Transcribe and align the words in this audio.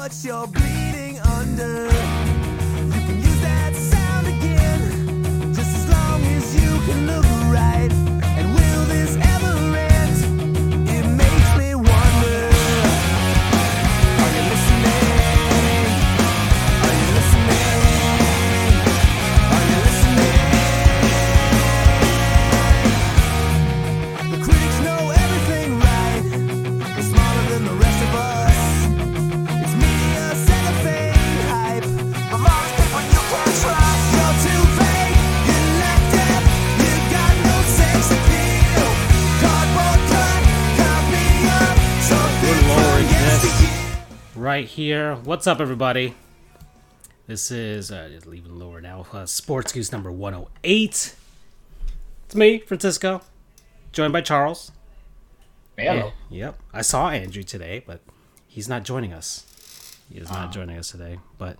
what 0.00 0.24
you're 0.24 0.46
bleeding 0.46 1.18
under. 1.18 1.99
Here. 44.80 45.16
What's 45.16 45.46
up, 45.46 45.60
everybody? 45.60 46.14
This 47.26 47.50
is 47.50 47.92
uh, 47.92 48.08
just 48.10 48.26
leaving 48.26 48.58
lower 48.58 48.80
now. 48.80 49.04
Uh, 49.12 49.26
Sports 49.26 49.72
Goofs 49.74 49.92
number 49.92 50.10
108. 50.10 51.14
It's 52.24 52.34
me, 52.34 52.60
Francisco, 52.60 53.20
joined 53.92 54.14
by 54.14 54.22
Charles. 54.22 54.72
Hello. 55.76 56.12
Yep. 56.30 56.58
I 56.72 56.80
saw 56.80 57.10
Andrew 57.10 57.42
today, 57.42 57.84
but 57.86 58.00
he's 58.46 58.70
not 58.70 58.84
joining 58.84 59.12
us. 59.12 59.44
He 60.10 60.18
is 60.18 60.28
Ah. 60.30 60.44
not 60.44 60.52
joining 60.54 60.78
us 60.78 60.90
today. 60.90 61.18
But 61.36 61.58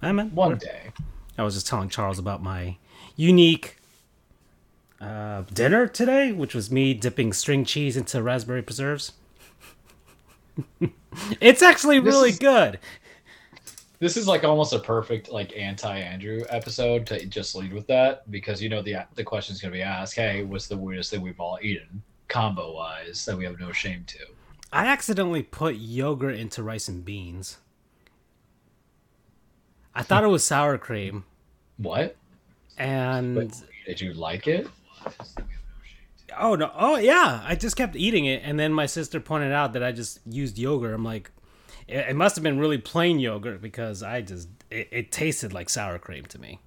I 0.00 0.12
mean, 0.12 0.32
One 0.32 0.56
day. 0.58 0.92
I 1.36 1.42
was 1.42 1.54
just 1.54 1.66
telling 1.66 1.88
Charles 1.88 2.20
about 2.20 2.40
my 2.40 2.76
unique 3.16 3.78
uh, 5.00 5.42
dinner 5.52 5.88
today, 5.88 6.30
which 6.30 6.54
was 6.54 6.70
me 6.70 6.94
dipping 6.94 7.32
string 7.32 7.64
cheese 7.64 7.96
into 7.96 8.22
raspberry 8.22 8.62
preserves. 8.62 9.10
it's 11.40 11.62
actually 11.62 12.00
This 12.00 12.14
really 12.14 12.30
is- 12.30 12.38
good. 12.38 12.78
This 13.98 14.16
is 14.16 14.26
like 14.26 14.44
almost 14.44 14.72
a 14.72 14.78
perfect 14.78 15.30
like 15.30 15.54
anti-Andrew 15.54 16.42
episode 16.48 17.06
to 17.08 17.26
just 17.26 17.54
lead 17.54 17.70
with 17.74 17.86
that 17.88 18.30
because 18.30 18.62
you 18.62 18.70
know 18.70 18.80
the 18.80 18.96
the 19.14 19.22
question's 19.22 19.60
gonna 19.60 19.74
be 19.74 19.82
asked. 19.82 20.14
Hey, 20.14 20.42
what's 20.42 20.68
the 20.68 20.76
weirdest 20.76 21.10
thing 21.10 21.20
we've 21.20 21.38
all 21.38 21.58
eaten, 21.60 22.02
combo 22.28 22.72
wise, 22.74 23.24
that 23.26 23.36
we 23.36 23.44
have 23.44 23.60
no 23.60 23.72
shame 23.72 24.04
to? 24.06 24.18
I 24.72 24.86
accidentally 24.86 25.42
put 25.42 25.74
yogurt 25.76 26.36
into 26.36 26.62
rice 26.62 26.88
and 26.88 27.04
beans. 27.04 27.58
I 29.94 30.02
thought 30.02 30.24
it 30.24 30.28
was 30.28 30.44
sour 30.44 30.78
cream, 30.78 31.24
What? 31.76 32.16
and 32.78 33.52
did 33.84 34.00
you 34.00 34.14
like 34.14 34.46
it? 34.46 34.66
Oh 36.38 36.54
no, 36.54 36.70
oh 36.74 36.96
yeah, 36.98 37.42
I 37.44 37.54
just 37.54 37.76
kept 37.76 37.96
eating 37.96 38.24
it, 38.26 38.42
and 38.44 38.58
then 38.58 38.72
my 38.72 38.86
sister 38.86 39.20
pointed 39.20 39.52
out 39.52 39.72
that 39.74 39.82
I 39.82 39.92
just 39.92 40.20
used 40.26 40.58
yogurt. 40.58 40.94
I'm 40.94 41.04
like, 41.04 41.30
it, 41.88 42.10
it 42.10 42.16
must 42.16 42.36
have 42.36 42.42
been 42.42 42.58
really 42.58 42.78
plain 42.78 43.18
yogurt 43.18 43.60
because 43.62 44.02
I 44.02 44.20
just 44.22 44.48
it, 44.70 44.88
it 44.90 45.12
tasted 45.12 45.52
like 45.52 45.68
sour 45.68 45.98
cream 45.98 46.24
to 46.26 46.38
me. 46.40 46.60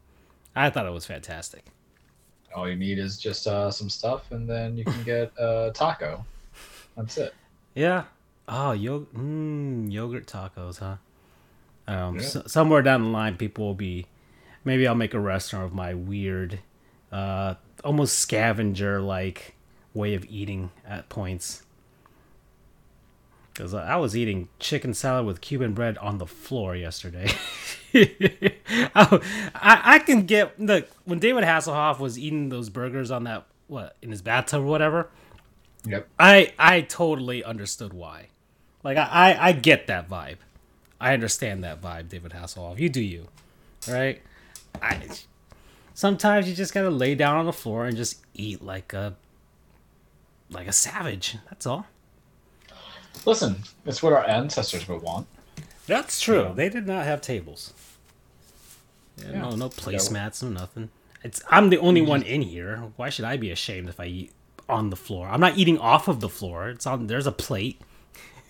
I 0.56 0.70
thought 0.70 0.86
it 0.86 0.92
was 0.94 1.06
fantastic. 1.06 1.66
All 2.56 2.70
you 2.70 2.76
need 2.76 3.00
is 3.00 3.18
just 3.18 3.48
uh, 3.48 3.72
some 3.72 3.90
stuff, 3.90 4.32
and 4.32 4.48
then 4.48 4.78
you 4.78 4.84
can 4.86 5.04
get 5.04 5.32
a 5.40 5.72
taco. 5.74 6.24
That's 6.96 7.18
it. 7.18 7.34
Yeah. 7.74 8.04
Oh, 8.48 8.74
yo- 8.74 9.08
mm, 9.16 9.92
yogurt 9.92 10.28
tacos, 10.28 10.78
huh? 10.80 10.98
Um, 11.88 12.16
Yeah. 12.18 12.22
s- 12.22 12.38
somewhere 12.52 12.82
down 12.84 13.02
the 13.04 13.10
line, 13.10 13.38
people 13.38 13.66
will 13.66 13.74
be. 13.74 14.06
Maybe 14.64 14.88
I'll 14.88 14.94
make 14.96 15.14
a 15.16 15.20
restaurant 15.20 15.66
of 15.66 15.74
my 15.74 15.94
weird, 15.96 16.60
uh, 17.12 17.56
almost 17.84 18.20
scavenger 18.20 19.02
like 19.02 19.56
way 19.94 20.14
of 20.16 20.26
eating 20.26 20.72
at 20.88 21.10
points. 21.10 21.64
Because 23.54 23.74
I 23.74 23.98
was 23.98 24.18
eating 24.18 24.50
chicken 24.58 24.96
salad 24.96 25.28
with 25.28 25.40
Cuban 25.40 25.74
bread 25.74 25.98
on 26.00 26.18
the 26.18 26.26
floor 26.26 26.76
yesterday. 26.76 27.30
I, 27.94 28.92
oh, 28.96 29.20
I 29.54 29.82
I 29.84 30.00
can 30.00 30.26
get 30.26 30.60
look 30.60 30.88
when 31.06 31.20
David 31.20 31.44
Hasselhoff 31.44 32.00
was 32.00 32.18
eating 32.18 32.50
those 32.50 32.70
burgers 32.70 33.12
on 33.12 33.26
that 33.26 33.46
what 33.68 33.96
in 34.02 34.10
his 34.10 34.24
bathtub 34.24 34.62
or 34.62 34.66
whatever. 34.66 35.10
Yep. 35.86 36.08
I 36.18 36.54
I 36.58 36.82
totally 36.82 37.44
understood 37.44 37.94
why. 37.94 38.28
Like 38.84 38.98
I, 38.98 39.08
I 39.12 39.48
I 39.50 39.52
get 39.52 39.86
that 39.86 40.10
vibe. 40.10 40.38
I 41.00 41.14
understand 41.14 41.64
that 41.64 41.80
vibe, 41.82 42.10
David 42.10 42.32
Hasselhoff. 42.32 42.80
You 42.80 42.90
do 42.90 43.02
you, 43.02 43.28
right? 43.88 44.22
I 44.82 45.00
sometimes 45.94 46.50
you 46.50 46.56
just 46.56 46.74
gotta 46.74 46.90
lay 46.90 47.14
down 47.14 47.38
on 47.38 47.46
the 47.46 47.54
floor 47.54 47.86
and 47.86 47.96
just 47.96 48.22
eat 48.34 48.64
like 48.64 48.94
a 48.94 49.16
like 50.54 50.68
a 50.68 50.74
savage. 50.74 51.38
That's 51.50 51.66
all. 51.66 51.86
Listen, 53.26 53.58
it's 53.86 54.02
what 54.02 54.14
our 54.14 54.28
ancestors 54.28 54.88
would 54.88 55.02
want. 55.02 55.28
That's 55.88 56.20
true. 56.22 56.52
They 56.56 56.70
did 56.70 56.88
not 56.88 57.06
have 57.06 57.22
tables. 57.22 57.74
Yeah, 59.18 59.32
Yeah. 59.32 59.42
No, 59.42 59.50
no 59.56 59.70
placemats, 59.70 60.42
no 60.44 60.50
nothing. 60.50 60.90
It's 61.24 61.42
I'm 61.50 61.70
the 61.70 61.78
only 61.78 62.02
mm-hmm. 62.02 62.10
one 62.10 62.24
in 62.24 62.42
here. 62.42 62.92
Why 62.96 63.10
should 63.10 63.26
I 63.26 63.38
be 63.38 63.52
ashamed 63.52 63.90
if 63.90 64.00
I 64.00 64.06
eat 64.06 64.32
on 64.68 64.90
the 64.90 64.96
floor? 64.96 65.28
I'm 65.28 65.40
not 65.40 65.58
eating 65.58 65.78
off 65.78 66.08
of 66.08 66.20
the 66.20 66.30
floor. 66.30 66.70
It's 66.70 66.86
on. 66.86 67.08
There's 67.08 67.28
a 67.28 67.32
plate. 67.32 67.82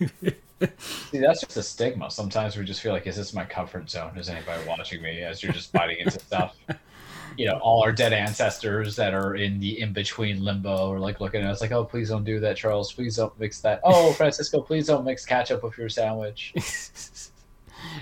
See, 0.78 1.18
that's 1.18 1.40
just 1.40 1.56
a 1.56 1.62
stigma. 1.62 2.10
Sometimes 2.10 2.56
we 2.56 2.64
just 2.64 2.80
feel 2.80 2.92
like, 2.92 3.06
is 3.06 3.16
this 3.16 3.34
my 3.34 3.44
comfort 3.44 3.90
zone? 3.90 4.16
Is 4.16 4.28
anybody 4.28 4.66
watching 4.66 5.02
me 5.02 5.22
as 5.22 5.42
you're 5.42 5.52
just 5.52 5.72
biting 5.72 5.98
into 5.98 6.18
stuff? 6.18 6.56
You 7.36 7.46
know, 7.46 7.58
all 7.58 7.82
our 7.82 7.92
dead 7.92 8.12
ancestors 8.12 8.96
that 8.96 9.14
are 9.14 9.34
in 9.36 9.58
the 9.60 9.80
in 9.80 9.92
between 9.92 10.44
limbo 10.44 10.92
are 10.92 11.00
like 11.00 11.20
looking 11.20 11.42
at 11.42 11.50
us 11.50 11.60
like, 11.60 11.72
oh, 11.72 11.84
please 11.84 12.08
don't 12.08 12.24
do 12.24 12.40
that, 12.40 12.56
Charles. 12.56 12.92
Please 12.92 13.16
don't 13.16 13.38
mix 13.38 13.60
that. 13.60 13.80
Oh, 13.84 14.12
Francisco, 14.18 14.60
please 14.60 14.86
don't 14.86 15.04
mix 15.04 15.24
ketchup 15.24 15.62
with 15.62 15.76
your 15.78 15.88
sandwich. 15.88 16.54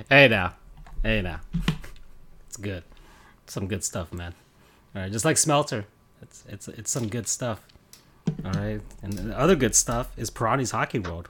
Hey 0.08 0.28
now, 0.28 0.54
hey 1.02 1.22
now. 1.22 1.40
It's 2.46 2.56
good. 2.56 2.84
Some 3.46 3.66
good 3.66 3.82
stuff, 3.82 4.12
man. 4.12 4.34
All 4.94 5.02
right, 5.02 5.12
just 5.12 5.24
like 5.24 5.36
Smelter, 5.36 5.86
it's 6.20 6.44
it's 6.48 6.68
it's 6.68 6.90
some 6.90 7.08
good 7.08 7.26
stuff. 7.26 7.60
All 8.44 8.52
right, 8.52 8.80
and 9.02 9.12
the 9.12 9.38
other 9.38 9.56
good 9.56 9.74
stuff 9.74 10.12
is 10.16 10.30
Perani's 10.30 10.70
Hockey 10.70 10.98
World. 10.98 11.28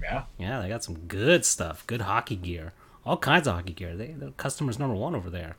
Yeah. 0.00 0.24
Yeah, 0.38 0.60
they 0.60 0.68
got 0.68 0.84
some 0.84 0.98
good 1.08 1.44
stuff, 1.44 1.86
good 1.86 2.02
hockey 2.02 2.36
gear, 2.36 2.72
all 3.04 3.16
kinds 3.16 3.46
of 3.46 3.54
hockey 3.54 3.72
gear. 3.72 3.96
They 3.96 4.08
the 4.08 4.32
customers 4.32 4.78
number 4.78 4.94
one 4.94 5.14
over 5.14 5.30
there. 5.30 5.56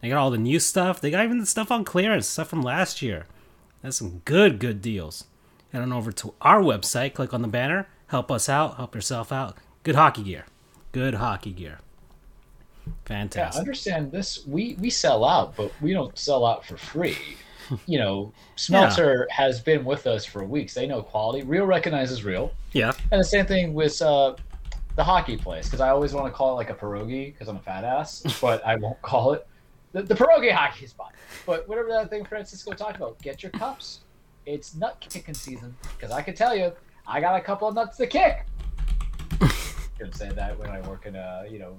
They 0.00 0.08
got 0.08 0.18
all 0.18 0.30
the 0.30 0.38
new 0.38 0.60
stuff. 0.60 1.00
They 1.00 1.10
got 1.10 1.24
even 1.24 1.38
the 1.38 1.46
stuff 1.46 1.70
on 1.70 1.84
clearance, 1.84 2.28
stuff 2.28 2.48
from 2.48 2.62
last 2.62 3.02
year. 3.02 3.26
That's 3.82 3.96
some 3.96 4.22
good 4.24 4.58
good 4.58 4.82
deals. 4.82 5.24
Head 5.72 5.82
on 5.82 5.92
over 5.92 6.12
to 6.12 6.34
our 6.40 6.60
website, 6.60 7.14
click 7.14 7.34
on 7.34 7.42
the 7.42 7.48
banner, 7.48 7.88
help 8.08 8.30
us 8.30 8.48
out, 8.48 8.76
help 8.76 8.94
yourself 8.94 9.32
out. 9.32 9.56
Good 9.82 9.94
hockey 9.94 10.22
gear, 10.22 10.46
good 10.92 11.14
hockey 11.14 11.52
gear. 11.52 11.78
Fantastic. 13.04 13.54
Yeah, 13.54 13.60
understand 13.60 14.12
this. 14.12 14.46
We 14.46 14.76
we 14.80 14.90
sell 14.90 15.24
out, 15.24 15.56
but 15.56 15.72
we 15.80 15.92
don't 15.92 16.16
sell 16.18 16.44
out 16.44 16.64
for 16.64 16.76
free. 16.76 17.16
You 17.86 17.98
know, 17.98 18.32
Smelter 18.54 19.26
has 19.28 19.60
been 19.60 19.84
with 19.84 20.06
us 20.06 20.24
for 20.24 20.44
weeks. 20.44 20.72
They 20.72 20.86
know 20.86 21.02
quality. 21.02 21.44
Real 21.44 21.66
recognizes 21.66 22.22
real. 22.22 22.52
Yeah. 22.70 22.92
And 23.10 23.20
the 23.20 23.24
same 23.24 23.44
thing 23.44 23.74
with 23.74 24.00
uh, 24.00 24.36
the 24.94 25.02
hockey 25.02 25.36
place, 25.36 25.66
because 25.66 25.80
I 25.80 25.88
always 25.88 26.12
want 26.12 26.28
to 26.28 26.32
call 26.32 26.52
it 26.52 26.54
like 26.54 26.70
a 26.70 26.74
pierogi 26.74 27.32
because 27.32 27.48
I'm 27.48 27.56
a 27.56 27.60
fat 27.60 27.82
ass, 27.82 28.22
but 28.40 28.64
I 28.64 28.76
won't 28.76 29.02
call 29.02 29.32
it 29.32 29.48
the, 29.96 30.02
the 30.02 30.14
pierogi 30.14 30.52
hockey 30.52 30.86
spot. 30.86 31.14
But 31.46 31.66
whatever 31.68 31.88
that 31.88 32.10
thing 32.10 32.24
Francisco 32.26 32.72
talked 32.72 32.96
about, 32.96 33.18
get 33.22 33.42
your 33.42 33.50
cups. 33.52 34.00
It's 34.44 34.74
nut 34.74 34.98
kicking 35.00 35.34
season 35.34 35.74
because 35.96 36.10
I 36.12 36.20
can 36.22 36.34
tell 36.34 36.54
you, 36.54 36.70
I 37.06 37.20
got 37.20 37.34
a 37.36 37.40
couple 37.40 37.66
of 37.66 37.74
nuts 37.74 37.96
to 37.96 38.06
kick. 38.06 38.44
Couldn't 39.98 40.14
say 40.14 40.28
that 40.30 40.58
when 40.58 40.68
I 40.68 40.80
work 40.86 41.06
in 41.06 41.16
a 41.16 41.44
you 41.50 41.58
know 41.58 41.76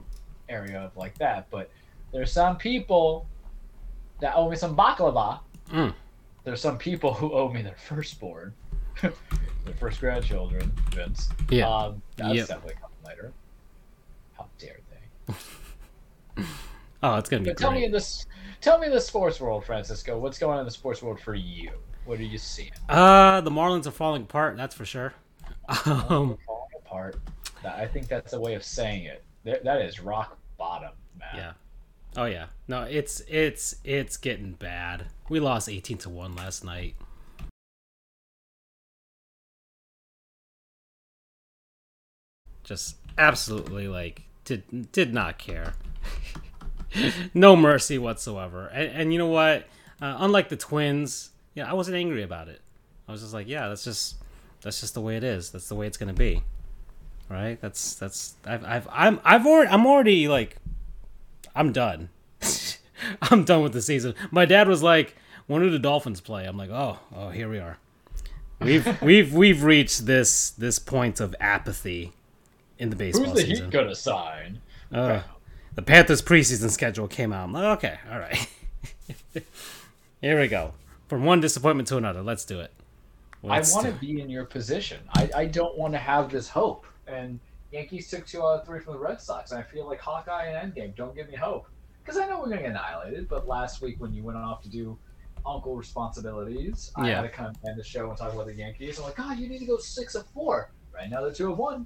area 0.49 0.79
of 0.81 0.97
like 0.97 1.15
that, 1.19 1.47
but 1.51 1.69
there's 2.11 2.31
some 2.31 2.57
people 2.57 3.27
that 4.19 4.33
owe 4.35 4.49
me 4.49 4.55
some 4.55 4.75
baklava. 4.75 5.39
Mm. 5.69 5.93
There's 6.43 6.59
some 6.61 6.77
people 6.79 7.13
who 7.13 7.31
owe 7.33 7.49
me 7.49 7.61
their 7.61 7.75
firstborn, 7.87 8.53
their 9.01 9.13
first 9.79 9.99
grandchildren, 9.99 10.71
Vince. 10.91 11.29
Yeah. 11.51 11.69
Um, 11.69 12.01
that's 12.15 12.33
Yep. 12.33 12.47
definitely 12.47 12.75
coming 12.81 12.97
later. 13.05 13.33
How 14.37 14.47
dare 14.57 14.79
they? 14.89 16.43
Oh, 17.03 17.15
it's 17.15 17.29
gonna 17.29 17.43
be 17.43 17.49
But 17.51 17.57
tell 17.57 17.71
me 17.71 17.85
in 17.85 17.91
this, 17.91 18.25
tell 18.61 18.79
me 18.79 18.87
in 18.87 18.93
the 18.93 19.01
sports 19.01 19.39
world, 19.39 19.65
Francisco. 19.65 20.17
What's 20.17 20.39
going 20.39 20.53
on 20.53 20.59
in 20.59 20.65
the 20.65 20.71
sports 20.71 21.01
world 21.01 21.19
for 21.19 21.35
you? 21.35 21.71
What 22.05 22.19
are 22.19 22.23
you 22.23 22.37
seeing? 22.37 22.71
Uh, 22.89 23.41
the 23.41 23.51
Marlins 23.51 23.85
are 23.85 23.91
falling 23.91 24.23
apart. 24.23 24.57
That's 24.57 24.75
for 24.75 24.85
sure. 24.85 25.13
Um, 25.85 26.37
falling 26.45 26.69
apart. 26.85 27.17
I 27.65 27.85
think 27.85 28.07
that's 28.07 28.31
a 28.33 28.39
way 28.39 28.55
of 28.55 28.63
saying 28.63 29.03
it. 29.03 29.23
That 29.43 29.63
that 29.65 29.81
is 29.81 29.99
rock 29.99 30.37
bottom, 30.57 30.91
man. 31.19 31.29
yeah. 31.35 31.51
Oh 32.15 32.25
yeah. 32.25 32.45
No, 32.67 32.83
it's 32.83 33.21
it's 33.27 33.75
it's 33.83 34.15
getting 34.17 34.53
bad. 34.53 35.07
We 35.29 35.39
lost 35.39 35.67
eighteen 35.67 35.97
to 35.99 36.09
one 36.09 36.35
last 36.35 36.63
night. 36.63 36.95
Just 42.63 42.95
absolutely 43.17 43.87
like 43.87 44.23
did 44.45 44.91
did 44.91 45.13
not 45.13 45.37
care. 45.37 45.73
no 47.33 47.55
mercy 47.55 47.97
whatsoever. 47.97 48.67
And, 48.67 48.91
and 48.91 49.13
you 49.13 49.19
know 49.19 49.27
what? 49.27 49.67
Uh, 50.01 50.17
unlike 50.19 50.49
the 50.49 50.57
twins, 50.57 51.31
yeah, 51.53 51.69
I 51.69 51.73
wasn't 51.73 51.97
angry 51.97 52.23
about 52.23 52.47
it. 52.47 52.61
I 53.07 53.11
was 53.11 53.21
just 53.21 53.33
like, 53.33 53.47
yeah, 53.47 53.67
that's 53.67 53.83
just 53.83 54.15
that's 54.61 54.79
just 54.79 54.93
the 54.93 55.01
way 55.01 55.17
it 55.17 55.23
is. 55.23 55.51
That's 55.51 55.69
the 55.69 55.75
way 55.75 55.87
it's 55.87 55.97
gonna 55.97 56.13
be. 56.13 56.43
Right? 57.29 57.59
That's 57.59 57.95
that's 57.95 58.35
I've 58.45 58.63
I've 58.63 58.87
I'm 58.91 59.19
I've 59.23 59.45
already 59.45 59.69
I'm 59.69 59.85
already 59.85 60.27
like 60.27 60.57
I'm 61.55 61.71
done. 61.71 62.09
I'm 63.21 63.43
done 63.43 63.63
with 63.63 63.73
the 63.73 63.81
season. 63.81 64.13
My 64.31 64.45
dad 64.45 64.67
was 64.67 64.83
like, 64.83 65.15
"When 65.47 65.61
do 65.61 65.69
the 65.69 65.79
Dolphins 65.79 66.21
play?" 66.21 66.45
I'm 66.45 66.57
like, 66.57 66.69
"Oh, 66.69 66.99
oh, 67.15 67.29
here 67.29 67.49
we 67.49 67.59
are. 67.59 67.77
We've 68.59 69.01
we've 69.01 69.33
we've 69.33 69.63
reached 69.63 70.05
this 70.05 70.51
this 70.51 70.79
point 70.79 71.19
of 71.19 71.35
apathy 71.39 72.13
in 72.77 72.89
the 72.89 72.95
baseball 72.95 73.25
Who's 73.25 73.33
the 73.33 73.41
season." 73.49 73.65
Heat 73.65 73.71
gonna 73.71 73.95
sign? 73.95 74.61
Uh, 74.91 75.21
the 75.77 75.83
Panthers 75.83 76.23
preseason 76.23 76.71
schedule 76.71 77.07
came 77.07 77.31
out. 77.31 77.43
I'm 77.43 77.53
like, 77.53 77.77
okay, 77.77 77.99
all 78.11 78.17
right. 78.17 78.49
Here 80.21 80.39
we 80.41 80.47
go. 80.47 80.73
From 81.07 81.23
one 81.23 81.39
disappointment 81.39 81.87
to 81.89 81.97
another. 81.97 82.23
Let's 82.23 82.45
do 82.45 82.59
it. 82.61 82.73
Let's 83.43 83.71
I 83.71 83.75
want 83.83 83.93
to 83.93 84.01
be 84.01 84.19
in 84.19 84.27
your 84.27 84.45
position. 84.45 84.99
I, 85.15 85.29
I 85.35 85.45
don't 85.45 85.77
want 85.77 85.93
to 85.93 85.99
have 85.99 86.31
this 86.31 86.49
hope. 86.49 86.87
And 87.05 87.39
Yankees 87.71 88.09
took 88.09 88.25
two 88.25 88.41
out 88.41 88.61
of 88.61 88.65
three 88.65 88.79
from 88.79 88.93
the 88.93 88.99
Red 88.99 89.21
Sox. 89.21 89.51
And 89.51 89.59
I 89.59 89.63
feel 89.63 89.85
like 89.87 90.01
Hawkeye 90.01 90.45
and 90.47 90.73
Endgame 90.73 90.95
don't 90.95 91.15
give 91.15 91.29
me 91.29 91.35
hope. 91.35 91.67
Because 92.03 92.19
I 92.19 92.25
know 92.25 92.39
we're 92.39 92.45
going 92.45 92.57
to 92.57 92.63
get 92.63 92.71
annihilated. 92.71 93.29
But 93.29 93.47
last 93.47 93.79
week 93.79 93.97
when 93.99 94.11
you 94.15 94.23
went 94.23 94.39
off 94.39 94.63
to 94.63 94.69
do 94.69 94.97
uncle 95.45 95.75
responsibilities, 95.75 96.91
I 96.95 97.07
Yeah. 97.09 97.15
had 97.17 97.21
to 97.21 97.29
come 97.29 97.53
end 97.67 97.77
the 97.79 97.83
show 97.83 98.09
and 98.09 98.17
talk 98.17 98.33
about 98.33 98.47
the 98.47 98.55
Yankees. 98.55 98.97
I'm 98.97 99.03
like, 99.05 99.15
God, 99.15 99.37
you 99.37 99.47
need 99.47 99.59
to 99.59 99.67
go 99.67 99.77
six 99.77 100.15
of 100.15 100.25
four. 100.31 100.71
Right 100.91 101.07
now 101.07 101.21
they're 101.21 101.31
two 101.31 101.51
of 101.51 101.59
one. 101.59 101.85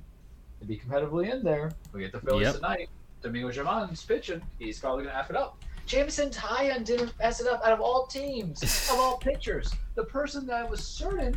To 0.61 0.65
be 0.65 0.77
competitively 0.77 1.29
in 1.29 1.43
there. 1.43 1.73
We 1.91 1.99
get 1.99 2.13
the 2.13 2.21
Phillies 2.21 2.45
Yep. 2.47 2.55
tonight. 2.55 2.89
Domingo 3.21 3.51
German's 3.51 4.03
pitching. 4.03 4.41
He's 4.59 4.79
probably 4.79 5.03
going 5.03 5.15
to 5.15 5.19
F 5.19 5.29
it 5.29 5.35
up. 5.35 5.57
Jameson 5.85 6.29
Taillon 6.29 6.85
didn't 6.85 7.13
mess 7.19 7.41
it 7.41 7.47
up 7.47 7.62
out 7.65 7.73
of 7.73 7.81
all 7.81 8.06
teams, 8.07 8.62
of 8.91 8.97
all 9.00 9.18
pitchers. 9.21 9.71
The 9.95 10.03
person 10.06 10.45
that 10.47 10.56
I 10.56 10.63
was 10.63 10.83
certain 10.85 11.35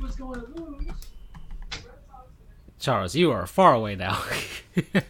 was 0.00 0.16
going 0.16 0.40
to 0.40 0.46
lose. 0.62 0.90
Charles, 2.78 3.14
you 3.14 3.30
are 3.30 3.46
far 3.46 3.74
away 3.74 3.94
now. 3.94 4.22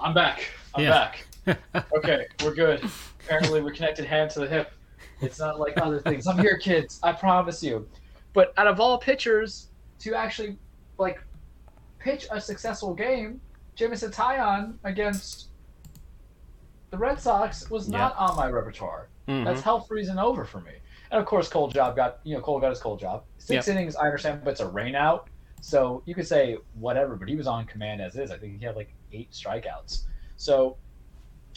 I'm 0.00 0.14
back. 0.14 0.48
I'm 0.74 0.84
Yeah. 0.84 0.90
back. 0.90 1.22
Okay, 1.96 2.26
we're 2.42 2.54
good. 2.54 2.82
Apparently, 3.24 3.62
we're 3.62 3.70
connected 3.72 4.04
hand 4.04 4.30
to 4.32 4.40
the 4.40 4.48
hip. 4.48 4.72
It's 5.20 5.38
not 5.38 5.60
like 5.60 5.80
other 5.80 6.00
things. 6.00 6.26
I'm 6.26 6.38
here, 6.38 6.58
kids. 6.58 6.98
I 7.04 7.12
promise 7.12 7.62
you. 7.62 7.88
But 8.32 8.52
out 8.56 8.66
of 8.66 8.80
all 8.80 8.98
pitchers 8.98 9.68
to 10.00 10.14
actually 10.14 10.58
like 10.98 11.20
pitch 12.00 12.26
a 12.32 12.40
successful 12.40 12.94
game, 12.94 13.40
Jameson 13.76 14.10
Taillon 14.10 14.74
against 14.84 15.48
the 16.90 16.98
Red 16.98 17.20
Sox 17.20 17.70
was 17.70 17.88
not 17.88 18.16
on 18.16 18.36
my 18.36 18.48
repertoire. 18.48 19.08
Mhm. 19.28 19.44
That's 19.44 19.60
health 19.60 19.90
reason 19.90 20.18
over 20.18 20.44
for 20.44 20.60
me. 20.60 20.72
And 21.10 21.20
of 21.20 21.26
course, 21.26 21.48
Cole 21.48 21.68
Job 21.68 21.94
got 21.94 22.18
you 22.24 22.34
know 22.34 22.40
Cole 22.40 22.58
got 22.58 22.70
his 22.70 22.80
Cole 22.80 22.96
Job. 22.96 23.24
Six 23.38 23.66
innings, 23.68 23.94
I 23.96 24.06
understand, 24.06 24.42
but 24.44 24.50
it's 24.52 24.60
a 24.60 24.68
rain 24.68 24.94
out, 24.94 25.28
so 25.60 26.02
you 26.06 26.14
could 26.14 26.26
say 26.26 26.56
whatever. 26.74 27.16
But 27.16 27.28
he 27.28 27.36
was 27.36 27.46
on 27.46 27.66
command 27.66 28.00
as 28.00 28.16
is. 28.16 28.30
I 28.30 28.38
think 28.38 28.58
he 28.58 28.64
had 28.64 28.76
like 28.76 28.92
eight 29.12 29.30
strikeouts. 29.30 30.04
So 30.36 30.76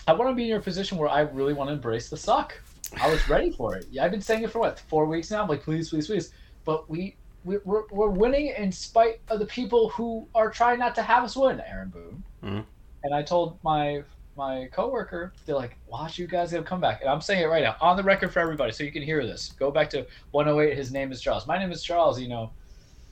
I 0.07 0.13
want 0.13 0.29
to 0.29 0.35
be 0.35 0.43
in 0.43 0.49
your 0.49 0.61
position 0.61 0.97
where 0.97 1.09
I 1.09 1.21
really 1.21 1.53
want 1.53 1.69
to 1.69 1.73
embrace 1.73 2.09
the 2.09 2.17
suck. 2.17 2.59
I 3.01 3.09
was 3.09 3.27
ready 3.29 3.51
for 3.51 3.75
it. 3.75 3.85
Yeah, 3.91 4.03
I've 4.03 4.11
been 4.11 4.21
saying 4.21 4.43
it 4.43 4.51
for 4.51 4.59
what 4.59 4.79
four 4.79 5.05
weeks 5.05 5.29
now. 5.31 5.43
I'm 5.43 5.47
like, 5.49 5.63
please, 5.63 5.89
please, 5.89 6.07
please. 6.07 6.33
But 6.65 6.89
we. 6.89 7.15
We- 7.43 7.57
We're, 7.63 7.83
we're 7.91 8.09
winning 8.09 8.47
in 8.57 8.71
spite 8.71 9.21
of 9.29 9.39
the 9.39 9.45
people 9.45 9.89
who 9.89 10.27
are 10.35 10.49
trying 10.49 10.79
not 10.79 10.95
to 10.95 11.01
have 11.01 11.23
us 11.23 11.35
win, 11.35 11.61
Aaron 11.61 11.89
Boone. 11.89 12.23
Mhm. 12.43 12.65
And 13.03 13.13
I 13.15 13.21
told 13.23 13.57
my 13.63 14.03
my 14.35 14.69
coworker, 14.71 15.33
they're 15.45 15.55
like, 15.55 15.75
watch 15.87 16.17
you 16.17 16.25
guys 16.25 16.51
get 16.51 16.65
come 16.65 16.79
back. 16.79 17.01
And 17.01 17.09
I'm 17.09 17.19
saying 17.19 17.41
it 17.43 17.47
right 17.47 17.61
now, 17.61 17.75
on 17.81 17.97
the 17.97 18.03
record 18.03 18.31
for 18.31 18.39
everybody, 18.39 18.71
so 18.71 18.85
you 18.85 18.91
can 18.91 19.01
hear 19.03 19.25
this. 19.27 19.51
Go 19.59 19.69
back 19.69 19.89
to 19.89 20.07
108. 20.31 20.77
His 20.77 20.93
name 20.93 21.11
is 21.11 21.19
Charles. 21.19 21.45
My 21.45 21.57
name 21.59 21.73
is 21.73 21.83
Charles. 21.83 22.21
You 22.21 22.29
know, 22.29 22.51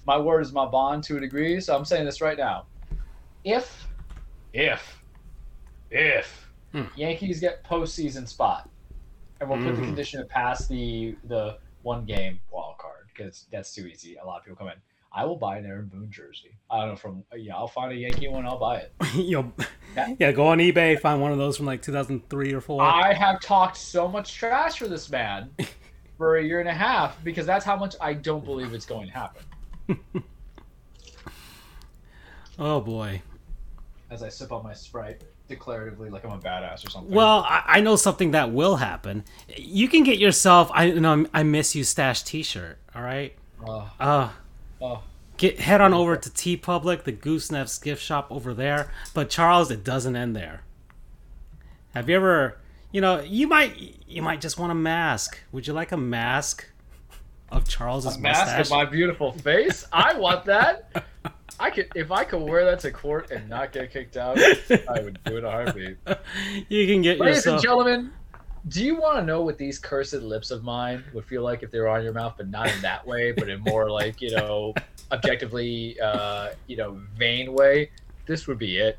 my 0.06 0.18
word 0.18 0.40
is 0.40 0.54
my 0.54 0.66
bond 0.66 1.04
to 1.06 1.18
a 1.18 1.20
degree. 1.20 1.60
So 1.60 1.76
I'm 1.76 1.84
saying 1.84 2.06
this 2.06 2.22
right 2.22 2.38
now. 2.38 2.68
If, 3.44 3.88
if, 4.54 5.04
if 5.92 6.50
Hmm. 6.72 6.84
Yankees 6.96 7.42
get 7.42 7.62
postseason 7.66 8.26
spot, 8.26 8.70
and 9.42 9.50
we'll 9.50 9.60
put 9.60 9.76
the 9.76 9.82
Mhm. 9.82 9.86
condition 9.86 10.22
to 10.22 10.26
pass 10.28 10.66
the 10.68 11.18
the 11.26 11.58
one 11.82 12.06
game 12.06 12.40
wild 12.52 12.78
card 12.78 12.97
because 13.18 13.48
that's 13.52 13.74
too 13.74 13.88
easy. 13.88 14.16
A 14.22 14.26
lot 14.26 14.40
of 14.40 14.44
people 14.46 14.58
come 14.58 14.68
in. 14.68 14.76
I 15.12 15.26
will 15.26 15.38
buy 15.38 15.58
an 15.58 15.66
Aaron 15.66 15.88
Boone 15.88 16.12
jersey. 16.12 16.58
I 16.70 16.82
don't 16.82 16.90
know 16.90 16.96
from 16.96 17.24
yeah. 17.36 17.56
I'll 17.56 17.68
find 17.68 17.92
a 17.92 17.96
Yankee 17.96 18.28
one. 18.28 18.46
I'll 18.46 18.60
buy 18.60 18.78
it. 18.78 18.94
you 19.16 19.52
Yeah. 19.96 20.14
yeah, 20.20 20.32
go 20.32 20.48
on 20.48 20.60
eBay, 20.60 21.00
find 21.00 21.22
one 21.22 21.32
of 21.32 21.38
those 21.38 21.58
from 21.58 21.66
like 21.66 21.82
2003 21.82 22.54
or 22.54 22.62
four. 22.62 22.82
I 22.82 23.14
have 23.14 23.42
talked 23.42 23.78
so 23.78 24.08
much 24.08 24.36
trash 24.36 24.78
for 24.78 24.88
this 24.88 25.10
man 25.10 25.50
for 26.18 26.38
a 26.38 26.44
year 26.44 26.60
and 26.60 26.70
a 26.70 26.74
half 26.74 27.24
because 27.24 27.46
that's 27.46 27.66
how 27.66 27.76
much 27.76 27.96
I 28.00 28.14
don't 28.14 28.46
believe 28.46 28.74
it's 28.74 28.86
going 28.86 29.08
to 29.08 29.14
happen. 29.14 29.44
oh 32.60 32.82
boy. 32.82 33.22
As 34.12 34.24
I 34.24 34.30
sip 34.30 34.52
on 34.52 34.64
my 34.64 34.74
sprite 34.74 35.24
declaratively, 35.50 36.10
like 36.12 36.26
I'm 36.26 36.32
a 36.32 36.38
badass 36.38 36.86
or 36.86 36.90
something. 36.90 37.14
Well, 37.14 37.46
I, 37.48 37.64
I 37.68 37.82
know 37.82 37.96
something 37.96 38.32
that 38.32 38.52
will 38.52 38.76
happen. 38.78 39.24
You 39.56 39.88
can 39.88 40.04
get 40.04 40.18
yourself. 40.20 40.70
I 40.74 40.86
you 40.86 41.00
know 41.00 41.26
I 41.34 41.44
miss 41.44 41.76
you 41.76 41.84
stash 41.84 42.24
T-shirt. 42.24 42.78
All 42.96 43.02
right. 43.02 43.34
Oh, 43.66 43.90
Uh, 44.00 44.30
oh. 44.82 45.04
get 45.38 45.60
head 45.60 45.82
on 45.82 45.94
over 45.94 46.16
to 46.16 46.30
TeePublic, 46.30 47.04
the 47.04 47.12
Gooseneff's 47.14 47.80
gift 47.80 48.02
shop 48.04 48.28
over 48.30 48.54
there. 48.54 48.92
But 49.14 49.30
Charles, 49.30 49.72
it 49.72 49.84
doesn't 49.84 50.16
end 50.16 50.36
there. 50.36 50.62
Have 51.94 52.08
you 52.10 52.16
ever, 52.16 52.58
you 52.92 53.02
know, 53.02 53.22
you 53.22 53.48
might 53.48 53.76
you 54.08 54.22
might 54.22 54.42
just 54.42 54.60
want 54.60 54.72
a 54.72 54.76
mask. 54.76 55.40
Would 55.52 55.66
you 55.68 55.74
like 55.74 55.92
a 55.92 55.98
mask 55.98 56.68
of 57.52 57.68
Charles's 57.68 58.18
a 58.18 58.20
mask 58.20 58.42
mustache? 58.42 58.66
of 58.66 58.72
my 58.72 58.86
beautiful 58.86 59.32
face. 59.32 59.86
I 59.92 60.14
want 60.18 60.46
that. 60.46 61.06
I 61.60 61.70
could 61.72 61.88
if 61.96 62.12
I 62.12 62.24
could 62.24 62.42
wear 62.42 62.66
that 62.66 62.80
to 62.82 62.92
court 62.92 63.32
and 63.32 63.50
not 63.50 63.72
get 63.72 63.92
kicked 63.92 64.18
out. 64.18 64.38
I 64.70 65.00
would 65.02 65.20
do 65.26 65.38
it 65.38 65.44
a 65.44 65.50
heartbeat. 65.52 65.98
you 66.70 66.88
can 66.88 67.02
get 67.02 67.20
Ladies 67.20 67.38
yourself. 67.38 67.56
and 67.56 67.64
gentlemen, 67.64 68.12
do 68.68 68.84
you 68.84 68.96
want 68.96 69.18
to 69.20 69.24
know 69.26 69.42
what 69.42 69.58
these 69.58 69.80
cursed 69.80 70.14
lips 70.14 70.52
of 70.52 70.64
mine 70.64 71.04
would 71.14 71.26
feel 71.26 71.42
like 71.44 71.64
if 71.64 71.72
they 71.72 71.80
were 71.80 71.88
on 71.88 72.04
your 72.04 72.14
mouth, 72.14 72.36
but 72.38 72.48
not 72.50 72.72
in 72.72 72.82
that 72.82 73.06
way, 73.08 73.32
but 73.32 73.50
in 73.50 73.62
more 73.62 73.90
like 73.90 74.22
you 74.22 74.32
know, 74.36 74.74
objectively, 75.12 76.00
uh, 76.02 76.50
you 76.68 76.78
know, 76.78 77.02
vain 77.18 77.54
way? 77.54 77.90
This 78.26 78.46
would 78.48 78.60
be 78.60 78.78
it. 78.78 78.98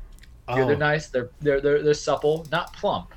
Yeah, 0.49 0.55
Oh, 0.63 0.67
they're 0.67 0.75
nice. 0.77 1.07
They're 1.07 1.29
they're 1.39 1.61
they're 1.61 1.83
they're 1.83 1.93
supple, 1.93 2.45
not 2.51 2.73
plump, 2.73 3.13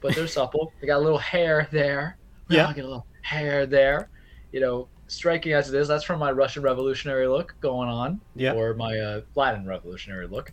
but 0.00 0.14
they're 0.14 0.26
supple. 0.28 0.72
They 0.80 0.86
got 0.86 0.98
a 0.98 1.04
little 1.04 1.18
hair 1.18 1.68
there. 1.72 2.16
Yeah. 2.48 2.66
all 2.66 2.74
get 2.74 2.84
a 2.84 2.88
little 2.88 3.06
hair 3.22 3.64
there. 3.66 4.08
You 4.52 4.60
know, 4.60 4.88
striking 5.08 5.52
as 5.52 5.72
it 5.72 5.78
is, 5.78 5.88
that's 5.88 6.04
from 6.04 6.18
my 6.18 6.30
Russian 6.32 6.62
Revolutionary 6.62 7.26
look 7.26 7.54
going 7.60 7.88
on, 7.88 8.20
yeah. 8.34 8.52
or 8.54 8.74
my 8.74 8.98
uh, 8.98 9.20
Latin 9.34 9.66
Revolutionary 9.66 10.26
look. 10.26 10.52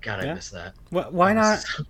God, 0.00 0.20
I 0.20 0.24
Yeah. 0.26 0.34
miss 0.34 0.50
that. 0.50 0.74
Wh- 0.90 1.12
Why 1.12 1.32
not? 1.32 1.58
So- 1.60 1.84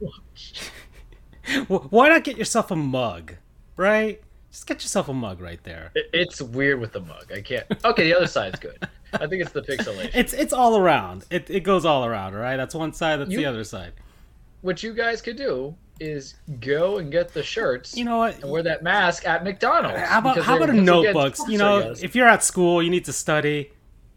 Why 1.90 2.08
not 2.08 2.24
get 2.24 2.36
yourself 2.36 2.70
a 2.70 2.76
mug? 2.76 3.34
Right. 3.76 4.20
Just 4.50 4.66
get 4.66 4.82
yourself 4.82 5.08
a 5.08 5.14
mug 5.14 5.40
right 5.40 5.62
there. 5.62 5.90
It- 5.94 6.10
It's 6.12 6.40
weird 6.42 6.80
with 6.80 6.92
the 6.92 7.00
mug. 7.00 7.30
I 7.32 7.40
can't. 7.40 7.66
Okay, 7.84 8.04
the 8.04 8.16
other 8.16 8.26
side's 8.26 8.58
good. 8.58 8.78
I 9.12 9.26
think 9.26 9.42
it's 9.42 9.52
the 9.52 9.62
pixelation. 9.62 10.10
It's 10.14 10.32
it's 10.32 10.52
all 10.52 10.76
around. 10.78 11.24
It 11.30 11.48
it 11.50 11.60
goes 11.60 11.84
all 11.84 12.04
around. 12.04 12.34
All 12.34 12.40
right. 12.40 12.56
That's 12.56 12.74
one 12.74 12.92
side. 12.92 13.20
That's 13.20 13.30
You- 13.30 13.38
the 13.38 13.46
other 13.46 13.64
side. 13.64 13.92
What 14.62 14.82
you 14.82 14.92
guys 14.92 15.22
could 15.22 15.36
do 15.36 15.74
is 16.00 16.34
go 16.60 16.98
and 16.98 17.12
get 17.12 17.32
the 17.32 17.42
shirts 17.42 17.96
You 17.96 18.04
know 18.04 18.18
what? 18.18 18.42
and 18.42 18.50
wear 18.50 18.62
that 18.62 18.82
mask 18.82 19.26
at 19.26 19.44
McDonald's. 19.44 20.00
How 20.00 20.18
about 20.18 20.38
how 20.38 20.56
about 20.56 20.70
a 20.70 20.72
notebooks? 20.72 21.40
You 21.48 21.58
know, 21.58 21.94
if 22.00 22.14
you're 22.14 22.28
at 22.28 22.42
school, 22.42 22.82
you 22.82 22.90
need 22.90 23.04
to 23.04 23.12
study. 23.12 23.72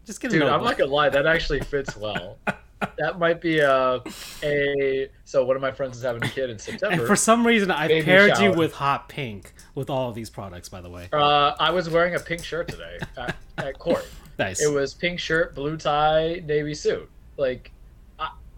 Just 0.06 0.20
get 0.20 0.32
a 0.32 0.38
Dude, 0.38 0.42
I'm 0.42 0.62
not 0.62 0.76
gonna 0.76 0.90
lie, 0.90 1.08
that 1.08 1.26
actually 1.26 1.60
fits 1.60 1.96
well. 1.96 2.38
that 2.98 3.18
might 3.18 3.40
be 3.40 3.60
a 3.60 4.02
a. 4.42 5.08
So 5.24 5.44
one 5.44 5.56
of 5.56 5.62
my 5.62 5.72
friends 5.72 5.96
is 5.96 6.02
having 6.02 6.22
a 6.22 6.28
kid 6.28 6.44
in 6.44 6.50
and 6.50 6.60
September. 6.60 7.06
for 7.06 7.16
some 7.16 7.46
reason, 7.46 7.70
I 7.70 7.88
Baby 7.88 8.04
paired 8.04 8.38
you 8.38 8.52
with 8.52 8.74
hot 8.74 9.08
pink 9.08 9.52
with 9.74 9.90
all 9.90 10.08
of 10.08 10.14
these 10.14 10.30
products. 10.30 10.68
By 10.68 10.80
the 10.80 10.90
way, 10.90 11.08
uh, 11.12 11.54
I 11.58 11.70
was 11.70 11.88
wearing 11.88 12.14
a 12.14 12.20
pink 12.20 12.44
shirt 12.44 12.68
today 12.68 12.98
at, 13.16 13.36
at 13.58 13.78
court. 13.78 14.06
nice. 14.38 14.62
It 14.62 14.72
was 14.72 14.94
pink 14.94 15.18
shirt, 15.18 15.54
blue 15.54 15.76
tie, 15.76 16.42
navy 16.44 16.74
suit. 16.74 17.08
Like, 17.36 17.72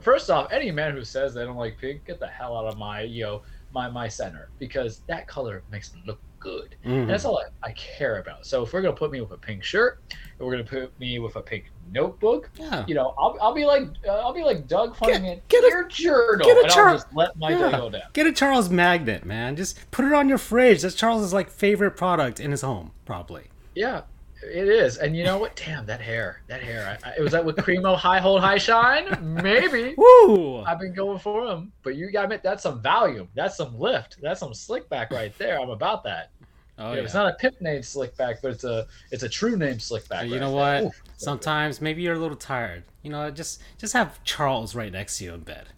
first 0.07 0.31
off, 0.31 0.53
any 0.53 0.71
man 0.71 0.95
who 0.95 1.03
says 1.03 1.35
they 1.35 1.45
don't 1.45 1.57
like 1.57 1.77
pink, 1.79 2.05
get 2.05 2.21
the 2.21 2.29
hell 2.29 2.57
out 2.57 2.67
of 2.67 2.79
my 2.79 3.03
you 3.03 3.25
know 3.25 3.43
my 3.75 3.91
my 3.91 4.07
center 4.07 4.49
because 4.61 5.01
that 5.09 5.27
color 5.27 5.65
makes 5.73 5.93
me 5.93 6.01
look 6.07 6.21
good. 6.39 6.77
And 6.85 7.11
that's 7.11 7.25
all 7.25 7.39
I, 7.39 7.47
I 7.67 7.73
care 7.73 8.21
about. 8.21 8.47
So 8.47 8.63
if 8.63 8.73
we're 8.73 8.83
gonna 8.83 8.95
put 8.95 9.11
me 9.11 9.21
with 9.21 9.33
a 9.33 9.37
pink 9.37 9.65
shirt, 9.65 10.01
and 10.39 10.47
we're 10.47 10.53
gonna 10.53 10.63
put 10.63 10.97
me 11.01 11.19
with 11.19 11.35
a 11.35 11.43
pink 11.43 11.73
notebook, 11.91 12.49
yeah. 12.55 12.85
you 12.87 12.95
know, 12.95 13.15
I'll, 13.19 13.37
I'll 13.43 13.53
be 13.55 13.65
like 13.67 13.83
uh, 14.07 14.13
I'll 14.13 14.33
be 14.33 14.45
like 14.45 14.69
Doug 14.69 14.95
Funnie 14.95 15.19
man, 15.19 15.41
get 15.49 15.65
a- 15.65 15.69
your 15.69 15.89
journal, 15.89 16.47
get 16.47 16.57
a 16.57 16.61
and 16.63 16.71
char- 16.71 16.89
I'll 16.91 16.95
just 16.95 17.13
let 17.13 17.37
my 17.37 17.51
Yeah. 17.51 17.73
go 17.73 17.91
down. 17.91 18.03
Get 18.13 18.29
a 18.29 18.33
Charles 18.33 18.71
magnet, 18.71 19.25
man. 19.27 19.57
Just 19.57 19.91
put 19.91 20.05
it 20.05 20.13
on 20.13 20.29
your 20.29 20.39
fridge. 20.39 20.83
That's 20.83 20.95
Charles's 20.95 21.33
like 21.33 21.51
favorite 21.51 21.97
product 21.97 22.39
in 22.39 22.53
his 22.53 22.63
home, 22.63 22.93
probably. 23.05 23.47
Yeah, 23.75 24.03
It 24.47 24.69
is, 24.69 24.99
and 24.99 25.17
you 25.17 25.25
know 25.25 25.39
what? 25.39 25.57
Damn 25.57 25.87
that 25.87 26.01
hair, 26.01 26.43
that 26.47 26.63
hair. 26.63 26.99
I, 27.05 27.15
I, 27.19 27.21
was 27.21 27.33
that 27.33 27.45
with 27.45 27.57
Cremo 27.57 27.97
High 27.97 28.21
Hold 28.21 28.41
High 28.41 28.59
Shine? 28.59 29.19
Maybe. 29.43 29.95
Woo! 29.99 30.63
I've 30.63 30.79
been 30.79 30.95
going 30.95 31.19
for 31.19 31.45
him, 31.47 31.73
but 31.83 31.97
you 31.97 32.11
gotta 32.11 32.25
admit 32.25 32.43
that's 32.43 32.63
some 32.63 32.81
volume. 32.81 33.29
That's 33.35 33.57
some 33.57 33.79
lift. 33.79 34.19
That's 34.23 34.41
some 34.41 34.55
slick 34.55 34.89
back 34.89 35.11
right 35.11 35.37
there. 35.39 35.61
I'm 35.61 35.71
about 35.71 36.05
that. 36.05 36.31
Oh 36.79 36.91
Yeah, 36.91 36.99
yeah. 36.99 37.03
It's 37.05 37.15
not 37.15 37.27
a 37.33 37.35
pimp 37.35 37.61
name 37.61 37.83
slick 37.83 38.17
back, 38.17 38.37
but 38.43 38.53
it's 38.53 38.65
a 38.65 38.87
it's 39.11 39.23
a 39.23 39.29
true 39.29 39.57
name 39.57 39.81
slick 39.81 40.09
back. 40.09 40.27
you 40.27 40.33
right 40.33 40.41
know 40.41 40.55
there. 40.55 40.83
what? 40.83 40.89
Oof. 40.89 41.03
Sometimes 41.17 41.81
maybe 41.81 42.03
you're 42.03 42.15
a 42.15 42.19
little 42.19 42.37
tired. 42.37 42.85
You 43.03 43.11
know, 43.11 43.31
just 43.31 43.63
just 43.79 43.95
have 43.95 44.23
Charles 44.25 44.75
right 44.75 44.93
next 44.93 45.19
to 45.19 45.25
you 45.25 45.35
in 45.35 45.41
bed. 45.41 45.69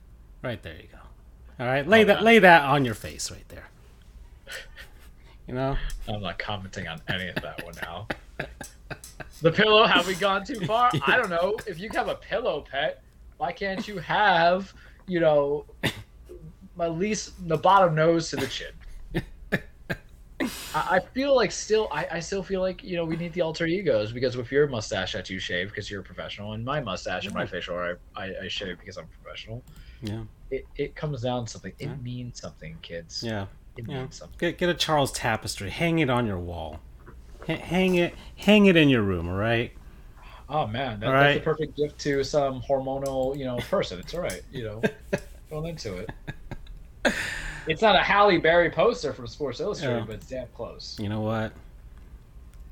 Right 0.43 0.63
there 0.63 0.75
you 0.77 0.89
go. 0.93 0.99
All 1.65 1.67
right, 1.67 1.87
lay 1.87 2.03
Oh, 2.03 2.07
that 2.07 2.19
yeah. 2.19 2.25
lay 2.25 2.39
that 2.41 2.63
on 2.65 2.85
your 2.85 2.95
face 2.95 3.31
right 3.31 3.49
there. 3.49 3.69
You 5.47 5.55
know? 5.55 5.77
I'm 6.07 6.21
not 6.21 6.39
commenting 6.39 6.87
on 6.89 7.01
any 7.09 7.29
of 7.29 7.37
that 7.37 7.65
one 7.65 7.75
now. 7.83 8.07
The 9.41 9.53
pillow, 9.53 9.87
have 9.87 10.07
we 10.07 10.15
gone 10.17 10.45
too 10.45 10.61
far? 10.67 10.91
I 11.07 11.17
don't 11.17 11.31
know. 11.31 11.57
If 11.67 11.79
you 11.79 11.89
have 11.95 12.09
a 12.09 12.17
pillow 12.17 12.65
pet, 12.69 13.03
why 13.37 13.53
can't 13.53 13.87
you 13.87 13.99
have, 13.99 14.73
you 15.07 15.21
know, 15.21 15.65
at 16.81 16.99
least 16.99 17.47
the 17.49 17.57
bottom 17.57 17.95
nose 17.95 18.31
to 18.31 18.37
the 18.37 18.47
chin? 18.49 18.73
I, 20.75 20.97
I 20.97 21.01
feel 21.01 21.35
like 21.37 21.51
still, 21.53 21.89
I, 21.93 22.07
I 22.13 22.21
still 22.21 22.43
feel 22.43 22.61
like, 22.61 22.83
you 22.83 22.97
know, 22.97 23.05
we 23.05 23.17
need 23.17 23.33
the 23.33 23.41
alter 23.41 23.67
egos 23.67 24.13
because 24.13 24.37
with 24.37 24.51
your 24.51 24.67
mustache 24.67 25.13
that 25.13 25.29
you 25.31 25.39
shave 25.39 25.69
because 25.69 25.91
you're 25.91 26.01
a 26.01 26.05
professional 26.05 26.53
and 26.55 26.65
my 26.65 26.81
mustache 26.81 27.25
and 27.27 27.35
my 27.35 27.47
facial 27.47 27.75
hair 27.77 27.99
I, 28.17 28.25
I, 28.25 28.33
I 28.45 28.49
shave 28.49 28.79
because 28.79 28.97
I'm 28.97 29.07
professional, 29.23 29.63
Yeah. 30.03 30.23
it, 30.51 30.67
it 30.77 30.95
comes 30.97 31.23
down 31.23 31.45
to 31.47 31.51
something. 31.51 31.73
It 31.79 31.87
Yeah. 31.87 31.95
means 31.97 32.41
something, 32.41 32.77
kids. 32.83 33.23
Yeah. 33.25 33.47
It 33.77 33.85
Yeah. 33.89 34.03
means 34.03 34.17
something. 34.17 34.37
Get 34.39 34.59
get 34.59 34.69
a 34.69 34.75
Charles 34.75 35.13
tapestry. 35.13 35.71
Hang 35.71 35.99
it 36.01 36.11
on 36.11 36.27
your 36.27 36.39
wall. 36.39 36.81
H- 37.49 37.61
hang 37.61 37.95
it 37.97 38.15
hang 38.37 38.67
it 38.67 38.77
in 38.77 38.89
your 38.89 39.03
room, 39.03 39.29
all 39.29 39.37
right? 39.37 39.73
Oh 40.49 40.67
man, 40.67 41.01
that, 41.01 41.11
that's 41.11 41.39
a 41.39 41.41
perfect 41.43 41.77
gift 41.77 41.99
to 42.01 42.25
some 42.25 42.63
hormonal, 42.63 43.37
you 43.37 43.45
know, 43.45 43.57
person. 43.59 43.99
It's 44.01 44.15
all 44.15 44.21
right, 44.21 44.43
you 44.53 44.65
know, 44.65 44.83
going 45.51 45.67
into 45.67 45.97
it. 45.97 46.11
It's 47.67 47.83
not 47.83 47.97
a 47.97 48.01
Halle 48.01 48.39
Berry 48.39 48.71
poster 48.71 49.13
from 49.13 49.27
Sports 49.27 49.61
Illustrated, 49.61 49.99
Yeah. 49.99 50.05
but 50.07 50.15
it's 50.17 50.27
damn 50.29 50.47
close. 50.49 50.97
You 50.99 51.09
know 51.11 51.21
what? 51.21 51.53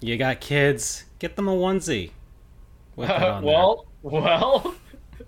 You 0.00 0.16
got 0.16 0.40
kids, 0.40 1.04
get 1.18 1.37
them 1.37 1.49
a 1.49 1.52
onesie. 1.54 2.11
It 2.97 3.11
on 3.11 3.45
there. 3.45 3.52
well, 3.52 3.87
well, 4.02 4.75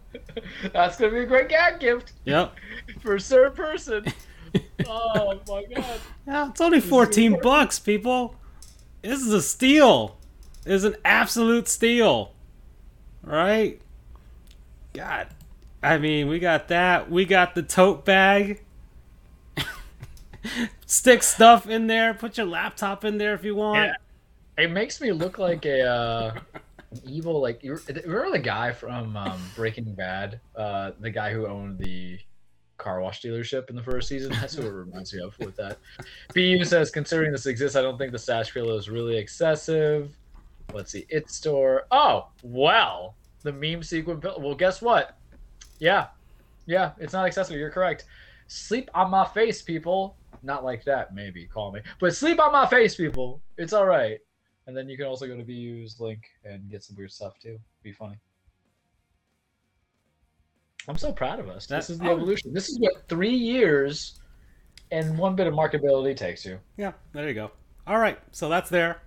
that's 0.72 0.96
gonna 0.96 1.12
be 1.12 1.20
a 1.20 1.26
great 1.26 1.48
gag 1.50 1.80
gift 1.80 2.12
Yep. 2.24 2.54
for 3.00 3.16
a 3.16 3.20
certain 3.20 3.52
person. 3.54 4.04
Oh 4.86 5.38
my 5.46 5.64
god! 5.74 6.00
Yeah, 6.26 6.48
it's 6.48 6.60
only 6.62 6.80
14 6.80 7.40
bucks, 7.42 7.78
people. 7.78 8.34
This 9.02 9.20
is 9.20 9.32
a 9.32 9.42
steal. 9.42 10.18
It's 10.66 10.84
an 10.84 10.96
absolute 11.04 11.68
steal. 11.68 12.32
Right? 13.22 13.80
God. 14.92 15.28
I 15.82 15.98
mean, 15.98 16.28
we 16.28 16.38
got 16.38 16.68
that. 16.68 17.10
We 17.10 17.24
got 17.24 17.54
the 17.54 17.62
tote 17.62 18.04
bag. 18.04 18.62
Stick 20.86 21.22
stuff 21.22 21.68
in 21.68 21.86
there. 21.86 22.14
Put 22.14 22.36
your 22.36 22.46
laptop 22.46 23.04
in 23.04 23.18
there 23.18 23.34
if 23.34 23.44
you 23.44 23.54
want. 23.54 23.90
Yeah. 24.56 24.64
It 24.64 24.72
makes 24.72 25.00
me 25.00 25.12
look 25.12 25.38
like 25.38 25.64
a 25.66 25.82
uh, 25.82 26.40
evil, 27.04 27.40
like 27.40 27.62
you 27.62 27.78
remember 27.86 28.32
the 28.32 28.40
guy 28.40 28.72
from 28.72 29.16
um, 29.16 29.40
Breaking 29.54 29.94
Bad, 29.94 30.40
uh, 30.56 30.92
the 30.98 31.10
guy 31.10 31.32
who 31.32 31.46
owned 31.46 31.78
the 31.78 32.18
car 32.78 33.00
wash 33.00 33.20
dealership 33.20 33.68
in 33.70 33.76
the 33.76 33.82
first 33.82 34.08
season. 34.08 34.32
That's 34.32 34.56
what 34.56 34.66
it 34.66 34.70
reminds 34.72 35.12
me 35.12 35.20
of 35.20 35.38
with 35.38 35.56
that. 35.56 35.78
BU 36.34 36.64
says, 36.64 36.90
considering 36.90 37.32
this 37.32 37.46
exists, 37.46 37.76
I 37.76 37.82
don't 37.82 37.98
think 37.98 38.12
the 38.12 38.18
stash 38.18 38.52
pillow 38.52 38.76
is 38.76 38.88
really 38.88 39.18
excessive. 39.18 40.16
Let's 40.72 40.92
see, 40.92 41.06
it 41.08 41.30
store. 41.30 41.86
Oh, 41.90 42.28
well, 42.42 43.14
the 43.42 43.52
meme 43.52 43.82
sequin 43.82 44.20
pillow. 44.20 44.38
Well, 44.38 44.54
guess 44.54 44.80
what? 44.80 45.18
Yeah, 45.78 46.08
yeah, 46.66 46.92
it's 46.98 47.12
not 47.12 47.26
excessive. 47.26 47.58
You're 47.58 47.70
correct. 47.70 48.04
Sleep 48.46 48.90
on 48.94 49.10
my 49.10 49.26
face, 49.26 49.62
people. 49.62 50.16
Not 50.42 50.64
like 50.64 50.84
that, 50.84 51.14
maybe. 51.14 51.46
Call 51.46 51.72
me. 51.72 51.80
But 52.00 52.14
sleep 52.14 52.40
on 52.40 52.52
my 52.52 52.66
face, 52.66 52.94
people. 52.94 53.40
It's 53.56 53.72
all 53.72 53.86
right. 53.86 54.18
And 54.66 54.76
then 54.76 54.88
you 54.88 54.96
can 54.96 55.06
also 55.06 55.26
go 55.26 55.36
to 55.36 55.42
BU's 55.42 55.98
link 55.98 56.20
and 56.44 56.70
get 56.70 56.82
some 56.84 56.96
weird 56.96 57.10
stuff 57.10 57.38
too. 57.40 57.58
Be 57.82 57.92
funny. 57.92 58.16
I'm 60.88 60.96
so 60.96 61.12
proud 61.12 61.38
of 61.38 61.48
us. 61.48 61.66
That- 61.66 61.76
this 61.76 61.90
is 61.90 61.98
the 61.98 62.08
oh. 62.08 62.16
evolution. 62.16 62.52
This 62.52 62.68
is 62.68 62.78
what 62.78 63.06
three 63.08 63.34
years 63.34 64.18
and 64.90 65.18
one 65.18 65.36
bit 65.36 65.46
of 65.46 65.54
marketability 65.54 66.16
takes 66.16 66.44
you. 66.44 66.58
Yeah, 66.76 66.92
there 67.12 67.28
you 67.28 67.34
go. 67.34 67.50
All 67.86 67.98
right, 67.98 68.18
so 68.32 68.48
that's 68.48 68.70
there. 68.70 69.02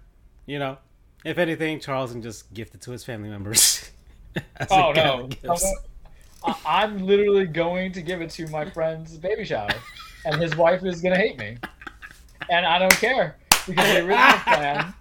You 0.45 0.59
know, 0.59 0.77
if 1.25 1.37
anything, 1.37 1.79
Charles 1.79 2.11
can 2.11 2.21
just 2.21 2.53
gift 2.53 2.75
it 2.75 2.81
to 2.81 2.91
his 2.91 3.03
family 3.03 3.29
members. 3.29 3.89
Oh 4.69 4.93
no! 4.95 5.27
I'm 6.65 6.99
literally 6.99 7.45
going 7.47 7.91
to 7.91 8.01
give 8.01 8.21
it 8.21 8.29
to 8.29 8.47
my 8.47 8.63
friend's 8.63 9.17
baby 9.17 9.43
shower, 9.43 9.67
and 10.23 10.41
his 10.41 10.55
wife 10.55 10.85
is 10.85 11.01
gonna 11.01 11.17
hate 11.17 11.37
me, 11.37 11.57
and 12.49 12.65
I 12.65 12.79
don't 12.79 12.93
care 12.93 13.35
because 13.67 13.93
the 13.93 14.05
original 14.05 14.39
plan, 14.45 14.93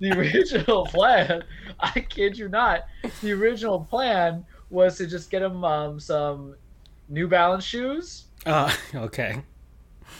the 0.00 0.10
original 0.18 0.86
plan, 0.86 1.44
I 1.78 2.00
kid 2.00 2.36
you 2.36 2.48
not, 2.48 2.86
the 3.22 3.30
original 3.30 3.84
plan 3.84 4.44
was 4.70 4.96
to 4.98 5.06
just 5.06 5.30
get 5.30 5.42
him 5.42 5.64
um, 5.64 6.00
some 6.00 6.54
New 7.08 7.26
Balance 7.28 7.64
shoes, 7.64 8.24
Uh, 8.46 8.72
okay. 8.94 9.42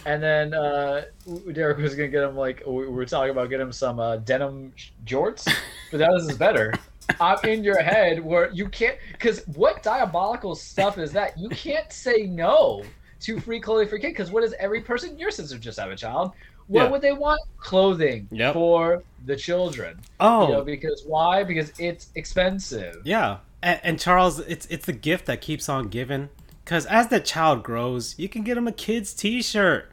and 0.07 0.23
then 0.23 0.52
uh, 0.54 1.04
Derek 1.52 1.78
was 1.78 1.95
gonna 1.95 2.09
get 2.09 2.23
him 2.25 2.37
like 2.37 2.62
we 2.66 2.87
were 2.88 3.07
talking 3.07 3.30
about 3.30 3.49
getting 3.50 3.66
him 3.66 3.73
some 3.73 3.99
uh, 4.00 4.16
denim 4.19 4.73
jorts, 5.07 5.45
but 5.90 5.99
that 5.99 6.11
was 6.11 6.37
better. 6.37 6.73
I'm 7.21 7.38
in 7.45 7.64
your 7.64 7.83
head 7.83 8.25
where 8.25 8.50
you 8.52 8.69
can't 8.69 8.97
because 9.12 9.42
what 9.57 9.83
diabolical 9.83 10.54
stuff 10.54 10.97
is 10.99 11.11
that? 11.12 11.37
You 11.38 11.49
can't 11.49 11.92
say 11.92 12.26
no 12.26 12.85
to 13.21 13.40
free 13.40 13.59
clothing 13.61 13.88
for 13.88 13.99
kids 13.99 14.12
because 14.12 14.30
what 14.30 14.42
does 14.42 14.54
every 14.61 14.80
person? 14.80 15.19
Your 15.19 15.30
sister 15.33 15.59
just 15.59 15.78
have 15.80 15.90
a 15.90 15.97
child. 15.97 16.33
What 16.69 16.85
Yeah. 16.85 16.90
would 16.90 17.02
they 17.02 17.12
want? 17.12 17.40
Clothing 17.59 18.28
Yep. 18.30 18.54
for 18.54 19.02
the 19.26 19.35
children. 19.35 19.99
Oh, 20.21 20.47
You 20.47 20.52
know, 20.54 20.62
because 20.64 21.02
why? 21.04 21.42
Because 21.42 21.73
it's 21.80 22.11
expensive. 22.14 23.02
Yeah, 23.04 23.38
and, 23.62 23.81
and 23.83 24.00
Charles, 24.00 24.38
it's 24.40 24.67
it's 24.67 24.87
the 24.87 24.93
gift 24.93 25.26
that 25.26 25.40
keeps 25.40 25.69
on 25.69 25.88
giving. 25.88 26.29
Because 26.64 26.87
as 26.87 27.09
the 27.09 27.21
child 27.21 27.62
grows, 27.62 28.17
you 28.19 28.29
can 28.29 28.43
get 28.45 28.55
them 28.55 28.69
a 28.69 28.73
kid's 28.73 29.12
T-shirt. 29.12 29.90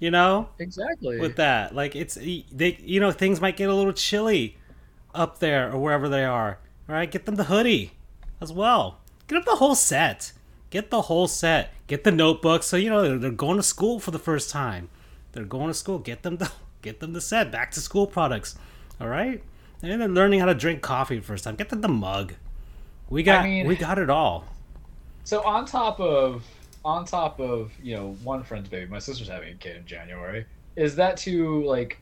You 0.00 0.10
know, 0.10 0.48
Exactly. 0.58 1.18
with 1.18 1.36
that, 1.36 1.74
like 1.74 1.96
it's 1.96 2.16
they, 2.16 2.78
you 2.82 3.00
know, 3.00 3.10
things 3.12 3.40
might 3.40 3.56
get 3.56 3.70
a 3.70 3.74
little 3.74 3.92
chilly 3.92 4.58
up 5.14 5.38
there 5.38 5.72
or 5.72 5.78
wherever 5.78 6.08
they 6.08 6.24
are. 6.24 6.58
All 6.88 6.94
right, 6.94 7.10
get 7.10 7.24
them 7.24 7.36
the 7.36 7.44
hoodie 7.44 7.92
as 8.40 8.52
well. 8.52 8.98
Get 9.28 9.36
them 9.36 9.44
the 9.46 9.56
whole 9.56 9.74
set. 9.76 10.32
Get 10.68 10.90
the 10.90 11.02
whole 11.02 11.28
set. 11.28 11.72
Get 11.86 12.04
the 12.04 12.10
notebook. 12.10 12.64
So 12.64 12.76
you 12.76 12.90
know 12.90 13.02
they're, 13.02 13.18
they're 13.18 13.30
going 13.30 13.56
to 13.56 13.62
school 13.62 13.98
for 14.00 14.10
the 14.10 14.18
first 14.18 14.50
time. 14.50 14.90
They're 15.32 15.44
going 15.44 15.68
to 15.68 15.74
school. 15.74 15.98
Get 16.00 16.22
them 16.22 16.36
the 16.36 16.50
get 16.82 17.00
them 17.00 17.14
the 17.14 17.20
set. 17.22 17.50
Back 17.50 17.70
to 17.72 17.80
school 17.80 18.06
products. 18.06 18.56
All 19.00 19.08
right, 19.08 19.42
and 19.80 20.02
they're 20.02 20.08
learning 20.08 20.40
how 20.40 20.46
to 20.46 20.54
drink 20.54 20.82
coffee 20.82 21.16
for 21.16 21.20
the 21.22 21.26
first 21.28 21.44
time. 21.44 21.54
Get 21.54 21.70
them 21.70 21.80
the 21.80 21.88
mug. 21.88 22.34
We 23.10 23.22
got 23.22 23.44
mean- 23.44 23.66
we 23.66 23.76
got 23.76 23.98
it 23.98 24.10
all. 24.10 24.44
So 25.24 25.42
on 25.42 25.64
top 25.66 26.00
of 26.00 26.44
on 26.84 27.04
top 27.04 27.40
of 27.40 27.72
you 27.82 27.96
know 27.96 28.16
one 28.22 28.42
friend's 28.42 28.68
baby, 28.68 28.90
my 28.90 28.98
sister's 28.98 29.28
having 29.28 29.50
a 29.52 29.54
kid 29.56 29.76
in 29.76 29.86
January. 29.86 30.46
Is 30.76 30.96
that 30.96 31.16
too 31.16 31.64
like 31.64 31.98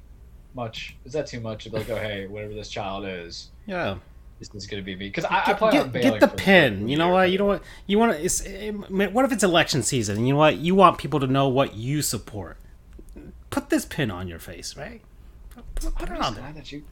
much? 0.55 0.97
Is 1.05 1.13
that 1.13 1.27
too 1.27 1.41
much 1.41 1.65
to 1.65 1.71
like, 1.71 1.89
oh 1.91 1.97
hey, 1.97 2.27
whatever 2.27 2.55
this 2.55 2.69
child 2.69 3.05
is, 3.07 3.51
Yeah. 3.67 3.97
this 4.39 4.51
is 4.55 4.67
gonna 4.67 4.83
be 4.83 4.97
me? 4.97 5.07
Because 5.09 5.25
I, 5.25 5.43
I 5.43 5.47
Get, 5.47 5.63
on 5.63 5.91
get, 5.93 6.03
get 6.03 6.21
the 6.21 6.29
pin. 6.29 6.89
You 6.89 6.97
know 6.97 7.09
what? 7.11 7.31
You 7.31 7.39
know 7.39 7.47
what? 7.47 7.63
You 7.87 7.99
want 7.99 8.17
to? 8.17 8.25
It's, 8.25 8.41
it, 8.41 8.73
what 8.91 9.25
if 9.25 9.33
it's 9.33 9.45
election 9.45 9.83
season? 9.83 10.27
You 10.27 10.33
know 10.33 10.39
what? 10.39 10.57
You 10.59 10.75
want 10.75 10.99
people 10.99 11.21
to 11.21 11.27
know 11.27 11.49
what 11.49 11.75
you 11.77 12.03
support. 12.03 12.57
Put 13.51 13.69
this 13.71 13.85
pin 13.85 14.11
on 14.11 14.27
your 14.29 14.39
face, 14.39 14.77
right? 14.77 15.01
Put, 15.51 15.75
put, 15.75 15.95
put 15.95 16.09
it 16.11 16.21
on 16.21 16.35
there. 16.35 16.53
that 16.55 16.73
you. 16.73 16.83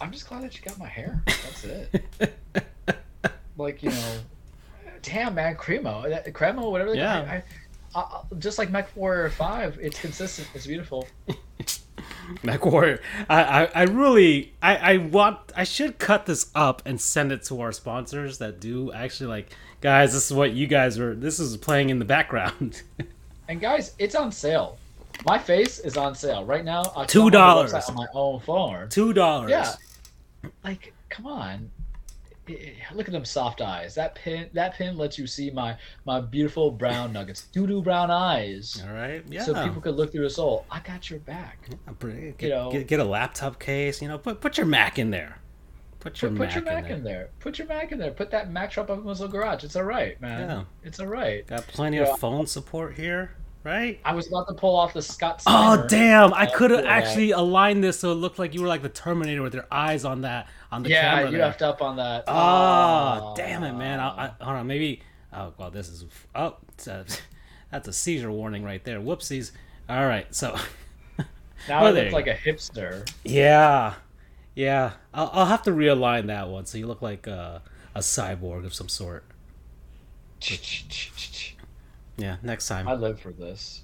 I'm 0.00 0.12
just 0.12 0.28
glad 0.28 0.42
that 0.44 0.56
you 0.56 0.62
got 0.62 0.78
my 0.78 0.88
hair. 0.88 1.22
That's 1.26 1.64
it. 1.64 2.34
like 3.56 3.82
you 3.82 3.90
know, 3.90 4.18
damn 5.02 5.34
man, 5.34 5.56
Cremo, 5.56 6.08
that- 6.08 6.32
Cremo, 6.32 6.70
whatever. 6.70 6.92
They 6.92 6.98
Yeah. 6.98 7.40
I, 7.94 7.98
I, 7.98 8.00
I, 8.02 8.22
just 8.38 8.58
like 8.58 8.70
Mech 8.70 8.94
Warrior 8.96 9.30
Five, 9.30 9.78
it's 9.80 10.00
consistent. 10.00 10.48
It's 10.54 10.66
beautiful. 10.66 11.06
Mech 12.42 12.64
Warrior. 12.64 13.00
I, 13.28 13.42
I, 13.42 13.64
I 13.74 13.82
really, 13.84 14.52
I, 14.62 14.76
I 14.76 14.96
want, 14.98 15.38
I 15.56 15.64
should 15.64 15.98
cut 15.98 16.26
this 16.26 16.50
up 16.54 16.82
and 16.86 17.00
send 17.00 17.32
it 17.32 17.42
to 17.44 17.60
our 17.60 17.70
sponsors 17.72 18.38
that 18.38 18.60
do 18.60 18.90
actually 18.92 19.26
like, 19.28 19.50
guys, 19.80 20.12
this 20.14 20.30
is 20.30 20.36
what 20.36 20.52
you 20.52 20.66
guys 20.66 20.98
are. 20.98 21.14
This 21.14 21.38
is 21.38 21.56
playing 21.56 21.90
in 21.90 21.98
the 21.98 22.04
background. 22.04 22.82
And 23.46 23.60
guys, 23.60 23.92
it's 23.98 24.14
on 24.14 24.32
sale. 24.32 24.78
My 25.26 25.38
face 25.38 25.78
is 25.78 25.98
on 25.98 26.14
sale 26.14 26.46
right 26.46 26.64
now. 26.64 26.82
I 26.96 27.04
Two 27.04 27.18
saw 27.18 27.20
it 27.20 27.24
on 27.26 27.30
the 27.30 27.30
dollars. 27.70 27.74
on 27.74 27.94
my 27.94 28.06
own 28.14 28.40
phone. 28.40 28.88
Two 28.88 29.12
dollars. 29.12 29.50
Yeah. 29.50 29.74
Like, 30.64 30.94
come 31.10 31.26
on. 31.26 31.70
Look 32.94 33.06
at 33.08 33.12
them 33.12 33.24
soft 33.24 33.60
eyes. 33.60 33.94
That 33.94 34.14
pin, 34.14 34.48
that 34.52 34.74
pin 34.74 34.96
lets 34.96 35.18
you 35.18 35.26
see 35.26 35.50
my 35.50 35.76
my 36.04 36.20
beautiful 36.20 36.70
brown 36.70 37.12
nuggets, 37.12 37.42
doo 37.52 37.66
doo 37.66 37.82
brown 37.82 38.10
eyes, 38.10 38.82
All 38.86 38.94
right. 38.94 39.22
Yeah. 39.28 39.42
so 39.42 39.54
people 39.64 39.80
could 39.80 39.96
look 39.96 40.12
through 40.12 40.24
the 40.24 40.30
soul. 40.30 40.66
I 40.70 40.80
got 40.80 41.08
your 41.10 41.20
back. 41.20 41.68
Uh, 41.88 41.92
Get, 41.92 42.42
you 42.42 42.48
know- 42.50 42.70
get, 42.70 42.86
get 42.86 43.00
a 43.00 43.04
laptop 43.04 43.58
case. 43.58 44.02
You 44.02 44.08
know, 44.08 44.18
put 44.18 44.40
put 44.40 44.56
your 44.58 44.66
Mac 44.66 44.98
in 44.98 45.10
there. 45.10 45.38
Put 46.00 46.20
your 46.20 46.30
Put, 46.32 46.38
Mac, 46.40 46.48
put 46.50 46.54
your 46.56 46.64
Mac 46.64 46.76
in, 46.84 46.88
there. 46.88 46.96
in 46.98 47.04
there. 47.04 47.28
Put 47.40 47.58
your 47.58 47.66
Mac 47.66 47.90
in 47.92 47.98
there. 47.98 48.10
Put 48.10 48.30
that 48.32 48.50
Mac 48.50 48.72
drop 48.72 48.90
up 48.90 48.98
in 48.98 49.04
Muzzle 49.04 49.26
Garage. 49.28 49.64
It's 49.64 49.74
all 49.74 49.84
right, 49.84 50.20
man. 50.20 50.48
Yeah. 50.50 50.64
It's 50.82 51.00
all 51.00 51.06
right. 51.06 51.46
Got 51.46 51.66
plenty 51.66 51.96
Yeah. 51.96 52.12
of 52.12 52.18
phone 52.18 52.46
support 52.46 52.94
here, 52.94 53.34
right? 53.64 53.98
I 54.04 54.14
was 54.14 54.28
about 54.28 54.46
to 54.48 54.54
pull 54.54 54.76
off 54.76 54.92
the 54.92 55.02
Scott. 55.02 55.42
Oh 55.46 55.86
damn! 55.88 56.32
I 56.34 56.46
could 56.46 56.70
have 56.70 56.84
yeah. 56.84 56.90
actually 56.92 57.30
aligned 57.32 57.82
this 57.82 57.98
so 57.98 58.12
it 58.12 58.16
looked 58.16 58.38
like 58.38 58.54
you 58.54 58.60
were 58.62 58.68
like 58.68 58.82
the 58.82 58.88
Terminator 58.88 59.42
with 59.42 59.54
your 59.54 59.66
eyes 59.72 60.04
on 60.04 60.20
that 60.20 60.48
on 60.70 60.82
the 60.82 60.90
Yeah, 60.90 61.14
camera. 61.16 61.30
you 61.30 61.38
there. 61.38 61.50
effed 61.50 61.62
up 61.62 61.82
on 61.82 61.96
that. 61.96 62.24
Oh, 62.28 63.34
damn 63.36 63.64
it, 63.64 63.72
man! 63.72 63.98
I, 64.00 64.26
I, 64.26 64.44
hold 64.44 64.56
on, 64.58 64.66
maybe. 64.66 65.02
Oh, 65.32 65.52
well, 65.58 65.70
this 65.70 65.88
is. 65.88 66.04
Oh, 66.34 66.56
a, 66.86 67.04
that's 67.72 67.88
a 67.88 67.92
seizure 67.92 68.30
warning 68.30 68.62
right 68.62 68.84
there. 68.84 69.00
Whoopsies. 69.00 69.50
All 69.88 70.06
right, 70.06 70.32
so. 70.34 70.56
Oh, 71.66 71.70
now 71.72 71.80
Oh, 71.80 71.86
I 71.86 71.90
look 71.92 72.12
like 72.12 72.26
a 72.26 72.34
hipster. 72.34 73.10
Yeah, 73.24 73.94
yeah. 74.54 74.92
I'll, 75.14 75.30
I'll 75.32 75.46
have 75.46 75.62
to 75.62 75.70
realign 75.70 76.26
that 76.26 76.48
one 76.48 76.66
so 76.66 76.76
you 76.76 76.86
look 76.86 77.00
like 77.00 77.26
a, 77.26 77.62
a 77.94 78.00
cyborg 78.00 78.66
of 78.66 78.74
some 78.74 78.90
sort. 78.90 79.24
Yeah, 82.16 82.36
next 82.42 82.68
time. 82.68 82.86
I 82.88 82.94
live 82.94 83.18
for 83.20 83.32
this. 83.32 83.82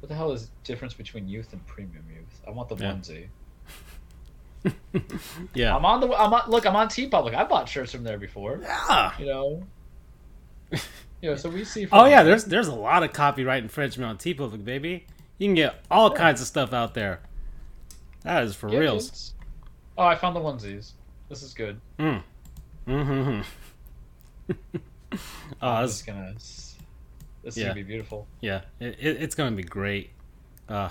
What 0.00 0.08
the 0.08 0.14
hell 0.14 0.32
is 0.32 0.46
the 0.46 0.50
difference 0.64 0.94
between 0.94 1.28
youth 1.28 1.52
and 1.52 1.64
premium 1.66 2.04
youth? 2.14 2.40
I 2.46 2.50
want 2.50 2.68
the 2.68 2.76
Yeah. 2.76 2.92
onesie. 2.92 3.26
yeah. 5.54 5.76
I'm 5.76 5.84
on 5.84 6.00
the. 6.00 6.08
I'm 6.14 6.32
on. 6.32 6.48
Look, 6.50 6.66
I'm 6.66 6.76
on 6.76 6.88
TeePublic. 6.88 7.34
I 7.34 7.44
bought 7.44 7.68
shirts 7.68 7.92
from 7.92 8.04
there 8.04 8.18
before. 8.18 8.60
yeah. 8.62 9.12
You 9.18 9.26
know. 9.26 9.66
You 11.20 11.30
know, 11.30 11.36
so 11.36 11.50
we 11.50 11.64
see. 11.64 11.86
Oh 11.92 12.06
yeah, 12.06 12.22
there's 12.22 12.44
there's 12.46 12.68
a 12.68 12.74
lot 12.74 13.02
of 13.02 13.12
copyright 13.12 13.62
infringement 13.62 14.08
on 14.10 14.18
TeePublic, 14.18 14.64
baby. 14.64 15.06
You 15.38 15.48
can 15.48 15.54
get 15.54 15.84
all 15.90 16.10
kinds 16.10 16.40
of 16.40 16.46
stuff 16.46 16.72
out 16.72 16.94
there. 16.94 17.20
That 18.22 18.44
is 18.44 18.54
for 18.56 18.68
Yeah, 18.70 18.78
reals. 18.78 19.34
Oh, 19.98 20.04
I 20.04 20.14
found 20.16 20.34
the 20.36 20.40
onesies. 20.40 20.92
This 21.28 21.42
is 21.42 21.54
good. 21.54 21.80
Mm-hmm. 21.98 23.40
oh, 25.62 25.68
I'm 25.68 25.86
just 25.86 26.06
gonna. 26.06 26.32
This 26.34 26.76
is 27.44 27.56
Yeah. 27.56 27.64
gonna 27.64 27.74
be 27.74 27.82
beautiful. 27.82 28.26
yeah, 28.40 28.62
it, 28.80 28.96
it, 29.00 29.22
it's 29.22 29.34
gonna 29.34 29.54
be 29.56 29.62
great. 29.64 30.10
Uh, 30.68 30.90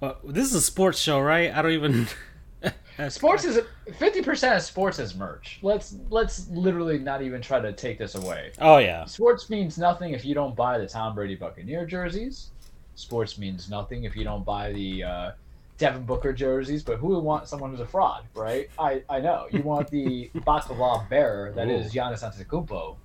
well, 0.00 0.18
this 0.24 0.46
is 0.48 0.54
a 0.54 0.60
sports 0.60 0.98
show, 0.98 1.20
right? 1.20 1.52
I 1.54 1.62
don't 1.62 1.72
even. 1.72 2.06
Sports 3.08 3.44
is 3.44 3.58
fifty 3.98 4.20
percent 4.22 4.54
of 4.54 4.62
sports 4.62 4.98
is 4.98 5.14
merch. 5.16 5.58
Let's 5.62 5.96
let's 6.10 6.46
literally 6.50 6.98
not 6.98 7.22
even 7.22 7.40
try 7.40 7.58
to 7.58 7.72
take 7.72 7.98
this 7.98 8.14
away. 8.14 8.52
Oh 8.60 8.76
yeah, 8.78 9.06
Sports 9.06 9.48
means 9.50 9.78
nothing 9.78 10.12
if 10.12 10.24
you 10.26 10.34
don't 10.34 10.54
buy 10.54 10.78
the 10.78 10.86
Tom 10.86 11.14
Brady 11.14 11.34
Buccaneer 11.34 11.86
jerseys. 11.86 12.50
Sports 12.94 13.38
means 13.38 13.70
nothing 13.70 14.04
if 14.04 14.14
you 14.14 14.22
don't 14.24 14.44
buy 14.44 14.72
the 14.72 15.02
uh, 15.02 15.30
Devin 15.78 16.04
Booker 16.04 16.32
jerseys. 16.34 16.82
But 16.84 16.98
who 16.98 17.08
would 17.08 17.20
want 17.24 17.48
someone 17.48 17.70
who's 17.70 17.80
a 17.80 17.86
fraud, 17.86 18.24
right? 18.34 18.68
I, 18.78 19.02
I 19.08 19.20
know 19.20 19.46
you 19.50 19.62
want 19.62 19.88
the 19.90 20.30
baklava 20.36 21.08
bearer 21.08 21.52
that 21.52 21.68
is 21.68 21.86
Ooh. 21.86 21.98
Giannis 21.98 22.22
Antetokounmpo. 22.22 22.96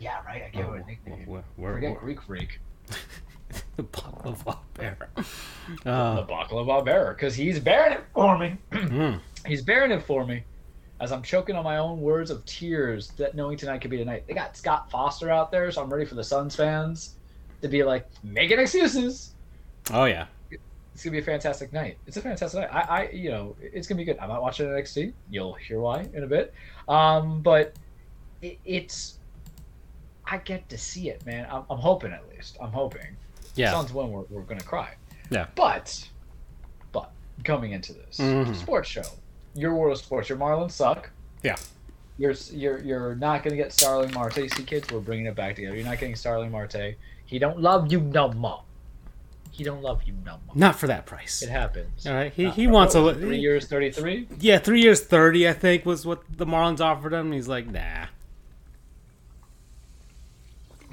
Yeah, 0.00 0.20
right. 0.26 0.44
I 0.44 0.48
get 0.50 0.64
Oh, 0.66 0.70
what 0.70 0.86
nickname. 0.86 1.24
we're, 1.26 1.42
we're, 1.56 1.74
Forget 1.74 1.90
we're- 1.90 2.00
Greek 2.00 2.22
freak. 2.22 2.60
the 3.76 3.82
baklava 3.82 4.58
bear. 4.74 5.08
The 5.84 5.90
Uh, 5.90 6.26
baklava 6.26 6.84
bearer, 6.84 7.14
because 7.14 7.34
he's 7.34 7.58
bearing 7.58 7.94
it 7.94 8.04
for 8.14 8.38
me. 8.38 8.56
mm, 8.72 9.20
He's 9.46 9.62
bearing 9.62 9.90
it 9.90 10.02
for 10.02 10.24
me. 10.26 10.44
As 11.00 11.12
I'm 11.12 11.22
choking 11.22 11.54
on 11.56 11.62
my 11.64 11.78
own 11.78 12.00
words 12.00 12.30
of 12.30 12.44
tears 12.44 13.08
that 13.18 13.34
knowing 13.34 13.56
tonight 13.56 13.78
could 13.80 13.90
be 13.90 13.96
tonight. 13.98 14.24
They 14.26 14.34
got 14.34 14.56
Scott 14.56 14.90
Foster 14.90 15.30
out 15.30 15.50
there, 15.52 15.70
so 15.70 15.80
I'm 15.82 15.92
ready 15.92 16.04
for 16.04 16.16
the 16.16 16.24
Suns 16.24 16.56
fans 16.56 17.14
to 17.62 17.68
be 17.68 17.82
like, 17.84 18.06
making 18.24 18.58
excuses. 18.58 19.34
oh 19.92 20.04
yeah, 20.06 20.26
It's 20.50 21.04
gonna 21.04 21.12
be 21.12 21.18
a 21.18 21.22
fantastic 21.22 21.72
night. 21.72 21.98
It's 22.06 22.16
a 22.16 22.22
fantastic 22.22 22.60
night. 22.62 22.70
I, 22.74 22.80
I 23.04 23.10
you 23.10 23.30
know, 23.30 23.54
it's 23.60 23.86
gonna 23.86 23.98
be 23.98 24.04
good. 24.04 24.18
I'm 24.18 24.28
not 24.28 24.42
watching 24.42 24.66
NXT. 24.66 25.12
You'll 25.30 25.54
hear 25.54 25.80
why 25.80 26.08
in 26.12 26.24
a 26.24 26.26
bit. 26.26 26.52
Um, 26.88 27.42
but 27.42 27.74
it, 28.42 28.58
it's, 28.64 29.17
I 30.30 30.38
get 30.38 30.68
to 30.68 30.78
see 30.78 31.08
it, 31.10 31.24
man. 31.26 31.46
I'm, 31.50 31.62
I'm 31.70 31.78
hoping 31.78 32.12
at 32.12 32.22
least. 32.34 32.58
I'm 32.60 32.70
hoping. 32.72 33.16
yeah. 33.54 33.72
Suns 33.72 33.92
win, 33.92 34.10
we're, 34.10 34.22
we're 34.30 34.42
gonna 34.42 34.60
cry. 34.60 34.94
Yeah. 35.30 35.46
But, 35.54 36.08
but 36.92 37.10
coming 37.44 37.72
into 37.72 37.92
this 37.92 38.18
Mhm. 38.18 38.54
sports 38.56 38.88
show, 38.88 39.02
your 39.54 39.74
world 39.74 39.92
of 39.92 39.98
sports, 40.04 40.28
your 40.28 40.38
Marlins 40.38 40.72
suck. 40.72 41.10
Yeah. 41.42 41.56
You're 42.18 42.34
you're 42.50 42.78
you're 42.80 43.14
not 43.14 43.42
gonna 43.44 43.56
get 43.56 43.72
Starling 43.72 44.12
Marte. 44.12 44.50
See, 44.52 44.64
kids, 44.64 44.90
we're 44.92 44.98
bringing 45.00 45.26
it 45.26 45.36
back 45.36 45.54
together. 45.54 45.76
You're 45.76 45.84
not 45.84 45.98
getting 46.00 46.16
Starling 46.16 46.50
Marte. 46.50 46.96
He 47.26 47.38
don't 47.38 47.60
love 47.60 47.92
you 47.92 48.00
no 48.00 48.32
more. 48.32 48.62
He 49.52 49.62
don't 49.64 49.82
love 49.82 50.02
you 50.04 50.14
no 50.24 50.38
more. 50.46 50.54
Not 50.56 50.78
for 50.78 50.88
that 50.88 51.06
price. 51.06 51.42
It 51.42 51.48
happens. 51.48 52.06
All 52.06 52.14
right, 52.14 52.32
he, 52.32 52.44
Not 52.44 52.54
he 52.54 52.66
wants 52.66 52.94
a 52.96 53.02
what 53.02 53.14
was 53.14 53.16
li- 53.16 53.22
it, 53.22 53.26
three 53.28 53.38
years, 53.38 53.66
thirty 53.66 53.90
three. 53.92 54.26
Yeah, 54.40 54.58
three 54.58 54.80
years, 54.82 55.00
thirty, 55.00 55.48
I 55.48 55.52
think, 55.52 55.86
was 55.86 56.04
what 56.04 56.22
the 56.36 56.44
Marlins 56.46 56.80
offered 56.80 57.12
him. 57.12 57.30
He's 57.32 57.46
like, 57.48 57.66
nah. 57.68 58.06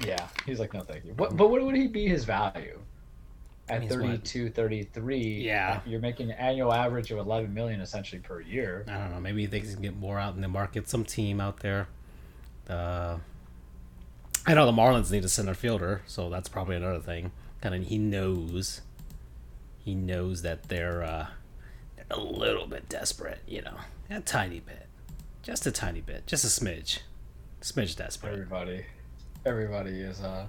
Yeah, 0.04 0.28
he's 0.44 0.58
like, 0.60 0.74
no, 0.74 0.80
thank 0.80 1.04
you. 1.04 1.12
What, 1.14 1.36
but 1.36 1.48
what 1.50 1.62
would 1.62 1.76
he 1.76 1.86
be 1.86 2.06
his 2.06 2.24
value? 2.24 2.78
At 3.68 3.82
He's 3.82 3.90
what? 3.90 4.00
32, 4.02 4.50
33, 4.50 5.42
Yeah. 5.42 5.80
you're 5.86 6.00
making 6.00 6.30
an 6.30 6.36
annual 6.38 6.72
average 6.72 7.10
of 7.10 7.18
11 7.18 7.52
million 7.52 7.80
essentially 7.80 8.20
per 8.20 8.40
year. 8.40 8.84
I 8.86 8.98
don't 8.98 9.10
know. 9.12 9.20
Maybe 9.20 9.40
he 9.40 9.46
thinks 9.48 9.68
he 9.68 9.74
can 9.74 9.82
get 9.82 9.96
more 9.96 10.18
out 10.20 10.34
in 10.36 10.40
the 10.40 10.48
market. 10.48 10.88
Some 10.88 11.04
team 11.04 11.40
out 11.40 11.60
there. 11.60 11.88
Uh, 12.68 13.18
I 14.46 14.54
know 14.54 14.66
the 14.66 14.72
Marlins 14.72 15.10
need 15.10 15.24
a 15.24 15.28
center 15.28 15.54
fielder, 15.54 16.02
so 16.06 16.30
that's 16.30 16.48
probably 16.48 16.76
another 16.76 17.00
thing. 17.00 17.32
Kind 17.60 17.74
of, 17.74 17.88
he 17.88 17.98
knows. 17.98 18.82
He 19.84 19.94
knows 19.96 20.42
that 20.42 20.64
they're 20.68 21.02
uh, 21.02 21.26
they're 21.96 22.06
a 22.10 22.20
little 22.20 22.66
bit 22.68 22.88
desperate. 22.88 23.40
You 23.48 23.62
know, 23.62 23.76
a 24.10 24.20
tiny 24.20 24.60
bit, 24.60 24.86
just 25.42 25.66
a 25.66 25.72
tiny 25.72 26.00
bit, 26.00 26.26
just 26.28 26.44
a 26.44 26.48
smidge, 26.48 27.00
smidge 27.62 27.96
desperate. 27.96 28.32
Everybody, 28.32 28.84
everybody 29.56 30.00
is 30.00 30.20
uh, 30.22 30.46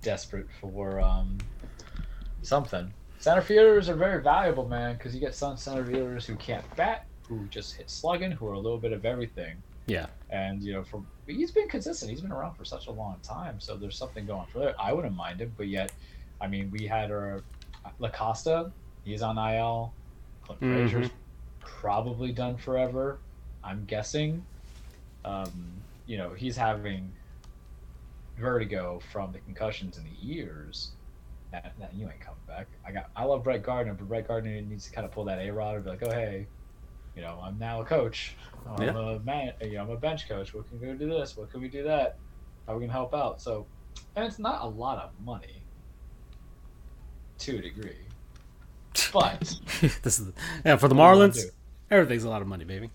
desperate 0.00 0.46
for 0.60 1.00
um, 1.00 1.38
something. 2.42 2.92
Center 3.18 3.42
fielders 3.42 3.88
are 3.88 3.94
very 3.94 4.20
valuable, 4.22 4.66
man, 4.66 4.94
because 4.94 5.14
you 5.14 5.20
get 5.20 5.34
some 5.34 5.56
center 5.56 5.84
fielders 5.84 6.26
who 6.26 6.34
can't 6.36 6.64
bat, 6.74 7.06
who 7.28 7.46
just 7.48 7.74
hit 7.76 7.88
slugging, 7.88 8.32
who 8.32 8.48
are 8.48 8.54
a 8.54 8.58
little 8.58 8.78
bit 8.78 8.92
of 8.92 9.04
everything. 9.04 9.56
Yeah. 9.86 10.06
And 10.30 10.62
you 10.62 10.72
know, 10.72 10.82
for 10.82 11.02
he's 11.26 11.50
been 11.52 11.68
consistent. 11.68 12.10
He's 12.10 12.20
been 12.20 12.32
around 12.32 12.54
for 12.54 12.64
such 12.64 12.86
a 12.86 12.90
long 12.90 13.16
time, 13.22 13.60
so 13.60 13.76
there's 13.76 13.96
something 13.96 14.26
going 14.26 14.46
for 14.46 14.60
there. 14.60 14.74
I 14.80 14.92
wouldn't 14.92 15.14
mind 15.14 15.40
him, 15.40 15.52
but 15.56 15.68
yet, 15.68 15.92
I 16.40 16.48
mean, 16.48 16.70
we 16.70 16.86
had 16.86 17.10
our 17.10 17.42
Lacosta. 18.00 18.72
He's 19.04 19.22
on 19.22 19.36
IL. 19.38 19.92
Clint 20.44 20.60
Mhm. 20.60 20.72
Frazier's 20.90 21.10
probably 21.60 22.32
done 22.32 22.56
forever. 22.56 23.18
I'm 23.62 23.84
guessing. 23.84 24.44
Um, 25.24 25.52
you 26.06 26.16
know, 26.16 26.30
he's 26.30 26.56
having 26.56 27.12
vertigo 28.38 29.00
from 29.12 29.32
the 29.32 29.38
concussions 29.40 29.98
in 29.98 30.04
the 30.04 30.34
ears. 30.34 30.92
That, 31.52 31.74
that 31.78 31.92
you 31.94 32.08
ain't 32.08 32.20
coming 32.20 32.40
back. 32.46 32.66
I 32.86 32.92
got. 32.92 33.10
I 33.14 33.24
love 33.24 33.44
Brett 33.44 33.62
Gardner, 33.62 33.92
but 33.94 34.08
Brett 34.08 34.26
Gardner 34.26 34.60
needs 34.62 34.86
to 34.86 34.92
kind 34.92 35.04
of 35.04 35.10
pull 35.12 35.24
that 35.26 35.38
A 35.38 35.50
Rod 35.52 35.74
and 35.76 35.84
be 35.84 35.90
like, 35.90 36.02
oh 36.02 36.10
hey, 36.10 36.46
you 37.14 37.20
know, 37.20 37.38
I'm 37.44 37.58
now 37.58 37.82
a 37.82 37.84
coach. 37.84 38.34
I'm 38.66 38.82
Yeah. 38.82 38.96
a 38.98 39.18
man. 39.20 39.52
You 39.60 39.72
know, 39.74 39.82
I'm 39.82 39.90
a 39.90 39.96
bench 39.96 40.28
coach. 40.28 40.54
What 40.54 40.68
can 40.70 40.80
we 40.80 40.86
do 40.94 41.08
this? 41.10 41.36
What 41.36 41.50
can 41.50 41.60
we 41.60 41.68
do 41.68 41.82
that? 41.84 42.16
How 42.66 42.74
we 42.74 42.80
can 42.84 42.90
help 42.90 43.12
out? 43.14 43.42
So, 43.42 43.66
and 44.16 44.24
it's 44.24 44.38
not 44.38 44.62
a 44.62 44.66
lot 44.66 44.98
of 44.98 45.10
money, 45.24 45.62
to 47.40 47.58
a 47.58 47.60
degree. 47.62 47.96
But 49.12 49.40
this 50.02 50.18
is 50.20 50.32
yeah 50.64 50.76
for 50.76 50.88
the 50.88 50.94
What 50.94 51.12
do 51.12 51.14
you 51.16 51.18
wanna 51.20 51.32
Marlins. 51.32 51.44
Everything's 51.90 52.24
a 52.24 52.30
lot 52.30 52.40
of 52.40 52.48
money, 52.48 52.64
baby. 52.64 52.90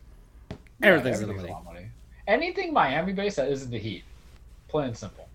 Yeah, 0.50 0.56
Everything's, 0.90 1.20
a 1.22 1.28
lot 1.28 1.38
of 1.38 1.44
money. 1.44 1.64
money. 1.66 1.86
Anything 2.28 2.74
Miami 2.74 3.14
based 3.14 3.36
that 3.38 3.50
isn't 3.50 3.70
the 3.70 3.78
Heat, 3.78 4.04
plain 4.68 4.88
and 4.88 4.98
simple. 4.98 5.27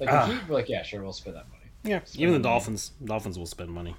Like 0.00 0.10
Ah. 0.10 0.26
the 0.26 0.34
Heat, 0.34 0.42
we're 0.48 0.54
like, 0.54 0.68
yeah, 0.68 0.82
sure, 0.82 1.02
we'll 1.02 1.12
spend 1.12 1.36
that 1.36 1.48
money. 1.50 1.62
Yeah, 1.84 2.00
Spend 2.04 2.20
even 2.22 2.32
the 2.34 2.38
money. 2.40 2.54
Dolphins. 2.54 2.90
Dolphins 3.04 3.38
will 3.38 3.46
spend 3.46 3.70
money. 3.70 3.96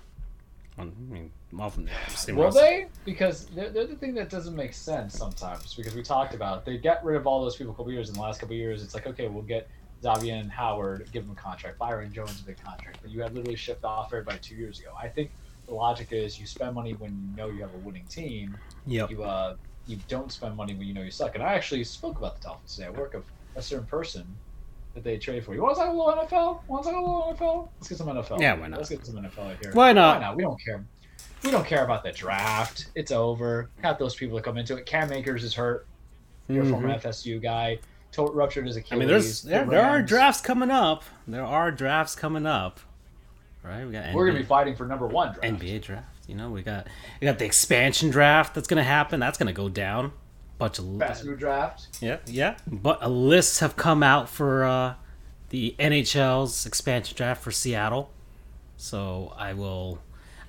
On, 0.77 0.91
I 1.09 1.13
mean, 1.13 1.31
often. 1.59 1.89
same 2.09 2.35
Will 2.35 2.45
roster. 2.45 2.59
they? 2.61 2.87
Because 3.03 3.45
they're, 3.47 3.69
they're 3.71 3.87
the 3.87 3.95
thing 3.95 4.13
that 4.15 4.29
doesn't 4.29 4.55
make 4.55 4.73
sense 4.73 5.17
sometimes. 5.17 5.73
Because 5.73 5.95
we 5.95 6.03
talked 6.03 6.35
about 6.35 6.59
it. 6.59 6.65
they 6.65 6.77
get 6.77 7.03
rid 7.03 7.15
of 7.17 7.25
all 7.25 7.41
those 7.41 7.55
people 7.55 7.73
a 7.73 7.75
couple 7.75 7.91
years. 7.91 8.09
In 8.09 8.15
the 8.15 8.21
last 8.21 8.39
couple 8.39 8.55
years, 8.55 8.83
it's 8.83 8.93
like 8.93 9.07
okay, 9.07 9.27
we'll 9.27 9.41
get 9.41 9.67
Xavien 10.03 10.47
Howard, 10.51 11.07
give 11.11 11.23
them 11.25 11.35
a 11.35 11.41
contract. 11.41 11.79
Byron 11.79 12.13
Jones 12.13 12.39
a 12.41 12.45
big 12.45 12.63
contract, 12.63 12.99
but 13.01 13.09
you 13.09 13.21
had 13.21 13.33
literally 13.33 13.55
shipped 13.55 13.83
off 13.85 14.07
everybody 14.13 14.37
two 14.39 14.53
years 14.55 14.79
ago. 14.79 14.91
I 15.01 15.07
think 15.07 15.31
the 15.65 15.73
logic 15.73 16.09
is 16.11 16.39
you 16.39 16.45
spend 16.45 16.75
money 16.75 16.93
when 16.93 17.11
you 17.31 17.35
know 17.37 17.49
you 17.49 17.61
have 17.61 17.73
a 17.73 17.77
winning 17.79 18.05
team. 18.05 18.55
Yep. 18.85 19.09
You 19.09 19.23
uh 19.23 19.55
you 19.87 19.97
don't 20.09 20.31
spend 20.31 20.55
money 20.55 20.75
when 20.75 20.85
you 20.85 20.93
know 20.93 21.01
you 21.01 21.09
suck. 21.11 21.33
And 21.33 21.43
I 21.43 21.53
actually 21.55 21.83
spoke 21.85 22.17
about 22.19 22.39
the 22.39 22.49
Dolphins 22.49 22.75
today. 22.75 22.87
I 22.87 22.91
work 22.91 23.15
of 23.15 23.23
a 23.55 23.61
certain 23.63 23.87
person 23.87 24.27
that 24.97 25.03
they 25.03 25.17
trade 25.17 25.45
for. 25.45 25.53
You 25.53 25.61
want 25.61 25.75
to 25.75 25.81
talk 25.81 25.89
a 25.89 25.95
little 25.95 26.13
NFL? 26.13 26.67
Want 26.67 26.83
to 26.83 26.89
talk 26.91 26.97
a 26.97 27.01
little 27.01 27.37
NFL? 27.39 27.69
Let's 27.77 27.87
get 27.87 27.97
some 27.99 28.07
NFL. 28.07 28.41
Yeah, 28.41 28.55
why 28.55 28.67
not? 28.67 28.77
Let's 28.77 28.89
get 28.89 29.05
some 29.05 29.15
NFL 29.15 29.61
here. 29.61 29.71
Why 29.73 29.93
not? 29.93 30.15
Why 30.15 30.21
not? 30.21 30.35
We 30.35 30.43
don't 30.43 30.59
care. 30.61 30.83
We 31.43 31.51
don't 31.51 31.65
care 31.65 31.85
about 31.85 32.03
the 32.03 32.11
draft. 32.11 32.87
It's 32.95 33.11
over. 33.11 33.69
Got 33.81 33.99
those 33.99 34.15
people 34.15 34.35
that 34.37 34.43
come 34.43 34.57
into 34.57 34.75
it. 34.75 34.85
Cam 34.85 35.13
Akers 35.13 35.43
is 35.43 35.53
hurt. 35.53 35.85
You're 36.49 36.63
a 36.63 36.69
former 36.69 36.89
FSU 36.89 37.41
guy. 37.41 37.79
To- 38.13 38.23
ruptured 38.23 38.65
his 38.65 38.77
Mm-hmm. 38.77 38.93
I 38.93 38.97
mean, 38.97 39.07
there's 39.07 39.43
The 39.43 39.49
there, 39.49 39.65
there 39.65 39.85
are 39.85 40.01
drafts 40.01 40.41
coming 40.41 40.71
up. 40.71 41.03
There 41.27 41.45
are 41.45 41.71
drafts 41.71 42.15
coming 42.15 42.45
up. 42.45 42.79
Right? 43.63 43.85
We 43.85 43.91
got 43.91 44.13
We're 44.13 44.27
gonna 44.27 44.39
be 44.39 44.45
fighting 44.45 44.75
for 44.75 44.87
number 44.87 45.07
one 45.07 45.33
draft. 45.33 45.61
NBA 45.61 45.81
draft. 45.83 46.15
You 46.27 46.35
know, 46.35 46.49
we 46.49 46.63
got 46.63 46.87
we 47.21 47.25
got 47.25 47.37
the 47.37 47.45
expansion 47.45 48.09
draft 48.09 48.55
that's 48.55 48.67
gonna 48.67 48.83
happen. 48.83 49.19
That's 49.19 49.37
gonna 49.37 49.53
go 49.53 49.69
down. 49.69 50.13
Bunch 50.57 50.79
of 50.79 50.97
Best 50.97 51.23
new 51.23 51.35
draft. 51.35 51.87
yeah, 52.01 52.17
yeah. 52.25 52.55
But 52.65 53.03
uh, 53.03 53.09
lists 53.09 53.59
have 53.59 53.75
come 53.75 54.01
out 54.01 54.27
for 54.27 54.63
uh, 54.63 54.95
the 55.49 55.75
NHL's 55.79 56.65
expansion 56.65 57.15
draft 57.15 57.43
for 57.43 57.51
Seattle. 57.51 58.09
So 58.77 59.33
I 59.37 59.53
will. 59.53 59.99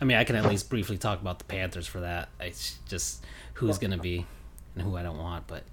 I 0.00 0.04
mean, 0.04 0.16
I 0.16 0.24
can 0.24 0.36
at 0.36 0.46
least 0.46 0.70
briefly 0.70 0.96
talk 0.96 1.20
about 1.20 1.38
the 1.38 1.44
Panthers 1.44 1.86
for 1.86 2.00
that. 2.00 2.28
It's 2.40 2.78
just 2.88 3.24
who's 3.54 3.78
gonna 3.78 3.98
be 3.98 4.26
and 4.74 4.82
who 4.84 4.96
I 4.96 5.02
don't 5.02 5.18
want, 5.18 5.46
but 5.46 5.64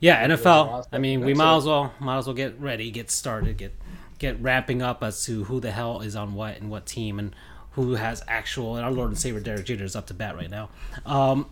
yeah, 0.00 0.26
NFL. 0.26 0.86
I 0.92 0.98
mean, 0.98 1.24
we 1.24 1.34
might 1.34 1.56
as 1.56 1.64
well 1.64 1.92
might 2.00 2.18
as 2.18 2.26
well 2.26 2.34
get 2.34 2.58
ready, 2.60 2.90
get 2.90 3.10
started, 3.10 3.56
get 3.56 3.72
get 4.18 4.40
ramping 4.40 4.82
up 4.82 5.02
as 5.02 5.24
to 5.26 5.44
who 5.44 5.60
the 5.60 5.70
hell 5.70 6.00
is 6.00 6.16
on 6.16 6.34
what 6.34 6.56
and 6.58 6.70
what 6.70 6.86
team 6.86 7.18
and 7.18 7.34
who 7.72 7.94
has 7.94 8.22
actual. 8.28 8.76
And 8.76 8.84
our 8.84 8.92
Lord 8.92 9.10
and 9.10 9.18
Savior 9.18 9.40
Derek 9.40 9.66
Jeter 9.66 9.84
is 9.84 9.96
up 9.96 10.06
to 10.08 10.14
bat 10.14 10.36
right 10.36 10.50
now. 10.50 10.70
Um, 11.04 11.46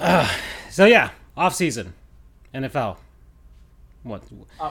uh, 0.00 0.28
so 0.70 0.84
yeah, 0.86 1.10
off 1.36 1.54
season, 1.54 1.92
NFL. 2.54 2.96
What? 4.02 4.22
Uh, 4.58 4.70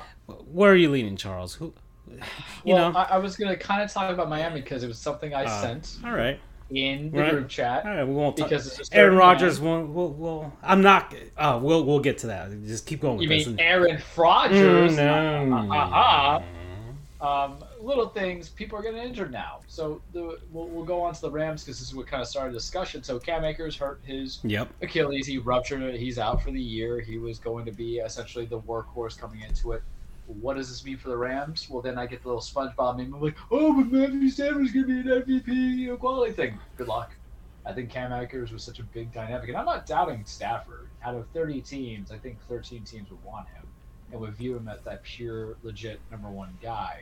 where 0.52 0.72
are 0.72 0.76
you 0.76 0.90
leaning, 0.90 1.16
Charles? 1.16 1.54
Who? 1.56 1.74
You 2.66 2.74
well, 2.74 2.92
know. 2.92 2.98
I, 2.98 3.04
I 3.04 3.18
was 3.20 3.36
gonna 3.36 3.56
kind 3.56 3.84
of 3.84 3.92
talk 3.92 4.12
about 4.12 4.30
Miami 4.30 4.62
because 4.62 4.84
it 4.84 4.88
was 4.88 4.98
something 4.98 5.34
I 5.34 5.46
Uh, 5.46 5.62
sent 5.62 5.98
all 6.04 6.12
right. 6.14 6.40
in 6.72 7.12
the 7.12 7.20
right. 7.20 7.32
group 7.32 7.48
chat. 7.50 7.86
All 7.86 7.92
right, 7.92 8.04
we 8.04 8.14
won't 8.16 8.36
talk. 8.36 8.50
Because 8.50 8.80
it's 8.80 8.90
Aaron 8.92 9.16
Rodgers. 9.16 9.62
man. 9.62 9.94
We'll, 9.94 10.10
we'll, 10.10 10.10
we'll, 10.14 10.54
I'm 10.64 10.82
not. 10.82 11.14
Uh, 11.38 11.60
we'll 11.62 11.84
we'll 11.86 12.00
get 12.00 12.18
to 12.20 12.28
that. 12.28 12.50
Just 12.66 12.88
keep 12.88 13.02
going 13.02 13.22
You 13.22 13.28
this. 13.30 13.46
mean 13.46 13.60
and- 13.60 13.62
Aaron 13.62 14.02
Rodgers? 14.18 14.94
Mm, 14.94 15.50
no. 15.50 15.72
Uh, 15.72 15.76
uh, 15.76 16.42
uh. 17.22 17.26
Um, 17.46 17.58
little 17.80 18.10
things. 18.10 18.50
People 18.50 18.78
are 18.78 18.82
getting 18.82 19.02
injured 19.02 19.32
now, 19.32 19.60
so 19.68 20.02
the, 20.14 20.40
we'll, 20.52 20.68
we'll 20.68 20.86
go 20.86 21.02
on 21.02 21.14
to 21.14 21.22
the 21.22 21.32
Rams 21.32 21.64
because 21.64 21.80
this 21.80 21.88
is 21.88 21.96
what 21.96 22.08
kind 22.08 22.22
of 22.22 22.28
started 22.28 22.54
the 22.54 22.58
discussion. 22.58 23.04
So 23.04 23.20
Cam 23.20 23.44
Akers 23.46 23.76
hurt 23.76 24.02
his 24.04 24.40
Yep. 24.44 24.70
Achilles. 24.82 25.26
He 25.28 25.38
ruptured 25.38 25.82
it. 25.82 26.00
He's 26.00 26.20
out 26.20 26.42
for 26.44 26.52
the 26.52 26.62
year. 26.62 27.00
He 27.00 27.18
was 27.18 27.40
going 27.40 27.66
to 27.66 27.72
be 27.72 27.98
essentially 27.98 28.46
the 28.46 28.60
workhorse 28.60 29.18
coming 29.18 29.42
into 29.42 29.72
it. 29.72 29.82
What 30.26 30.58
does 30.58 30.70
this 30.70 30.86
mean 30.86 30.98
for 30.98 31.10
the 31.10 31.18
Rams? 31.18 31.68
Well, 31.70 31.82
then 31.82 31.98
I 31.98 32.06
get 32.06 32.22
the 32.22 32.28
little 32.28 32.42
SpongeBob 32.42 32.98
meme. 32.98 33.14
I'm 33.16 33.22
like, 33.22 33.38
oh, 33.52 33.74
but 33.74 33.92
Matthew 33.92 34.30
Stafford's 34.30 34.72
going 34.72 34.88
to 34.88 35.04
be 35.04 35.10
an 35.12 35.24
MVP 35.24 36.00
quality 36.00 36.34
thing. 36.34 36.60
Good 36.78 36.88
luck. 36.88 37.16
I 37.66 37.74
think 37.74 37.90
Cam 37.90 38.14
Akers 38.14 38.52
was 38.52 38.64
such 38.64 38.80
a 38.80 38.84
big 38.84 39.12
dynamic, 39.14 39.50
and 39.50 39.58
I'm 39.58 39.66
not 39.66 39.86
doubting 39.86 40.24
Stafford. 40.26 40.88
Out 41.04 41.16
of 41.16 41.28
30 41.30 41.62
teams, 41.62 42.12
I 42.12 42.18
think 42.18 42.38
13 42.48 42.84
teams 42.84 43.10
would 43.10 43.24
want 43.24 43.48
him 43.50 43.66
and 44.12 44.20
would 44.22 44.34
view 44.34 44.56
him 44.56 44.68
as 44.68 44.82
that 44.84 45.04
pure, 45.04 45.58
legit 45.64 46.00
number 46.12 46.30
one 46.30 46.58
guy. 46.62 47.02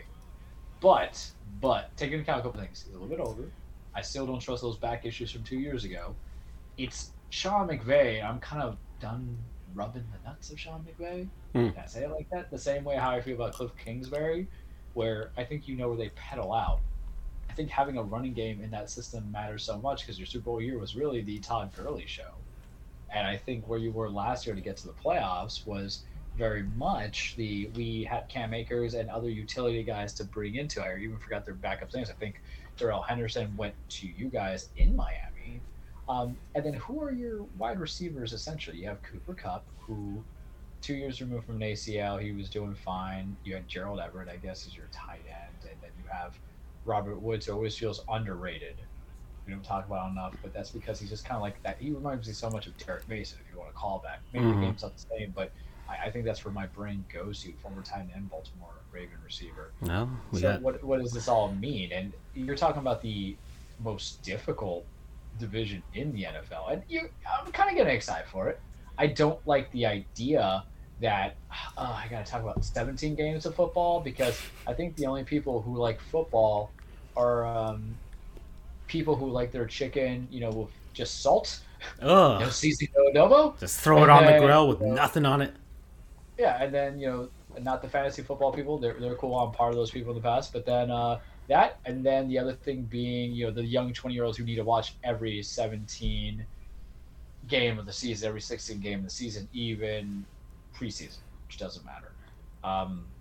But, 0.80 1.32
but 1.62 1.96
taking 1.98 2.20
into 2.20 2.24
account 2.24 2.40
a 2.40 2.44
couple 2.44 2.62
things, 2.62 2.84
he's 2.86 2.94
a 2.96 3.00
little 3.00 3.08
bit 3.08 3.20
older. 3.20 3.50
I 3.96 4.02
still 4.02 4.28
don't 4.28 4.40
trust 4.40 4.62
those 4.62 4.78
back 4.78 5.06
issues 5.06 5.32
from 5.32 5.44
two 5.44 5.58
years 5.58 5.84
ago. 5.84 6.16
It's 6.78 7.12
Sean 7.30 7.68
McVay. 7.68 8.24
I'm 8.24 8.40
kind 8.40 8.62
of 8.62 8.78
done 9.00 9.38
rubbing 9.74 10.06
the 10.12 10.30
nuts 10.30 10.52
of 10.52 10.60
Sean 10.60 10.86
McVay. 10.86 11.28
Hmm. 11.54 11.70
Can 11.70 11.84
I 11.84 11.86
say 11.88 12.04
it 12.04 12.12
like 12.12 12.30
that? 12.30 12.52
The 12.52 12.60
same 12.60 12.84
way 12.84 12.96
how 12.96 13.12
I 13.12 13.22
feel 13.22 13.36
about 13.36 13.54
Kliff 13.54 13.72
Kingsbury, 13.84 14.48
where 14.94 15.32
I 15.38 15.44
think 15.44 15.68
you 15.68 15.76
know 15.76 15.88
where 15.88 15.98
they 15.98 16.10
pedal 16.10 16.54
out. 16.54 16.80
I 17.50 17.54
think 17.54 17.70
having 17.70 17.98
a 17.98 18.04
running 18.04 18.34
game 18.34 18.62
in 18.62 18.70
that 18.72 18.90
system 18.90 19.32
matters 19.32 19.64
so 19.64 19.80
much 19.80 20.02
because 20.02 20.20
your 20.20 20.28
Super 20.28 20.46
Bowl 20.46 20.62
year 20.62 20.78
was 20.78 20.96
really 20.96 21.22
the 21.22 21.40
Todd 21.40 21.72
Gurley 21.76 22.06
show. 22.06 22.34
And 23.10 23.26
I 23.26 23.38
think 23.38 23.68
where 23.68 23.80
you 23.80 23.92
were 23.92 24.10
last 24.10 24.46
year 24.46 24.54
to 24.54 24.62
get 24.62 24.78
to 24.78 24.88
the 24.88 24.94
playoffs 24.94 25.66
was 25.66 26.04
very 26.38 26.64
much 26.64 27.34
the 27.38 27.70
we 27.76 28.04
had 28.04 28.30
Cam 28.30 28.54
Akers 28.54 28.94
and 28.94 29.10
other 29.10 29.30
utility 29.30 29.84
guys 29.84 30.14
to 30.16 30.24
bring 30.26 30.56
into. 30.56 30.82
I 30.84 30.98
even 31.00 31.18
forgot 31.18 31.46
their 31.46 31.56
backup 31.56 31.94
names. 31.94 32.10
I 32.10 32.14
think 32.14 32.42
Darrell 32.78 33.02
Henderson 33.02 33.56
went 33.56 33.76
to 33.90 34.08
you 34.08 34.30
guys 34.30 34.70
in 34.76 34.96
Miami. 34.96 35.64
Um, 36.08 36.38
and 36.56 36.66
then 36.66 36.76
who 36.76 37.02
are 37.02 37.12
your 37.12 37.44
wide 37.58 37.80
receivers 37.80 38.34
essentially? 38.34 38.78
You 38.78 38.88
have 38.88 39.02
Cooper 39.02 39.34
Kupp, 39.34 39.68
who 39.78 40.26
two 40.82 40.96
years 40.96 41.20
removed 41.22 41.46
from 41.46 41.56
an 41.56 41.62
ACL, 41.62 42.22
he 42.22 42.32
was 42.32 42.50
doing 42.50 42.76
fine. 42.76 43.38
You 43.44 43.56
had 43.56 43.68
Gerald 43.68 44.00
Everett, 44.00 44.30
I 44.30 44.38
guess, 44.38 44.66
is 44.68 44.78
your 44.78 44.90
tight 44.94 45.26
end, 45.28 45.64
and 45.70 45.82
then 45.82 45.92
you 45.98 46.06
have 46.12 46.40
Robert 46.86 47.20
Woods, 47.22 47.48
who 47.48 47.54
always 47.54 47.78
feels 47.78 48.02
underrated. 48.10 48.80
We 49.46 49.54
don't 49.54 49.64
talk 49.64 49.86
about 49.88 50.12
enough, 50.12 50.38
but 50.42 50.54
that's 50.54 50.72
because 50.72 51.00
he's 51.00 51.10
just 51.10 51.26
kind 51.26 51.38
of 51.38 51.42
like 51.42 51.62
that. 51.64 51.82
He 51.82 51.92
reminds 51.92 52.28
me 52.28 52.34
so 52.34 52.50
much 52.50 52.68
of 52.68 52.78
Derrick 52.78 53.08
Mason, 53.08 53.40
if 53.42 53.52
you 53.52 53.58
want 53.60 53.70
to 53.72 53.74
call 53.76 54.00
back. 54.00 54.22
Maybe 54.34 54.46
Mhm. 54.46 54.56
the 54.56 54.66
game's 54.66 54.84
not 54.84 54.94
the 54.96 55.06
same, 55.18 55.32
but 55.32 55.54
I, 55.90 56.08
I 56.08 56.12
think 56.12 56.26
that's 56.26 56.44
where 56.44 56.54
my 56.54 56.68
brain 56.68 57.04
goes 57.14 57.44
to. 57.44 57.54
Former 57.62 57.82
tight 57.82 58.08
end, 58.16 58.30
Baltimore 58.30 58.74
Raven 58.92 59.18
receiver. 59.24 59.72
No, 59.82 60.10
so 60.34 60.42
got. 60.42 60.62
what 60.62 60.84
what 60.84 61.00
does 61.00 61.12
this 61.12 61.28
all 61.28 61.52
mean? 61.54 61.92
And 61.92 62.14
you're 62.34 62.56
talking 62.56 62.82
about 62.82 63.02
the 63.02 63.36
most 63.84 64.24
difficult 64.24 64.86
division 65.40 65.84
in 65.94 66.12
the 66.14 66.24
NFL, 66.24 66.72
and 66.72 66.82
you, 66.90 67.10
I'm 67.40 67.52
kind 67.52 67.70
of 67.70 67.76
getting 67.76 67.96
excited 67.96 68.28
for 68.28 68.50
it. 68.50 68.60
I 68.98 69.08
don't 69.08 69.40
like 69.48 69.72
the 69.72 69.86
idea 69.86 70.64
that 71.00 71.36
uh, 71.78 72.02
I 72.04 72.08
got 72.10 72.26
to 72.26 72.32
talk 72.32 72.42
about 72.42 72.64
17 72.64 73.16
games 73.16 73.46
of 73.46 73.56
football 73.56 74.00
because 74.00 74.42
I 74.66 74.74
think 74.74 74.96
the 74.96 75.06
only 75.06 75.24
people 75.24 75.62
who 75.62 75.78
like 75.78 76.02
football 76.02 76.72
are 77.16 77.46
um, 77.46 77.96
people 78.88 79.16
who 79.16 79.30
like 79.30 79.52
their 79.52 79.66
chicken, 79.66 80.28
you 80.32 80.40
know, 80.40 80.50
with 80.50 80.70
just 80.94 81.22
salt, 81.22 81.60
Ugh. 82.02 82.42
no 82.42 82.50
seasoning, 82.50 82.92
no 82.96 83.12
adobo. 83.12 83.60
Just 83.60 83.82
throw 83.82 84.00
it 84.00 84.04
And 84.04 84.12
on 84.12 84.26
the 84.26 84.40
grill 84.40 84.68
with 84.68 84.82
uh, 84.82 84.86
nothing 84.86 85.26
on 85.26 85.42
it. 85.42 85.54
Yeah, 86.38 86.62
and 86.64 86.74
then 86.74 87.00
you 87.00 87.08
know, 87.08 87.30
not 87.60 87.82
the 87.82 87.90
fantasy 87.90 88.22
football 88.22 88.54
people. 88.54 88.80
They're 88.80 89.00
they're 89.00 89.16
cool. 89.16 89.38
I'm 89.38 89.52
part 89.52 89.72
of 89.72 89.76
those 89.76 89.92
people 89.92 90.12
in 90.12 90.18
the 90.18 90.28
past. 90.28 90.54
But 90.54 90.66
then 90.66 90.92
uh, 90.92 91.20
that, 91.50 91.80
and 91.86 92.06
then 92.06 92.28
the 92.28 92.40
other 92.40 92.54
thing 92.54 92.84
being, 92.84 93.34
you 93.34 93.46
know, 93.46 93.52
the 93.52 93.66
young 93.66 93.94
20 93.94 94.14
year 94.14 94.24
olds 94.24 94.38
who 94.38 94.44
need 94.44 94.56
to 94.56 94.64
watch 94.64 94.98
every 95.04 95.42
17 95.42 96.46
game 97.48 97.80
of 97.80 97.86
the 97.86 97.94
season, 97.94 98.28
every 98.28 98.42
16 98.42 98.80
game 98.80 99.00
of 99.00 99.06
the 99.06 99.12
season, 99.12 99.48
even 99.54 100.26
preseason, 100.80 101.20
which 101.48 101.58
doesn't 101.58 101.86
matter. 101.86 102.16
Um, 102.64 103.14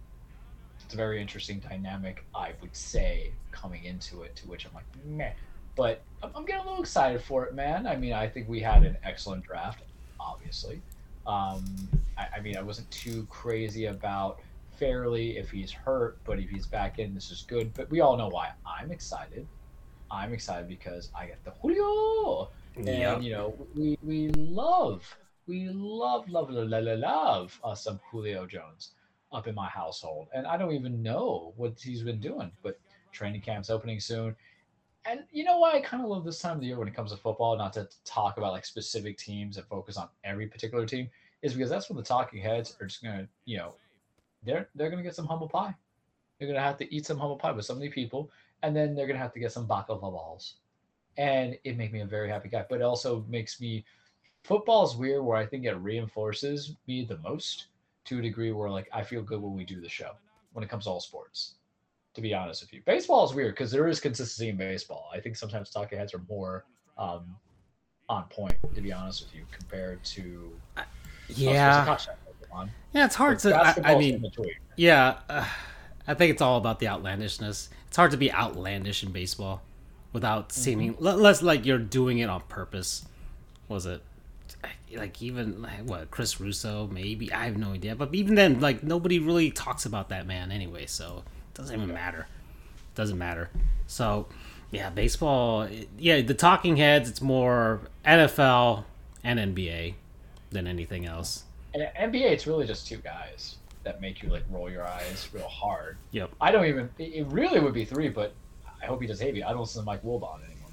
it's 0.84 0.92
a 0.94 0.96
very 0.96 1.20
interesting 1.20 1.60
dynamic, 1.60 2.26
I 2.34 2.52
would 2.60 2.76
say, 2.76 3.38
coming 3.50 3.84
into 3.84 4.22
it. 4.22 4.36
To 4.36 4.48
which 4.48 4.66
I'm 4.66 4.74
like, 4.74 4.86
meh. 5.04 5.32
But 5.74 6.04
I'm, 6.22 6.30
I'm 6.34 6.44
getting 6.44 6.62
a 6.62 6.68
little 6.68 6.82
excited 6.82 7.22
for 7.22 7.44
it, 7.46 7.54
man. 7.54 7.86
I 7.86 7.96
mean, 7.96 8.12
I 8.12 8.28
think 8.28 8.48
we 8.48 8.60
had 8.60 8.82
an 8.84 8.98
excellent 9.02 9.44
draft, 9.44 9.82
obviously. 10.20 10.82
Um, 11.26 11.64
I, 12.16 12.26
I 12.36 12.40
mean, 12.40 12.56
I 12.56 12.62
wasn't 12.62 12.90
too 12.90 13.26
crazy 13.30 13.86
about 13.86 14.40
Fairly 14.78 15.38
if 15.38 15.50
he's 15.50 15.72
hurt, 15.72 16.18
but 16.24 16.38
if 16.38 16.50
he's 16.50 16.66
back 16.66 16.98
in, 16.98 17.14
this 17.14 17.30
is 17.30 17.42
good. 17.48 17.72
But 17.72 17.90
we 17.90 18.00
all 18.02 18.14
know 18.16 18.28
why 18.28 18.50
I'm 18.66 18.92
excited. 18.92 19.46
I'm 20.10 20.34
excited 20.34 20.68
because 20.68 21.10
I 21.18 21.24
get 21.26 21.42
the 21.44 21.52
Julio, 21.62 22.50
and 22.76 22.86
Yep. 22.86 23.22
you 23.22 23.32
know 23.32 23.54
we 23.74 23.96
we 24.02 24.28
love 24.36 25.02
we 25.46 25.68
love 25.70 26.28
love 26.28 26.50
love 26.50 26.68
love, 26.68 26.98
love, 26.98 27.60
uh, 27.64 27.74
some 27.74 27.98
Julio 28.10 28.44
Jones 28.46 28.90
up 29.32 29.46
in 29.48 29.54
my 29.54 29.68
household, 29.68 30.28
and 30.34 30.46
I 30.46 30.58
don't 30.58 30.72
even 30.74 31.02
know 31.02 31.54
what 31.56 31.80
he's 31.80 32.02
been 32.02 32.20
doing. 32.20 32.52
But 32.62 32.78
training 33.12 33.40
camp's 33.40 33.70
opening 33.70 33.98
soon. 33.98 34.36
And 35.08 35.22
you 35.30 35.44
know 35.44 35.58
why 35.58 35.72
I 35.72 35.80
kind 35.80 36.02
of 36.02 36.08
love 36.08 36.24
this 36.24 36.40
time 36.40 36.56
of 36.56 36.60
the 36.60 36.66
year 36.66 36.78
when 36.78 36.88
it 36.88 36.94
comes 36.94 37.12
to 37.12 37.16
football, 37.16 37.56
not 37.56 37.72
to 37.74 37.88
talk 38.04 38.38
about 38.38 38.52
like 38.52 38.64
specific 38.64 39.16
teams 39.16 39.56
and 39.56 39.66
focus 39.66 39.96
on 39.96 40.08
every 40.24 40.48
particular 40.48 40.84
team, 40.84 41.08
is 41.42 41.54
because 41.54 41.70
that's 41.70 41.88
when 41.88 41.96
the 41.96 42.02
talking 42.02 42.40
heads 42.40 42.76
are 42.80 42.86
just 42.86 43.04
gonna, 43.04 43.28
you 43.44 43.56
know, 43.56 43.74
they're 44.42 44.68
they're 44.74 44.90
gonna 44.90 45.04
get 45.04 45.14
some 45.14 45.26
humble 45.26 45.48
pie. 45.48 45.74
They're 46.38 46.48
gonna 46.48 46.60
have 46.60 46.78
to 46.78 46.94
eat 46.94 47.06
some 47.06 47.18
humble 47.18 47.36
pie 47.36 47.52
with 47.52 47.70
of 47.70 47.78
these 47.78 47.92
people, 47.92 48.30
and 48.62 48.74
then 48.74 48.94
they're 48.94 49.06
gonna 49.06 49.20
have 49.20 49.32
to 49.34 49.40
get 49.40 49.52
some 49.52 49.68
baklava 49.68 50.00
balls. 50.00 50.56
And 51.16 51.56
it 51.62 51.76
makes 51.76 51.92
me 51.92 52.00
a 52.00 52.06
very 52.06 52.28
happy 52.28 52.48
guy, 52.48 52.64
but 52.68 52.80
it 52.80 52.84
also 52.84 53.24
makes 53.28 53.60
me 53.60 53.84
football 54.42 54.84
is 54.84 54.96
weird 54.96 55.24
where 55.24 55.36
I 55.36 55.46
think 55.46 55.64
it 55.64 55.74
reinforces 55.74 56.74
me 56.88 57.04
the 57.04 57.18
most 57.18 57.68
to 58.06 58.18
a 58.18 58.22
degree 58.22 58.50
where 58.50 58.70
like 58.70 58.88
I 58.92 59.02
feel 59.02 59.22
good 59.22 59.40
when 59.40 59.54
we 59.54 59.64
do 59.64 59.80
the 59.80 59.88
show 59.88 60.12
when 60.52 60.64
it 60.64 60.68
comes 60.68 60.84
to 60.84 60.90
all 60.90 61.00
sports 61.00 61.54
to 62.16 62.22
be 62.22 62.32
honest 62.32 62.62
with 62.62 62.72
you. 62.72 62.80
Baseball 62.86 63.26
is 63.26 63.34
weird 63.34 63.54
because 63.54 63.70
there 63.70 63.86
is 63.86 64.00
consistency 64.00 64.48
in 64.48 64.56
baseball. 64.56 65.10
I 65.14 65.20
think 65.20 65.36
sometimes 65.36 65.68
talking 65.70 65.98
heads 65.98 66.14
are 66.14 66.22
more 66.30 66.64
um, 66.96 67.36
on 68.08 68.24
point, 68.24 68.54
to 68.74 68.80
be 68.80 68.90
honest 68.90 69.22
with 69.22 69.34
you, 69.34 69.44
compared 69.52 70.02
to 70.04 70.50
Yeah. 71.28 71.96
on. 72.50 72.70
Yeah, 72.94 73.04
it's 73.04 73.14
hard 73.14 73.38
to. 73.40 73.54
I, 73.54 73.92
I 73.92 73.98
mean, 73.98 74.24
yeah, 74.76 75.18
uh, 75.28 75.46
I 76.08 76.14
think 76.14 76.30
it's 76.32 76.40
all 76.40 76.56
about 76.56 76.78
the 76.80 76.88
outlandishness. 76.88 77.68
It's 77.88 77.96
hard 77.96 78.12
to 78.12 78.16
be 78.16 78.32
outlandish 78.32 79.02
in 79.02 79.12
baseball 79.12 79.60
without 80.14 80.52
seeming 80.52 80.96
le- 80.98 81.16
less 81.16 81.42
like 81.42 81.66
you're 81.66 81.76
doing 81.76 82.18
it 82.20 82.30
on 82.30 82.40
purpose. 82.48 83.04
Was 83.68 83.84
it 83.84 84.00
like 84.94 85.20
even 85.20 85.60
like, 85.60 85.84
what 85.84 86.10
Chris 86.10 86.40
Russo? 86.40 86.88
Maybe 86.90 87.30
I 87.30 87.44
have 87.44 87.58
no 87.58 87.72
idea. 87.72 87.94
But 87.94 88.14
even 88.14 88.36
then, 88.36 88.60
like 88.60 88.82
nobody 88.82 89.18
really 89.18 89.50
talks 89.50 89.84
about 89.84 90.08
that 90.08 90.26
man 90.26 90.50
anyway, 90.50 90.86
so 90.86 91.24
doesn't 91.56 91.74
even 91.74 91.92
matter. 91.92 92.26
Doesn't 92.94 93.18
matter. 93.18 93.50
So 93.86 94.26
yeah, 94.70 94.90
baseball. 94.90 95.68
Yeah, 95.98 96.20
the 96.20 96.34
talking 96.34 96.76
heads. 96.76 97.08
It's 97.08 97.22
more 97.22 97.80
NFL 98.04 98.84
and 99.24 99.38
NBA. 99.38 99.94
than 100.50 100.66
anything 100.66 101.06
else. 101.06 101.44
And 101.74 101.82
NBA, 101.98 102.30
it's 102.30 102.46
really 102.46 102.66
just 102.66 102.86
two 102.86 102.98
guys 102.98 103.56
that 103.84 104.00
make 104.00 104.22
you 104.22 104.28
like 104.28 104.44
roll 104.50 104.70
your 104.70 104.86
eyes 104.86 105.28
real 105.32 105.48
hard. 105.48 105.96
Yep. 106.10 106.30
I 106.40 106.50
don't 106.50 106.66
even. 106.66 106.90
It 106.98 107.26
really 107.28 107.60
would 107.60 107.74
be 107.74 107.84
three, 107.84 108.08
but 108.08 108.34
I 108.82 108.86
hope 108.86 109.00
he 109.00 109.06
does 109.06 109.20
hate 109.20 109.34
Havy. 109.34 109.44
I 109.44 109.50
don't 109.50 109.60
listen 109.60 109.82
to 109.82 109.86
Mike 109.86 110.02
Wilbon 110.02 110.44
anymore. 110.44 110.70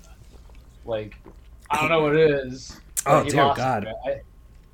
Like, 0.86 1.15
I 1.69 1.80
don't 1.80 1.89
know 1.89 2.02
what 2.02 2.15
it 2.15 2.32
is. 2.32 2.80
Oh, 3.06 3.24
dear 3.24 3.54
God. 3.56 3.88
I, 4.06 4.22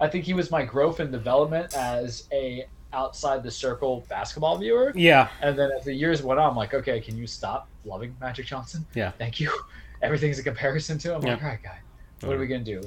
I 0.02 0.08
think 0.08 0.26
he 0.26 0.34
was 0.34 0.50
my 0.52 0.63
growth 0.63 1.00
and 1.00 1.12
development 1.12 1.76
as 1.76 2.28
a 2.32 2.65
outside 2.93 3.43
the 3.43 3.52
circle 3.52 4.06
basketball 4.10 4.58
viewer. 4.58 4.91
Yeah. 4.95 5.30
And 5.41 5.58
then 5.58 5.71
as 5.71 5.86
the 5.86 5.93
years 5.93 6.23
went 6.23 6.39
on, 6.39 6.52
I'm 6.52 6.56
like, 6.56 6.73
okay, 6.73 6.99
can 6.99 7.17
you 7.17 7.28
stop 7.28 7.67
loving 7.86 8.15
Magic 8.19 8.45
Johnson? 8.45 8.86
Yeah. 8.95 9.12
Thank 9.12 9.39
you. 9.39 9.52
Everything's 10.02 10.39
a 10.39 10.43
comparison 10.43 10.97
to 10.99 11.10
him. 11.10 11.15
I'm 11.15 11.21
like, 11.21 11.39
Yeah. 11.39 11.43
all 11.45 11.52
right, 11.52 11.63
guy, 11.63 11.80
what 12.21 12.36
are 12.36 12.39
we 12.39 12.47
gonna 12.47 12.63
do? 12.63 12.82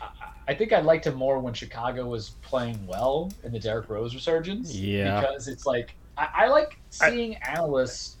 I, 0.00 0.08
I 0.48 0.54
think 0.54 0.72
I 0.72 0.80
liked 0.80 1.06
him 1.06 1.14
more 1.14 1.38
when 1.38 1.54
Chicago 1.54 2.06
was 2.06 2.30
playing 2.42 2.84
well 2.86 3.30
in 3.44 3.52
the 3.52 3.60
Derrick 3.60 3.88
Rose 3.88 4.14
resurgence. 4.14 4.74
Yeah. 4.74 5.20
Because 5.20 5.48
it's 5.48 5.66
like 5.66 5.94
I, 6.16 6.28
I 6.34 6.48
like 6.48 6.78
seeing 6.90 7.36
analysts. 7.36 8.16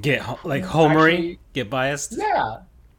Get 0.00 0.22
like 0.44 0.64
homery, 0.64 1.38
get 1.52 1.68
biased. 1.68 2.16
Yeah. 2.16 2.58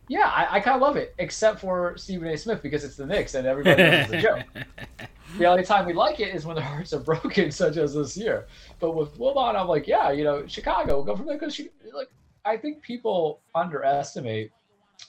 Yeah, 0.10 0.28
I, 0.28 0.58
I 0.58 0.60
kind 0.60 0.76
of 0.76 0.82
love 0.82 0.98
it, 0.98 1.16
except 1.18 1.60
for 1.60 1.96
Stephen 1.98 2.28
A. 2.28 2.38
Smith 2.38 2.62
because 2.62 2.84
it's 2.84 2.96
the 2.98 3.06
Knicks 3.06 3.36
and 3.36 3.48
everybody 3.48 3.82
knows 3.82 4.06
it's 4.10 4.14
a 4.14 4.22
joke. 4.22 4.44
The 5.40 5.46
only 5.48 5.64
time 5.64 5.88
we 5.88 5.94
like 5.94 6.20
it 6.20 6.36
is 6.36 6.46
when 6.46 6.56
their 6.56 6.64
hearts 6.66 6.94
are 6.94 7.00
broken, 7.00 7.50
such 7.52 7.78
as 7.78 7.96
this 7.96 8.16
year. 8.16 8.46
But 8.80 8.92
with 8.92 9.18
Wilbon, 9.18 9.56
I'm 9.56 9.68
like, 9.68 9.88
yeah, 9.88 10.12
you 10.12 10.24
know, 10.24 10.46
Chicago, 10.46 10.98
will 10.98 11.04
go 11.04 11.16
from 11.16 11.26
there 11.26 11.40
because 11.40 11.60
like 11.92 12.10
I 12.46 12.56
think 12.56 12.84
people 12.84 13.40
underestimate 13.56 14.52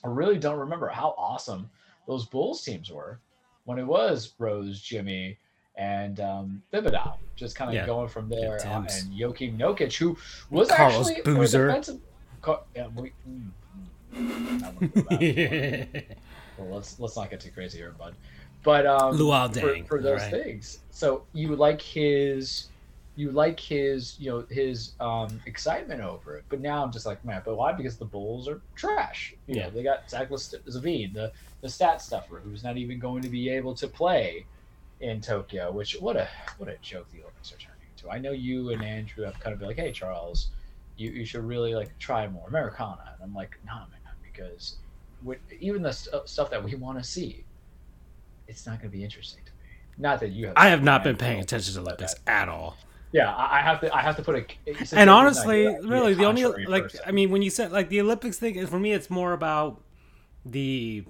or 0.03 0.13
really 0.13 0.39
don't 0.39 0.57
remember 0.57 0.87
how 0.87 1.13
awesome 1.15 1.69
those 2.07 2.25
Bulls 2.25 2.63
teams 2.63 2.89
were 2.91 3.19
when 3.65 3.77
it 3.77 3.85
was 3.85 4.33
Rose, 4.39 4.81
Jimmy, 4.81 5.37
and 5.75 6.19
um, 6.21 6.63
Thibodeau, 6.73 7.13
just 7.35 7.55
kind 7.55 7.69
of 7.69 7.75
Yeah. 7.75 7.85
going 7.85 8.07
from 8.07 8.27
there. 8.27 8.57
Yeah, 8.63 8.77
uh, 8.77 8.81
and 8.81 9.11
Joakim 9.13 9.59
Nokic, 9.59 9.95
who 9.95 10.17
was 10.49 10.69
Carlos 10.69 11.07
actually 11.09 11.19
a 11.19 11.23
Boozer. 11.23 11.67
defensive. 11.67 11.99
Yeah, 12.75 12.87
we, 12.95 13.11
I 14.63 14.69
wouldn't 14.69 14.93
go 14.93 15.03
that 15.03 15.27
far. 15.35 15.57
Well, 16.57 16.69
let's 16.75 16.99
let's 16.99 17.17
not 17.17 17.29
get 17.29 17.39
too 17.41 17.51
crazy 17.51 17.79
here, 17.79 17.95
bud. 17.97 18.15
But 18.63 18.85
um, 18.85 19.15
Luau 19.17 19.47
for, 19.59 19.75
for 19.87 20.01
those 20.01 20.27
alright. 20.27 20.31
things. 20.43 20.77
So 20.89 21.25
you 21.33 21.55
like 21.55 21.81
his, 21.81 22.69
you 23.15 23.31
like 23.31 23.59
his, 23.59 24.15
you 24.19 24.29
know, 24.31 24.45
his 24.49 24.93
um, 24.99 25.41
excitement 25.45 26.01
over 26.01 26.37
it. 26.37 26.45
But 26.49 26.61
now 26.61 26.83
I'm 26.83 26.91
just 26.91 27.05
like, 27.05 27.23
man, 27.23 27.41
but 27.45 27.55
why? 27.57 27.73
Because 27.73 27.97
the 27.97 28.05
Bulls 28.05 28.47
are 28.47 28.61
trash. 28.75 29.33
You 29.47 29.55
Yeah. 29.55 29.63
know, 29.65 29.71
they 29.71 29.83
got 29.83 30.09
Zach 30.09 30.29
LaVine, 30.29 31.13
the 31.13 31.31
the 31.61 31.69
stat 31.69 32.01
stuffer, 32.01 32.41
who's 32.43 32.63
not 32.63 32.77
even 32.77 32.99
going 32.99 33.21
to 33.23 33.29
be 33.29 33.49
able 33.49 33.75
to 33.75 33.87
play 33.87 34.47
in 34.99 35.21
Tokyo. 35.21 35.71
Which 35.71 35.95
what 35.99 36.15
a 36.17 36.27
what 36.57 36.69
a 36.69 36.77
joke 36.81 37.09
the 37.11 37.21
Olympics 37.21 37.51
are 37.53 37.57
turning 37.57 37.81
into. 37.89 38.09
I 38.09 38.19
know 38.19 38.31
you 38.31 38.69
and 38.71 38.83
Andrew 38.83 39.25
have 39.25 39.39
kind 39.39 39.53
of 39.53 39.59
been 39.59 39.67
like, 39.69 39.77
hey, 39.77 39.91
Charles, 39.91 40.49
you, 40.97 41.11
you 41.11 41.25
should 41.25 41.43
really 41.43 41.75
like 41.75 41.97
try 41.99 42.27
more 42.27 42.47
Americana, 42.47 43.03
and 43.13 43.23
I'm 43.23 43.33
like, 43.33 43.57
nah, 43.65 43.79
man, 43.79 43.94
because 44.35 44.75
even 45.59 45.81
the 45.81 45.91
st- 45.91 46.27
stuff 46.27 46.49
that 46.51 46.63
we 46.63 46.75
want 46.75 46.97
to 46.97 47.03
see, 47.03 47.43
it's 48.47 48.65
not 48.65 48.79
going 48.79 48.91
to 48.91 48.97
be 48.97 49.03
interesting 49.03 49.43
to 49.45 49.51
me. 49.51 49.57
Not 49.97 50.19
that 50.19 50.31
you 50.31 50.47
have. 50.47 50.53
I 50.57 50.69
have 50.69 50.83
not 50.83 51.03
been 51.03 51.15
paying 51.15 51.39
attention 51.39 51.73
to 51.73 51.79
Olympics 51.79 52.13
that- 52.13 52.27
at 52.43 52.49
all. 52.49 52.77
Yeah, 53.11 53.33
I 53.33 53.61
have 53.61 53.79
to. 53.79 53.95
I 53.95 54.01
have 54.01 54.17
to 54.17 54.23
put 54.23 54.35
a. 54.35 54.95
and 54.97 55.09
honestly, 55.09 55.63
you're 55.63 55.81
really, 55.83 56.15
the 56.15 56.25
only 56.25 56.43
like 56.65 56.83
person. 56.83 56.99
I 57.05 57.11
mean, 57.11 57.31
when 57.31 57.41
you 57.41 57.49
said 57.49 57.71
like 57.71 57.87
the 57.87 58.01
Olympics 58.01 58.37
thing, 58.37 58.67
for 58.67 58.77
me, 58.79 58.91
it's 58.91 59.09
more 59.09 59.31
about 59.31 59.79
the. 60.45 61.05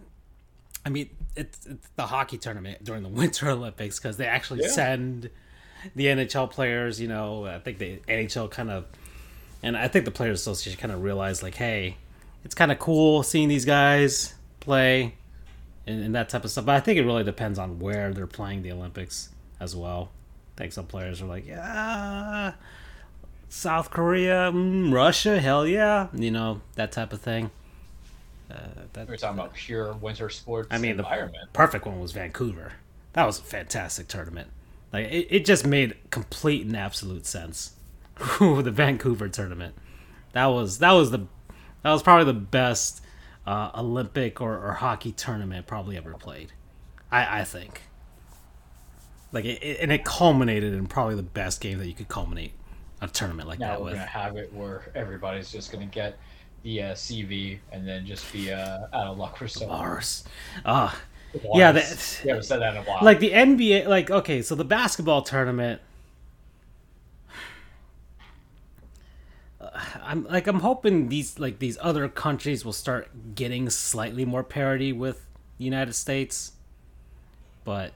I 0.85 0.89
mean, 0.89 1.09
it's, 1.35 1.65
it's 1.65 1.87
the 1.95 2.05
hockey 2.05 2.37
tournament 2.37 2.83
during 2.83 3.01
the 3.01 3.09
Winter 3.21 3.49
Olympics 3.49 3.97
because 3.97 4.17
they 4.17 4.27
actually 4.27 4.61
Yeah. 4.63 4.69
send 4.69 5.31
the 5.95 6.05
NHL 6.05 6.51
players. 6.51 7.01
You 7.01 7.07
know, 7.07 7.47
I 7.47 7.57
think 7.57 7.79
the 7.79 7.97
NHL 8.07 8.51
kind 8.51 8.69
of, 8.69 8.85
and 9.63 9.75
I 9.75 9.87
think 9.87 10.05
the 10.05 10.11
Players 10.11 10.41
Association 10.41 10.79
kind 10.79 10.93
of 10.93 11.01
realized 11.01 11.41
like, 11.41 11.55
hey, 11.55 11.97
it's 12.45 12.55
kind 12.55 12.71
of 12.71 12.79
cool 12.79 13.23
seeing 13.23 13.49
these 13.49 13.65
guys 13.65 14.35
play, 14.59 15.15
and, 15.87 16.03
and 16.03 16.15
that 16.15 16.29
type 16.29 16.45
of 16.45 16.51
stuff. 16.51 16.65
But 16.65 16.75
I 16.75 16.79
think 16.79 16.99
it 16.99 17.03
really 17.03 17.23
depends 17.23 17.59
on 17.59 17.79
where 17.79 18.13
they're 18.13 18.27
playing 18.27 18.61
the 18.61 18.71
Olympics 18.71 19.29
as 19.59 19.75
well. 19.75 20.11
I 20.55 20.61
think 20.61 20.71
some 20.71 20.85
players 20.85 21.21
are 21.21 21.25
like, 21.25 21.45
yeah, 21.45 22.53
South 23.49 23.89
Korea, 23.89 24.51
mm, 24.53 24.93
Russia, 24.93 25.41
hell 25.41 25.67
yeah, 25.67 26.07
you 26.13 26.31
know 26.31 26.61
that 26.75 26.91
type 26.91 27.11
of 27.11 27.19
thing. 27.19 27.49
Uh, 28.49 28.57
that, 28.93 29.09
we're 29.09 29.17
talking 29.17 29.39
about 29.39 29.55
pure 29.55 29.93
winter 29.93 30.29
sports. 30.29 30.67
I 30.69 30.77
mean, 30.77 30.97
the 30.97 31.03
perfect 31.51 31.85
one 31.85 31.99
was 31.99 32.11
Vancouver. 32.11 32.73
That 33.13 33.25
was 33.25 33.39
a 33.39 33.43
fantastic 33.43 34.07
tournament. 34.07 34.49
Like 34.93 35.07
it, 35.11 35.27
it 35.31 35.45
just 35.45 35.65
made 35.65 35.95
complete 36.11 36.63
and 36.65 36.77
absolute 36.77 37.25
sense. 37.25 37.73
the 38.39 38.71
Vancouver 38.71 39.29
tournament. 39.29 39.73
That 40.33 40.45
was 40.47 40.77
that 40.77 40.91
was 40.91 41.09
the 41.09 41.27
that 41.85 41.91
was 41.91 42.01
probably 42.01 42.25
the 42.25 42.33
best 42.39 42.99
uh, 43.45 43.69
Olympic 43.75 44.41
or, 44.41 44.57
or 44.57 44.73
hockey 44.73 45.11
tournament 45.11 45.67
probably 45.67 45.95
ever 45.97 46.15
played. 46.15 46.51
I 47.11 47.41
I 47.41 47.43
think. 47.43 47.83
Like 49.31 49.45
it, 49.45 49.61
it, 49.61 49.79
and 49.81 49.91
it 49.91 50.03
culminated 50.03 50.73
in 50.73 50.87
probably 50.87 51.13
the 51.15 51.21
best 51.21 51.61
game 51.61 51.77
that 51.77 51.85
you 51.87 51.93
could 51.93 52.07
culminate 52.07 52.53
a 53.01 53.07
tournament 53.07 53.47
like 53.47 53.59
now 53.59 53.67
that 53.73 53.79
we're 53.79 53.85
with. 53.85 53.93
gonna 53.93 54.05
have 54.07 54.35
it 54.35 54.51
where 54.51 54.91
everybody's 54.95 55.51
just 55.51 55.71
gonna 55.71 55.85
get 55.85 56.17
the 56.63 56.81
uh, 56.81 56.93
CV 56.93 57.59
and 57.71 57.87
then 57.87 58.03
just 58.03 58.33
be 58.33 58.51
uh, 58.51 58.87
out 58.91 59.05
of 59.05 59.19
luck 59.19 59.37
for 59.37 59.47
so 59.47 59.67
long. 59.67 60.01
Ah, 60.65 60.99
yeah, 61.53 61.71
that- 61.71 62.21
we 62.23 62.29
haven't 62.29 62.45
said 62.45 62.61
that 62.61 62.75
in 62.75 62.81
a 62.81 62.83
while. 62.83 63.03
like 63.03 63.19
the 63.19 63.29
NBA, 63.31 63.85
like 63.85 64.09
okay, 64.09 64.41
so 64.41 64.55
the 64.55 64.65
basketball 64.65 65.21
tournament. 65.21 65.81
uh, 69.61 69.79
I'm 70.05 70.25
like 70.25 70.47
I'm 70.47 70.59
hoping 70.59 71.09
these 71.09 71.39
like 71.39 71.59
these 71.59 71.77
other 71.81 72.07
countries 72.07 72.63
will 72.63 72.73
start 72.73 73.35
getting 73.35 73.69
slightly 73.69 74.25
more 74.25 74.43
parity 74.43 74.93
with 74.93 75.25
the 75.57 75.63
United 75.63 75.93
States, 75.93 76.53
but 77.63 77.93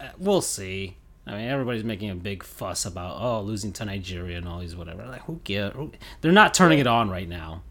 uh, 0.00 0.08
we'll 0.18 0.42
see. 0.42 0.96
I 1.26 1.32
mean, 1.32 1.48
everybody's 1.48 1.84
making 1.84 2.10
a 2.10 2.14
big 2.14 2.42
fuss 2.42 2.84
about 2.84 3.20
oh 3.20 3.42
losing 3.42 3.72
to 3.74 3.84
Nigeria 3.84 4.38
and 4.38 4.48
all 4.48 4.60
these 4.60 4.74
whatever. 4.74 5.06
Like 5.06 5.22
who 5.22 5.40
get? 5.44 5.74
They're 6.20 6.32
not 6.32 6.52
turning 6.54 6.80
it 6.80 6.86
on 6.86 7.08
right 7.10 7.28
now. 7.28 7.62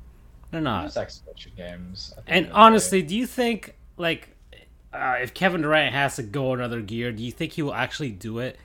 They're 0.51 0.61
not. 0.61 0.85
Just 0.85 0.97
exhibition 0.97 1.51
games. 1.57 2.13
And 2.27 2.27
end 2.27 2.45
of 2.45 2.49
the 2.51 2.55
day. 2.55 2.61
honestly, 2.61 3.01
do 3.01 3.15
you 3.15 3.27
think 3.27 3.75
like 3.97 4.29
uh, 4.93 5.17
if 5.21 5.33
Kevin 5.33 5.61
Durant 5.61 5.93
has 5.93 6.15
to 6.15 6.23
go 6.23 6.53
another 6.53 6.81
gear, 6.81 7.11
do 7.11 7.23
you 7.23 7.31
think 7.31 7.53
he 7.53 7.61
will 7.61 7.73
actually 7.73 8.11
do 8.11 8.39
it 8.39 8.57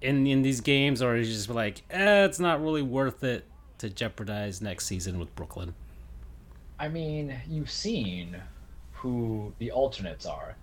in 0.00 0.26
in 0.26 0.42
these 0.42 0.60
games, 0.60 1.02
or 1.02 1.16
is 1.16 1.28
he 1.28 1.34
just 1.34 1.50
like, 1.50 1.82
eh, 1.90 2.24
it's 2.24 2.40
not 2.40 2.62
really 2.62 2.82
worth 2.82 3.22
it 3.22 3.44
to 3.80 3.90
jeopardize 3.90 4.60
next 4.60 4.86
season 4.86 5.18
with 5.18 5.34
Brooklyn? 5.34 5.74
I 6.78 6.88
mean, 6.88 7.34
you've 7.48 7.70
seen 7.70 8.36
who 8.92 9.52
the 9.58 9.70
alternates 9.70 10.26
are 10.26 10.54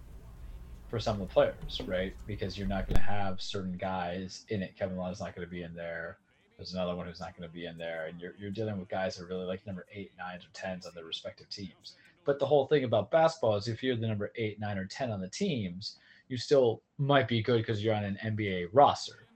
for 0.87 0.99
some 0.99 1.19
of 1.19 1.27
the 1.27 1.33
players, 1.33 1.81
right? 1.85 2.13
Because 2.27 2.57
you're 2.57 2.67
not 2.67 2.87
going 2.87 2.95
to 2.95 3.01
have 3.01 3.41
certain 3.41 3.75
guys 3.75 4.45
in 4.49 4.61
it. 4.61 4.75
Kevin 4.77 4.97
Love's 4.97 5.19
not 5.19 5.35
going 5.35 5.47
to 5.47 5.51
be 5.51 5.63
in 5.63 5.73
there. 5.73 6.17
There's 6.57 6.73
another 6.73 6.95
one 6.95 7.07
who's 7.07 7.19
not 7.19 7.37
going 7.37 7.47
to 7.47 7.53
be 7.53 7.65
in 7.65 7.77
there, 7.77 8.07
and 8.07 8.19
you're 8.19 8.33
you're 8.39 8.49
dealing 8.49 8.79
with 8.79 8.89
guys 8.89 9.15
that 9.15 9.25
are 9.25 9.27
really 9.27 9.45
like 9.45 9.65
number 9.67 9.85
eight, 9.93 10.11
nines, 10.17 10.43
or 10.43 10.49
tens 10.53 10.87
on 10.87 10.93
their 10.95 11.05
respective 11.05 11.49
teams. 11.49 11.93
But 12.25 12.39
the 12.39 12.47
whole 12.47 12.65
thing 12.65 12.83
about 12.83 13.11
basketball 13.11 13.57
is 13.57 13.67
if 13.67 13.83
you're 13.83 13.95
the 13.95 14.07
number 14.07 14.31
eight, 14.37 14.59
nine, 14.59 14.77
or 14.77 14.85
ten 14.85 15.11
on 15.11 15.21
the 15.21 15.29
teams, 15.29 15.97
you 16.29 16.37
still 16.37 16.81
might 16.97 17.27
be 17.27 17.43
good 17.43 17.57
because 17.57 17.83
you're 17.83 17.93
on 17.93 18.03
an 18.03 18.17
NBA 18.23 18.69
roster. 18.73 19.27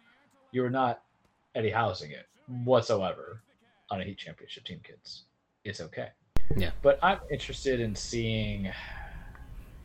You're 0.52 0.72
not 0.72 1.04
Eddie 1.54 1.70
Housing 1.70 2.12
it 2.12 2.28
whatsoever 2.64 3.42
on 3.92 4.02
a 4.02 4.04
Heat 4.04 4.18
championship 4.18 4.64
team, 4.64 4.80
kids. 4.84 5.24
It's 5.64 5.82
okay. 5.82 6.10
Yeah. 6.58 6.72
But 6.82 6.98
I'm 7.04 7.20
interested 7.30 7.80
in 7.80 7.96
seeing 7.96 8.72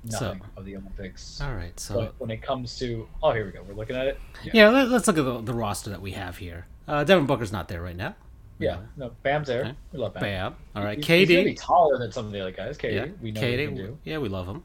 So- 0.08 0.26
nothing 0.34 0.42
of 0.56 0.64
the 0.64 0.76
Olympics. 0.76 1.40
All 1.40 1.54
right, 1.54 1.78
so 1.78 1.94
But 1.96 2.14
when 2.18 2.30
it 2.30 2.40
comes 2.40 2.78
to, 2.78 3.06
oh, 3.22 3.32
here 3.32 3.44
we 3.44 3.52
go. 3.52 3.62
We're 3.62 3.74
looking 3.74 3.96
at 3.96 4.06
it. 4.06 4.18
Yeah. 4.44 4.50
yeah, 4.54 4.68
let, 4.70 4.88
us 4.92 5.06
look 5.06 5.18
at 5.18 5.24
the, 5.24 5.40
the 5.42 5.52
roster 5.52 5.90
that 5.90 6.00
we 6.00 6.12
have 6.12 6.38
here. 6.38 6.66
Uh, 6.88 7.04
Devin 7.04 7.26
Booker's 7.26 7.52
not 7.52 7.68
there 7.68 7.82
right 7.82 7.96
now. 7.96 8.14
Yeah. 8.58 8.78
No, 8.96 9.10
Bam's 9.22 9.48
there. 9.48 9.60
Okay. 9.62 9.74
We 9.92 9.98
love 9.98 10.14
Bam. 10.14 10.22
Bam. 10.22 10.56
All 10.74 10.84
right, 10.84 11.04
He's- 11.04 11.28
He's 11.28 11.44
be 11.44 11.54
taller 11.54 11.98
than 11.98 12.10
some 12.12 12.24
of 12.26 12.32
the 12.32 12.40
other 12.40 12.52
guys. 12.52 12.78
KD. 12.78 12.94
Yeah, 12.94 13.06
We 13.20 13.32
know 13.32 13.40
KD. 13.40 13.76
do. 13.76 13.98
Yeah, 14.04 14.18
we 14.18 14.28
love 14.28 14.46
him. 14.46 14.62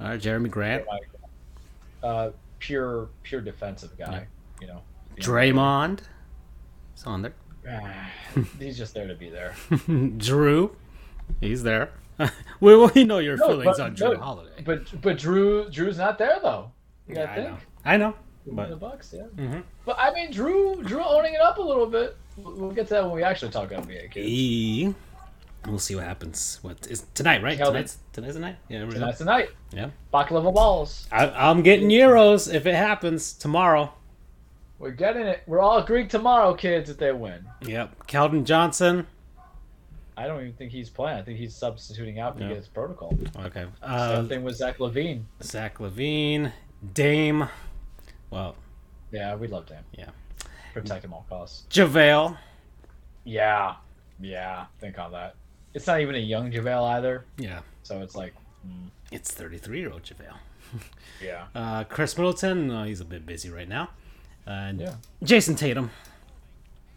All 0.00 0.08
right, 0.08 0.20
Jerami 0.20 0.50
Grant, 0.50 0.84
Uh, 2.02 2.30
pure, 2.58 3.08
pure 3.22 3.40
defensive 3.40 3.96
guy. 3.96 4.26
You 4.60 4.66
know. 4.66 4.82
Draymond. 5.16 6.00
He's 6.94 7.04
on 7.04 7.22
there. 7.22 7.34
Ah, 7.68 8.10
He's 8.58 8.78
just 8.78 8.94
there 8.94 9.06
to 9.06 9.14
be 9.14 9.28
there. 9.30 9.54
Drew, 10.16 10.74
he's 11.40 11.62
there. 11.62 11.90
we, 12.60 12.76
we 12.86 13.04
know 13.04 13.18
your 13.18 13.36
No, 13.36 13.48
feelings 13.48 13.76
but- 13.78 13.80
on 13.80 13.94
Drew 13.94 14.14
no, 14.14 14.20
Holiday. 14.20 14.62
But 14.64 15.00
but 15.00 15.18
Drew 15.18 15.68
Drew's 15.70 15.98
not 15.98 16.18
there 16.18 16.38
though. 16.42 16.70
You 17.08 17.16
Yeah, 17.16 17.30
I 17.30 17.34
think. 17.34 17.48
know. 17.48 17.56
I 17.84 17.96
know. 17.96 18.14
The 18.46 18.52
But 18.52 18.80
Bucks, 18.80 19.14
yeah. 19.16 19.24
Mhm. 19.36 19.62
But 19.84 19.96
I 19.98 20.12
mean, 20.14 20.30
Drew 20.30 20.82
Drew 20.82 21.02
owning 21.02 21.34
it 21.34 21.40
up 21.40 21.58
a 21.58 21.62
little 21.62 21.86
bit. 21.86 22.16
We'll 22.36 22.70
get 22.72 22.88
to 22.88 22.94
that 22.94 23.04
when 23.04 23.12
we 23.14 23.22
actually 23.22 23.50
talk 23.52 23.70
NBA 23.70 24.10
kids. 24.10 24.26
E, 24.26 24.94
We'll 25.66 25.78
see 25.78 25.94
what 25.94 26.04
happens. 26.04 26.58
What 26.62 26.86
is 26.86 27.04
tonight? 27.12 27.42
Right? 27.42 27.58
Tonight's 27.58 27.98
tonight's 28.14 28.34
the 28.34 28.40
night. 28.40 28.56
Yeah. 28.70 28.78
There 28.78 28.86
we 28.86 28.92
go. 28.94 29.00
Tonight's 29.00 29.18
the 29.18 29.26
night. 29.26 29.50
Yeah. 29.72 29.90
Bucket 30.10 30.32
level 30.32 30.52
balls. 30.52 31.06
I, 31.12 31.28
I'm 31.28 31.62
getting 31.62 31.90
euros 31.90 32.52
if 32.52 32.64
it 32.64 32.74
happens 32.74 33.34
tomorrow. 33.34 33.92
We're 34.80 34.90
getting 34.90 35.26
it. 35.26 35.42
We're 35.46 35.60
all 35.60 35.82
Greek 35.82 36.08
tomorrow, 36.08 36.54
kids, 36.54 36.90
if 36.90 36.96
they 36.96 37.12
win. 37.12 37.44
Yep. 37.62 38.06
Calvin 38.08 38.44
Johnson. 38.44 39.06
I 40.16 40.26
don't 40.26 40.40
even 40.40 40.52
think 40.54 40.72
he's 40.72 40.90
playing. 40.90 41.18
I 41.18 41.22
think 41.22 41.38
he's 41.38 41.54
substituting 41.54 42.18
out 42.18 42.36
because 42.38 42.66
protocol. 42.66 43.16
Okay. 43.36 43.60
Same 43.62 43.70
Uh, 43.82 44.24
thing 44.24 44.42
with 44.42 44.56
Zach 44.56 44.78
LaVine. 44.78 45.22
Zach 45.42 45.78
LaVine, 45.78 46.52
Dame. 46.94 47.48
Well, 48.30 48.56
Yeah, 49.12 49.34
we 49.36 49.46
love 49.48 49.66
Dame. 49.66 49.78
yeah. 49.92 50.10
Protect 50.72 51.04
him 51.04 51.12
all 51.12 51.26
costs. 51.28 51.64
JaVale. 51.70 52.36
Yeah, 53.24 53.76
yeah. 54.20 54.66
Think 54.78 54.98
on 54.98 55.12
that. 55.12 55.34
It's 55.74 55.86
not 55.86 56.00
even 56.00 56.14
a 56.14 56.18
young 56.18 56.50
JaVale 56.50 56.90
either, 56.96 57.24
Yeah. 57.38 57.60
so 57.82 58.00
it's 58.02 58.14
like, 58.16 58.34
It's 59.12 59.30
33 59.32 59.80
year 59.80 59.90
old 59.92 60.02
JaVale. 60.04 60.36
yeah, 61.22 61.46
Uh, 61.54 61.84
Khris 61.84 62.16
Middleton. 62.16 62.68
No, 62.68 62.84
he's 62.84 63.00
a 63.00 63.04
bit 63.04 63.26
busy 63.26 63.50
right 63.50 63.68
now. 63.68 63.90
And 64.46 64.80
yeah. 64.80 64.94
Jayson 65.22 65.56
Tatum. 65.56 65.90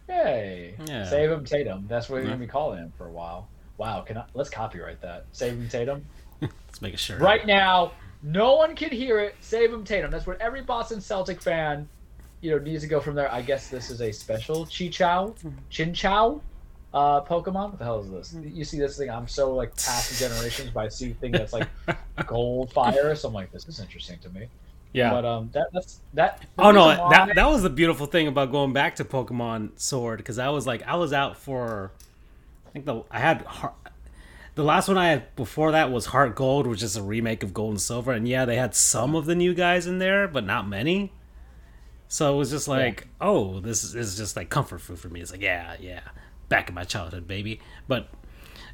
Hey, 0.08 0.76
Yeah. 0.86 1.06
save 1.10 1.32
him 1.32 1.46
Tatum. 1.46 1.86
That's 1.88 2.10
what 2.10 2.22
we're 2.22 2.26
gonna 2.26 2.38
be 2.38 2.48
calling 2.48 2.80
him 2.80 2.94
for 2.98 3.08
a 3.08 3.12
while. 3.12 3.48
Wow, 3.78 4.02
can 4.02 4.18
I, 4.18 4.26
let's 4.34 4.50
copyright 4.50 5.02
that. 5.02 5.26
Save 5.32 5.54
him 5.54 5.70
Tatum. 5.70 6.06
Let's 6.42 6.82
make 6.82 6.94
a 6.94 6.98
shirt. 6.98 7.22
Right 7.22 7.46
now, 7.46 7.94
no 8.22 8.56
one 8.56 8.76
can 8.76 8.90
hear 8.90 9.20
it. 9.20 9.36
Save 9.40 9.74
him 9.74 9.84
Tatum. 9.84 10.12
That's 10.12 10.28
what 10.28 10.40
every 10.42 10.62
Boston 10.62 11.02
Celtic 11.02 11.42
fan, 11.42 11.88
you 12.42 12.52
know, 12.52 12.58
needs 12.60 12.84
to 12.84 12.88
go 12.88 13.00
from 13.00 13.16
there. 13.16 13.32
I 13.34 13.42
guess 13.42 13.70
this 13.70 13.90
is 13.90 14.02
a 14.02 14.12
special 14.12 14.66
Chi 14.66 14.90
Chow, 14.90 15.34
Chinchou, 15.72 16.42
uh, 16.94 17.22
Pokemon. 17.22 17.72
What 17.72 17.80
the 17.80 17.86
hell 17.86 18.02
is 18.02 18.10
this? 18.12 18.36
You 18.44 18.64
see 18.66 18.78
this 18.78 18.98
thing? 18.98 19.10
I'm 19.10 19.28
so 19.28 19.54
like 19.54 19.76
past 19.76 20.20
generations, 20.20 20.70
but 20.74 20.82
I 20.82 20.90
see 20.90 21.12
a 21.12 21.14
thing 21.16 21.32
that's 21.32 21.54
like 21.54 21.68
gold 22.28 22.72
fire. 22.74 23.16
So 23.16 23.28
I'm 23.30 23.34
like, 23.34 23.52
this 23.52 23.68
is 23.68 23.80
interesting 23.80 24.20
to 24.20 24.30
me. 24.30 24.48
Yeah. 24.94 25.10
But 25.12 25.26
um, 25.26 25.50
that 25.54 25.68
that's 25.74 26.00
that. 26.14 26.44
Oh 26.58 26.72
no, 26.72 27.10
that 27.10 27.36
that 27.36 27.50
was 27.50 27.64
the 27.64 27.70
beautiful 27.70 28.06
thing 28.06 28.28
about 28.28 28.52
going 28.52 28.74
back 28.74 28.96
to 28.98 29.06
Pokemon 29.06 29.80
Sword 29.80 30.18
because 30.20 30.38
I 30.40 30.50
was 30.50 30.66
like 30.68 30.84
I 30.84 30.96
was 30.96 31.12
out 31.12 31.38
for 31.38 31.92
I 32.68 32.70
think 32.72 32.86
the 32.86 33.02
I 33.10 33.20
had 33.20 33.42
Heart- 33.42 33.74
the 34.56 34.64
last 34.64 34.88
one 34.88 34.98
I 35.00 35.10
had 35.10 35.36
before 35.36 35.72
that 35.72 35.92
was 35.92 36.08
Heart 36.08 36.36
Gold, 36.36 36.68
which 36.68 36.84
is 36.84 36.96
a 36.96 37.02
remake 37.02 37.42
of 37.42 37.54
Gold 37.54 37.72
and 37.72 37.82
Silver, 37.82 38.12
and 38.12 38.28
yeah, 38.28 38.46
they 38.46 38.56
had 38.56 38.76
some 38.76 39.16
of 39.16 39.26
the 39.26 39.34
new 39.36 39.54
guys 39.56 39.88
in 39.88 39.98
there, 39.98 40.28
but 40.28 40.46
not 40.46 40.68
many. 40.68 41.12
So 42.08 42.36
it 42.36 42.38
was 42.38 42.52
just 42.52 42.68
like, 42.68 43.08
oh, 43.20 43.60
this 43.60 43.84
is, 43.84 43.94
this 43.94 44.06
is 44.06 44.16
just 44.16 44.36
like 44.36 44.52
comfort 44.52 44.82
food 44.82 45.00
for 45.00 45.10
me. 45.10 45.22
It's 45.22 45.32
like, 45.32 45.42
yeah, 45.42 45.76
yeah, 45.80 46.02
back 46.48 46.70
in 46.70 46.76
my 46.76 46.84
childhood, 46.84 47.28
baby. 47.28 47.60
But 47.88 48.10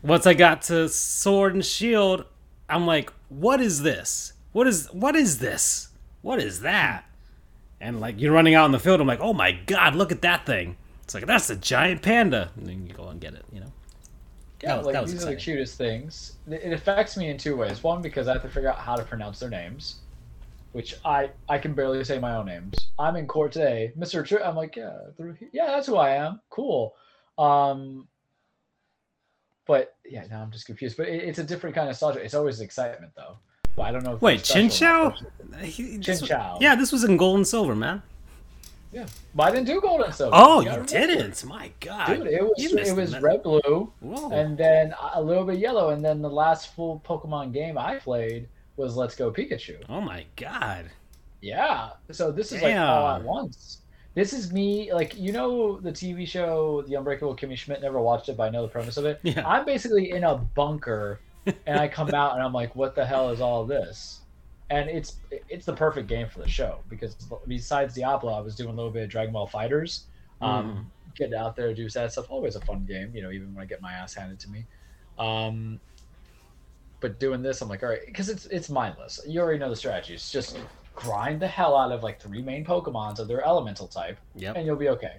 once 0.03 0.27
I 0.27 0.33
got 0.33 0.63
to 0.63 0.89
Sword 0.89 1.53
and 1.53 1.65
Shield, 1.65 2.25
I'm 2.67 2.85
like, 2.85 3.13
what 3.29 3.61
is 3.61 3.81
this? 3.81 4.33
What 4.51 4.67
is 4.67 4.87
what 4.91 5.15
is 5.15 5.39
this? 5.39 5.88
What 6.21 6.39
is 6.39 6.61
that? 6.61 7.05
And 7.81 7.99
like 8.01 8.19
you're 8.19 8.33
running 8.33 8.55
out 8.55 8.65
in 8.65 8.71
the 8.71 8.79
field, 8.79 8.99
I'm 9.01 9.07
like, 9.07 9.21
oh 9.21 9.33
my 9.33 9.51
god, 9.53 9.95
look 9.95 10.11
at 10.11 10.21
that 10.21 10.45
thing. 10.45 10.75
It's 11.03 11.13
like 11.13 11.25
that's 11.25 11.49
a 11.49 11.55
giant 11.55 12.01
panda. 12.01 12.51
And 12.57 12.67
then 12.67 12.85
you 12.85 12.93
go 12.93 13.07
and 13.07 13.19
get 13.21 13.33
it, 13.33 13.45
you 13.51 13.59
know. 13.61 13.71
Yeah, 14.61 14.75
That 14.75 14.77
was- 14.77 14.85
like 14.87 15.05
these 15.05 15.23
are 15.23 15.29
the 15.29 15.35
cutest 15.37 15.77
things. 15.77 16.33
It 16.49 16.73
affects 16.73 17.15
me 17.15 17.29
in 17.29 17.37
two 17.37 17.55
ways. 17.55 17.81
One, 17.81 18.01
because 18.01 18.27
I 18.27 18.33
have 18.33 18.41
to 18.41 18.49
figure 18.49 18.69
out 18.69 18.77
how 18.79 18.95
to 18.97 19.03
pronounce 19.03 19.39
their 19.39 19.49
names, 19.49 19.99
which 20.73 20.95
I 21.05 21.29
I 21.47 21.57
can 21.57 21.73
barely 21.73 22.03
say 22.03 22.19
my 22.19 22.35
own 22.35 22.47
names. 22.47 22.75
I'm 22.99 23.15
in 23.15 23.25
court 23.25 23.53
today, 23.53 23.93
Mr. 23.97 24.25
Tr- 24.25 24.43
I'm 24.43 24.57
like, 24.57 24.75
yeah, 24.75 24.97
yeah, 25.53 25.67
that's 25.67 25.87
who 25.87 25.95
I 25.95 26.15
am. 26.15 26.41
Cool. 26.49 26.93
Um, 27.37 28.09
but 29.65 29.95
yeah, 30.05 30.25
now 30.29 30.41
I'm 30.41 30.51
just 30.51 30.65
confused. 30.65 30.97
But 30.97 31.07
it, 31.07 31.23
it's 31.23 31.39
a 31.39 31.43
different 31.43 31.73
kind 31.75 31.87
of 31.87 31.91
nostalgia. 31.91 32.19
It's 32.19 32.33
always 32.33 32.59
excitement 32.59 33.13
though. 33.15 33.37
But 33.79 33.85
I 33.85 33.91
don't 33.93 34.03
know. 34.03 34.15
If 34.15 34.21
Wait, 34.21 34.41
Chinchou? 34.41 35.15
Chin 36.01 36.17
Chow. 36.17 36.57
Yeah, 36.59 36.75
this 36.75 36.91
was 36.91 37.05
in 37.05 37.15
gold 37.15 37.37
and 37.37 37.47
silver, 37.47 37.73
man. 37.73 38.03
Yeah, 38.91 39.05
but 39.33 39.43
I 39.43 39.51
didn't 39.51 39.67
do 39.67 39.79
gold 39.79 40.01
and 40.01 40.13
silver. 40.13 40.35
Oh, 40.35 40.59
you 40.59 40.83
didn't? 40.85 41.45
My 41.45 41.71
God, 41.79 42.07
Dude, 42.07 42.27
it 42.27 42.43
was 42.43 42.55
it 42.57 42.93
was 42.93 43.17
red 43.21 43.41
blue. 43.41 43.89
Whoa. 44.01 44.31
and 44.31 44.57
then 44.57 44.93
a 45.13 45.21
little 45.23 45.45
bit 45.45 45.59
yellow, 45.59 45.91
and 45.91 46.03
then 46.03 46.21
the 46.21 46.29
last 46.29 46.75
full 46.75 47.01
Pokemon 47.07 47.53
game 47.53 47.77
I 47.77 47.99
played 47.99 48.49
was 48.75 48.97
Let's 48.97 49.15
Go 49.15 49.31
Pikachu. 49.31 49.77
oh 49.87 50.01
my 50.01 50.25
God. 50.35 50.91
Yeah, 51.39 51.91
so 52.11 52.33
this 52.33 52.51
is 52.51 52.61
like 52.61 52.75
all 52.75 53.15
at 53.15 53.23
once. 53.23 53.77
This 54.13 54.33
is 54.33 54.51
me, 54.51 54.91
like 54.91 55.17
you 55.17 55.31
know 55.31 55.79
the 55.79 55.93
TV 55.93 56.27
show 56.27 56.81
The 56.81 56.95
Unbreakable 56.95 57.37
Kimmy 57.37 57.55
Schmidt. 57.55 57.81
Never 57.81 58.01
watched 58.01 58.27
it, 58.27 58.35
but 58.35 58.43
I 58.43 58.49
know 58.49 58.63
the 58.63 58.67
premise 58.67 58.97
of 58.97 59.05
it. 59.05 59.21
Yeah. 59.23 59.47
I'm 59.47 59.63
basically 59.63 60.11
in 60.11 60.25
a 60.25 60.35
bunker, 60.35 61.21
and 61.45 61.79
I 61.79 61.87
come 61.87 62.13
out 62.13 62.33
and 62.33 62.43
I'm 62.43 62.53
like, 62.53 62.75
"What 62.75 62.95
the 62.95 63.05
hell 63.05 63.29
is 63.29 63.41
all 63.41 63.65
this?" 63.65 64.21
And 64.69 64.89
it's 64.89 65.15
it's 65.31 65.65
the 65.65 65.73
perfect 65.73 66.07
game 66.07 66.27
for 66.29 66.39
the 66.39 66.47
show 66.47 66.79
because 66.89 67.15
besides 67.47 67.95
Diablo, 67.95 68.33
I 68.33 68.39
was 68.41 68.55
doing 68.55 68.69
a 68.69 68.73
little 68.73 68.91
bit 68.91 69.03
of 69.03 69.09
Dragon 69.09 69.33
Ball 69.33 69.47
FighterZ. 69.47 70.01
Um, 70.41 70.91
Getting 71.15 71.35
out 71.35 71.55
there, 71.55 71.73
do 71.73 71.89
that 71.89 72.11
stuff. 72.11 72.27
Always 72.29 72.55
a 72.55 72.61
fun 72.61 72.85
game, 72.85 73.11
you 73.13 73.21
know. 73.21 73.31
Even 73.31 73.53
when 73.53 73.61
I 73.63 73.65
get 73.65 73.81
my 73.81 73.91
ass 73.93 74.13
handed 74.13 74.39
to 74.41 74.49
me. 74.49 74.65
Um, 75.17 75.79
but 77.01 77.19
doing 77.19 77.41
this, 77.41 77.61
I'm 77.61 77.67
like, 77.69 77.81
all 77.83 77.89
right, 77.89 78.05
because 78.05 78.29
it's 78.29 78.45
it's 78.47 78.69
mindless. 78.69 79.19
You 79.27 79.41
already 79.41 79.59
know 79.59 79.69
the 79.69 79.75
strategy. 79.75 80.13
It's 80.13 80.31
just 80.31 80.57
grind 80.95 81.41
the 81.41 81.47
hell 81.47 81.75
out 81.75 81.91
of 81.91 82.03
like 82.03 82.21
three 82.21 82.41
main 82.41 82.63
Pokemons 82.65 83.19
of 83.19 83.27
their 83.27 83.43
elemental 83.45 83.87
type, 83.87 84.17
Yep. 84.35 84.55
and 84.57 84.65
you'll 84.65 84.75
be 84.75 84.89
okay. 84.89 85.15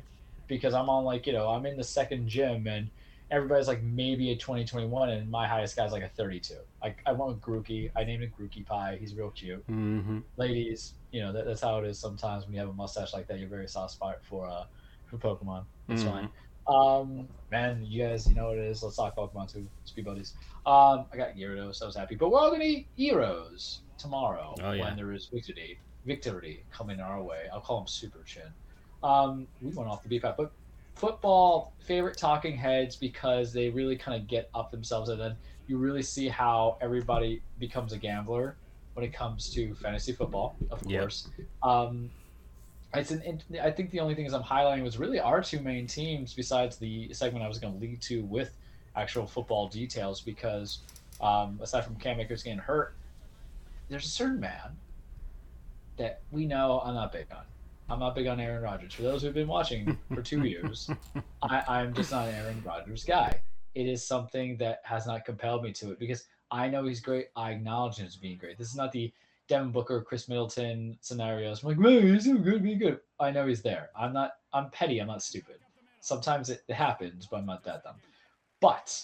Because 0.47 0.75
I'm 0.75 0.89
on 0.89 1.05
like 1.05 1.27
you 1.27 1.33
know 1.33 1.49
I'm 1.49 1.67
in 1.67 1.77
the 1.77 1.85
second 1.85 2.29
gym 2.29 2.67
and 2.67 2.89
everybody's 3.31 3.69
like 3.69 3.83
maybe 3.83 4.31
a 4.31 4.37
2021 4.37 5.11
and 5.11 5.31
my 5.31 5.47
highest 5.47 5.77
guy's 5.77 5.93
like 5.93 6.03
a 6.03 6.09
32. 6.09 6.55
Like 6.83 6.99
I 7.07 7.13
went 7.13 7.33
with 7.33 7.41
Grookey. 7.41 7.91
I 7.97 8.05
named 8.05 8.23
him 8.25 8.33
Grookey 8.39 8.67
Pie. 8.67 8.97
He's 9.01 9.15
real 9.15 9.31
cute. 9.31 9.65
Mm-hmm. 9.69 10.19
Ladies, 10.37 10.95
you 11.13 11.21
know 11.21 11.33
that, 11.33 11.45
that's 11.47 11.61
how 11.61 11.79
it 11.79 11.87
is. 11.87 11.99
Sometimes 12.01 12.45
when 12.45 12.55
you 12.55 12.61
have 12.61 12.69
a 12.69 12.73
mustache 12.73 13.13
like 13.13 13.27
that, 13.29 13.39
you're 13.39 13.49
very 13.49 13.69
soft 13.69 13.93
spot 13.95 14.17
for 14.23 14.49
uh 14.49 14.65
for 15.07 15.17
Pokemon. 15.19 15.65
It's 15.89 16.03
Mhm. 16.03 16.11
fine. 16.11 16.29
Um, 16.67 17.29
man, 17.51 17.85
you 17.85 18.05
guys, 18.05 18.29
you 18.29 18.35
know 18.35 18.49
what 18.49 18.59
it 18.59 18.65
is. 18.65 18.83
Let's 18.83 18.97
talk 18.97 19.17
Pokemon 19.17 19.53
too. 19.53 19.67
Speed 19.85 20.05
buddies. 20.05 20.35
Um, 20.67 21.07
I 21.13 21.17
got 21.17 21.35
Gyarados. 21.35 21.83
I 21.83 21.87
was 21.87 21.97
happy, 21.97 22.15
but 22.15 22.31
we're 22.31 22.39
all 22.39 22.51
gonna 22.51 22.65
eat 22.65 22.87
Heroes 22.97 23.81
tomorrow 23.99 24.55
Oh, 24.63 24.71
yeah. 24.73 24.85
when 24.85 24.97
there 24.97 25.13
is 25.13 25.27
victory, 25.33 25.79
victory 26.05 26.65
coming 26.71 27.01
our 27.01 27.23
way. 27.23 27.47
I'll 27.53 27.61
call 27.61 27.81
him 27.81 27.87
Super 27.89 28.23
Chin. 28.23 28.53
Um, 29.03 29.49
we 29.61 29.73
went 29.73 29.89
off 29.89 30.03
the 30.03 30.09
beat 30.09 30.23
path, 30.23 30.35
but 30.37 30.53
football 31.01 31.75
favorite 31.81 32.19
talking 32.19 32.57
heads 32.57 32.97
because 32.97 33.53
they 33.53 33.71
really 33.71 33.97
kind 33.97 34.21
of 34.21 34.29
get 34.29 34.51
up 34.55 34.71
themselves, 34.71 35.09
and 35.09 35.21
then 35.21 35.37
you 35.67 35.79
really 35.79 36.03
see 36.03 36.29
how 36.29 36.77
everybody 36.83 37.43
becomes 37.59 37.93
a 37.93 37.99
gambler 37.99 38.59
when 38.95 39.05
it 39.05 39.13
comes 39.13 39.51
to 39.51 39.75
fantasy 39.77 40.13
football, 40.13 40.57
of 40.71 40.83
Yeah. 40.87 41.01
course. 41.01 41.29
Um, 41.63 42.11
it's 42.93 43.13
an. 43.13 43.41
I 43.63 43.71
think 43.71 43.91
the 43.91 44.01
only 44.01 44.15
thing 44.15 44.27
is 44.27 44.35
I'm 44.35 44.43
highlighting 44.43 44.83
was 44.83 44.99
really 44.99 45.21
our 45.21 45.43
two 45.43 45.61
main 45.61 45.87
teams 45.87 46.35
besides 46.35 46.77
the 46.77 47.13
segment 47.15 47.45
I 47.45 47.49
was 47.49 47.59
going 47.59 47.73
to 47.73 47.79
lead 47.79 48.03
to 48.03 48.25
with 48.25 48.57
actual 48.97 49.27
football 49.27 49.69
details 49.69 50.21
because 50.21 50.83
um, 51.21 51.59
aside 51.63 51.85
from 51.85 51.97
Cam 51.97 52.21
Akers 52.21 52.43
getting 52.43 52.59
hurt, 52.59 52.97
there's 53.89 54.07
a 54.07 54.09
certain 54.09 54.41
man 54.41 54.77
that 55.97 56.23
we 56.31 56.47
know 56.47 56.81
I'm 56.85 56.95
not 56.95 57.13
big 57.13 57.27
on. 57.31 57.45
I'm 57.91 57.99
not 57.99 58.15
big 58.15 58.29
on 58.29 58.39
Aaron 58.39 58.63
Rodgers. 58.63 58.95
For 58.95 59.03
those 59.03 59.23
who've 59.23 59.35
been 59.35 59.49
watching 59.49 59.99
for 60.15 60.23
two 60.23 60.45
years, 60.45 60.89
I, 61.43 61.65
I'm 61.67 61.93
just 61.93 62.13
not 62.13 62.29
an 62.29 62.35
Aaron 62.37 62.63
Rodgers 62.65 63.03
guy. 63.03 63.41
It 63.75 63.87
is 63.87 64.07
something 64.07 64.57
that 64.59 64.81
has 64.85 65.09
not 65.09 65.25
compelled 65.25 65.65
me 65.65 65.73
to 65.73 65.91
it 65.91 65.99
because 65.99 66.27
I 66.53 66.69
know 66.69 66.85
he's 66.85 67.01
great. 67.01 67.27
I 67.35 67.51
acknowledge 67.51 67.97
him 67.97 68.07
as 68.07 68.17
being 68.17 68.39
great. 68.39 68.59
This 68.59 68.69
is 68.69 68.77
not 68.77 68.93
the 68.93 69.13
Devin 69.49 69.73
Booker, 69.73 70.03
Khris 70.03 70.29
Middleton 70.29 70.99
scenarios. 71.01 71.63
I'm 71.63 71.71
like, 71.71 71.79
man, 71.79 72.15
he's 72.15 72.27
so 72.27 72.35
good, 72.35 72.63
be 72.63 72.77
good. 72.77 73.01
I 73.19 73.33
know 73.33 73.49
he's 73.49 73.63
there. 73.63 73.91
I'm 73.99 74.13
not. 74.13 74.35
I'm 74.53 74.71
petty. 74.71 75.01
I'm 75.01 75.09
not 75.09 75.23
stupid. 75.23 75.57
Sometimes 76.01 76.49
it, 76.49 76.63
it 76.69 76.75
happens, 76.75 77.27
but 77.29 77.39
I'm 77.39 77.47
not 77.47 77.65
that 77.65 77.83
dumb. 77.83 77.97
But 78.61 79.03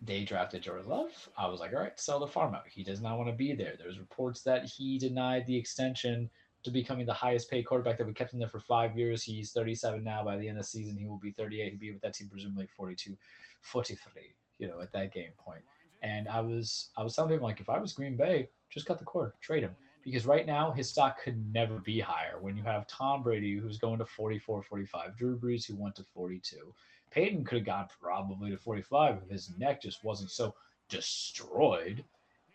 they 0.00 0.24
drafted 0.24 0.62
Jordan 0.62 0.88
Love. 0.88 1.28
I 1.36 1.46
was 1.48 1.60
like, 1.60 1.74
all 1.74 1.80
right, 1.80 2.00
sell 2.00 2.18
the 2.18 2.26
farm 2.26 2.54
out. 2.54 2.64
He 2.66 2.82
does 2.82 3.02
not 3.02 3.18
want 3.18 3.28
to 3.28 3.36
be 3.36 3.52
there. 3.52 3.74
There's 3.78 3.98
reports 3.98 4.40
that 4.42 4.64
he 4.64 4.98
denied 4.98 5.46
the 5.46 5.56
extension 5.56 6.30
to 6.62 6.70
becoming 6.70 7.06
the 7.06 7.12
highest 7.12 7.50
paid 7.50 7.62
quarterback 7.64 7.98
that 7.98 8.06
we 8.06 8.12
kept 8.12 8.32
him 8.32 8.38
there 8.38 8.48
for 8.48 8.60
five 8.60 8.96
years. 8.96 9.22
He's 9.22 9.52
37 9.52 10.02
now. 10.04 10.24
By 10.24 10.36
the 10.36 10.48
end 10.48 10.58
of 10.58 10.64
the 10.64 10.68
season, 10.68 10.96
he 10.96 11.06
will 11.06 11.18
be 11.18 11.32
38. 11.32 11.70
He'll 11.70 11.78
be 11.78 11.92
with 11.92 12.02
that 12.02 12.14
team 12.14 12.28
presumably 12.28 12.68
42, 12.76 13.16
43. 13.62 14.22
You 14.58 14.68
know, 14.68 14.80
at 14.80 14.92
that 14.92 15.12
game 15.12 15.32
point. 15.38 15.62
And 16.02 16.28
I 16.28 16.40
was, 16.40 16.90
I 16.96 17.02
was 17.02 17.14
telling 17.14 17.32
him 17.32 17.40
like, 17.40 17.60
if 17.60 17.70
I 17.70 17.78
was 17.78 17.92
Green 17.92 18.16
Bay, 18.16 18.48
just 18.68 18.86
cut 18.86 18.98
the 18.98 19.04
cord, 19.04 19.32
trade 19.40 19.62
him 19.62 19.74
because 20.02 20.26
right 20.26 20.46
now 20.46 20.70
his 20.70 20.88
stock 20.88 21.22
could 21.22 21.52
never 21.52 21.78
be 21.78 22.00
higher. 22.00 22.38
When 22.40 22.56
you 22.56 22.62
have 22.62 22.86
Tom 22.86 23.22
Brady 23.22 23.56
who's 23.56 23.78
going 23.78 23.98
to 23.98 24.06
44, 24.06 24.62
45, 24.62 25.16
Drew 25.16 25.38
Brees 25.38 25.66
who 25.66 25.76
went 25.76 25.94
to 25.96 26.04
42, 26.14 26.74
Peyton 27.10 27.44
could 27.44 27.58
have 27.58 27.66
gone 27.66 27.86
probably 28.00 28.50
to 28.50 28.56
45 28.56 29.18
if 29.24 29.30
his 29.30 29.52
neck 29.58 29.82
just 29.82 30.04
wasn't 30.04 30.30
so 30.30 30.54
destroyed. 30.88 32.04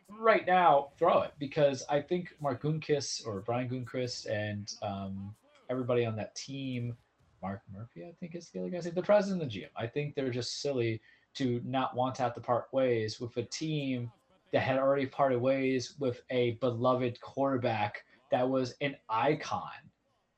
Right 0.10 0.46
now, 0.46 0.90
throw 0.98 1.22
it 1.22 1.34
because 1.40 1.84
I 1.90 2.02
think 2.02 2.36
Mark 2.40 2.62
Gunkiss 2.62 3.26
or 3.26 3.42
Brian 3.42 3.70
Gunquist 3.70 4.30
and 4.30 4.72
um, 4.82 5.36
everybody 5.70 6.06
on 6.06 6.16
that 6.18 6.36
team, 6.36 6.96
Mark 7.42 7.62
Murphy, 7.74 8.04
I 8.06 8.14
think 8.20 8.36
is 8.36 8.50
the 8.50 8.60
other 8.60 8.70
name, 8.70 8.82
the 8.94 9.02
president 9.02 9.44
of 9.44 9.50
the 9.50 9.62
GM. 9.62 9.70
I 9.76 9.88
think 9.88 10.16
they're 10.16 10.30
just 10.30 10.62
silly 10.62 11.02
to 11.36 11.62
not 11.66 11.96
want 11.96 12.16
to 12.16 12.22
have 12.22 12.34
to 12.36 12.42
part 12.42 12.68
ways 12.72 13.20
with 13.20 13.36
a 13.38 13.44
team 13.44 14.12
that 14.52 14.62
had 14.62 14.78
already 14.78 15.06
parted 15.06 15.40
ways 15.42 15.96
with 16.00 16.22
a 16.30 16.52
beloved 16.54 17.20
quarterback 17.22 18.04
that 18.32 18.48
was 18.48 18.76
an 18.82 18.96
icon. 19.10 19.70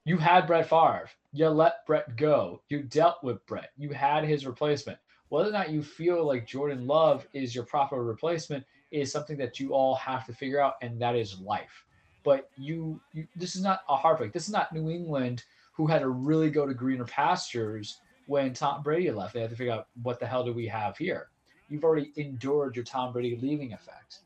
You 0.05 0.17
had 0.17 0.47
Brett 0.47 0.69
Favre. 0.69 1.09
You 1.33 1.49
let 1.49 1.85
Brett 1.85 2.15
go. 2.15 2.61
You 2.69 2.83
dealt 2.83 3.23
with 3.23 3.45
Brett. 3.45 3.71
You 3.77 3.91
had 3.91 4.23
his 4.23 4.45
replacement. 4.45 4.97
Whether 5.29 5.49
or 5.49 5.53
not 5.53 5.69
you 5.69 5.83
feel 5.83 6.25
like 6.25 6.47
Jordan 6.47 6.87
Love 6.87 7.27
is 7.33 7.53
your 7.53 7.65
proper 7.65 8.03
replacement 8.03 8.65
is 8.91 9.11
something 9.11 9.37
that 9.37 9.59
you 9.59 9.73
all 9.73 9.95
have 9.95 10.25
to 10.25 10.33
figure 10.33 10.59
out, 10.59 10.75
and 10.81 10.99
that 11.01 11.15
is 11.15 11.39
life. 11.39 11.85
But 12.23 12.49
you, 12.57 12.99
you 13.13 13.27
this 13.35 13.55
is 13.55 13.61
not 13.61 13.81
a 13.87 13.95
hard 13.95 14.01
heartbreak. 14.01 14.33
This 14.33 14.47
is 14.47 14.53
not 14.53 14.73
New 14.73 14.89
England 14.89 15.43
who 15.73 15.87
had 15.87 15.99
to 15.99 16.09
really 16.09 16.49
go 16.49 16.65
to 16.65 16.73
greener 16.73 17.05
pastures 17.05 17.99
when 18.25 18.53
Tom 18.53 18.83
Brady 18.83 19.11
left. 19.11 19.33
They 19.33 19.41
had 19.41 19.49
to 19.51 19.55
figure 19.55 19.73
out 19.73 19.87
what 20.03 20.19
the 20.19 20.25
hell 20.25 20.43
do 20.43 20.53
we 20.53 20.67
have 20.67 20.97
here. 20.97 21.29
You've 21.69 21.83
already 21.83 22.11
endured 22.15 22.75
your 22.75 22.85
Tom 22.85 23.13
Brady 23.13 23.37
leaving 23.41 23.73
effect. 23.73 24.19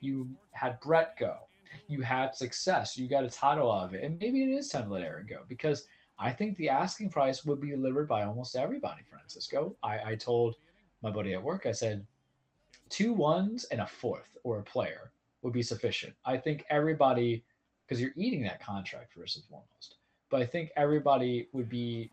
You 0.00 0.28
had 0.52 0.80
Brett 0.80 1.16
go. 1.18 1.36
You 1.88 2.02
had 2.02 2.34
success. 2.34 2.96
You 2.96 3.06
got 3.06 3.24
a 3.24 3.30
title 3.30 3.70
out 3.70 3.84
of 3.84 3.94
it. 3.94 4.02
And 4.02 4.18
maybe 4.18 4.42
it 4.42 4.48
is 4.48 4.68
time 4.68 4.84
to 4.84 4.94
let 4.94 5.02
Aaron 5.02 5.26
go 5.28 5.40
because 5.48 5.86
I 6.18 6.32
think 6.32 6.56
the 6.56 6.68
asking 6.68 7.10
price 7.10 7.44
would 7.44 7.60
be 7.60 7.70
delivered 7.70 8.08
by 8.08 8.24
almost 8.24 8.56
everybody, 8.56 9.02
Francisco. 9.08 9.74
I, 9.82 10.12
I 10.12 10.14
told 10.16 10.56
my 11.02 11.10
buddy 11.10 11.32
at 11.34 11.42
work, 11.42 11.66
I 11.66 11.72
said, 11.72 12.06
two 12.90 13.12
ones 13.12 13.64
and 13.64 13.80
a 13.80 13.86
fourth 13.86 14.36
or 14.44 14.58
a 14.58 14.62
player 14.62 15.12
would 15.42 15.52
be 15.52 15.62
sufficient. 15.62 16.12
I 16.24 16.36
think 16.36 16.64
everybody, 16.68 17.42
because 17.86 18.00
you're 18.00 18.12
eating 18.16 18.42
that 18.42 18.62
contract 18.62 19.12
first 19.14 19.36
and 19.36 19.44
foremost, 19.46 19.96
but 20.28 20.42
I 20.42 20.46
think 20.46 20.70
everybody 20.76 21.48
would 21.52 21.68
be 21.68 22.10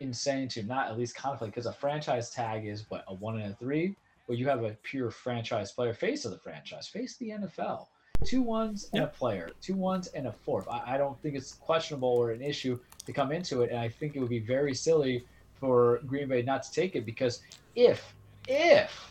insane 0.00 0.48
to 0.48 0.62
not 0.62 0.88
at 0.88 0.98
least 0.98 1.14
contemplate 1.14 1.52
because 1.52 1.66
a 1.66 1.72
franchise 1.72 2.30
tag 2.30 2.66
is 2.66 2.84
what 2.88 3.04
a 3.08 3.14
one 3.14 3.40
and 3.40 3.52
a 3.52 3.56
three, 3.56 3.96
where 4.26 4.36
you 4.36 4.48
have 4.48 4.64
a 4.64 4.76
pure 4.82 5.10
franchise 5.10 5.72
player, 5.72 5.94
face 5.94 6.24
of 6.24 6.32
the 6.32 6.38
franchise, 6.38 6.88
face 6.88 7.16
the 7.16 7.30
NFL. 7.30 7.86
Two 8.24 8.42
ones 8.42 8.90
and 8.92 9.02
a 9.02 9.06
player, 9.06 9.50
two 9.62 9.74
ones 9.74 10.08
and 10.08 10.26
a 10.26 10.32
fourth. 10.32 10.68
I, 10.68 10.94
I 10.94 10.98
don't 10.98 11.18
think 11.22 11.36
it's 11.36 11.54
questionable 11.54 12.08
or 12.08 12.32
an 12.32 12.42
issue 12.42 12.78
to 13.06 13.12
come 13.12 13.32
into 13.32 13.62
it, 13.62 13.70
and 13.70 13.78
I 13.78 13.88
think 13.88 14.14
it 14.14 14.20
would 14.20 14.28
be 14.28 14.40
very 14.40 14.74
silly 14.74 15.24
for 15.54 16.00
Green 16.06 16.28
Bay 16.28 16.42
not 16.42 16.62
to 16.64 16.72
take 16.72 16.96
it 16.96 17.06
because 17.06 17.40
if 17.74 18.14
if 18.46 19.10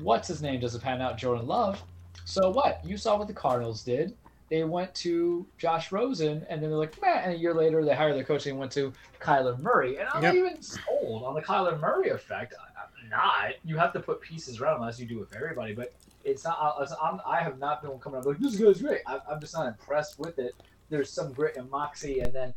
what's 0.00 0.28
his 0.28 0.42
name 0.42 0.60
doesn't 0.60 0.80
pan 0.80 1.00
out, 1.00 1.18
Jordan 1.18 1.46
Love, 1.46 1.82
so 2.24 2.50
what? 2.50 2.80
You 2.84 2.96
saw 2.96 3.16
what 3.18 3.28
the 3.28 3.34
Cardinals 3.34 3.82
did. 3.82 4.14
They 4.50 4.64
went 4.64 4.94
to 4.96 5.46
Josh 5.58 5.92
Rosen, 5.92 6.44
and 6.50 6.62
then 6.62 6.68
they're 6.70 6.78
like, 6.78 7.00
man. 7.00 7.22
And 7.24 7.32
a 7.32 7.36
year 7.36 7.54
later, 7.54 7.82
they 7.84 7.94
hired 7.94 8.14
their 8.14 8.24
coach 8.24 8.46
and 8.46 8.58
went 8.58 8.70
to 8.72 8.92
Kyler 9.18 9.58
Murray. 9.58 9.96
And 9.96 10.08
I'm 10.12 10.22
Yep. 10.22 10.34
not 10.34 10.38
even 10.38 10.62
sold 10.62 11.24
on 11.24 11.34
the 11.34 11.40
Kyler 11.40 11.80
Murray 11.80 12.10
effect. 12.10 12.54
I'm 13.02 13.08
not. 13.08 13.54
You 13.64 13.78
have 13.78 13.94
to 13.94 14.00
put 14.00 14.20
pieces 14.20 14.60
around 14.60 14.76
unless 14.76 15.00
you 15.00 15.06
do 15.06 15.18
with 15.18 15.34
everybody. 15.34 15.72
But 15.72 15.94
it's 16.24 16.44
not. 16.44 16.58
Uh, 16.60 16.82
it's- 16.82 16.98
I'm, 17.02 17.18
I 17.26 17.40
have 17.42 17.58
not 17.58 17.80
been 17.82 17.98
coming 17.98 18.20
up 18.20 18.26
like 18.26 18.38
this 18.38 18.56
guy's 18.56 18.82
great. 18.82 19.00
I, 19.06 19.20
I'm 19.30 19.40
just 19.40 19.54
not 19.54 19.66
impressed 19.68 20.18
with 20.18 20.38
it. 20.38 20.54
There's 20.90 21.08
some 21.08 21.32
grit 21.32 21.56
and 21.56 21.70
moxie, 21.70 22.20
and 22.20 22.32
then 22.34 22.52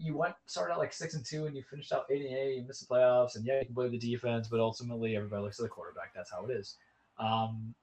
you 0.00 0.16
went 0.16 0.34
started 0.46 0.72
out 0.72 0.78
like 0.78 0.92
six 0.92 1.14
and 1.14 1.24
two, 1.24 1.46
and 1.46 1.56
you 1.56 1.62
finished 1.62 1.92
out 1.92 2.06
eight 2.10 2.24
and 2.24 2.36
eight. 2.36 2.56
You 2.56 2.64
missed 2.66 2.88
the 2.88 2.94
playoffs, 2.94 3.36
and 3.36 3.44
yeah, 3.44 3.58
you 3.58 3.66
can 3.66 3.74
blame 3.74 3.90
the 3.90 3.98
defense, 3.98 4.48
but 4.48 4.60
ultimately 4.60 5.16
everybody 5.16 5.42
looks 5.42 5.60
at 5.60 5.64
the 5.64 5.68
quarterback. 5.68 6.14
That's 6.14 6.30
how 6.30 6.46
it 6.46 6.52
is. 6.52 6.76
Um, 7.18 7.74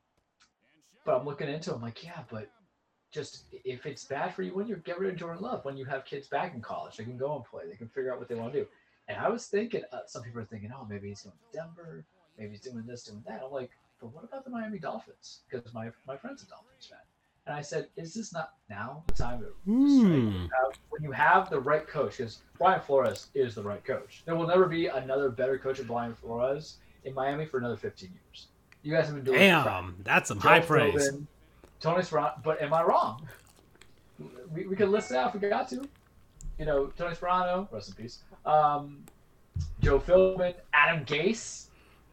but 1.05 1.19
I'm 1.19 1.25
looking 1.25 1.47
into. 1.47 1.71
it, 1.71 1.75
I'm 1.75 1.81
like, 1.81 2.03
yeah, 2.03 2.23
but 2.29 2.49
just 3.11 3.45
if 3.63 3.85
it's 3.85 4.03
bad 4.03 4.33
for 4.33 4.41
you 4.41 4.53
when 4.53 4.67
you 4.67 4.75
get 4.77 4.99
rid 4.99 5.11
of 5.13 5.19
Jordan 5.19 5.41
Love, 5.41 5.63
when 5.63 5.77
you 5.77 5.85
have 5.85 6.05
kids 6.05 6.27
back 6.27 6.53
in 6.53 6.61
college, 6.61 6.97
they 6.97 7.03
can 7.03 7.17
go 7.17 7.35
and 7.35 7.45
play. 7.45 7.63
They 7.69 7.75
can 7.75 7.87
figure 7.87 8.11
out 8.11 8.19
what 8.19 8.27
they 8.27 8.35
want 8.35 8.53
to 8.53 8.61
do. 8.61 8.67
And 9.07 9.17
I 9.17 9.29
was 9.29 9.47
thinking, 9.47 9.83
uh, 9.93 9.99
some 10.05 10.23
people 10.23 10.41
are 10.41 10.45
thinking, 10.45 10.71
oh, 10.75 10.85
maybe 10.89 11.07
he's 11.07 11.21
going 11.21 11.35
to 11.35 11.57
Denver, 11.57 12.03
maybe 12.37 12.51
he's 12.51 12.61
doing 12.61 12.85
this, 12.85 13.03
doing 13.03 13.23
that. 13.25 13.41
I'm 13.45 13.51
like, 13.51 13.71
but 14.01 14.13
what 14.13 14.25
about 14.25 14.43
the 14.43 14.51
Miami 14.51 14.79
Dolphins? 14.79 15.41
Because 15.49 15.73
my 15.73 15.89
my 16.05 16.17
friend's 16.17 16.43
a 16.43 16.47
Dolphins 16.47 16.87
fan, 16.89 16.99
and 17.47 17.55
I 17.55 17.61
said, 17.61 17.87
is 17.95 18.13
this 18.13 18.33
not 18.33 18.51
now 18.69 19.03
the 19.07 19.13
time 19.13 19.39
to 19.39 19.45
have- 20.51 20.77
when 20.89 21.01
you 21.01 21.11
have 21.11 21.49
the 21.49 21.59
right 21.59 21.87
coach, 21.87 22.17
because 22.17 22.39
Brian 22.57 22.81
Flores 22.81 23.29
is 23.33 23.55
the 23.55 23.63
right 23.63 23.83
coach. 23.83 24.23
There 24.25 24.35
will 24.35 24.47
never 24.47 24.67
be 24.67 24.87
another 24.87 25.29
better 25.29 25.57
coach 25.57 25.77
than 25.77 25.87
Brian 25.87 26.13
Flores 26.13 26.77
in 27.05 27.13
Miami 27.13 27.45
for 27.45 27.57
another 27.57 27.77
15 27.77 28.11
years. 28.11 28.47
You 28.83 28.93
guys 28.93 29.05
have 29.05 29.15
been 29.15 29.23
doing 29.23 29.39
it. 29.39 29.63
Damn, 29.63 29.95
that's 30.03 30.27
some 30.27 30.39
Joe 30.39 30.49
high 30.49 30.59
praise. 30.59 31.09
Tony 31.79 32.01
Sparano, 32.01 32.43
but 32.43 32.61
am 32.61 32.73
I 32.73 32.83
wrong? 32.83 33.27
We, 34.51 34.67
we 34.67 34.75
could 34.75 34.89
list 34.89 35.11
it 35.11 35.17
out 35.17 35.33
if 35.35 35.41
we 35.41 35.47
got 35.47 35.69
to. 35.69 35.87
You 36.59 36.65
know, 36.65 36.87
Tony 36.97 37.15
Sparano, 37.15 37.71
rest 37.71 37.89
in 37.89 37.95
peace. 37.95 38.23
Um, 38.45 39.03
Joe 39.79 39.99
Philbin, 39.99 40.55
Adam 40.73 41.05
Gase. 41.05 41.66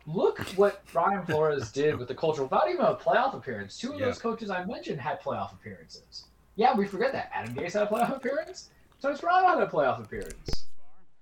Look 0.07 0.39
what 0.57 0.83
Brian 0.93 1.25
Flores 1.27 1.73
did 1.73 1.97
with 1.99 2.09
the 2.09 2.15
culture 2.15 2.43
without 2.43 2.69
even 2.69 2.85
a 2.85 2.95
playoff 2.95 3.35
appearance. 3.35 3.79
Two 3.79 3.95
of 3.95 4.01
Yeah. 4.01 4.07
those 4.07 4.19
coaches 4.19 4.51
I 4.51 4.65
mentioned 4.65 5.01
had 5.01 5.21
playoff 5.21 5.53
appearances. 5.53 6.27
Yeah, 6.57 6.75
we 6.77 6.87
forget 6.87 7.13
that. 7.13 7.31
Adam 7.35 7.55
Gase 7.55 7.73
had 7.73 7.83
a 7.83 7.87
playoff 7.87 8.15
appearance. 8.17 8.71
Tony 9.01 9.17
Sparano 9.17 9.47
had 9.47 9.61
a 9.63 9.67
playoff 9.67 10.03
appearance. 10.05 10.67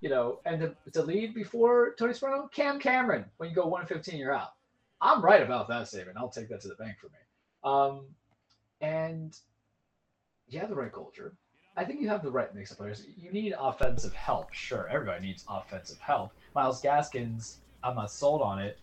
You 0.00 0.10
know, 0.10 0.40
and 0.44 0.60
the, 0.60 0.74
to 0.92 1.02
lead 1.02 1.32
before 1.32 1.94
Tony 1.98 2.12
Sparano, 2.12 2.50
Cam 2.52 2.80
Cameron. 2.80 3.24
When 3.36 3.48
you 3.48 3.54
go 3.54 3.66
1 3.66 3.86
15, 3.86 4.18
you're 4.18 4.34
out. 4.34 4.54
I'm 5.00 5.22
right 5.22 5.42
about 5.42 5.68
that 5.68 5.88
statement. 5.88 6.18
I'll 6.18 6.28
take 6.28 6.48
that 6.48 6.60
to 6.62 6.68
the 6.68 6.74
bank 6.74 6.96
for 7.00 7.06
me. 7.06 7.18
Um, 7.64 8.06
and 8.80 9.36
you 10.48 10.58
have 10.58 10.68
the 10.68 10.74
right 10.74 10.92
culture. 10.92 11.34
I 11.76 11.84
think 11.84 12.00
you 12.00 12.08
have 12.08 12.22
the 12.22 12.30
right 12.30 12.52
mix 12.54 12.70
of 12.72 12.78
players. 12.78 13.06
You 13.16 13.32
need 13.32 13.54
offensive 13.58 14.12
help. 14.12 14.52
Sure, 14.52 14.88
everybody 14.88 15.24
needs 15.26 15.44
offensive 15.48 15.98
help. 16.00 16.32
Myles 16.54 16.82
Gaskins, 16.82 17.58
I'm 17.84 17.96
not 17.96 18.10
sold 18.10 18.42
on 18.42 18.58
it, 18.58 18.78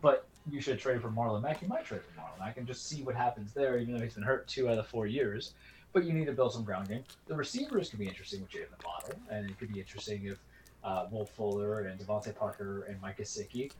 but 0.00 0.26
you 0.50 0.60
should 0.60 0.78
trade 0.78 1.00
for 1.00 1.08
Marlon 1.08 1.42
Mack. 1.42 1.62
You 1.62 1.68
might 1.68 1.84
trade 1.84 2.00
for 2.02 2.20
Marlon 2.20 2.38
Mack 2.38 2.56
and 2.56 2.66
just 2.66 2.88
see 2.88 3.02
what 3.02 3.14
happens 3.14 3.52
there, 3.52 3.78
even 3.78 3.94
though 3.94 4.02
he's 4.02 4.14
been 4.14 4.22
hurt 4.22 4.48
two 4.48 4.68
out 4.68 4.78
of 4.78 4.86
four 4.86 5.06
years. 5.06 5.54
But 5.92 6.04
you 6.04 6.12
need 6.12 6.26
to 6.26 6.32
build 6.32 6.52
some 6.52 6.64
ground 6.64 6.88
game. 6.88 7.04
The 7.26 7.34
receivers 7.34 7.90
could 7.90 7.98
be 7.98 8.08
interesting 8.08 8.40
with 8.40 8.50
Jaylen 8.50 8.84
Waddle, 8.84 9.20
and 9.30 9.48
it 9.48 9.58
could 9.58 9.72
be 9.72 9.78
interesting 9.78 10.24
if 10.24 10.38
uh, 10.82 11.06
Will 11.10 11.26
Fuller 11.26 11.82
and 11.82 12.00
DeVante 12.00 12.34
Parker 12.34 12.86
and 12.88 13.00
Mike 13.00 13.18
Gesicki. 13.18 13.70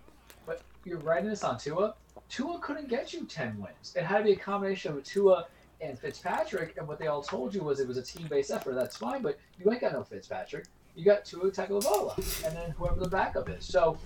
But 0.46 0.60
you're 0.84 0.98
writing 0.98 1.30
this 1.30 1.42
on 1.42 1.58
Tua. 1.58 1.94
Tua 2.28 2.58
couldn't 2.60 2.88
get 2.88 3.12
you 3.12 3.24
10 3.24 3.58
wins. 3.58 3.94
It 3.96 4.04
had 4.04 4.18
to 4.18 4.24
be 4.24 4.32
a 4.32 4.36
combination 4.36 4.92
of 4.92 5.02
Tua 5.04 5.46
and 5.80 5.98
Fitzpatrick, 5.98 6.76
and 6.76 6.86
what 6.86 6.98
they 6.98 7.08
all 7.08 7.22
told 7.22 7.54
you 7.54 7.62
was 7.62 7.80
it 7.80 7.88
was 7.88 7.96
a 7.96 8.02
team-based 8.02 8.50
effort. 8.50 8.74
That's 8.74 8.96
fine, 8.96 9.22
but 9.22 9.38
you 9.58 9.70
ain't 9.70 9.80
got 9.80 9.92
no 9.92 10.04
Fitzpatrick. 10.04 10.66
You 10.94 11.04
got 11.06 11.24
Tua 11.24 11.50
Tagovailoa, 11.50 12.46
and 12.46 12.56
then 12.56 12.70
whoever 12.72 13.00
the 13.00 13.08
backup 13.08 13.48
is. 13.48 13.64
So 13.64 13.96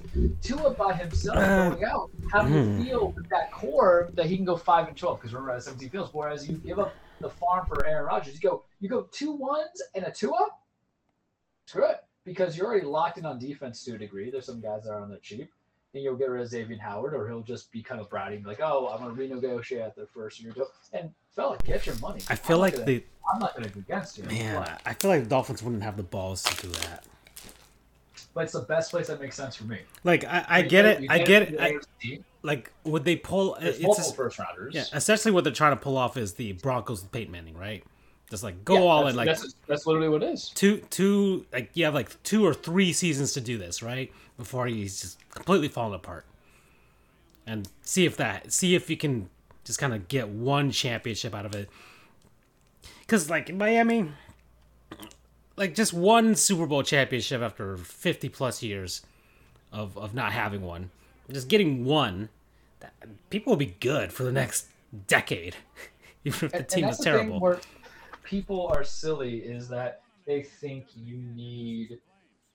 Tua 0.41 0.70
by 0.70 0.95
himself 0.95 1.37
Uh, 1.37 1.70
going 1.70 1.84
out, 1.84 2.11
how 2.30 2.43
do 2.43 2.49
hmm. 2.49 2.78
you 2.78 2.84
feel 2.84 3.09
with 3.11 3.28
that 3.28 3.51
core 3.51 4.11
that 4.14 4.26
he 4.26 4.37
can 4.37 4.45
go 4.45 4.57
five 4.57 4.87
and 4.87 4.97
twelve? 4.97 5.18
Because 5.18 5.34
remember, 5.34 5.53
at 5.53 5.64
17 5.64 5.91
fields. 5.91 6.11
Whereas 6.12 6.49
you 6.49 6.57
give 6.59 6.78
up 6.78 6.95
the 7.20 7.30
farm 7.30 7.66
for 7.66 7.84
Aaron 7.87 8.07
Rodgers, 8.07 8.34
you 8.34 8.41
go 8.41 8.64
you 8.80 8.89
go 8.89 9.09
two 9.11 9.32
ones 9.32 9.82
and 9.95 10.05
a 10.05 10.12
Tua. 10.12 10.47
It's 11.64 11.72
good 11.72 11.97
because 12.24 12.57
you're 12.57 12.66
already 12.66 12.87
locked 12.87 13.18
in 13.18 13.26
on 13.26 13.39
defense 13.41 13.82
to 13.84 13.95
a 13.95 13.99
degree. 13.99 14.30
There's 14.30 14.47
some 14.47 14.61
guys 14.61 14.84
that 14.84 14.91
are 14.91 15.01
on 15.01 15.11
the 15.11 15.18
cheap. 15.18 15.51
And 15.95 16.05
you'll 16.05 16.16
get 16.16 16.28
rid 16.28 16.43
of 16.43 16.51
Xavien 16.51 16.78
Howard, 16.78 17.14
or 17.14 17.26
he'll 17.26 17.43
just 17.43 17.72
be 17.72 17.82
kind 17.82 18.03
of 18.03 18.11
bratty, 18.11 18.34
and 18.34 18.43
be 18.43 18.51
like, 18.51 18.61
"Oh, 18.61 18.89
I'm 18.89 19.03
going 19.03 19.16
to 19.16 19.34
renegotiate 19.34 19.80
at 19.80 19.97
the 19.97 20.07
first 20.07 20.43
year." 20.43 20.53
deal." 20.53 20.68
And 20.93 21.11
fella, 21.37 21.59
get 21.64 21.87
your 21.87 21.95
money. 21.97 22.20
I 22.28 22.34
feel 22.34 22.57
I'm 22.57 22.61
like 22.62 22.72
gonna, 22.74 22.87
the 22.87 23.05
I'm 23.32 23.39
not 23.41 23.55
to 23.62 23.68
go 23.68 23.80
against 23.80 24.18
you. 24.18 24.24
man. 24.24 24.62
but, 24.62 24.80
I 24.84 24.95
feel 24.95 25.11
like 25.11 25.22
the 25.22 25.28
Dolphins 25.28 25.62
wouldn't 25.62 25.82
have 25.82 25.97
the 25.97 26.03
balls 26.03 26.43
to 26.43 26.62
do 26.66 26.68
that. 26.72 27.05
but 28.34 28.45
it's 28.45 28.53
the 28.55 28.61
best 28.62 28.91
place 28.91 29.07
that 29.09 29.20
makes 29.20 29.37
sense 29.37 29.55
for 29.55 29.64
me. 29.64 29.80
Like 30.03 30.24
I, 30.24 30.45
I 30.49 30.62
get 30.62 30.84
it. 30.87 31.09
I 31.11 31.18
get 31.18 31.43
it. 31.43 31.61
I, 31.61 31.78
like 32.43 32.72
would 32.84 33.05
they 33.05 33.16
pull? 33.16 33.57
There's 33.61 33.76
It's 33.76 33.84
multiple 33.84 34.11
es- 34.11 34.16
first 34.16 34.39
rounders. 34.39 34.74
yeah. 34.74 34.84
Essentially, 34.95 35.32
what 35.32 35.45
they're 35.45 35.53
trying 35.53 35.76
to 35.76 35.82
pull 35.82 35.97
off 35.97 36.16
is 36.16 36.34
the 36.34 36.53
Broncos 36.53 37.03
with 37.03 37.12
Peyton 37.12 37.30
Manning, 37.32 37.57
right? 37.57 37.84
Just 38.30 38.43
like 38.43 38.64
go 38.64 38.74
Yeah, 38.74 38.80
all 38.80 39.07
in, 39.07 39.14
like 39.14 39.26
that's, 39.26 39.55
that's 39.68 39.87
literally 39.87 40.09
what 40.09 40.22
it 40.22 40.30
is. 40.30 40.49
two 40.55 40.78
two 40.91 41.47
like 41.53 41.70
you 41.74 41.84
have 41.84 41.95
like 41.95 42.20
two 42.24 42.45
or 42.45 42.55
three 42.55 42.93
seasons 42.93 43.32
to 43.34 43.41
do 43.41 43.57
this 43.57 43.84
right 43.84 44.12
before 44.37 44.66
he's 44.66 45.01
just 45.01 45.18
completely 45.30 45.68
falling 45.68 45.95
apart 45.95 46.24
and 47.47 47.68
see 47.82 48.05
if 48.05 48.16
that 48.16 48.53
see 48.53 48.74
if 48.74 48.91
you 48.91 48.97
can 48.97 49.30
just 49.66 49.78
kind 49.78 49.92
of 49.92 50.08
get 50.08 50.28
one 50.28 50.70
championship 50.70 51.34
out 51.34 51.44
of 51.44 51.54
it. 51.54 51.68
Because 53.00 53.28
like 53.28 53.50
in 53.50 53.58
miami 53.58 54.08
like 55.56 55.74
just 55.74 55.92
one 55.92 56.34
super 56.34 56.66
bowl 56.66 56.82
championship 56.82 57.42
after 57.42 57.76
50 57.76 58.28
plus 58.30 58.62
years 58.62 59.02
of, 59.72 59.96
of 59.98 60.14
not 60.14 60.32
having 60.32 60.62
one. 60.62 60.90
Just 61.30 61.48
getting 61.48 61.84
one 61.84 62.28
that, 62.80 62.94
people 63.30 63.52
will 63.52 63.56
be 63.58 63.74
good 63.80 64.12
for 64.12 64.22
the 64.22 64.32
next 64.32 64.66
decade 65.08 65.56
even 66.24 66.46
if 66.46 66.52
the 66.52 66.58
And- 66.58 66.68
team 66.68 66.84
and 66.84 66.90
is 66.92 66.98
that's 66.98 67.04
the 67.04 67.04
thing 67.04 67.12
terrible. 67.28 67.40
where 67.40 67.60
people 68.22 68.66
are 68.68 68.84
silly 68.84 69.38
is 69.38 69.68
that 69.68 70.02
they 70.26 70.42
think 70.42 70.86
you 70.94 71.16
need 71.18 71.98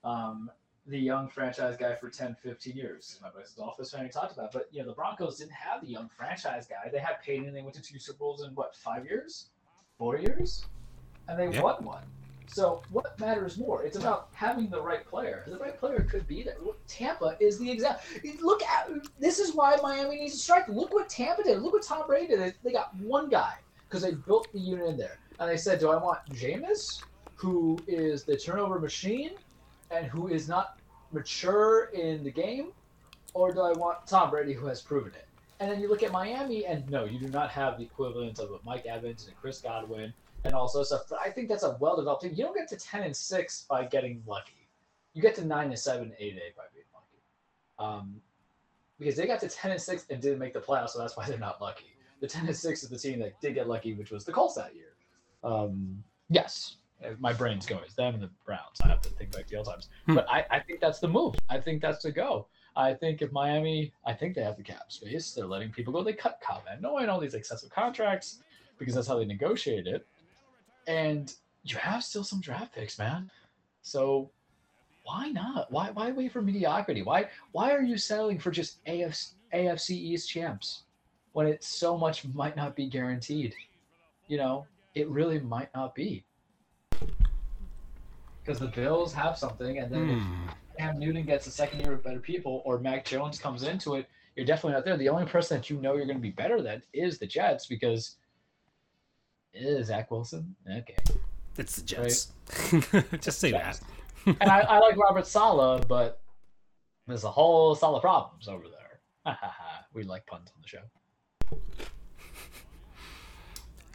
um, 0.04 0.50
the 0.86 0.98
young 0.98 1.28
franchise 1.28 1.76
guy 1.76 1.94
for 1.94 2.08
10, 2.08 2.36
15 2.42 2.76
years. 2.76 3.18
My 3.22 3.30
buddy's 3.30 3.52
a 3.52 3.56
Dolphins 3.56 3.92
fan 3.92 4.04
he 4.04 4.10
talked 4.10 4.32
about, 4.32 4.52
but 4.52 4.68
you 4.72 4.80
know 4.80 4.88
the 4.88 4.94
Broncos 4.94 5.38
didn't 5.38 5.52
have 5.52 5.80
the 5.80 5.88
young 5.88 6.08
franchise 6.08 6.66
guy. 6.66 6.90
They 6.90 6.98
had 6.98 7.22
Peyton. 7.22 7.52
They 7.52 7.62
went 7.62 7.74
to 7.74 7.82
two 7.82 7.98
Super 7.98 8.18
Bowls 8.18 8.42
in 8.42 8.54
what 8.54 8.74
five 8.74 9.04
years, 9.04 9.50
four 9.96 10.18
years, 10.18 10.64
and 11.28 11.38
they 11.38 11.60
won 11.60 11.84
one. 11.84 12.02
So 12.48 12.82
what 12.90 13.18
matters 13.18 13.56
more? 13.56 13.82
It's 13.82 13.96
about 13.96 14.28
having 14.34 14.68
the 14.68 14.80
right 14.80 15.06
player. 15.06 15.44
The 15.46 15.56
right 15.56 15.78
player 15.78 16.00
could 16.00 16.26
be 16.26 16.42
there. 16.42 16.56
Tampa 16.88 17.36
is 17.40 17.58
the 17.58 17.70
exact. 17.70 18.04
Look 18.42 18.62
at 18.64 18.90
this 19.20 19.38
is 19.38 19.54
why 19.54 19.76
Miami 19.82 20.16
needs 20.16 20.34
to 20.34 20.38
strike. 20.38 20.68
Look 20.68 20.92
what 20.92 21.08
Tampa 21.08 21.44
did. 21.44 21.62
Look 21.62 21.72
what 21.72 21.82
Tom 21.82 22.06
Brady 22.06 22.26
did. 22.28 22.40
They, 22.40 22.52
they 22.64 22.72
got 22.72 22.94
one 22.96 23.28
guy 23.28 23.54
because 23.88 24.02
they 24.02 24.12
built 24.12 24.52
the 24.52 24.58
unit 24.58 24.88
in 24.88 24.96
there, 24.96 25.18
and 25.38 25.48
they 25.48 25.56
said, 25.56 25.78
"Do 25.78 25.90
I 25.90 25.96
want 25.96 26.18
Jameis, 26.30 27.02
who 27.36 27.78
is 27.86 28.24
the 28.24 28.36
turnover 28.36 28.80
machine, 28.80 29.30
and 29.92 30.06
who 30.06 30.28
is 30.28 30.48
not 30.48 30.78
mature 31.12 31.84
in 31.86 32.24
the 32.24 32.30
game, 32.30 32.72
or 33.34 33.52
do 33.52 33.60
I 33.60 33.72
want 33.72 34.06
Tom 34.06 34.30
Brady, 34.30 34.52
who 34.52 34.66
has 34.66 34.80
proven 34.80 35.12
it?" 35.14 35.26
And 35.60 35.70
then 35.70 35.80
you 35.80 35.88
look 35.88 36.02
at 36.02 36.10
Miami, 36.10 36.66
and 36.66 36.88
no, 36.90 37.04
you 37.04 37.20
do 37.20 37.28
not 37.28 37.50
have 37.50 37.78
the 37.78 37.84
equivalent 37.84 38.38
of 38.40 38.50
a 38.50 38.58
Mike 38.64 38.86
Evans 38.86 39.26
and 39.28 39.36
Chris 39.36 39.60
Godwin 39.60 40.12
and 40.44 40.54
all 40.54 40.64
of 40.64 40.86
stuff. 40.86 41.02
But 41.08 41.20
I 41.24 41.30
think 41.30 41.48
that's 41.48 41.62
a 41.62 41.76
well-developed 41.78 42.22
team. 42.22 42.32
You 42.34 42.44
don't 42.44 42.56
get 42.56 42.68
to 42.68 42.76
ten 42.76 43.02
and 43.04 43.16
six 43.16 43.64
by 43.68 43.84
getting 43.84 44.22
lucky. 44.26 44.68
You 45.14 45.22
get 45.22 45.34
to 45.36 45.44
nine 45.44 45.68
and 45.68 45.78
seven, 45.78 46.12
eight 46.18 46.32
and 46.32 46.40
eight 46.40 46.56
by 46.56 46.64
being 46.74 46.86
lucky. 46.92 47.20
Um, 47.78 48.20
because 48.98 49.14
they 49.14 49.26
got 49.26 49.40
to 49.40 49.48
ten 49.48 49.70
and 49.70 49.80
six 49.80 50.06
and 50.10 50.20
didn't 50.20 50.38
make 50.38 50.52
the 50.52 50.60
playoffs, 50.60 50.90
so 50.90 50.98
that's 50.98 51.16
why 51.16 51.26
they're 51.26 51.38
not 51.38 51.60
lucky. 51.60 51.94
The 52.20 52.26
ten 52.26 52.46
and 52.46 52.56
six 52.56 52.82
is 52.82 52.88
the 52.88 52.98
team 52.98 53.18
that 53.20 53.40
did 53.40 53.54
get 53.54 53.68
lucky, 53.68 53.94
which 53.94 54.10
was 54.10 54.24
the 54.24 54.32
Colts 54.32 54.54
that 54.54 54.74
year. 54.74 54.94
Um, 55.44 56.02
yes, 56.28 56.76
my 57.18 57.32
brain's 57.32 57.66
going. 57.66 57.82
It's 57.84 57.94
them 57.94 58.14
and 58.14 58.22
the 58.22 58.30
Browns. 58.44 58.80
I 58.82 58.88
have 58.88 59.00
to 59.02 59.08
think 59.10 59.32
back 59.32 59.46
to 59.46 59.50
the 59.50 59.56
old 59.56 59.66
times. 59.66 59.88
Hmm. 60.06 60.14
But 60.14 60.26
I, 60.30 60.44
I 60.50 60.60
think 60.60 60.80
that's 60.80 60.98
the 60.98 61.08
move. 61.08 61.34
I 61.48 61.58
think 61.58 61.82
that's 61.82 62.02
the 62.02 62.12
go. 62.12 62.46
I 62.74 62.94
think 62.94 63.20
if 63.20 63.32
Miami, 63.32 63.92
I 64.06 64.14
think 64.14 64.34
they 64.34 64.42
have 64.42 64.56
the 64.56 64.62
cap 64.62 64.90
space. 64.90 65.32
They're 65.32 65.46
letting 65.46 65.70
people 65.70 65.92
go. 65.92 66.02
They 66.02 66.14
cut 66.14 66.40
Cobb 66.42 66.62
knowing 66.80 67.08
all 67.08 67.20
these 67.20 67.34
excessive 67.34 67.70
contracts 67.70 68.38
because 68.78 68.94
that's 68.94 69.06
how 69.06 69.18
they 69.18 69.24
negotiated 69.24 69.86
it. 69.86 70.06
And 70.86 71.32
you 71.64 71.76
have 71.76 72.02
still 72.02 72.24
some 72.24 72.40
draft 72.40 72.74
picks, 72.74 72.98
man. 72.98 73.30
So 73.82 74.30
why 75.04 75.28
not? 75.28 75.70
Why 75.70 75.90
why 75.90 76.10
wait 76.12 76.32
for 76.32 76.42
mediocrity? 76.42 77.02
Why 77.02 77.28
why 77.52 77.72
are 77.72 77.82
you 77.82 77.98
settling 77.98 78.38
for 78.38 78.50
just 78.50 78.84
AFC, 78.86 79.32
AFC 79.54 79.90
East 79.90 80.30
champs 80.30 80.84
when 81.32 81.46
it 81.46 81.62
so 81.62 81.96
much 81.96 82.24
might 82.26 82.56
not 82.56 82.74
be 82.74 82.86
guaranteed? 82.86 83.54
You 84.28 84.38
know, 84.38 84.66
it 84.94 85.08
really 85.08 85.40
might 85.40 85.68
not 85.74 85.94
be. 85.94 86.24
Because 88.44 88.58
the 88.58 88.66
Bills 88.68 89.12
have 89.14 89.38
something, 89.38 89.78
and 89.78 89.92
then 89.92 90.10
if 90.10 90.22
Hmm. 90.22 90.46
Cam 90.78 90.98
Newton 90.98 91.24
gets 91.24 91.46
a 91.46 91.50
second 91.50 91.80
year 91.80 91.92
with 91.92 92.02
better 92.02 92.18
people, 92.20 92.62
or 92.64 92.78
Mac 92.78 93.04
Jones 93.04 93.38
comes 93.38 93.62
into 93.62 93.94
it, 93.94 94.08
you're 94.36 94.46
definitely 94.46 94.72
not 94.72 94.84
there. 94.84 94.96
The 94.96 95.08
only 95.10 95.26
person 95.26 95.58
that 95.58 95.68
you 95.70 95.76
know 95.80 95.94
you're 95.94 96.06
going 96.06 96.16
to 96.16 96.22
be 96.22 96.30
better 96.30 96.62
than 96.62 96.82
is 96.92 97.18
the 97.18 97.26
Jets 97.26 97.66
because 97.66 98.16
is 99.52 99.88
Zach 99.88 100.10
Wilson. 100.10 100.56
Okay, 100.68 100.96
It's 101.58 101.76
the 101.76 101.82
Jets. 101.82 102.32
Just 103.20 103.38
say 103.38 103.52
that. 103.52 103.78
And 104.24 104.50
I, 104.50 104.60
I 104.60 104.78
like 104.78 104.96
Robert 104.96 105.26
Saleh, 105.26 105.86
but 105.86 106.22
there's 107.06 107.24
a 107.24 107.30
whole 107.30 107.74
Saleh 107.74 108.00
problems 108.00 108.48
over 108.48 108.64
there. 108.68 109.36
we 109.92 110.04
like 110.04 110.24
puns 110.26 110.50
on 110.56 110.62
the 110.62 110.68
show. 110.68 111.58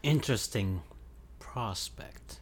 Interesting 0.04 0.82
prospect. 1.39 2.39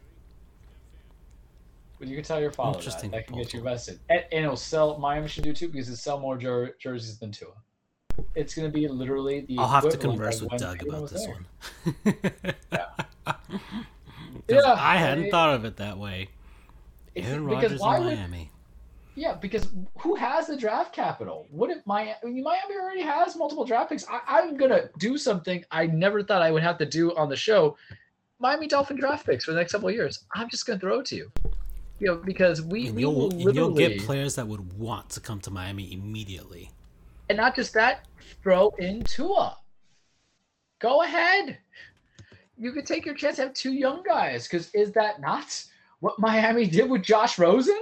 But 1.99 2.07
you 2.09 2.15
can 2.15 2.23
tell 2.25 2.41
your 2.41 2.51
father 2.51 2.79
that. 2.81 3.11
That 3.11 3.27
can 3.27 3.37
get 3.37 3.53
you 3.53 3.59
invested. 3.59 3.99
And, 4.09 4.23
and 4.31 4.43
it'll 4.45 4.57
sell. 4.57 4.97
Miami 4.97 5.27
should 5.27 5.43
do 5.43 5.53
too 5.53 5.69
because 5.69 5.87
it 5.89 5.95
sell 5.97 6.19
more 6.19 6.37
jer- 6.37 6.75
jerseys 6.79 7.17
than 7.19 7.31
Tua. 7.31 7.51
It's 8.35 8.53
going 8.55 8.67
to 8.69 8.73
be 8.73 8.87
literally 8.87 9.41
the. 9.41 9.57
I'll 9.57 9.67
have 9.67 9.89
to 9.89 9.97
converse 9.97 10.41
with 10.41 10.51
Doug 10.57 10.81
about 10.87 11.09
this 11.09 11.25
there. 11.25 11.35
one. 11.35 12.55
'Cause 14.47 14.63
Yeah, 14.63 14.75
I 14.77 14.97
hadn't 14.97 15.25
I- 15.25 15.29
thought 15.31 15.55
of 15.55 15.65
it 15.65 15.77
that 15.77 15.97
way. 15.97 16.29
Aaron 17.15 17.45
Rodgers 17.45 17.71
in 17.73 17.77
would- 17.79 18.03
Miami. 18.17 18.51
Yeah, 19.17 19.35
because 19.35 19.69
who 19.99 20.15
has 20.15 20.47
the 20.47 20.57
draft 20.57 20.93
capital? 20.93 21.47
What 21.49 21.69
if 21.71 21.85
Miami? 21.87 22.13
I 22.21 22.25
mean, 22.25 22.43
Miami 22.43 22.75
already 22.75 23.01
has 23.01 23.37
multiple 23.37 23.63
draft 23.63 23.89
picks. 23.89 24.05
I, 24.09 24.19
I'm 24.27 24.57
gonna 24.57 24.89
do 24.99 25.17
something 25.17 25.63
I 25.71 25.87
never 25.87 26.21
thought 26.21 26.41
I 26.41 26.51
would 26.51 26.63
have 26.63 26.77
to 26.79 26.85
do 26.85 27.15
on 27.15 27.29
the 27.29 27.35
show. 27.37 27.77
Miami 28.39 28.67
Dolphin 28.67 28.97
draft 28.97 29.25
picks 29.25 29.45
for 29.45 29.51
the 29.51 29.57
next 29.57 29.71
couple 29.71 29.87
of 29.87 29.95
years. 29.95 30.25
I'm 30.35 30.49
just 30.49 30.65
gonna 30.67 30.79
throw 30.79 30.99
it 30.99 31.05
to 31.07 31.15
you. 31.15 31.31
You 31.99 32.07
know, 32.07 32.15
because 32.17 32.61
we, 32.61 32.87
And 32.87 32.95
we 32.95 33.01
you'll, 33.03 33.33
you'll 33.33 33.73
get 33.73 34.01
players 34.01 34.35
that 34.35 34.47
would 34.47 34.77
want 34.77 35.09
to 35.11 35.19
come 35.21 35.39
to 35.41 35.51
Miami 35.51 35.93
immediately. 35.93 36.71
and 37.29 37.37
not 37.37 37.55
just 37.55 37.73
that, 37.73 38.05
throw 38.43 38.69
in 38.77 39.03
Tua. 39.03 39.57
Go 40.79 41.03
ahead. 41.03 41.57
You 42.57 42.71
could 42.73 42.85
take 42.85 43.05
your 43.05 43.15
chance 43.15 43.37
have 43.37 43.53
two 43.53 43.73
young 43.73 44.03
guys. 44.03 44.47
Because 44.47 44.69
is 44.73 44.91
that 44.93 45.21
not 45.21 45.63
what 45.99 46.19
Miami 46.19 46.67
did 46.67 46.89
with 46.89 47.01
Josh 47.01 47.39
Rosen? 47.39 47.81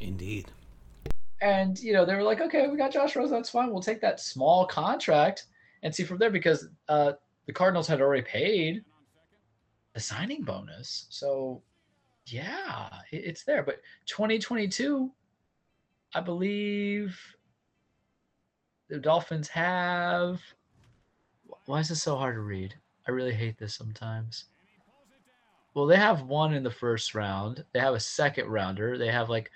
Indeed. 0.00 0.50
And 1.42 1.78
you 1.80 1.92
know, 1.92 2.04
they 2.04 2.14
were 2.14 2.22
like, 2.22 2.40
okay, 2.40 2.68
we 2.68 2.76
got 2.76 2.92
Josh 2.92 3.16
Rosen, 3.16 3.34
that's 3.36 3.50
fine. 3.50 3.70
We'll 3.70 3.82
take 3.82 4.00
that 4.00 4.20
small 4.20 4.64
contract 4.66 5.46
and 5.82 5.94
see 5.94 6.04
from 6.04 6.18
there 6.18 6.30
because 6.30 6.68
uh, 6.88 7.12
the 7.46 7.52
Cardinals 7.52 7.86
had 7.86 8.00
already 8.00 8.22
paid 8.22 8.84
the 9.92 10.00
signing 10.00 10.42
bonus. 10.42 11.06
So 11.10 11.62
yeah, 12.26 12.88
it's 13.12 13.44
there. 13.44 13.62
But 13.62 13.80
2022, 14.06 15.10
I 16.14 16.20
believe 16.20 17.18
the 18.88 18.98
Dolphins 18.98 19.48
have. 19.48 20.40
Why 21.66 21.80
is 21.80 21.88
this 21.88 22.02
so 22.02 22.16
hard 22.16 22.36
to 22.36 22.40
read? 22.40 22.74
I 23.06 23.10
really 23.10 23.34
hate 23.34 23.58
this 23.58 23.74
sometimes. 23.74 24.46
Well, 25.74 25.86
they 25.86 25.96
have 25.96 26.22
one 26.22 26.54
in 26.54 26.62
the 26.62 26.70
first 26.70 27.14
round. 27.14 27.64
They 27.72 27.80
have 27.80 27.94
a 27.94 28.00
second 28.00 28.48
rounder. 28.48 28.96
They 28.96 29.10
have 29.10 29.28
like 29.28 29.50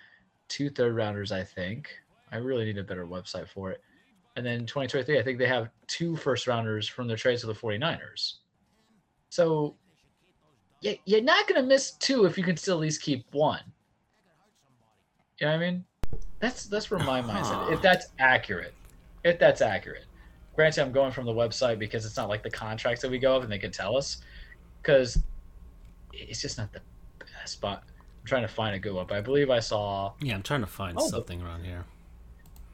two 0.49 0.69
third 0.69 0.97
rounders, 0.97 1.33
I 1.33 1.45
think. 1.45 1.91
I 2.33 2.37
really 2.37 2.65
need 2.65 2.79
a 2.79 2.83
better 2.85 3.07
website 3.07 3.49
for 3.49 3.71
it. 3.71 3.83
And 4.37 4.45
then 4.45 4.67
2023, 4.67 5.19
I 5.19 5.23
think 5.23 5.39
they 5.39 5.47
have 5.47 5.71
two 5.87 6.17
first 6.17 6.47
rounders 6.47 6.89
from 6.89 7.09
their 7.09 7.17
trades 7.17 7.45
with 7.45 7.57
the 7.57 7.67
49ers. 7.67 8.35
So 9.31 9.77
you're 10.81 11.23
not 11.23 11.47
going 11.49 11.61
to 11.61 11.67
miss 11.67 11.93
two 11.93 12.25
if 12.25 12.39
you 12.39 12.45
can 12.45 12.57
still 12.57 12.75
at 12.77 12.81
least 12.81 13.03
keep 13.03 13.25
one. 13.33 13.61
You 15.41 15.47
know 15.47 15.53
what 15.53 15.63
I 15.63 15.71
mean? 15.71 15.85
That's 16.41 16.67
that's 16.67 16.91
where 16.91 17.01
my 17.01 17.21
mindset. 17.21 17.73
If 17.73 17.83
that's 17.83 18.07
accurate, 18.19 18.75
if 19.25 19.39
that's 19.39 19.61
accurate. 19.61 20.05
Granted, 20.55 20.83
I'm 20.83 20.93
going 20.93 21.13
from 21.13 21.27
the 21.27 21.33
website 21.33 21.79
because 21.79 22.05
it's 22.05 22.17
not 22.17 22.29
like 22.29 22.43
the 22.43 22.51
contracts 22.51 23.03
that 23.03 23.11
we 23.11 23.19
go 23.19 23.37
of 23.37 23.43
and 23.45 23.53
they 23.53 23.59
can 23.59 23.71
tell 23.71 23.97
us, 23.97 24.19
because 24.83 25.19
it's 26.13 26.41
just 26.41 26.59
not 26.59 26.73
the 26.73 26.81
best 27.21 27.53
spot. 27.55 27.85
I'm 27.87 28.27
trying 28.27 28.43
to 28.43 28.49
find 28.49 28.75
a 28.75 28.79
good 28.79 28.93
one, 28.93 29.07
but 29.07 29.17
I 29.17 29.21
believe 29.21 29.51
I 29.51 29.61
saw. 29.61 30.13
Yeah, 30.21 30.35
I'm 30.35 30.43
trying 30.43 30.61
to 30.63 30.67
find 30.67 30.97
Oh, 31.01 31.09
something 31.09 31.41
around 31.43 31.65
here. 31.65 31.85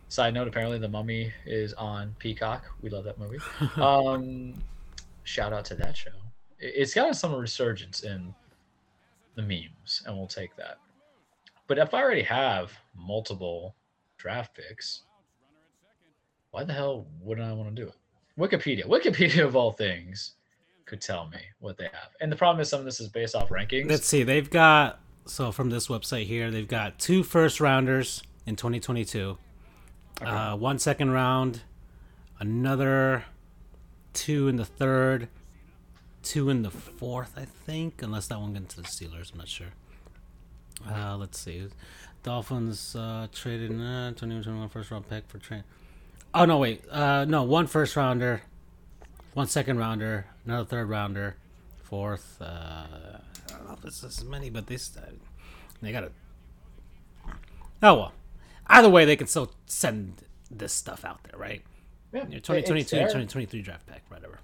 Side 0.08 0.32
note: 0.34 0.48
Apparently, 0.48 0.78
The 0.78 0.88
Mummy 0.88 1.32
is 1.44 1.72
on 1.74 2.14
Peacock. 2.18 2.64
We 2.80 2.88
love 2.90 3.04
that 3.04 3.18
movie. 3.18 3.38
Um, 3.76 4.54
shout 5.24 5.52
out 5.52 5.64
to 5.66 5.74
that 5.76 5.96
show. 5.96 6.10
It- 6.64 6.74
It's 6.76 6.94
gotten 6.94 7.14
some 7.14 7.34
resurgence 7.34 8.02
in 8.04 8.34
the 9.34 9.42
memes, 9.42 10.02
and 10.06 10.16
we'll 10.16 10.26
take 10.26 10.56
that. 10.56 10.78
But 11.66 11.78
if 11.78 11.92
I 11.94 12.02
already 12.02 12.22
have 12.22 12.72
multiple 12.94 13.74
draft 14.16 14.54
picks, 14.54 15.02
why 16.50 16.64
the 16.64 16.72
hell 16.72 17.06
wouldn't 17.20 17.46
I 17.46 17.52
want 17.52 17.74
to 17.74 17.82
do 17.82 17.88
it? 17.88 17.94
Wikipedia, 18.38 18.84
Wikipedia 18.86 19.44
of 19.44 19.56
all 19.56 19.72
things, 19.72 20.34
could 20.86 21.00
tell 21.00 21.26
me 21.28 21.38
what 21.60 21.76
they 21.78 21.84
have. 21.84 22.10
And 22.20 22.30
the 22.30 22.36
problem 22.36 22.60
is, 22.60 22.68
some 22.68 22.78
of 22.80 22.84
this 22.84 23.00
is 23.00 23.08
based 23.08 23.34
off 23.34 23.48
rankings. 23.48 23.88
Let's 23.88 24.06
see. 24.06 24.22
They've 24.22 24.48
got 24.50 25.00
so 25.26 25.50
from 25.52 25.70
this 25.70 25.88
website 25.88 26.26
here, 26.26 26.50
they've 26.50 26.68
got 26.68 26.98
two 26.98 27.22
first 27.22 27.58
rounders 27.60 28.22
in 28.44 28.56
2022, 28.56 29.38
uh, 30.20 30.54
one 30.56 30.78
second 30.78 31.10
round, 31.12 31.62
another 32.38 33.24
two 34.12 34.48
in 34.48 34.56
the 34.56 34.66
third, 34.66 35.28
two 36.24 36.50
in 36.50 36.62
the 36.62 36.70
fourth, 36.70 37.34
I 37.36 37.44
think, 37.44 38.02
unless 38.02 38.26
that 38.28 38.40
one 38.40 38.54
gets 38.54 38.74
to 38.74 38.82
the 38.82 38.88
Steelers. 38.88 39.32
I'm 39.32 39.38
not 39.38 39.48
sure. 39.48 39.68
Uh, 40.88 41.16
let's 41.16 41.38
see. 41.38 41.68
Dolphins 42.22 42.96
uh, 42.96 43.28
traded 43.32 43.70
uh, 43.72 44.10
2021 44.10 44.68
first 44.70 44.90
round 44.90 45.08
pick 45.08 45.28
for 45.28 45.38
train. 45.38 45.62
Oh 46.34 46.44
no, 46.46 46.58
wait. 46.58 46.82
Uh, 46.90 47.24
no, 47.26 47.44
one 47.44 47.66
first 47.66 47.94
rounder, 47.94 48.42
one 49.34 49.46
second 49.46 49.78
rounder, 49.78 50.26
another 50.44 50.64
third 50.64 50.88
rounder, 50.88 51.36
fourth. 51.82 52.38
Uh, 52.40 52.44
I 52.44 53.20
don't 53.48 53.66
know 53.68 53.74
if 53.78 53.84
it's 53.84 54.02
as 54.02 54.24
many, 54.24 54.50
but 54.50 54.66
they 54.66 54.76
st- 54.78 55.04
they 55.80 55.92
got 55.92 56.00
to. 56.00 56.10
Oh 57.82 57.94
well. 57.94 58.12
Either 58.66 58.88
way, 58.88 59.04
they 59.04 59.16
can 59.16 59.26
still 59.26 59.52
send 59.66 60.24
this 60.50 60.72
stuff 60.72 61.04
out 61.04 61.22
there, 61.24 61.38
right? 61.38 61.62
Yeah, 62.12 62.20
Your 62.28 62.40
2022, 62.40 62.80
it's 62.80 62.90
2023 62.90 63.60
draft 63.60 63.86
pick, 63.86 64.02
whatever. 64.08 64.38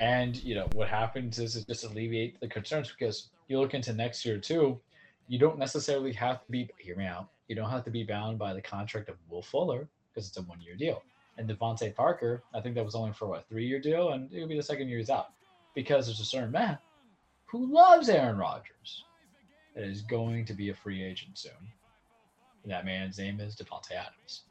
And 0.00 0.36
you 0.42 0.54
know 0.54 0.68
what 0.74 0.88
happens 0.88 1.38
is 1.38 1.56
it 1.56 1.66
just 1.66 1.84
alleviates 1.84 2.38
the 2.40 2.48
concerns 2.48 2.88
because 2.90 3.28
you 3.48 3.60
look 3.60 3.74
into 3.74 3.92
next 3.92 4.24
year 4.24 4.38
too. 4.38 4.80
You 5.28 5.38
don't 5.38 5.58
necessarily 5.58 6.12
have 6.14 6.44
to 6.44 6.50
be 6.50 6.68
hear 6.78 6.96
me 6.96 7.06
out. 7.06 7.28
You 7.48 7.54
don't 7.56 7.70
have 7.70 7.84
to 7.84 7.90
be 7.90 8.02
bound 8.04 8.38
by 8.38 8.52
the 8.54 8.62
contract 8.62 9.08
of 9.08 9.16
Will 9.28 9.42
Fuller 9.42 9.88
because 10.12 10.28
it's 10.28 10.36
a 10.36 10.42
one 10.42 10.60
year 10.60 10.74
deal. 10.76 11.02
And 11.38 11.48
DeVante 11.48 11.94
Parker, 11.94 12.42
I 12.54 12.60
think 12.60 12.74
that 12.74 12.84
was 12.84 12.94
only 12.94 13.12
for 13.12 13.26
what 13.26 13.48
three 13.48 13.66
year 13.66 13.80
deal, 13.80 14.10
and 14.10 14.32
it'll 14.32 14.48
be 14.48 14.56
the 14.56 14.62
second 14.62 14.88
year 14.88 14.98
he's 14.98 15.10
out 15.10 15.28
because 15.74 16.06
there's 16.06 16.20
a 16.20 16.24
certain 16.24 16.50
man 16.50 16.78
who 17.46 17.72
loves 17.72 18.08
Aaron 18.08 18.38
Rodgers. 18.38 19.04
that 19.74 19.84
is 19.84 20.02
going 20.02 20.44
to 20.44 20.52
be 20.52 20.68
a 20.68 20.74
free 20.74 21.02
agent 21.02 21.38
soon. 21.38 21.52
That 22.66 22.84
man's 22.84 23.16
name 23.18 23.40
is 23.40 23.56
Davante 23.56 23.92
Adams. 23.92 24.42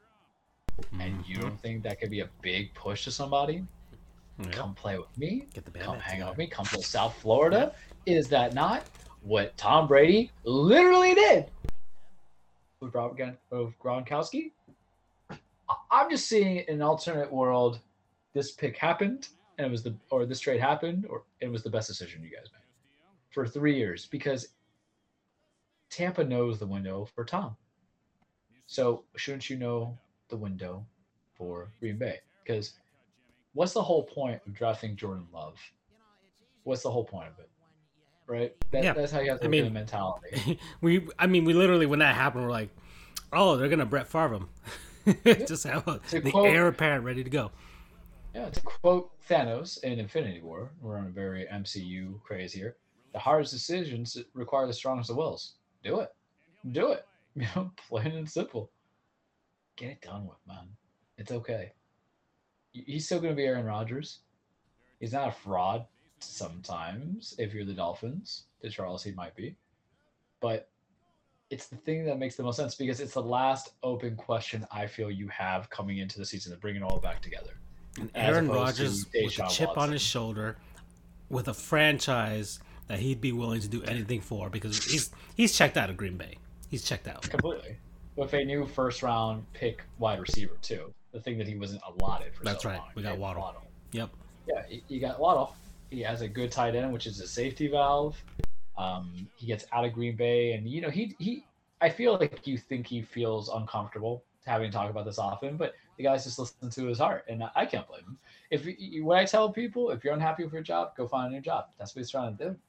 And 0.99 1.23
you 1.27 1.37
Mhm. 1.37 1.41
don't 1.41 1.61
think 1.61 1.83
that 1.83 1.99
could 1.99 2.09
be 2.09 2.21
a 2.21 2.29
big 2.41 2.73
push 2.73 3.03
to 3.03 3.11
somebody? 3.11 3.63
Yeah. 4.39 4.49
Come 4.51 4.73
play 4.73 4.97
with 4.97 5.15
me. 5.17 5.47
Get 5.53 5.65
the 5.65 5.71
band 5.71 5.85
Come 5.85 5.99
hang 5.99 6.21
out 6.21 6.29
with 6.29 6.37
me. 6.37 6.47
Come 6.47 6.65
to 6.65 6.81
South 6.81 7.15
Florida. 7.21 7.73
Is 8.05 8.27
that 8.29 8.53
not 8.53 8.83
what 9.21 9.55
Tom 9.57 9.87
Brady 9.87 10.31
literally 10.43 11.13
did 11.13 11.51
with 12.79 12.93
Robert 12.95 13.17
Gan- 13.17 13.37
with 13.51 13.77
Gronkowski? 13.79 14.51
I'm 15.89 16.09
just 16.09 16.27
seeing 16.27 16.63
an 16.67 16.81
alternate 16.81 17.31
world. 17.31 17.79
This 18.33 18.51
pick 18.51 18.77
happened, 18.77 19.29
and 19.57 19.67
it 19.67 19.69
was 19.69 19.83
the 19.83 19.95
or 20.09 20.25
this 20.25 20.39
trade 20.39 20.59
happened, 20.59 21.05
or 21.09 21.23
it 21.39 21.49
was 21.49 21.63
the 21.63 21.69
best 21.69 21.87
decision 21.87 22.23
you 22.23 22.29
guys 22.29 22.49
made 22.51 22.61
for 23.29 23.47
three 23.47 23.75
years 23.75 24.05
because 24.05 24.49
Tampa 25.89 26.23
knows 26.23 26.59
the 26.59 26.67
window 26.67 27.05
for 27.13 27.23
Tom. 27.23 27.55
So 28.67 29.03
shouldn't 29.15 29.49
you 29.49 29.57
know 29.57 29.97
the 30.29 30.37
window 30.37 30.85
for 31.35 31.71
Green 31.79 31.97
Bay? 31.97 32.19
Because 32.43 32.73
what's 33.53 33.73
the 33.73 33.81
whole 33.81 34.03
point 34.03 34.41
of 34.45 34.53
drafting 34.53 34.95
Jordan 34.95 35.27
Love? 35.33 35.57
What's 36.63 36.83
the 36.83 36.91
whole 36.91 37.03
point 37.05 37.27
of 37.27 37.39
it? 37.39 37.49
Right? 38.27 38.55
That, 38.71 38.83
Yeah. 38.83 38.93
That's 38.93 39.11
how 39.11 39.19
you 39.19 39.31
have 39.31 39.39
to 39.41 39.45
I 39.45 39.49
mean- 39.49 39.65
the 39.65 39.69
mentality. 39.71 40.59
we, 40.81 41.07
I 41.19 41.27
mean, 41.27 41.45
we 41.45 41.53
literally 41.53 41.85
when 41.85 41.99
that 41.99 42.15
happened, 42.15 42.43
we're 42.45 42.51
like, 42.51 42.69
oh, 43.33 43.57
they're 43.57 43.69
gonna 43.69 43.85
Brett 43.85 44.07
Favre 44.07 44.35
him. 44.35 44.49
Just 45.47 45.63
have 45.63 45.87
a, 45.87 45.99
To 46.09 46.19
the 46.21 46.31
quote- 46.31 46.49
heir 46.49 46.67
apparent 46.67 47.03
ready 47.03 47.23
to 47.23 47.29
go. 47.29 47.51
Yeah, 48.33 48.49
to 48.49 48.61
quote 48.61 49.11
Thanos 49.27 49.83
in 49.83 49.99
Infinity 49.99 50.39
War, 50.41 50.71
we're 50.81 50.97
on 50.97 51.07
a 51.07 51.09
very 51.09 51.45
MCU 51.51 52.21
craze 52.23 52.53
here. 52.53 52.77
The 53.11 53.19
hardest 53.19 53.51
decisions 53.51 54.17
require 54.33 54.67
the 54.67 54.73
strongest 54.73 55.09
of 55.09 55.17
wills. 55.17 55.55
Do 55.83 55.99
it. 55.99 56.09
Do 56.71 56.91
it. 56.91 57.05
You 57.35 57.47
know, 57.55 57.71
plain 57.87 58.07
and 58.11 58.29
simple. 58.29 58.69
Get 59.77 59.89
it 59.91 60.01
done 60.01 60.27
with, 60.27 60.37
man. 60.45 60.67
It's 61.17 61.31
okay. 61.31 61.71
He- 62.71 62.83
He's 62.87 63.05
still 63.05 63.19
going 63.19 63.31
to 63.31 63.35
be 63.35 63.45
Aaron 63.45 63.65
Rodgers. 63.65 64.19
He's 64.99 65.13
not 65.13 65.27
a 65.29 65.31
fraud 65.31 65.85
sometimes, 66.19 67.35
if 67.37 67.53
you're 67.53 67.65
the 67.65 67.73
Dolphins. 67.73 68.43
To 68.61 68.69
Charles, 68.69 69.03
he 69.03 69.11
might 69.11 69.35
be. 69.35 69.55
But 70.39 70.69
it's 71.49 71.67
the 71.67 71.75
thing 71.75 72.05
that 72.05 72.19
makes 72.19 72.35
the 72.35 72.43
most 72.43 72.57
sense 72.57 72.75
because 72.75 72.99
it's 72.99 73.13
the 73.13 73.21
last 73.21 73.71
open 73.83 74.15
question 74.15 74.65
I 74.71 74.85
feel 74.87 75.09
you 75.11 75.27
have 75.29 75.69
coming 75.69 75.97
into 75.97 76.19
the 76.19 76.25
season 76.25 76.51
to 76.53 76.57
bring 76.59 76.75
it 76.75 76.83
all 76.83 76.99
back 76.99 77.21
together. 77.21 77.51
And 77.99 78.09
Aaron 78.15 78.47
Rodgers 78.47 79.05
with 79.13 79.39
a 79.39 79.47
chip 79.49 79.77
on 79.77 79.91
his 79.91 80.01
shoulder, 80.01 80.57
with 81.29 81.47
a 81.47 81.53
franchise 81.53 82.59
that 82.87 82.99
he'd 82.99 83.19
be 83.19 83.31
willing 83.31 83.61
to 83.61 83.67
do 83.67 83.83
anything 83.83 84.21
for 84.21 84.49
because 84.49 84.83
he's 84.85 85.09
he's 85.35 85.53
checked 85.57 85.75
out 85.77 85.89
of 85.89 85.97
Green 85.97 86.17
Bay. 86.17 86.37
He's 86.69 86.83
checked 86.83 87.07
out. 87.07 87.23
Completely. 87.23 87.77
With 88.15 88.33
a 88.33 88.43
new 88.45 88.65
first 88.65 89.03
round 89.03 89.45
pick 89.53 89.83
wide 89.99 90.19
receiver 90.21 90.57
too. 90.61 90.93
The 91.11 91.19
thing 91.19 91.37
that 91.37 91.47
he 91.47 91.55
wasn't 91.55 91.81
allotted 91.87 92.33
for. 92.35 92.43
That's 92.43 92.63
so 92.63 92.69
right. 92.69 92.77
long. 92.79 92.87
We 92.95 93.03
got 93.03 93.13
Yeah, 93.15 93.19
Waddle. 93.19 93.63
Yep. 93.91 94.09
Yeah, 94.47 94.77
you- 94.87 94.99
got 94.99 95.19
Waddle. 95.19 95.55
He 95.89 96.01
has 96.01 96.21
a 96.21 96.27
good 96.27 96.51
tight 96.51 96.75
end, 96.75 96.91
which 96.93 97.05
is 97.05 97.19
a 97.19 97.27
safety 97.27 97.67
valve. 97.67 98.21
Um, 98.77 99.27
he 99.35 99.45
gets 99.47 99.65
out 99.73 99.83
of 99.85 99.93
Green 99.93 100.15
Bay, 100.15 100.53
and 100.53 100.67
you 100.67 100.81
know 100.81 100.89
he 100.89 101.15
he. 101.19 101.45
I 101.81 101.89
feel 101.89 102.13
like 102.17 102.47
you 102.47 102.57
think 102.57 102.87
he 102.87 103.01
feels 103.01 103.49
uncomfortable 103.49 104.23
having 104.45 104.71
to 104.71 104.75
talk 104.77 104.89
about 104.89 105.05
this 105.05 105.19
often, 105.19 105.57
but 105.57 105.73
the 105.97 106.03
guy's 106.03 106.23
just 106.23 106.39
listening 106.39 106.71
to 106.71 106.85
his 106.87 106.97
heart, 106.97 107.25
and 107.27 107.43
I 107.55 107.65
can't 107.65 107.87
blame 107.87 108.03
him. 108.03 108.17
If 108.49 108.65
you- 108.65 108.75
you, 108.79 109.05
when 109.05 109.17
I 109.17 109.25
tell 109.25 109.51
people, 109.51 109.91
if 109.91 110.03
you're 110.03 110.13
unhappy 110.13 110.43
with 110.43 110.53
your 110.53 110.63
job, 110.63 110.95
go 110.95 111.07
find 111.07 111.31
a 111.31 111.35
new 111.35 111.41
job. 111.41 111.67
That's 111.77 111.93
what 111.95 111.99
he's 111.99 112.09
trying 112.09 112.37
to 112.37 112.43
do. 112.51 112.59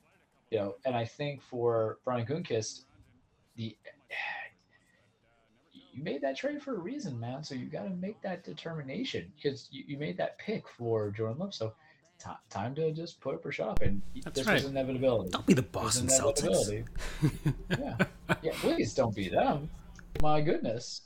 You 0.51 0.59
know, 0.59 0.75
and 0.85 0.95
I 0.95 1.05
think 1.07 1.41
for 1.41 1.99
Brian 2.05 2.27
Gunkist, 2.27 2.85
the 3.57 3.75
you 5.93 6.03
made 6.03 6.23
that 6.23 6.37
trade 6.37 6.63
for 6.63 6.75
a 6.75 6.79
reason, 6.79 7.19
man. 7.21 7.45
So 7.45 7.55
you 7.55 7.67
got 7.67 7.85
to 7.85 7.91
make 7.91 8.21
that 8.23 8.45
determination 8.45 9.31
because 9.37 9.69
you, 9.71 9.85
you 9.87 9.99
made 9.99 10.17
that 10.17 10.39
pick 10.39 10.65
for 10.69 11.11
Jordan 11.11 11.39
Love. 11.39 11.55
So 11.55 11.75
ti 12.19 12.31
time 12.51 12.75
to 12.77 12.93
just 12.93 13.21
put 13.21 13.35
up 13.35 13.45
or 13.45 13.53
shut 13.53 13.69
up. 13.69 13.83
And 13.83 14.01
That's 14.25 14.39
this 14.39 14.47
right. 14.47 14.55
was 14.55 14.65
inevitability. 14.65 15.31
Don't 15.31 15.47
be 15.47 15.55
the 15.55 15.63
It 15.63 15.75
was 15.75 16.01
Boston 16.01 16.07
Celtics. 16.07 16.45
inevitability. 16.45 16.85
yeah, 17.71 17.97
yeah. 18.43 18.53
Please 18.55 18.95
don't 18.95 19.15
be 19.15 19.29
them. 19.29 19.69
My 20.23 20.41
goodness. 20.41 21.03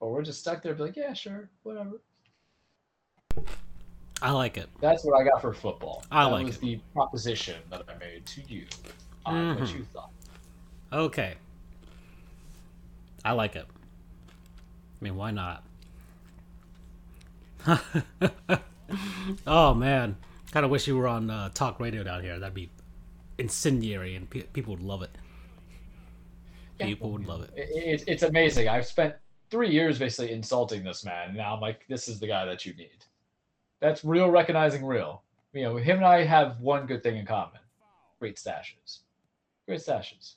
Or 0.00 0.12
we're 0.12 0.22
just 0.22 0.40
stuck 0.40 0.62
there, 0.62 0.74
be 0.74 0.84
like, 0.84 0.96
yeah, 0.96 1.12
sure, 1.12 1.50
whatever. 1.62 2.00
I 4.22 4.30
like 4.32 4.56
it. 4.58 4.68
That's 4.80 5.04
what 5.04 5.18
I 5.20 5.24
got 5.24 5.40
for 5.40 5.52
football. 5.52 6.04
I 6.10 6.24
that 6.24 6.30
like 6.30 6.46
was 6.46 6.56
it. 6.56 6.60
the 6.60 6.80
proposition 6.94 7.56
that 7.70 7.82
I 7.88 7.98
made 7.98 8.24
to 8.26 8.42
you 8.48 8.66
on 9.26 9.56
what 9.56 9.64
Mhm. 9.68 9.74
you 9.78 9.84
thought. 9.92 10.10
Okay. 10.92 11.34
I 13.24 13.32
like 13.32 13.56
it. 13.56 13.66
I 13.68 15.04
mean, 15.04 15.16
why 15.16 15.30
not? 15.30 15.64
oh 19.46 19.74
man, 19.74 20.16
kind 20.52 20.64
of 20.64 20.70
wish 20.70 20.86
you 20.86 20.96
were 20.96 21.08
on 21.08 21.30
uh, 21.30 21.50
talk 21.50 21.80
radio 21.80 22.02
down 22.02 22.22
here. 22.22 22.38
That'd 22.38 22.54
be 22.54 22.70
incendiary, 23.38 24.16
and 24.16 24.28
pe- 24.28 24.42
people 24.44 24.74
would 24.74 24.82
love 24.82 25.02
it. 25.02 25.10
Yeah. 26.78 26.86
People 26.86 27.10
would 27.12 27.26
love 27.26 27.42
it. 27.42 27.50
It, 27.56 28.00
it, 28.00 28.04
it's 28.06 28.22
amazing. 28.22 28.68
I've 28.68 28.86
spent 28.86 29.14
three 29.50 29.70
years 29.70 29.98
basically 29.98 30.32
insulting 30.32 30.84
this 30.84 31.04
man. 31.04 31.28
And 31.28 31.36
now 31.36 31.54
I'm 31.54 31.60
like, 31.60 31.84
this 31.88 32.08
is 32.08 32.20
the 32.20 32.26
guy 32.26 32.44
that 32.46 32.64
you 32.64 32.72
need. 32.74 33.04
That's 33.80 34.04
real 34.04 34.30
recognizing 34.30 34.84
real. 34.84 35.22
You 35.52 35.64
know, 35.64 35.76
him 35.76 35.96
and 35.96 36.06
I 36.06 36.24
have 36.24 36.60
one 36.60 36.86
good 36.86 37.02
thing 37.02 37.16
in 37.16 37.26
common 37.26 37.60
great 38.20 38.36
stashes. 38.36 38.98
Great 39.66 39.80
stashes. 39.80 40.34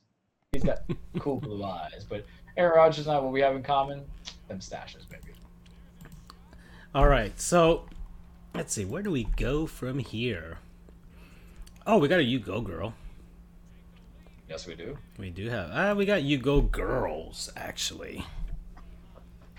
He's 0.54 0.64
got 0.64 0.80
cool 1.20 1.40
blue 1.40 1.64
eyes. 1.66 2.06
But 2.08 2.26
Aaron 2.58 2.76
Rodgers 2.76 3.08
and 3.08 3.16
I, 3.16 3.20
what 3.20 3.32
we 3.32 3.42
have 3.42 3.56
in 3.56 3.64
common, 3.64 4.04
them 4.48 4.60
stashes, 4.60 5.08
baby. 5.10 5.34
All 6.94 7.08
right, 7.08 7.40
so 7.40 7.86
let's 8.54 8.74
see. 8.74 8.86
Where 8.86 9.02
do 9.02 9.12
we 9.12 9.24
go 9.36 9.66
from 9.66 10.00
here? 10.00 10.60
Oh, 11.88 11.98
we 11.98 12.08
got 12.08 12.20
a 12.20 12.24
you 12.24 12.40
go 12.40 12.62
girl. 12.62 12.94
Yes, 14.48 14.68
we 14.68 14.76
do. 14.76 14.98
We 15.18 15.32
do 15.32 15.50
have. 15.50 15.72
Uh, 15.72 15.96
we 15.96 16.06
got 16.06 16.22
you 16.22 16.38
go 16.38 16.62
girls 16.62 17.52
actually. 17.58 18.24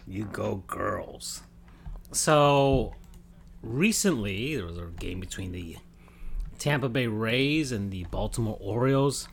You 0.07 0.27
go 0.27 0.63
girls. 0.67 1.43
So 2.13 2.95
recently 3.63 4.55
there 4.55 4.67
was 4.67 4.79
a 4.79 4.87
game 4.99 5.19
between 5.19 5.53
the 5.53 5.79
Tampa 6.59 6.89
Bay 6.89 7.09
Rays 7.09 7.73
and 7.73 7.91
the 7.91 8.05
Baltimore 8.05 8.59
Orioles, 8.61 9.29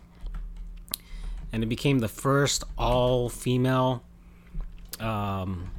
and 1.51 1.63
it 1.63 1.67
became 1.67 1.99
the 1.99 2.07
first 2.07 2.63
all-female 2.77 4.03
um, 4.99 5.71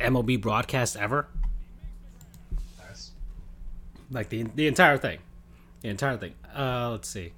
MLB 0.00 0.40
broadcast 0.40 0.96
ever. 0.96 1.28
Nice. 2.88 3.12
Like 4.10 4.28
the 4.28 4.44
the 4.54 4.66
entire 4.66 4.98
thing, 4.98 5.18
the 5.82 5.88
entire 5.88 6.16
thing. 6.16 6.34
Uh, 6.54 6.90
let's 6.90 7.08
see. 7.08 7.32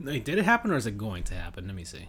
Wait, 0.00 0.24
did 0.24 0.38
it 0.38 0.44
happen 0.44 0.70
or 0.70 0.76
is 0.76 0.86
it 0.86 0.98
going 0.98 1.22
to 1.24 1.34
happen? 1.34 1.66
Let 1.66 1.76
me 1.76 1.84
see. 1.84 2.08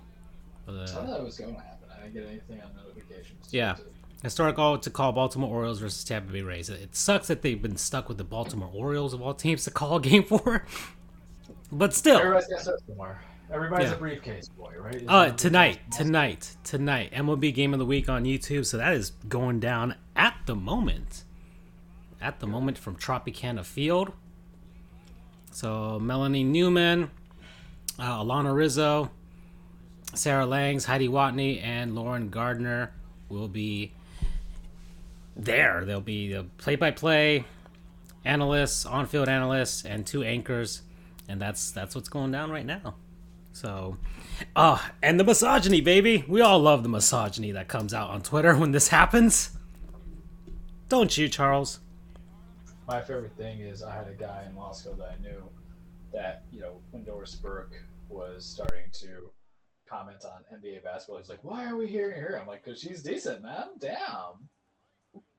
Uh, 0.67 0.87
thought 0.87 1.19
it 1.19 1.23
was 1.23 1.37
going 1.37 1.55
to 1.55 1.61
happen. 1.61 1.89
I 1.91 2.03
didn't 2.03 2.13
get 2.13 2.27
anything 2.27 2.61
on 2.61 2.69
notifications. 2.75 3.47
Yeah. 3.51 3.75
Historic 4.23 4.57
all 4.57 4.77
to 4.77 4.89
call 4.89 5.11
Baltimore 5.11 5.53
Orioles 5.53 5.79
versus 5.79 6.01
Tampa 6.05 6.31
Bay 6.31 6.41
Rays. 6.41 6.69
It 6.69 6.95
sucks 6.95 7.27
that 7.27 7.41
they've 7.41 7.61
been 7.61 7.75
stuck 7.75 8.07
with 8.07 8.17
the 8.17 8.23
Baltimore 8.23 8.71
Orioles 8.73 9.13
of 9.13 9.21
all 9.21 9.33
teams 9.33 9.65
to 9.65 9.71
call 9.71 9.99
game 9.99 10.23
for. 10.27 10.65
But 11.71 11.93
still, 11.93 12.41
Everybody's 13.51 13.89
got 13.89 13.89
stuff 13.89 13.89
somewhere. 13.89 13.89
Everybody's 13.89 13.89
Yeah. 13.89 13.95
a 13.95 13.99
briefcase 13.99 14.49
boy, 14.49 14.73
right? 14.79 14.95
Isn't 14.95 15.09
uh, 15.09 15.31
tonight, 15.31 15.79
tonight, 15.91 16.55
tonight, 16.63 17.11
MLB 17.13 17.53
Game 17.53 17.73
of 17.73 17.79
the 17.79 17.85
Week 17.85 18.09
on 18.09 18.23
YouTube. 18.23 18.65
So 18.65 18.77
that 18.77 18.93
is 18.93 19.11
going 19.27 19.59
down 19.59 19.95
at 20.15 20.35
the 20.45 20.55
moment. 20.55 21.23
At 22.21 22.39
the 22.39 22.47
moment 22.47 22.77
from 22.77 22.95
Tropicana 22.95 23.65
Field. 23.65 24.13
So 25.51 25.99
Melanie 25.99 26.43
Newman, 26.43 27.11
uh, 27.99 28.23
Alanna 28.23 28.55
Rizzo, 28.55 29.11
Sarah 30.15 30.45
Langs, 30.45 30.85
Heidi 30.85 31.07
Watney, 31.07 31.61
and 31.63 31.93
Lauren 31.95 32.29
Gardner 32.29 32.91
will 33.29 33.47
be 33.47 33.93
there. 35.35 35.83
They'll 35.85 36.01
be 36.01 36.31
the 36.33 36.43
play-by-play 36.57 37.45
analysts, 38.25 38.85
on-field 38.85 39.27
analysts, 39.27 39.85
and 39.85 40.05
two 40.07 40.23
anchors, 40.23 40.81
and 41.27 41.41
that's 41.41 41.71
that's 41.71 41.93
what's 41.95 42.09
going 42.09 42.31
down 42.31 42.49
right 42.51 42.65
now. 42.65 42.95
So, 43.53 43.97
oh, 44.55 44.83
and 45.03 45.19
the 45.19 45.23
misogyny, 45.23 45.79
baby. 45.79 46.25
We 46.27 46.41
all 46.41 46.59
love 46.59 46.81
the 46.81 46.89
misogyny 46.89 47.51
that 47.51 47.67
comes 47.67 47.93
out 47.93 48.09
on 48.09 48.21
Twitter 48.23 48.55
when 48.57 48.71
this 48.71 48.87
happens. 48.87 49.51
Don't 50.89 51.15
you, 51.15 51.29
Charles? 51.29 51.79
My 52.87 52.99
favorite 52.99 53.37
thing 53.37 53.61
is 53.61 53.83
I 53.83 53.95
had 53.95 54.07
a 54.07 54.13
guy 54.13 54.43
in 54.49 54.55
law 54.55 54.71
school 54.71 54.95
that 54.95 55.15
I 55.17 55.21
knew 55.21 55.43
that, 56.11 56.43
you 56.51 56.61
know, 56.61 56.81
when 56.91 57.03
Doris 57.03 57.35
Burke 57.35 57.75
was 58.09 58.43
starting 58.43 58.85
to 59.01 59.29
comment 59.87 60.25
on 60.25 60.59
NBA 60.59 60.83
basketball, 60.83 61.19
he's 61.19 61.29
like, 61.29 61.43
why 61.43 61.65
are 61.65 61.77
we 61.77 61.87
hearing 61.87 62.19
her? 62.19 62.39
I'm 62.41 62.47
like, 62.47 62.65
because 62.65 62.81
she's 62.81 63.03
decent, 63.03 63.43
man. 63.43 63.69
Damn. 63.79 64.49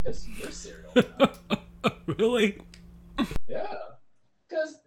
It's 0.05 0.27
your 0.29 0.53
cereal. 0.53 0.93
man." 0.95 1.31
really? 2.19 2.59
yeah. 3.49 3.75
Because 4.49 4.79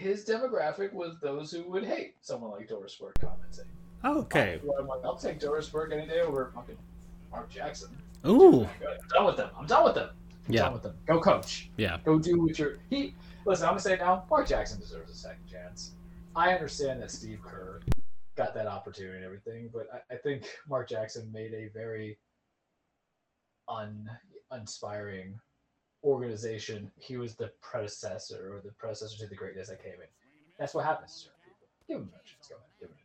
his 0.00 0.24
demographic 0.24 0.92
was 0.94 1.16
those 1.20 1.52
who 1.52 1.62
would 1.70 1.84
hate 1.84 2.14
someone 2.22 2.50
like 2.52 2.68
Doris 2.68 2.96
Burke 2.96 3.14
commenting. 3.20 3.66
Okay. 4.02 4.58
I'm 4.78 4.86
like, 4.86 5.00
I'll 5.04 5.16
take 5.16 5.38
Doris 5.38 5.68
Burke 5.68 5.92
any 5.92 6.06
day 6.06 6.20
over 6.20 6.50
fucking 6.54 6.78
Mark 7.30 7.50
Jackson. 7.50 7.90
Ooh. 8.26 8.62
I'm 8.64 9.08
done 9.14 9.26
with 9.26 9.36
them. 9.36 9.50
I'm 9.58 9.66
done 9.66 9.84
with 9.84 9.94
them. 9.94 10.08
I'm 10.48 10.54
Yeah. 10.54 10.62
done 10.62 10.72
with 10.72 10.82
them. 10.82 10.96
Go 11.06 11.20
coach. 11.20 11.70
Yeah. 11.76 11.98
Go 12.04 12.18
do 12.18 12.40
what 12.40 12.58
you're. 12.58 12.78
He 12.88 13.14
listen. 13.44 13.66
I'm 13.66 13.72
gonna 13.72 13.80
say 13.80 13.92
it 13.92 14.00
now. 14.00 14.24
Mark 14.30 14.48
Jackson 14.48 14.80
deserves 14.80 15.12
a 15.12 15.14
second 15.14 15.46
chance. 15.46 15.92
I 16.34 16.54
understand 16.54 17.02
that 17.02 17.10
Steve 17.10 17.40
Kerr 17.44 17.80
got 18.36 18.54
that 18.54 18.66
opportunity 18.66 19.16
and 19.16 19.24
everything, 19.24 19.68
but 19.72 19.86
I, 19.92 20.14
I 20.14 20.16
think 20.16 20.44
Mark 20.68 20.88
Jackson 20.88 21.30
made 21.30 21.52
a 21.52 21.68
very 21.74 22.18
un 23.68 24.08
inspiring 24.52 25.38
organization. 26.04 26.90
He 26.98 27.16
was 27.16 27.34
the 27.34 27.50
predecessor 27.60 28.54
or 28.54 28.60
the 28.64 28.72
predecessor 28.72 29.18
to 29.18 29.26
the 29.26 29.34
greatness 29.34 29.68
that 29.68 29.82
came 29.82 29.94
in. 29.94 30.08
That's 30.58 30.74
what 30.74 30.84
happens. 30.84 31.28
Give 31.88 31.98
him 31.98 32.10
a 32.14 32.26
chance. 32.26 32.48
Go 32.48 32.56
ahead. 32.56 32.68
Give 32.80 32.88
him 32.88 32.96
a 32.96 33.00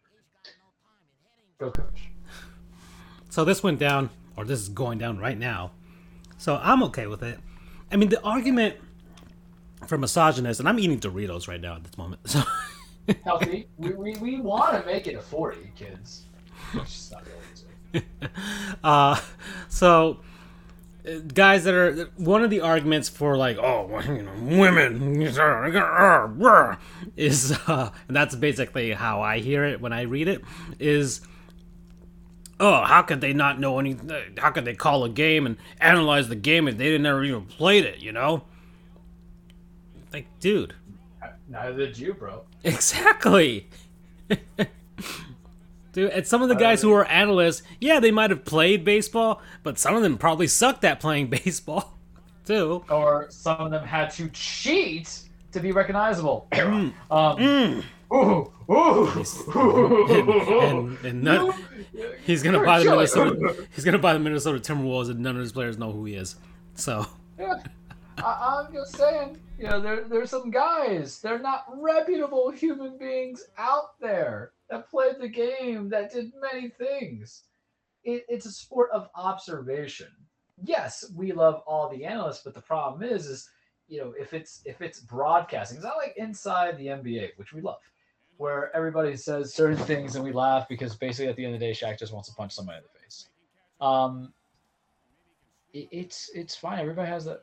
Go 1.57 1.71
coach. 1.71 2.09
So 3.29 3.43
this 3.45 3.63
went 3.63 3.79
down, 3.79 4.09
or 4.37 4.45
this 4.45 4.59
is 4.59 4.69
going 4.69 4.97
down 4.97 5.17
right 5.17 5.37
now. 5.37 5.71
So 6.37 6.59
I'm 6.61 6.83
okay 6.83 7.07
with 7.07 7.23
it. 7.23 7.39
I 7.91 7.95
mean, 7.97 8.09
the 8.09 8.21
argument 8.23 8.75
for 9.87 9.97
misogynist, 9.97 10.59
and 10.59 10.67
I'm 10.67 10.79
eating 10.79 10.99
Doritos 10.99 11.47
right 11.47 11.61
now 11.61 11.75
at 11.75 11.83
this 11.83 11.97
moment. 11.97 12.21
So 13.07 13.13
Healthy. 13.23 13.67
we 13.77 13.91
we, 13.93 14.15
we 14.15 14.39
want 14.41 14.81
to 14.81 14.83
make 14.83 15.05
it 15.05 15.13
a 15.13 15.21
40, 15.21 15.71
kids. 15.75 16.23
It's 16.73 16.91
just 16.91 17.11
not 17.11 17.23
going 17.93 18.03
uh 18.83 19.19
so 19.69 20.19
guys 21.33 21.63
that 21.63 21.73
are 21.73 22.05
one 22.17 22.43
of 22.43 22.49
the 22.49 22.61
arguments 22.61 23.09
for 23.09 23.37
like 23.37 23.57
oh 23.57 23.87
well, 23.89 24.05
you 24.05 24.23
know 24.23 24.31
women 24.57 25.21
uh, 25.21 25.41
uh, 25.41 26.47
uh, 26.47 26.75
is 27.15 27.51
uh 27.67 27.91
and 28.07 28.15
that's 28.15 28.35
basically 28.35 28.91
how 28.91 29.21
i 29.21 29.39
hear 29.39 29.63
it 29.63 29.79
when 29.79 29.93
i 29.93 30.01
read 30.01 30.27
it 30.27 30.41
is 30.79 31.21
oh 32.59 32.83
how 32.83 33.01
could 33.01 33.21
they 33.21 33.33
not 33.33 33.59
know 33.59 33.77
any 33.79 33.95
how 34.37 34.49
could 34.49 34.65
they 34.65 34.75
call 34.75 35.03
a 35.03 35.09
game 35.09 35.45
and 35.45 35.57
analyze 35.79 36.27
the 36.27 36.35
game 36.35 36.67
if 36.67 36.77
they 36.77 36.85
didn't 36.85 37.05
ever 37.05 37.23
even 37.23 37.45
played 37.45 37.85
it 37.85 37.99
you 37.99 38.11
know 38.11 38.43
like 40.11 40.27
dude 40.39 40.73
Neither 41.47 41.85
did 41.85 41.97
you, 41.97 42.13
bro. 42.13 42.43
Exactly. 42.63 43.69
Dude, 45.95 46.11
and 46.11 46.27
some 46.27 46.41
of 46.41 46.49
the 46.49 46.55
guys 46.55 46.81
who 46.81 46.91
are 46.91 47.05
analysts, 47.05 47.63
yeah, 47.79 48.01
they 48.01 48.11
might 48.11 48.29
have 48.29 48.43
played 48.43 48.83
baseball, 48.83 49.41
but 49.63 49.79
some 49.79 49.95
of 49.95 50.01
them 50.03 50.17
probably 50.17 50.45
sucked 50.45 50.83
at 50.83 50.99
playing 50.99 51.27
baseball, 51.45 51.97
too. 52.45 52.83
Or 52.89 53.27
some 53.29 53.55
of 53.61 53.71
them 53.71 53.85
had 53.85 54.11
to 54.11 54.27
cheat 54.31 55.21
to 55.53 55.61
be 55.61 55.71
recognizable. 55.71 56.47
Mm. 56.51 56.93
um, 57.09 57.83
Ooh, 58.13 58.51
ooh, 58.69 59.23
ooh, 59.55 60.61
And, 60.61 60.97
and 61.05 61.23
none, 61.23 61.53
he's 62.25 62.43
gonna 62.43 62.63
buy 62.63 62.79
the 62.79 62.89
Minnesota. 62.89 63.65
He's 63.73 63.85
gonna 63.85 63.97
buy 63.97 64.13
the 64.13 64.19
Minnesota 64.19 64.59
Timberwolves, 64.59 65.09
and 65.09 65.19
none 65.21 65.35
of 65.35 65.41
his 65.41 65.51
players 65.53 65.77
know 65.77 65.91
who 65.91 66.03
he 66.05 66.15
is. 66.15 66.35
So, 66.75 67.05
Yeah. 67.39 67.55
I, 68.17 68.63
I'm 68.67 68.73
just 68.73 68.95
saying, 68.97 69.39
you 69.57 69.67
know, 69.67 69.79
there, 69.79 70.03
there's 70.03 70.29
some 70.29 70.51
guys. 70.51 71.19
They're 71.21 71.39
not 71.39 71.65
reputable 71.73 72.51
human 72.51 72.97
beings 72.97 73.45
out 73.57 73.99
there 73.99 74.51
that 74.69 74.89
played 74.89 75.15
the 75.19 75.27
game, 75.27 75.89
that 75.89 76.11
did 76.11 76.31
many 76.41 76.69
things. 76.69 77.43
It, 78.03 78.25
it's 78.27 78.45
a 78.45 78.51
sport 78.51 78.89
of 78.91 79.09
observation. 79.15 80.07
Yes, 80.63 81.05
we 81.15 81.31
love 81.31 81.61
all 81.67 81.89
the 81.89 82.05
analysts, 82.05 82.43
but 82.43 82.53
the 82.53 82.61
problem 82.61 83.03
is, 83.03 83.27
is 83.27 83.49
you 83.87 83.99
know, 83.99 84.13
if 84.19 84.33
it's 84.33 84.61
if 84.65 84.81
it's 84.81 84.99
broadcasting, 84.99 85.77
it's 85.77 85.85
not 85.85 85.97
like 85.97 86.15
inside 86.17 86.77
the 86.77 86.87
NBA, 86.87 87.31
which 87.37 87.53
we 87.53 87.61
love, 87.61 87.81
where 88.37 88.75
everybody 88.75 89.15
says 89.15 89.53
certain 89.53 89.77
things 89.77 90.15
and 90.15 90.23
we 90.23 90.31
laugh 90.31 90.67
because 90.67 90.95
basically 90.95 91.29
at 91.29 91.35
the 91.35 91.45
end 91.45 91.53
of 91.53 91.59
the 91.59 91.65
day, 91.65 91.71
Shaq 91.71 91.99
just 91.99 92.13
wants 92.13 92.29
to 92.29 92.35
punch 92.35 92.53
somebody 92.53 92.77
in 92.77 92.83
the 92.83 92.99
face. 92.99 93.27
Um, 93.79 94.33
it's 95.75 96.29
it's 96.33 96.55
fine. 96.55 96.79
Everybody 96.79 97.09
has 97.09 97.25
the. 97.25 97.39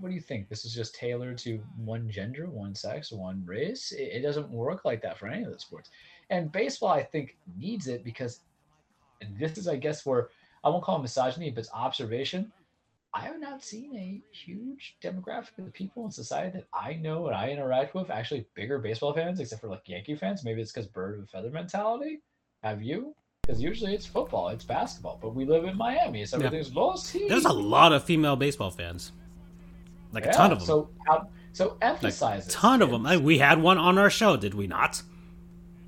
What 0.00 0.08
do 0.08 0.14
you 0.14 0.20
think? 0.20 0.48
This 0.48 0.64
is 0.64 0.74
just 0.74 0.94
tailored 0.96 1.38
to 1.38 1.60
one 1.76 2.10
gender, 2.10 2.48
one 2.50 2.74
sex, 2.74 3.12
one 3.12 3.42
race. 3.46 3.92
It, 3.92 4.14
it 4.14 4.22
doesn't 4.22 4.50
work 4.50 4.84
like 4.84 5.00
that 5.02 5.16
for 5.16 5.28
any 5.28 5.44
of 5.44 5.52
the 5.52 5.58
sports. 5.60 5.90
And 6.30 6.50
baseball, 6.50 6.90
I 6.90 7.02
think, 7.04 7.36
needs 7.56 7.86
it 7.86 8.04
because, 8.04 8.40
this 9.38 9.56
is, 9.56 9.68
I 9.68 9.76
guess, 9.76 10.04
where 10.04 10.28
I 10.64 10.68
won't 10.68 10.82
call 10.82 10.98
it 10.98 11.02
misogyny, 11.02 11.50
but 11.50 11.60
it's 11.60 11.72
observation. 11.72 12.52
I 13.14 13.20
have 13.20 13.40
not 13.40 13.64
seen 13.64 13.96
a 13.96 14.20
huge 14.36 14.96
demographic 15.02 15.56
of 15.58 15.64
the 15.64 15.70
people 15.70 16.04
in 16.04 16.10
society 16.10 16.58
that 16.58 16.66
I 16.74 16.94
know 16.94 17.28
and 17.28 17.36
I 17.36 17.48
interact 17.48 17.94
with 17.94 18.10
actually 18.10 18.46
bigger 18.54 18.78
baseball 18.78 19.14
fans, 19.14 19.40
except 19.40 19.62
for 19.62 19.68
like 19.68 19.88
Yankee 19.88 20.16
fans. 20.16 20.44
Maybe 20.44 20.60
it's 20.60 20.72
because 20.72 20.88
bird 20.88 21.18
of 21.18 21.24
a 21.24 21.26
feather 21.26 21.50
mentality. 21.50 22.20
Have 22.62 22.82
you? 22.82 23.14
Because 23.48 23.62
usually 23.62 23.94
it's 23.94 24.04
football, 24.04 24.48
it's 24.50 24.62
basketball, 24.62 25.18
but 25.22 25.34
we 25.34 25.46
live 25.46 25.64
in 25.64 25.74
Miami, 25.74 26.26
so 26.26 26.36
Yeah. 26.36 26.46
everything's 26.46 26.70
most 26.70 27.16
there's 27.28 27.46
a 27.46 27.52
lot 27.52 27.94
of 27.94 28.04
female 28.04 28.36
baseball 28.36 28.70
fans. 28.70 29.12
Like 30.12 30.26
a 30.26 30.32
ton 30.34 30.52
of 30.52 30.58
them. 30.58 30.66
So, 30.66 30.90
how, 31.06 31.28
so 31.54 31.68
like 31.68 31.76
emphasize 31.80 32.44
a 32.44 32.50
it, 32.50 32.52
ton 32.52 32.82
of 32.82 32.90
them. 32.90 33.04
Like, 33.04 33.22
we 33.22 33.38
had 33.38 33.62
one 33.62 33.78
on 33.78 33.96
our 33.96 34.10
show, 34.10 34.36
did 34.36 34.52
we 34.52 34.66
not? 34.66 35.02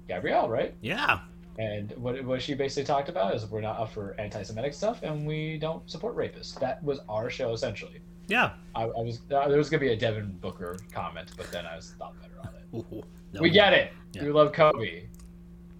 Gabrielle, 0.08 0.48
right? 0.48 0.74
Yeah. 0.80 1.20
And 1.58 1.92
what, 1.98 2.24
what 2.24 2.40
she 2.40 2.54
basically 2.54 2.84
talked 2.84 3.10
about 3.10 3.34
is 3.34 3.44
we're 3.44 3.60
not 3.60 3.78
up 3.78 3.92
for 3.92 4.18
anti-Semitic 4.18 4.72
stuff, 4.72 5.02
and 5.02 5.26
we 5.26 5.58
don't 5.58 5.88
support 5.90 6.16
rapists. 6.16 6.58
That 6.60 6.82
was 6.82 7.00
our 7.10 7.28
show 7.28 7.52
essentially. 7.52 8.00
Yeah. 8.26 8.52
I, 8.74 8.84
I 8.84 8.86
was 8.86 9.20
uh, 9.30 9.48
there 9.48 9.58
was 9.58 9.68
gonna 9.68 9.82
be 9.82 9.92
a 9.92 9.96
Devin 9.96 10.38
Booker 10.40 10.78
comment, 10.92 11.32
but 11.36 11.52
then 11.52 11.66
I 11.66 11.76
was 11.76 11.94
thought 11.98 12.14
better 12.22 12.40
on 12.40 12.54
it. 12.54 12.94
Ooh, 12.94 13.02
no. 13.34 13.42
We 13.42 13.50
get 13.50 13.74
it. 13.74 13.92
Yeah. 14.14 14.24
We 14.24 14.30
love 14.30 14.54
Kobe. 14.54 15.08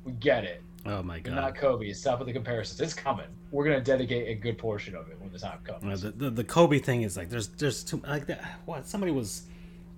We 0.05 0.13
get 0.13 0.45
it. 0.45 0.63
Oh 0.87 1.03
my 1.03 1.19
god. 1.21 1.35
not 1.35 1.55
Kobe. 1.57 1.93
Stop 1.93 2.21
with 2.21 2.27
the 2.29 2.33
comparisons. 2.33 2.81
It's 2.81 2.95
coming. 2.95 3.27
We're 3.51 3.65
gonna 3.65 3.81
dedicate 3.81 4.29
a 4.29 4.35
good 4.35 4.57
portion 4.59 4.95
of 4.95 5.09
it 5.09 5.21
when 5.21 5.31
the 5.31 5.39
time 5.39 5.59
comes. 5.65 6.03
the, 6.03 6.11
the 6.11 6.31
the 6.31 6.45
Kobe 6.45 6.79
thing 6.79 7.03
is 7.03 7.17
like 7.17 7.29
there's 7.29 7.49
there's 7.49 7.85
too 7.85 8.03
like 8.07 8.27
that. 8.27 8.61
What 8.65 8.87
somebody 8.87 9.13
was, 9.13 9.43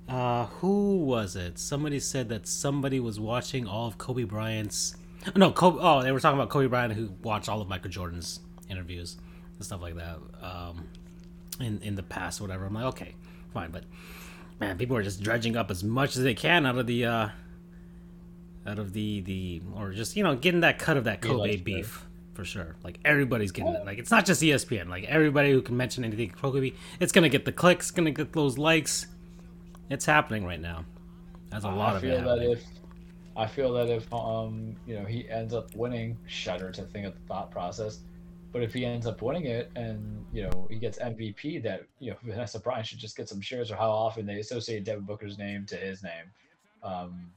uh, 0.09 0.47
who 0.47 0.99
was 0.99 1.37
it? 1.37 1.59
Somebody 1.59 2.01
said 2.01 2.29
that 2.31 2.47
somebody 2.49 2.99
was 3.01 3.21
watching 3.21 3.67
all 3.67 3.87
of 3.87 3.99
Kobe 3.99 4.25
Bryant's. 4.25 4.97
No, 5.37 5.53
Kobe. 5.53 5.79
Oh, 5.81 6.03
they 6.03 6.11
were 6.11 6.19
talking 6.19 6.39
about 6.39 6.51
Kobe 6.51 6.67
Bryant 6.67 6.95
who 6.95 7.11
watched 7.23 7.49
all 7.49 7.61
of 7.61 7.69
Michael 7.69 7.91
Jordan's 7.91 8.41
interviews 8.69 9.17
and 9.57 9.65
stuff 9.65 9.81
like 9.81 9.95
that. 9.95 10.19
Um, 10.41 10.89
in 11.61 11.81
in 11.83 11.95
the 11.95 12.03
past 12.03 12.41
or 12.41 12.45
whatever. 12.45 12.67
I'm 12.67 12.75
like, 12.75 12.85
okay, 12.87 13.15
fine, 13.55 13.71
but 13.71 13.85
man, 14.61 14.79
people 14.79 14.97
are 14.97 15.03
just 15.03 15.23
dredging 15.23 15.57
up 15.57 15.71
as 15.71 15.85
much 15.85 16.17
as 16.17 16.23
they 16.23 16.35
can 16.35 16.67
out 16.67 16.79
of 16.79 16.87
the 16.87 17.05
uh, 17.05 17.29
out 18.67 18.79
of 18.79 18.93
the 18.93 19.21
the 19.21 19.63
or 19.75 19.91
just 19.93 20.17
you 20.17 20.23
know 20.23 20.37
getting 20.37 20.61
that 20.61 20.79
cut 20.79 20.97
of 20.97 21.05
that 21.05 21.21
Kobe 21.21 21.57
beef 21.57 22.07
for 22.35 22.45
sure. 22.45 22.77
Like 22.83 22.99
everybody's 23.05 23.53
getting 23.53 23.75
it. 23.75 23.85
Like 23.85 23.99
it's 23.99 24.11
not 24.11 24.25
just 24.25 24.43
ESPN. 24.43 24.89
Like 24.89 25.05
everybody 25.05 25.53
who 25.53 25.63
can 25.63 25.77
mention 25.77 26.05
anything 26.05 26.31
Kobe, 26.31 26.73
it's 27.01 27.13
gonna 27.13 27.29
get 27.29 27.45
the 27.45 27.53
clicks, 27.53 27.91
gonna 27.91 28.11
get 28.11 28.33
those 28.33 28.59
likes. 28.59 29.07
It's 29.91 30.07
happening 30.07 30.45
right 30.45 30.61
now. 30.61 30.85
That's 31.51 31.65
a 31.65 31.69
lot 31.71 31.95
I 31.95 31.97
of 31.97 32.03
feel 32.03 32.13
it 32.13 32.17
that 32.23 32.29
happening. 32.29 32.53
if 32.53 32.65
I 33.37 33.47
feel 33.47 33.73
that 33.75 33.89
if 33.89 34.13
um 34.13 34.77
you 34.87 34.99
know 34.99 35.05
he 35.05 35.29
ends 35.29 35.55
up 35.55 35.75
winning, 35.75 36.17
shudder 36.27 36.71
to 36.71 36.83
think 36.83 37.07
of 37.07 37.15
the 37.15 37.21
thought 37.27 37.51
process. 37.51 38.01
But 38.53 38.63
if 38.63 38.75
he 38.75 38.85
ends 38.85 39.07
up 39.07 39.23
winning 39.23 39.47
it 39.47 39.71
and 39.77 40.25
you 40.33 40.45
know 40.45 40.67
he 40.71 40.77
gets 40.77 40.99
MVP, 40.99 41.63
that 41.63 41.85
you 41.99 42.11
know 42.11 42.17
Vanessa 42.23 42.59
Bryant 42.61 42.87
should 42.87 42.99
just 42.99 43.17
get 43.17 43.29
some 43.29 43.41
shares 43.41 43.71
or 43.71 43.77
how 43.77 43.91
often 43.91 44.27
they 44.27 44.41
associate 44.41 44.85
Devin 44.85 45.05
Booker's 45.05 45.39
name 45.39 45.65
to 45.67 45.77
his 45.77 46.03
name, 46.03 46.25
um, 46.83 47.31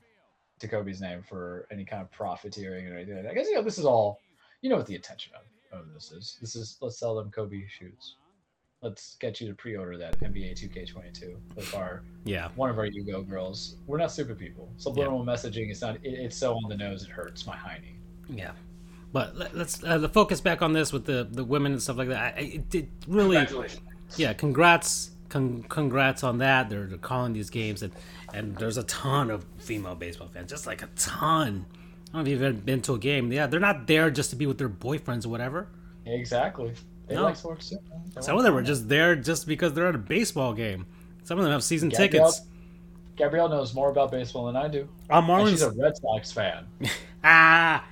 to 0.70 0.76
Kobe's 0.76 1.02
name 1.02 1.22
for 1.22 1.68
any 1.72 1.86
kind 1.86 2.02
of 2.02 2.12
profiteering 2.12 2.88
or 2.88 2.96
anything. 2.96 3.16
like 3.16 3.24
that. 3.26 3.32
I 3.32 3.34
guess 3.34 3.48
you 3.48 3.56
know 3.56 3.62
this 3.62 3.78
is 3.78 3.86
all, 3.86 4.20
you 4.62 4.70
know 4.70 4.78
what 4.78 4.86
the 4.88 4.96
intention 4.96 5.34
of, 5.36 5.80
of 5.80 5.94
this 5.94 6.12
is. 6.12 6.38
This 6.42 6.56
is 6.56 6.78
let's 6.82 6.98
sell 7.00 7.16
them 7.16 7.32
Kobe 7.32 7.64
shoes. 7.68 8.16
Let's 8.82 9.16
get 9.16 9.42
you 9.42 9.48
to 9.48 9.56
pre-order 9.56 9.98
that 9.98 10.20
NBA 10.20 10.54
2K22 10.62 11.36
with 11.56 11.74
our 11.74 12.04
Yeah, 12.24 12.50
one 12.56 12.70
of 12.70 12.78
our 12.78 12.86
Yugo 12.88 13.28
girls. 13.28 13.78
We're 13.88 13.98
not 13.98 14.12
stupid 14.12 14.38
people. 14.38 14.70
Subliminal 14.78 15.26
messaging 15.26 15.72
is 15.72 15.82
not. 15.82 15.96
It, 16.04 16.10
it's 16.14 16.36
so 16.38 16.54
on 16.56 16.70
the 16.70 16.78
nose 16.78 17.04
it 17.04 17.10
hurts 17.10 17.48
my 17.48 17.56
hiney. 17.56 17.96
yeah. 18.30 18.52
But 19.12 19.38
let- 19.38 19.56
let's 19.56 19.82
uh, 19.84 19.98
the 19.98 20.10
focus 20.10 20.42
back 20.42 20.62
on 20.62 20.74
this 20.74 20.92
with 20.92 21.06
the 21.06 21.28
the 21.32 21.44
women 21.44 21.72
and 21.72 21.82
stuff 21.82 21.98
like 21.98 22.10
that. 22.10 22.36
I, 22.36 22.40
it, 22.42 22.76
it 22.76 22.90
really. 23.08 23.38
Congratulations. 23.38 23.82
yeah, 24.18 24.34
congrats, 24.34 25.12
con- 25.30 25.64
congrats 25.64 26.22
on 26.24 26.38
that. 26.40 26.70
They're, 26.70 26.86
they're 26.86 26.98
calling 26.98 27.32
these 27.34 27.50
games, 27.50 27.82
and 27.82 27.94
and 28.36 28.56
there's 28.58 28.78
a 28.78 28.84
ton 28.84 29.32
of 29.32 29.46
female 29.58 29.96
baseball 29.96 30.28
fans, 30.28 30.50
just 30.50 30.68
like 30.68 30.84
a 30.84 30.90
ton. 30.96 31.66
I 31.70 32.06
don't 32.06 32.14
know 32.14 32.22
if 32.22 32.28
you've 32.28 32.42
ever 32.44 32.54
been 32.54 32.82
to 32.84 32.94
a 32.94 33.00
game. 33.00 33.32
Yeah, 33.32 33.48
they're 33.48 33.60
not 33.60 33.88
there 33.88 34.10
just 34.12 34.30
to 34.32 34.36
be 34.36 34.46
with 34.46 34.58
their 34.58 34.70
boyfriends 34.70 35.26
or 35.26 35.30
whatever. 35.30 35.68
Exactly. 36.06 36.74
They 37.08 37.16
No. 37.16 37.24
like 37.24 37.36
sports 37.36 37.70
too. 37.70 37.78
They 38.16 38.22
Some 38.22 38.38
of 38.38 38.44
them 38.44 38.56
are 38.56 38.62
just 38.64 38.90
there 38.90 39.16
just 39.16 39.48
because 39.48 39.74
they're 39.74 39.88
at 39.88 39.96
a 39.96 40.00
baseball 40.00 40.54
game. 40.54 40.86
Some 41.24 41.38
of 41.40 41.44
them 41.44 41.52
have 41.54 41.64
season 41.64 41.90
Gabrielle- 41.90 42.32
tickets. 42.32 42.48
Gabrielle 43.16 43.48
knows 43.50 43.74
more 43.74 43.90
about 43.90 44.12
baseball 44.12 44.46
than 44.48 44.56
I 44.58 44.68
do. 44.68 44.90
Oh, 45.10 45.20
And 45.20 45.50
she's 45.50 45.62
a 45.62 45.72
Red 45.72 45.96
Sox 45.98 46.32
fan. 46.32 46.66
Ah, 47.28 47.84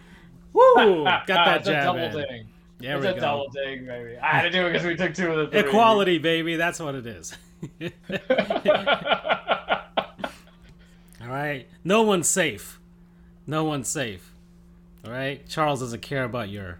woo! 0.53 1.05
Got 1.05 1.25
that 1.27 1.57
it's 1.61 1.67
a 1.67 1.71
jab 1.71 1.83
double 1.85 2.19
in. 2.19 2.27
ding. 2.27 2.47
There 2.77 2.97
it's 2.97 3.03
we 3.03 3.09
a 3.11 3.13
go. 3.15 3.19
double 3.19 3.47
ding, 3.49 3.85
baby. 3.87 4.15
I 4.17 4.27
had 4.27 4.41
to 4.43 4.51
do 4.51 4.67
it 4.67 4.73
because 4.73 4.85
we 4.85 4.95
took 4.95 5.15
two 5.15 5.31
of 5.31 5.37
the 5.37 5.47
three. 5.61 5.69
Equality, 5.69 6.19
baby. 6.19 6.55
That's 6.55 6.79
what 6.79 6.93
it 6.93 7.07
is. 7.07 7.35
All 11.23 11.29
right, 11.29 11.67
no 11.83 12.01
one's 12.03 12.27
safe. 12.27 12.79
No 13.47 13.63
one's 13.63 13.87
safe. 13.87 14.33
All 15.05 15.11
right, 15.11 15.47
Charles 15.47 15.79
doesn't 15.79 16.01
care 16.01 16.23
about 16.23 16.49
your 16.49 16.79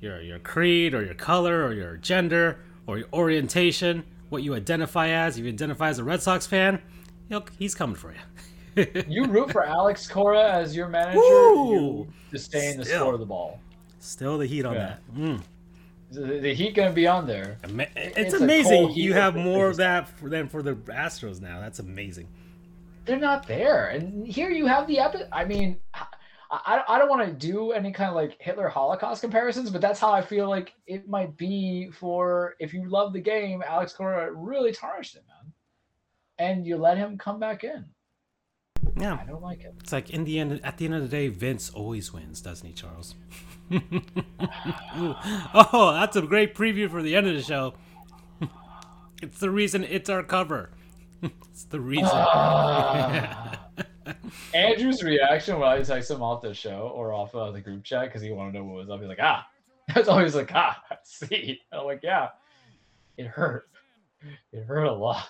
your 0.00 0.20
your 0.20 0.38
creed 0.38 0.94
or 0.94 1.04
your 1.04 1.14
color 1.14 1.64
or 1.64 1.72
your 1.72 1.96
gender 1.96 2.60
or 2.86 2.98
your 2.98 3.08
orientation, 3.12 4.04
what 4.28 4.42
you 4.42 4.54
identify 4.54 5.08
as. 5.08 5.38
If 5.38 5.44
you 5.44 5.50
identify 5.52 5.88
as 5.88 5.98
a 5.98 6.04
Red 6.04 6.22
Sox 6.22 6.46
fan, 6.46 6.80
he'll, 7.28 7.44
he's 7.58 7.74
coming 7.74 7.96
for 7.96 8.12
you. 8.12 8.18
You 9.06 9.26
root 9.26 9.52
for 9.52 9.64
Alex 9.64 10.08
Cora 10.08 10.50
as 10.50 10.74
your 10.74 10.88
manager. 10.88 11.18
Woo! 11.20 11.70
You 11.70 12.08
disdain 12.32 12.76
the 12.76 12.84
sport 12.84 13.14
of 13.14 13.20
the 13.20 13.26
ball. 13.26 13.60
Still 14.00 14.36
the 14.36 14.46
heat 14.46 14.64
on 14.64 14.74
Yeah. 14.74 14.80
that. 14.80 15.16
Mm. 15.16 15.40
The, 16.10 16.40
the 16.40 16.54
Heat 16.54 16.74
gonna 16.74 16.92
be 16.92 17.06
on 17.06 17.24
there. 17.26 17.56
It's, 17.96 18.18
It's 18.18 18.34
amazing 18.34 18.90
you 18.90 19.12
have 19.14 19.36
more 19.36 19.68
of 19.68 19.76
that 19.76 20.08
for, 20.08 20.28
than 20.28 20.48
for 20.48 20.60
the 20.60 20.74
Astros 20.74 21.40
now. 21.40 21.60
That's 21.60 21.78
amazing. 21.78 22.26
They're 23.04 23.18
not 23.18 23.46
there, 23.46 23.88
and 23.88 24.26
here 24.26 24.50
you 24.50 24.66
have 24.66 24.86
the 24.86 24.98
epic. 24.98 25.28
I 25.32 25.44
mean, 25.44 25.78
I, 25.92 26.06
I, 26.50 26.82
I 26.88 26.98
don't 26.98 27.08
want 27.08 27.26
to 27.26 27.32
do 27.32 27.72
any 27.72 27.92
kind 27.92 28.08
of 28.08 28.16
like 28.16 28.36
Hitler 28.40 28.68
Holocaust 28.68 29.20
comparisons, 29.20 29.70
but 29.70 29.80
that's 29.80 30.00
how 30.00 30.12
I 30.12 30.22
feel 30.22 30.48
like 30.48 30.72
it 30.86 31.08
might 31.08 31.36
be 31.36 31.90
for 31.90 32.54
if 32.60 32.72
you 32.72 32.88
love 32.88 33.12
the 33.12 33.20
game. 33.20 33.62
Alex 33.66 33.92
Cora 33.92 34.32
really 34.32 34.72
tarnished 34.72 35.16
it, 35.16 35.24
man, 35.28 35.52
and 36.38 36.66
you 36.66 36.76
let 36.76 36.96
him 36.96 37.18
come 37.18 37.38
back 37.38 37.64
in. 37.64 37.84
Yeah. 38.96 39.18
I 39.20 39.24
don't 39.24 39.42
like 39.42 39.62
it. 39.62 39.74
It's 39.80 39.92
like 39.92 40.10
in 40.10 40.24
the 40.24 40.38
end, 40.38 40.60
at 40.62 40.78
the 40.78 40.84
end 40.84 40.94
of 40.94 41.02
the 41.02 41.08
day, 41.08 41.28
Vince 41.28 41.70
always 41.70 42.12
wins, 42.12 42.40
doesn't 42.40 42.66
he, 42.66 42.74
Charles? 42.74 43.14
oh, 45.54 45.92
that's 45.94 46.16
a 46.16 46.22
great 46.22 46.54
preview 46.54 46.90
for 46.90 47.02
the 47.02 47.16
end 47.16 47.26
of 47.26 47.34
the 47.34 47.42
show. 47.42 47.74
it's 49.22 49.40
the 49.40 49.50
reason 49.50 49.84
it's 49.84 50.08
our 50.08 50.22
cover. 50.22 50.70
it's 51.50 51.64
the 51.64 51.80
reason. 51.80 52.06
Andrew's 54.54 55.02
reaction 55.02 55.58
when 55.58 55.68
I 55.68 55.82
text 55.82 56.10
him 56.10 56.22
off 56.22 56.42
the 56.42 56.54
show 56.54 56.92
or 56.94 57.12
off 57.12 57.34
uh, 57.34 57.50
the 57.50 57.60
group 57.60 57.84
chat 57.84 58.06
because 58.06 58.22
he 58.22 58.30
wanted 58.30 58.52
to 58.52 58.58
know 58.58 58.64
what 58.64 58.74
was 58.76 58.90
up. 58.90 59.00
He's 59.00 59.08
like, 59.08 59.18
ah. 59.20 59.46
That's 59.94 60.08
always 60.08 60.34
like, 60.34 60.50
ah, 60.54 60.80
see. 61.02 61.60
I'm 61.72 61.84
like, 61.84 62.00
yeah. 62.02 62.28
It 63.18 63.26
hurt. 63.26 63.68
It 64.52 64.64
hurt 64.64 64.84
a 64.84 64.92
lot. 64.92 65.28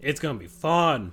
it's 0.00 0.18
gonna 0.18 0.38
be 0.38 0.46
fun. 0.46 1.12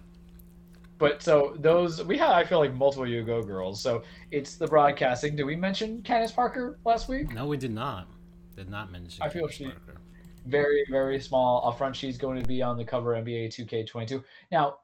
But 0.97 1.21
so 1.21 1.55
those 1.59 2.03
we 2.03 2.17
had, 2.17 2.32
I 2.32 2.45
feel 2.45 2.59
like 2.59 2.73
multiple 2.73 3.07
You 3.07 3.23
Go 3.23 3.41
girls. 3.41 3.82
So 3.82 4.03
it's 4.32 4.55
the 4.55 4.67
broadcasting. 4.67 5.36
Did 5.36 5.43
we 5.43 5.55
mention 5.55 6.01
Candace 6.03 6.32
Parker 6.32 6.79
last 6.86 7.09
week? 7.09 7.34
No, 7.34 7.45
we 7.45 7.57
did 7.57 7.73
not. 7.73 8.07
Did 8.55 8.69
not 8.69 8.91
mention. 8.91 9.21
I 9.21 9.29
feel 9.29 9.47
Candace 9.47 9.57
she- 9.57 9.65
Parker. 9.65 10.01
Very, 10.46 10.86
very 10.89 11.20
small. 11.20 11.72
upfront. 11.72 11.94
she's 11.94 12.18
going 12.18 12.42
to 12.42 12.48
be 12.48 12.62
on 12.62 12.78
the 12.78 12.84
cover 12.84 13.14
NBA 13.14 13.50
2K22. 13.50 14.24
Now, 14.52 14.78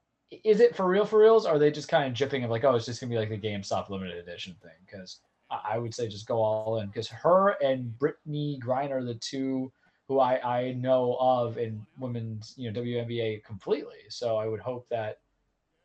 is 0.43 0.59
it 0.59 0.75
for 0.75 0.87
real? 0.87 1.05
For 1.05 1.19
reals? 1.19 1.45
Or 1.45 1.55
are 1.55 1.59
they 1.59 1.71
just 1.71 1.87
kind 1.87 2.07
of 2.07 2.13
jipping 2.13 2.43
of 2.43 2.49
like, 2.49 2.63
oh, 2.63 2.75
it's 2.75 2.85
just 2.85 2.99
gonna 2.99 3.09
be 3.09 3.17
like 3.17 3.29
the 3.29 3.37
GameStop 3.37 3.89
limited 3.89 4.17
edition 4.17 4.55
thing? 4.61 4.71
Because 4.85 5.19
I, 5.49 5.77
would 5.77 5.93
say 5.93 6.07
just 6.07 6.27
go 6.27 6.41
all 6.41 6.79
in. 6.79 6.87
Because 6.87 7.07
her 7.07 7.55
and 7.63 7.93
Brittney 7.97 8.59
Griner 8.59 9.05
the 9.05 9.15
two 9.15 9.71
who 10.07 10.19
I 10.19 10.39
I 10.41 10.71
know 10.73 11.17
of 11.19 11.57
in 11.57 11.85
women's 11.99 12.53
you 12.57 12.71
know 12.71 12.81
WNBA 12.81 13.43
completely. 13.43 14.09
So 14.09 14.37
I 14.37 14.47
would 14.47 14.59
hope 14.59 14.87
that 14.89 15.19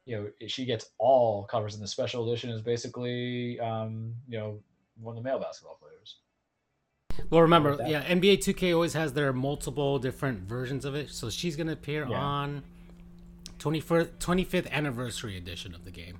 you 0.06 0.16
know 0.16 0.48
she 0.48 0.64
gets 0.64 0.90
all 0.98 1.44
covers, 1.44 1.74
and 1.74 1.82
the 1.82 1.88
special 1.88 2.28
edition 2.28 2.50
is 2.50 2.60
basically 2.60 3.60
um, 3.60 4.14
you 4.28 4.38
know 4.38 4.60
one 5.00 5.16
of 5.16 5.22
the 5.22 5.28
male 5.28 5.38
basketball 5.38 5.78
players. 5.80 6.16
Well, 7.32 7.40
remember, 7.40 7.78
yeah, 7.86 8.04
NBA 8.04 8.40
2K 8.44 8.74
always 8.74 8.92
has 8.92 9.14
their 9.14 9.32
multiple 9.32 9.98
different 9.98 10.40
versions 10.40 10.84
of 10.84 10.94
it. 10.94 11.08
So 11.08 11.30
she's 11.30 11.56
gonna 11.56 11.72
appear 11.72 12.06
Yeah. 12.06 12.18
on 12.20 12.62
21st, 13.58 14.18
25th 14.18 14.70
anniversary 14.70 15.38
edition 15.38 15.74
of 15.74 15.86
the 15.86 15.90
game. 15.90 16.18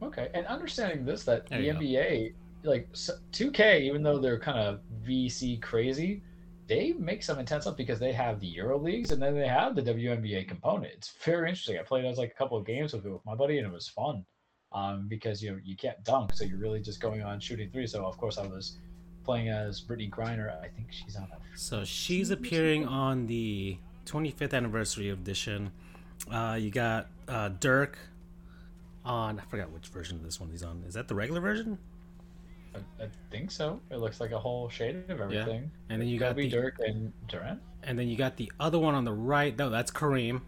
Okay, 0.00 0.30
and 0.32 0.46
understanding 0.46 1.04
this 1.04 1.24
that 1.24 1.46
There 1.48 1.58
the 1.58 1.66
you 1.66 1.72
go. 1.74 1.78
NBA, 1.78 2.32
like 2.62 2.90
2K, 3.32 3.82
even 3.82 4.02
though 4.02 4.18
they're 4.18 4.38
kind 4.38 4.58
of 4.58 4.80
VC 5.04 5.58
crazy, 5.60 6.22
they 6.68 6.94
make 6.94 7.22
some 7.22 7.38
intense 7.38 7.64
stuff 7.64 7.76
because 7.76 7.98
they 7.98 8.12
have 8.12 8.40
the 8.40 8.46
Euro 8.46 8.78
leagues 8.78 9.10
and 9.12 9.20
then 9.20 9.34
they 9.34 9.46
have 9.46 9.74
the 9.76 9.82
WNBA 9.82 10.44
component. 10.48 10.94
It's 10.94 11.10
very 11.22 11.50
interesting. 11.50 11.78
I 11.78 11.82
played 11.82 12.06
as 12.06 12.16
like 12.16 12.30
a 12.30 12.34
couple 12.34 12.56
of 12.56 12.64
games 12.64 12.94
with 12.94 13.04
with 13.04 13.22
my 13.26 13.34
buddy 13.34 13.58
and 13.58 13.66
it 13.66 13.72
was 13.72 13.88
fun. 13.88 14.24
Um, 14.72 15.06
because 15.06 15.42
you 15.42 15.52
know 15.52 15.58
you 15.62 15.76
can't 15.76 16.02
dunk, 16.02 16.32
so 16.32 16.44
you're 16.44 16.58
really 16.58 16.80
just 16.80 16.98
going 16.98 17.22
on 17.22 17.38
shooting 17.40 17.70
three. 17.70 17.86
So 17.86 18.06
of 18.06 18.16
course 18.16 18.38
I 18.38 18.46
was 18.46 18.78
playing 19.24 19.48
as 19.48 19.80
Brittney 19.80 20.10
Griner. 20.10 20.50
I 20.60 20.68
think 20.68 20.88
she's 20.90 21.16
on 21.16 21.24
it. 21.24 21.38
So 21.56 21.84
she's 21.84 22.30
appearing 22.30 22.86
on 22.86 23.26
the 23.26 23.76
25th 24.06 24.52
anniversary 24.54 25.10
edition. 25.10 25.70
Uh, 26.30 26.56
you 26.60 26.70
got 26.70 27.08
uh, 27.28 27.48
Dirk 27.60 27.98
on. 29.04 29.38
I 29.40 29.42
forgot 29.44 29.70
which 29.70 29.86
version 29.88 30.16
of 30.16 30.22
this 30.24 30.40
one 30.40 30.50
he's 30.50 30.62
on. 30.62 30.82
Is 30.86 30.94
that 30.94 31.08
the 31.08 31.14
regular 31.14 31.40
version? 31.40 31.78
I, 32.74 33.04
I 33.04 33.08
think 33.30 33.50
so. 33.50 33.80
It 33.90 33.98
looks 33.98 34.20
like 34.20 34.32
a 34.32 34.38
whole 34.38 34.68
shade 34.68 34.96
of 35.08 35.20
everything. 35.20 35.62
Yeah. 35.62 35.92
And 35.94 36.00
then 36.02 36.08
you 36.08 36.18
got 36.18 36.30
Kobe, 36.30 36.42
the 36.44 36.50
Dirk, 36.50 36.76
and 36.80 37.12
Durant. 37.28 37.60
and 37.84 37.98
then 37.98 38.08
you 38.08 38.16
got 38.16 38.36
the 38.36 38.50
other 38.58 38.78
one 38.78 38.94
on 38.94 39.04
the 39.04 39.12
right. 39.12 39.56
No, 39.56 39.70
that's 39.70 39.90
Kareem. 39.90 40.40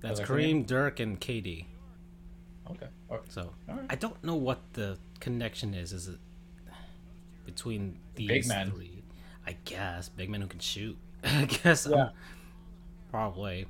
That's 0.00 0.20
that 0.20 0.28
Kareem, 0.28 0.66
Dirk, 0.66 1.00
and 1.00 1.20
KD. 1.20 1.66
Okay. 2.70 2.86
Or- 3.08 3.20
So 3.28 3.52
Alright. 3.68 3.86
I 3.90 3.94
don't 3.94 4.22
know 4.24 4.34
what 4.34 4.60
the 4.74 4.98
connection 5.20 5.74
is. 5.74 5.92
Is 5.92 6.08
it 6.08 6.18
between 7.54 7.98
these 8.14 8.28
Big 8.28 8.46
men. 8.46 8.70
three? 8.70 9.02
I 9.46 9.56
guess 9.64 10.10
big 10.10 10.28
men 10.28 10.42
who 10.42 10.46
can 10.46 10.60
shoot. 10.60 10.96
I 11.24 11.46
guess. 11.46 11.86
um, 11.86 11.92
Yeah. 11.94 12.08
probably. 13.10 13.66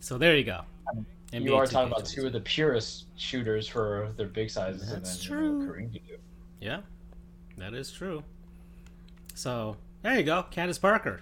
So 0.00 0.16
there 0.16 0.34
you 0.36 0.44
go. 0.44 0.62
you 1.30 1.54
are 1.54 1.66
talking 1.66 1.92
about 1.92 2.06
two 2.06 2.26
of 2.26 2.32
the 2.32 2.40
purest 2.40 3.04
shooters 3.16 3.68
for 3.68 4.12
their 4.16 4.26
big 4.28 4.48
sizes, 4.50 4.90
That's 4.90 5.26
and 5.26 5.36
then 5.36 5.42
you 5.42 5.58
know, 5.58 5.66
true. 5.66 5.72
Kareem 5.74 5.92
could. 5.92 6.18
Yeah, 6.60 6.80
that 7.58 7.74
is 7.74 7.92
true. 7.92 8.22
So 9.34 9.76
there 10.02 10.16
you 10.16 10.22
go, 10.22 10.44
Candace 10.50 10.78
Parker. 10.78 11.20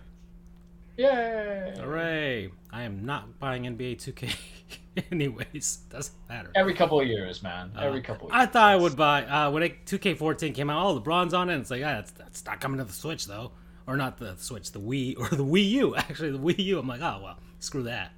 Yay! 0.96 1.74
Hooray! 1.78 2.50
I 2.70 2.82
am 2.82 3.04
not 3.04 3.38
buying 3.40 3.64
NBA 3.64 3.96
2K, 3.96 4.34
anyways. 5.12 5.78
Doesn't 5.90 6.14
matter. 6.28 6.50
Every 6.54 6.74
couple 6.74 7.00
of 7.00 7.06
years, 7.06 7.42
man. 7.42 7.72
Uh, 7.76 7.82
Every 7.82 8.00
couple. 8.00 8.28
Of 8.28 8.34
I 8.34 8.46
thought 8.46 8.68
I 8.68 8.76
would 8.76 8.96
buy 8.96 9.24
uh, 9.24 9.50
when 9.50 9.62
it, 9.62 9.86
2K14 9.86 10.54
came 10.54 10.70
out. 10.70 10.78
All 10.78 10.94
the 10.94 11.00
bronze 11.00 11.34
on 11.34 11.48
it. 11.50 11.54
And 11.54 11.62
it's 11.62 11.70
like, 11.70 11.82
ah, 11.82 11.94
that's 11.94 12.10
that's 12.12 12.44
not 12.44 12.60
coming 12.60 12.78
to 12.78 12.84
the 12.84 12.92
Switch 12.92 13.26
though, 13.26 13.52
or 13.86 13.96
not 13.96 14.18
the 14.18 14.36
Switch, 14.36 14.72
the 14.72 14.80
Wii 14.80 15.16
or 15.18 15.28
the 15.28 15.44
Wii 15.44 15.68
U. 15.70 15.96
Actually, 15.96 16.32
the 16.32 16.38
Wii 16.38 16.58
U. 16.58 16.78
I'm 16.78 16.88
like, 16.88 17.00
oh 17.00 17.20
well, 17.22 17.38
screw 17.58 17.84
that. 17.84 18.12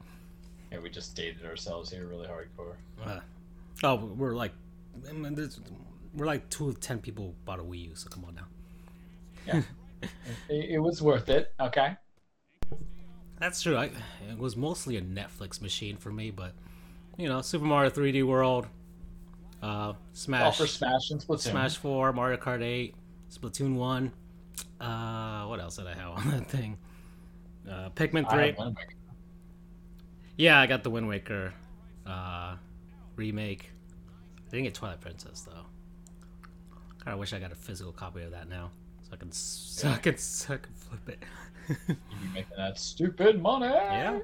Yeah, 0.70 0.78
we 0.78 0.88
just 0.88 1.14
dated 1.14 1.44
ourselves 1.44 1.90
here 1.90 2.06
really 2.06 2.26
hardcore. 2.26 2.76
Uh, 3.04 3.20
oh, 3.82 3.96
we're 3.96 4.34
like, 4.34 4.52
I 5.08 5.12
mean, 5.12 5.50
we're 6.14 6.26
like 6.26 6.48
two 6.48 6.68
of 6.68 6.80
ten 6.80 7.00
people 7.00 7.34
bought 7.44 7.60
a 7.60 7.62
Wii 7.62 7.88
U. 7.88 7.94
So 7.94 8.08
come 8.08 8.24
on 8.24 8.34
now. 8.34 8.46
Yeah, 9.46 9.62
it, 10.48 10.70
it 10.70 10.78
was 10.78 11.02
worth 11.02 11.28
it. 11.28 11.52
Okay. 11.60 11.96
That's 13.38 13.60
true. 13.60 13.76
I, 13.76 13.86
it 14.30 14.38
was 14.38 14.56
mostly 14.56 14.96
a 14.96 15.02
Netflix 15.02 15.60
machine 15.60 15.96
for 15.96 16.12
me, 16.12 16.30
but 16.30 16.54
you 17.16 17.28
know, 17.28 17.40
Super 17.42 17.64
Mario 17.64 17.90
3D 17.90 18.24
World, 18.26 18.66
uh, 19.62 19.92
Smash, 20.12 20.58
for 20.58 20.66
Smash 20.66 21.10
and 21.10 21.20
Splatoon. 21.20 21.50
Smash 21.50 21.76
4, 21.76 22.12
Mario 22.12 22.36
Kart 22.36 22.62
8, 22.62 22.94
Splatoon 23.32 23.74
1. 23.76 24.12
Uh, 24.80 25.44
what 25.46 25.60
else 25.60 25.76
did 25.76 25.86
I 25.86 25.94
have 25.94 26.10
on 26.12 26.30
that 26.32 26.48
thing? 26.48 26.76
Uh, 27.68 27.90
Pikmin 27.90 28.24
I 28.28 28.34
3. 28.34 28.46
have 28.46 28.58
Wind 28.58 28.76
Waker. 28.76 28.94
Yeah, 30.36 30.60
I 30.60 30.66
got 30.66 30.82
the 30.82 30.90
Wind 30.90 31.06
Waker 31.08 31.52
uh, 32.06 32.56
remake. 33.16 33.70
I 34.38 34.50
didn't 34.50 34.64
get 34.64 34.74
Twilight 34.74 35.00
Princess 35.00 35.42
though. 35.42 35.66
Kind 37.04 37.14
of 37.14 37.18
wish 37.18 37.32
I 37.32 37.38
got 37.38 37.52
a 37.52 37.56
physical 37.56 37.92
copy 37.92 38.22
of 38.22 38.30
that 38.32 38.48
now, 38.48 38.70
so 39.02 39.10
I 39.12 39.16
can 39.16 39.30
so 39.32 39.88
I 39.88 39.96
can, 39.98 40.16
so 40.18 40.54
I 40.54 40.56
can 40.56 40.72
flip 40.74 41.08
it. 41.08 41.22
You 41.88 41.94
be 41.94 42.28
making 42.34 42.56
that 42.56 42.78
stupid 42.78 43.40
money. 43.40 43.66
Yeah. 43.66 44.18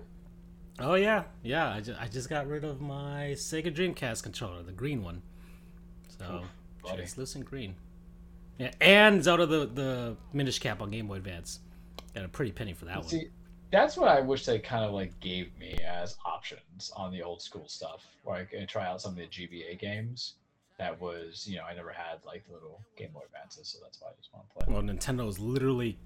Oh 0.81 0.95
yeah, 0.95 1.25
yeah. 1.43 1.73
I 1.73 1.81
just 1.81 2.01
I 2.01 2.07
just 2.09 2.29
got 2.29 2.47
rid 2.47 2.65
of 2.65 2.81
my 2.81 3.33
Sega 3.35 3.75
Dreamcast 3.75 4.23
controller, 4.23 4.63
the 4.63 4.73
green 4.73 5.03
one. 5.03 5.23
So 6.19 6.43
translucent 6.87 7.45
green. 7.45 7.75
Yeah, 8.59 8.73
and 8.81 9.23
Zelda 9.23 9.47
the 9.47 9.67
the 9.67 10.17
Minish 10.33 10.59
Cap 10.59 10.81
on 10.81 10.91
Game 10.91 11.09
Boy 11.09 11.17
Advance. 11.17 11.61
Got 12.15 12.25
a 12.25 12.29
pretty 12.29 12.53
penny 12.53 12.73
for 12.73 12.85
that 12.87 12.99
one. 12.99 13.09
See, 13.09 13.29
that's 13.71 13.97
what 13.97 14.09
I 14.09 14.21
wish 14.21 14.45
they 14.47 14.59
kind 14.59 14.85
of 14.85 14.93
like 14.93 15.19
gave 15.21 15.57
me 15.59 15.79
as 15.87 16.17
options 16.25 16.91
on 16.97 17.13
the 17.13 17.23
old 17.23 17.43
school 17.43 17.69
stuff, 17.69 18.07
where 18.25 18.37
I 18.37 18.45
could 18.45 18.69
try 18.69 18.87
out 18.87 19.01
some 19.01 19.13
of 19.13 19.19
the 19.19 19.27
GBA 19.27 19.79
games. 19.79 20.35
That 20.79 21.01
was, 21.01 21.45
you 21.49 21.57
know, 21.57 21.65
I 21.65 21.75
never 21.75 21.91
had 21.91 22.19
like 22.25 22.47
the 22.47 22.55
little 22.55 22.81
Game 22.97 23.11
Boy 23.13 23.23
Advances, 23.27 23.69
so 23.69 23.79
that's 23.83 24.01
why 24.01 24.09
I 24.09 24.13
just 24.17 24.33
want 24.33 24.47
to 24.49 24.65
play. 24.65 24.75
Well, 24.75 24.83
Nintendo 24.83 25.29
is 25.29 25.39
literally 25.41 25.99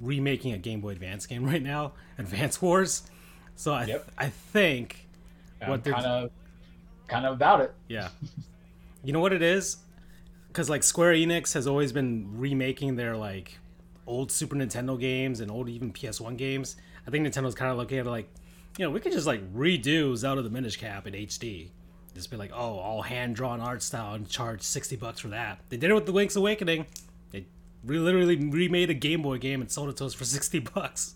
remaking 0.00 0.52
a 0.52 0.58
Game 0.58 0.80
Boy 0.80 0.90
Advance 0.90 1.26
game 1.26 1.44
right 1.44 1.62
now, 1.62 1.92
Advance 2.18 2.60
Wars. 2.60 3.02
So 3.56 3.72
I 3.72 3.84
Yep. 3.86 4.10
I 4.18 4.28
think 4.28 5.06
I'm 5.60 5.70
what 5.70 5.82
they're- 5.84 5.92
kind 5.94 6.06
of, 6.06 6.30
kind 7.08 7.26
of 7.26 7.34
about 7.34 7.60
it. 7.60 7.74
Yeah. 7.88 8.08
You 9.04 9.12
know 9.12 9.20
what 9.20 9.32
it 9.32 9.42
is? 9.42 9.76
Because 10.48 10.68
like 10.68 10.82
Square 10.82 11.12
Enix 11.14 11.54
has 11.54 11.68
always 11.68 11.92
been 11.92 12.26
remaking 12.40 12.96
their 12.96 13.16
like 13.16 13.56
old 14.04 14.32
Super 14.32 14.56
Nintendo 14.56 14.98
games 14.98 15.38
and 15.38 15.48
old 15.48 15.68
even 15.68 15.92
PS1 15.92 16.36
games. 16.36 16.74
I 17.06 17.10
think 17.12 17.24
Nintendo's 17.24 17.54
kind 17.54 17.70
of 17.70 17.78
looking 17.78 17.98
at 17.98 18.06
it 18.06 18.10
like, 18.10 18.28
you 18.76 18.84
know, 18.84 18.90
we 18.90 18.98
could 18.98 19.12
just 19.12 19.26
like 19.28 19.40
redo 19.54 20.16
Zelda 20.16 20.42
the 20.42 20.50
Minish 20.50 20.76
Cap 20.76 21.06
in 21.06 21.14
HD 21.14 21.68
just 22.16 22.32
be 22.32 22.36
like, 22.36 22.50
oh, 22.52 22.78
all 22.78 23.02
hand 23.02 23.36
drawn 23.36 23.60
art 23.60 23.80
style 23.80 24.14
and 24.14 24.28
charge 24.28 24.62
sixty 24.62 24.96
bucks 24.96 25.20
for 25.20 25.28
that. 25.28 25.60
They 25.68 25.76
did 25.76 25.90
it 25.90 25.94
with 25.94 26.06
the 26.06 26.12
Link's 26.12 26.34
Awakening. 26.34 26.86
They 27.30 27.46
re- 27.84 27.98
literally 27.98 28.34
remade 28.36 28.90
a 28.90 28.94
Game 28.94 29.22
Boy 29.22 29.38
game 29.38 29.60
and 29.60 29.70
sold 29.70 29.90
it 29.90 29.96
to 29.98 30.06
us 30.06 30.14
for 30.14 30.24
sixty 30.24 30.58
bucks. 30.74 31.14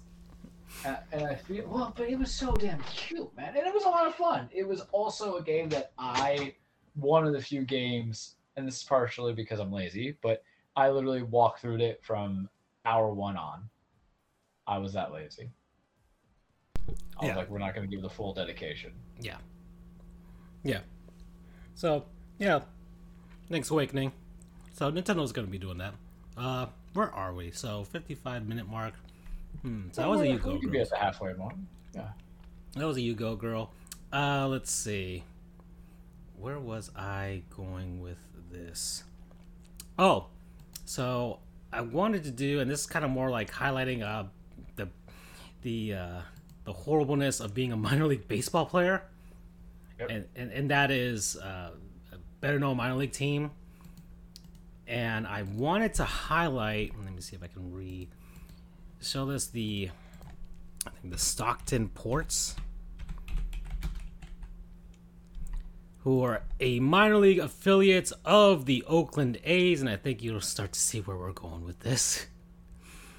Uh, 0.85 0.97
and 1.13 1.25
I 1.27 1.35
feel 1.35 1.67
well, 1.69 1.93
but 1.97 2.09
it 2.09 2.19
was 2.19 2.33
so 2.33 2.55
damn 2.55 2.81
cute, 2.85 3.35
man, 3.37 3.49
and 3.57 3.67
it 3.67 3.75
was 3.75 3.85
a 3.85 3.89
lot 3.89 4.07
of 4.07 4.15
fun. 4.15 4.49
It 4.53 4.67
was 4.67 4.81
also 4.93 5.37
a 5.37 5.43
game 5.43 5.69
that 5.71 5.93
I, 5.99 6.55
one 6.95 7.27
of 7.27 7.33
the 7.35 7.41
few 7.41 7.63
games, 7.65 8.37
and 8.57 8.67
this 8.67 8.77
is 8.79 8.83
partially 8.85 9.35
because 9.35 9.61
I'm 9.61 9.71
lazy, 9.73 10.17
but 10.23 10.43
I 10.77 10.89
literally 10.91 11.23
walked 11.23 11.61
through 11.61 11.81
it 11.81 12.01
from 12.03 12.49
hour 12.87 13.13
one 13.13 13.37
on. 13.37 13.69
I 14.67 14.79
was 14.79 14.93
that 14.95 15.13
lazy. 15.13 15.51
I 16.89 16.93
was 17.21 17.29
Yeah. 17.29 17.37
like, 17.37 17.51
we're 17.51 17.59
not 17.59 17.75
going 17.75 17.89
to 17.89 17.95
give 17.95 18.03
the 18.03 18.09
full 18.11 18.33
dedication. 18.33 18.93
Yeah. 19.21 19.37
Yeah. 20.63 20.81
So, 21.75 22.05
yeah. 22.39 22.61
Link's 23.51 23.71
Awakening. 23.71 24.13
So 24.73 24.91
Nintendo's 24.91 25.33
gonna 25.33 25.49
be 25.49 25.59
doing 25.59 25.77
that. 25.79 25.93
Uh 26.39 26.67
where 26.95 27.13
are 27.13 27.35
we? 27.35 27.51
So 27.51 27.85
fifty 27.85 28.15
five 28.15 28.47
minute 28.47 28.67
mark. 28.69 28.95
Hmm. 29.63 29.89
So 29.93 30.03
that 30.03 30.09
was 30.09 30.21
a 30.21 30.29
you 30.29 30.39
go 30.39 30.53
could 30.53 30.61
be 30.63 30.67
girl. 30.69 30.83
at 30.83 30.91
the 30.91 30.97
halfway 30.97 31.33
mark. 31.35 31.55
Yeah. 31.95 32.09
That 32.77 32.87
was 32.87 32.97
a 32.97 33.01
you 33.01 33.15
go 33.15 33.37
girl. 33.37 33.73
Uh 34.13 34.47
let's 34.49 34.71
see. 34.71 35.25
Where 36.39 36.59
was 36.59 36.91
I 36.97 37.43
going 37.55 38.01
with 38.01 38.19
this? 38.51 39.05
Oh, 39.99 40.27
so 40.87 41.41
I 41.73 41.83
wanted 41.83 42.25
to 42.25 42.31
do, 42.31 42.61
and 42.61 42.71
this 42.71 42.81
is 42.81 42.87
kind 42.87 43.05
of 43.05 43.11
more 43.11 43.31
like 43.31 43.51
highlighting 43.53 44.03
uh 44.03 44.25
the 44.77 44.89
the 45.63 45.95
uh 45.95 46.21
the 46.65 46.73
horribleness 46.73 47.41
of 47.41 47.55
being 47.55 47.73
a 47.73 47.77
minor 47.89 48.07
league 48.07 48.29
baseball 48.29 48.67
player. 48.67 49.03
Yep. 49.99 50.11
And, 50.11 50.25
and 50.35 50.53
and 50.53 50.71
that 50.71 50.91
is 50.91 51.37
uh, 51.37 51.73
a 52.13 52.17
better 52.41 52.59
known 52.59 52.79
minor 52.79 52.95
league 52.95 53.13
team. 53.13 53.51
And 54.87 55.27
I 55.27 55.43
wanted 55.43 55.95
to 55.95 56.05
highlight. 56.05 56.93
Let 57.05 57.13
me 57.13 57.21
see 57.21 57.37
if 57.37 57.43
I 57.43 57.47
can 57.47 57.73
re 57.73 58.09
show 59.01 59.27
this 59.27 59.47
the 59.49 59.91
I 60.87 60.91
think 60.91 61.13
the 61.13 61.19
Stockton 61.19 61.89
Ports, 61.89 62.57
who 65.99 66.23
are 66.23 66.43
a 66.61 66.81
minor 66.81 67.17
league 67.19 67.39
affiliates 67.39 68.13
of 68.25 68.65
the 68.67 68.83
Oakland 68.87 69.39
A's, 69.45 69.81
and 69.81 69.91
I 69.91 69.97
think 69.97 70.23
you'll 70.23 70.41
start 70.41 70.73
to 70.73 70.81
see 70.81 71.01
where 71.01 71.17
we're 71.17 71.33
going 71.33 71.65
with 71.65 71.81
this. 71.81 72.27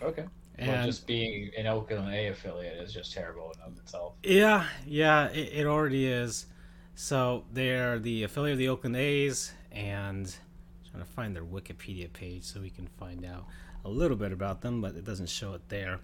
Okay. 0.02 0.24
well, 0.60 0.70
And- 0.72 0.86
just 0.88 1.06
being 1.06 1.52
an 1.58 1.68
Oakland 1.68 2.12
A 2.12 2.28
affiliate 2.28 2.78
is 2.82 2.92
just 2.92 3.14
terrible 3.14 3.52
in 3.56 3.62
and 3.64 3.74
of 3.74 3.84
itself. 3.84 4.14
Yeah, 4.24 4.66
yeah, 4.88 5.28
it, 5.30 5.54
it 5.60 5.66
already 5.68 6.08
is. 6.08 6.48
So 6.96 7.46
they're 7.54 8.00
the 8.00 8.24
affiliate 8.24 8.54
of 8.54 8.58
the 8.60 8.70
Oakland 8.70 8.96
A's, 8.96 9.54
and 9.72 10.36
I'm 10.86 10.90
trying 10.92 11.04
to 11.04 11.10
find 11.12 11.36
their 11.36 11.44
Wikipedia 11.46 12.12
page 12.12 12.44
so 12.44 12.60
we 12.60 12.70
can 12.72 12.88
find 12.88 13.24
out 13.26 13.46
a 13.84 13.90
little 13.90 14.18
bit 14.18 14.32
about 14.32 14.62
them, 14.62 14.82
but 14.82 14.96
it 14.96 15.06
doesn't 15.06 15.30
show 15.30 15.54
it 15.54 15.68
there. 15.70 16.00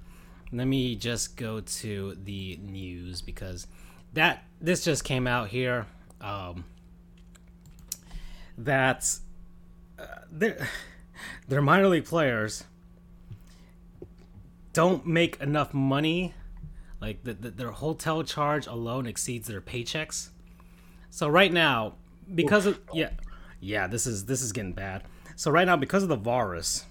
Let 0.51 0.67
me 0.67 0.95
just 0.95 1.35
go 1.35 1.59
to 1.59 2.17
the 2.23 2.57
news 2.61 3.21
because 3.21 3.67
that 4.13 4.43
this 4.61 4.83
just 4.83 5.03
came 5.03 5.27
out 5.27 5.49
here. 5.49 5.85
Um, 6.21 6.65
that 8.57 9.17
uh, 9.99 10.05
they're, 10.31 10.67
they're 11.47 11.61
minor 11.61 11.87
league 11.87 12.05
players 12.05 12.63
don't 14.73 15.07
make 15.07 15.41
enough 15.41 15.73
money 15.73 16.35
like 17.01 17.23
the, 17.23 17.33
the, 17.33 17.49
their 17.49 17.71
hotel 17.71 18.21
charge 18.23 18.67
alone 18.67 19.07
exceeds 19.07 19.47
their 19.47 19.59
paychecks 19.59 20.29
so 21.09 21.27
right 21.27 21.51
now 21.51 21.93
because 22.35 22.67
of 22.67 22.79
yeah 22.93 23.09
yeah 23.59 23.87
this 23.87 24.05
is 24.05 24.25
this 24.25 24.41
is 24.41 24.51
getting 24.51 24.73
bad 24.73 25.03
so 25.35 25.49
right 25.49 25.65
now 25.65 25.75
because 25.75 26.03
of 26.03 26.09
the 26.09 26.15
virus 26.15 26.85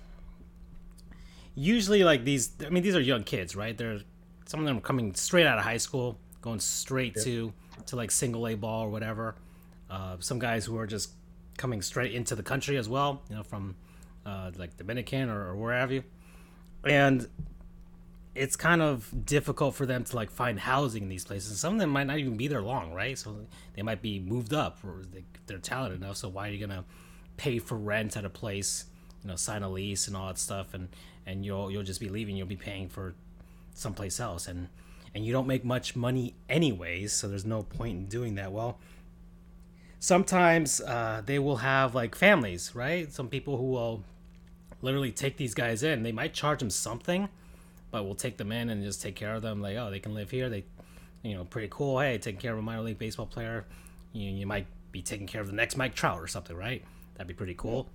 usually 1.56 2.04
like 2.04 2.24
these 2.24 2.50
i 2.64 2.68
mean 2.68 2.82
these 2.82 2.94
are 2.94 3.00
young 3.00 3.24
kids 3.24 3.56
right 3.56 3.76
they're 3.76 3.98
some 4.44 4.60
of 4.60 4.66
them 4.66 4.78
are 4.78 4.82
coming 4.82 5.12
straight 5.14 5.46
out 5.46 5.58
of 5.58 5.64
high 5.64 5.76
school 5.76 6.16
going 6.42 6.60
straight 6.60 7.14
to 7.16 7.52
to 7.86 7.96
like 7.96 8.10
single 8.10 8.46
a 8.46 8.54
ball 8.54 8.84
or 8.84 8.90
whatever 8.90 9.34
uh, 9.90 10.16
some 10.20 10.38
guys 10.38 10.64
who 10.64 10.76
are 10.78 10.86
just 10.86 11.10
coming 11.56 11.80
straight 11.80 12.12
into 12.12 12.34
the 12.34 12.42
country 12.42 12.76
as 12.76 12.88
well 12.88 13.22
you 13.28 13.36
know 13.36 13.42
from 13.42 13.74
uh, 14.24 14.50
like 14.56 14.76
dominican 14.76 15.28
or, 15.28 15.48
or 15.48 15.56
where 15.56 15.74
have 15.74 15.90
you 15.90 16.04
and 16.84 17.28
it's 18.36 18.54
kind 18.54 18.82
of 18.82 19.10
difficult 19.24 19.74
for 19.74 19.86
them 19.86 20.04
to 20.04 20.14
like 20.14 20.30
find 20.30 20.60
housing 20.60 21.04
in 21.04 21.08
these 21.08 21.24
places. 21.24 21.58
Some 21.58 21.74
of 21.74 21.80
them 21.80 21.90
might 21.90 22.06
not 22.06 22.18
even 22.18 22.36
be 22.36 22.48
there 22.48 22.60
long, 22.60 22.92
right? 22.92 23.18
So 23.18 23.46
they 23.74 23.82
might 23.82 24.02
be 24.02 24.20
moved 24.20 24.52
up, 24.52 24.78
or 24.84 25.02
they're 25.46 25.58
talented 25.58 26.02
enough. 26.02 26.18
So 26.18 26.28
why 26.28 26.48
are 26.48 26.52
you 26.52 26.64
gonna 26.64 26.84
pay 27.38 27.58
for 27.58 27.76
rent 27.76 28.16
at 28.16 28.24
a 28.24 28.30
place? 28.30 28.84
You 29.24 29.30
know, 29.30 29.36
sign 29.36 29.62
a 29.62 29.70
lease 29.70 30.06
and 30.06 30.16
all 30.16 30.28
that 30.28 30.38
stuff, 30.38 30.74
and 30.74 30.88
and 31.26 31.44
you'll 31.44 31.70
you'll 31.70 31.82
just 31.82 32.00
be 32.00 32.08
leaving. 32.08 32.36
You'll 32.36 32.46
be 32.46 32.56
paying 32.56 32.88
for 32.88 33.14
someplace 33.74 34.20
else, 34.20 34.48
and 34.48 34.68
and 35.14 35.24
you 35.26 35.32
don't 35.32 35.46
make 35.46 35.64
much 35.64 35.96
money 35.96 36.34
anyways. 36.48 37.12
So 37.12 37.28
there's 37.28 37.44
no 37.44 37.62
point 37.62 37.96
in 37.96 38.06
doing 38.06 38.36
that. 38.36 38.52
Well, 38.52 38.78
sometimes 39.98 40.80
uh, 40.80 41.22
they 41.24 41.38
will 41.38 41.58
have 41.58 41.94
like 41.94 42.14
families, 42.14 42.74
right? 42.74 43.12
Some 43.12 43.28
people 43.28 43.56
who 43.56 43.70
will 43.70 44.04
literally 44.82 45.12
take 45.12 45.36
these 45.36 45.54
guys 45.54 45.82
in. 45.82 46.02
They 46.02 46.12
might 46.12 46.34
charge 46.34 46.60
them 46.60 46.70
something 46.70 47.28
but 47.90 48.04
we'll 48.04 48.14
take 48.14 48.36
them 48.36 48.52
in 48.52 48.68
and 48.68 48.82
just 48.82 49.00
take 49.00 49.14
care 49.14 49.34
of 49.34 49.42
them. 49.42 49.62
Like, 49.62 49.76
oh, 49.76 49.90
they 49.90 50.00
can 50.00 50.14
live 50.14 50.30
here. 50.30 50.48
They, 50.48 50.64
you 51.22 51.34
know, 51.34 51.44
pretty 51.44 51.68
cool. 51.70 51.98
Hey, 51.98 52.18
taking 52.18 52.40
care 52.40 52.52
of 52.52 52.58
a 52.58 52.62
minor 52.62 52.82
league 52.82 52.98
baseball 52.98 53.24
player. 53.24 53.64
You, 54.12 54.30
you 54.30 54.46
might 54.46 54.66
be 54.92 55.02
taking 55.02 55.26
care 55.26 55.40
of 55.40 55.46
the 55.46 55.54
next 55.54 55.76
Mike 55.76 55.94
Trout 55.94 56.20
or 56.20 56.26
something, 56.26 56.56
right? 56.56 56.84
That'd 57.14 57.28
be 57.28 57.34
pretty 57.34 57.54
cool, 57.54 57.88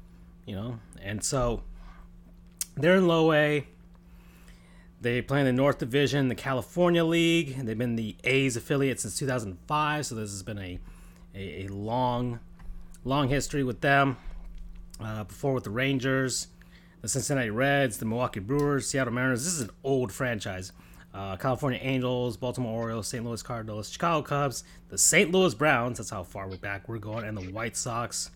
you 0.45 0.55
know. 0.55 0.79
And 1.01 1.23
so 1.23 1.61
they're 2.75 2.95
in 2.95 3.07
low 3.07 3.33
A. 3.33 3.65
They 5.01 5.21
play 5.21 5.39
in 5.39 5.45
the 5.45 5.53
North 5.53 5.79
Division, 5.79 6.27
the 6.27 6.35
California 6.35 7.03
League. 7.03 7.57
They've 7.65 7.77
been 7.77 7.95
the 7.95 8.15
A's 8.23 8.55
affiliate 8.55 8.99
since 8.99 9.17
2005, 9.17 10.05
so 10.05 10.15
this 10.15 10.29
has 10.29 10.43
been 10.43 10.59
a 10.59 10.79
a, 11.33 11.65
a 11.65 11.67
long, 11.67 12.39
long 13.03 13.29
history 13.29 13.63
with 13.63 13.81
them. 13.81 14.17
Uh, 14.99 15.23
before 15.23 15.53
with 15.53 15.63
the 15.63 15.71
Rangers, 15.71 16.47
the 17.01 17.07
Cincinnati 17.07 17.49
Reds, 17.49 17.97
the 17.97 18.05
Milwaukee 18.05 18.39
Brewers, 18.39 18.87
Seattle 18.87 19.13
Mariners. 19.13 19.43
This 19.43 19.53
is 19.53 19.61
an 19.61 19.71
old 19.83 20.11
franchise. 20.11 20.71
Uh, 21.13 21.35
California 21.37 21.79
Angels, 21.81 22.37
Baltimore 22.37 22.79
Orioles, 22.83 23.07
St. 23.07 23.25
Louis 23.25 23.41
Cardinals, 23.41 23.89
Chicago 23.89 24.21
Cubs, 24.21 24.63
the 24.89 24.97
St. 24.97 25.31
Louis 25.31 25.53
Browns. 25.55 25.97
That's 25.97 26.11
how 26.11 26.23
far 26.23 26.47
we're 26.47 26.57
back 26.57 26.87
we're 26.87 26.99
going, 26.99 27.25
and 27.25 27.35
the 27.35 27.51
White 27.51 27.75
Sox. 27.75 28.29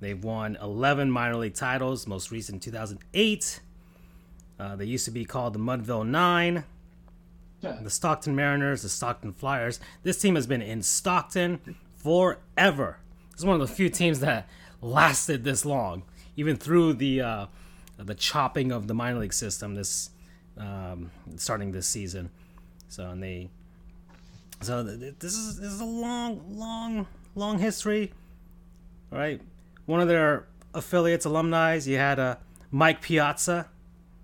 They've 0.00 0.22
won 0.22 0.56
11 0.60 1.10
minor 1.10 1.36
league 1.36 1.54
titles, 1.54 2.06
most 2.06 2.30
recent 2.30 2.62
2008. 2.62 3.60
Uh, 4.58 4.76
they 4.76 4.84
used 4.84 5.04
to 5.04 5.10
be 5.10 5.24
called 5.24 5.54
the 5.54 5.58
Mudville 5.58 6.06
Nine, 6.06 6.64
the 7.82 7.90
Stockton 7.90 8.34
Mariners, 8.34 8.82
the 8.82 8.88
Stockton 8.88 9.32
Flyers. 9.32 9.80
This 10.02 10.20
team 10.20 10.34
has 10.34 10.46
been 10.46 10.62
in 10.62 10.82
Stockton 10.82 11.76
forever. 11.96 12.98
It's 13.32 13.44
one 13.44 13.60
of 13.60 13.66
the 13.66 13.72
few 13.72 13.88
teams 13.88 14.20
that 14.20 14.48
lasted 14.80 15.44
this 15.44 15.64
long, 15.64 16.02
even 16.36 16.56
through 16.56 16.94
the 16.94 17.20
uh, 17.20 17.46
the 17.96 18.14
chopping 18.14 18.72
of 18.72 18.86
the 18.86 18.94
minor 18.94 19.20
league 19.20 19.32
system. 19.32 19.74
This 19.74 20.10
um, 20.56 21.10
starting 21.36 21.72
this 21.72 21.86
season, 21.86 22.30
so 22.88 23.10
and 23.10 23.22
they 23.22 23.50
so 24.60 24.84
th- 24.84 24.98
th- 24.98 25.14
this 25.18 25.34
is 25.34 25.60
this 25.60 25.72
is 25.72 25.80
a 25.80 25.84
long, 25.84 26.42
long, 26.48 27.06
long 27.34 27.58
history. 27.58 28.12
All 29.12 29.18
right, 29.18 29.40
one 29.88 30.00
of 30.00 30.08
their 30.08 30.46
affiliates, 30.74 31.24
alumni, 31.24 31.80
you 31.82 31.96
had 31.96 32.18
uh, 32.18 32.36
Mike 32.70 33.00
Piazza, 33.00 33.68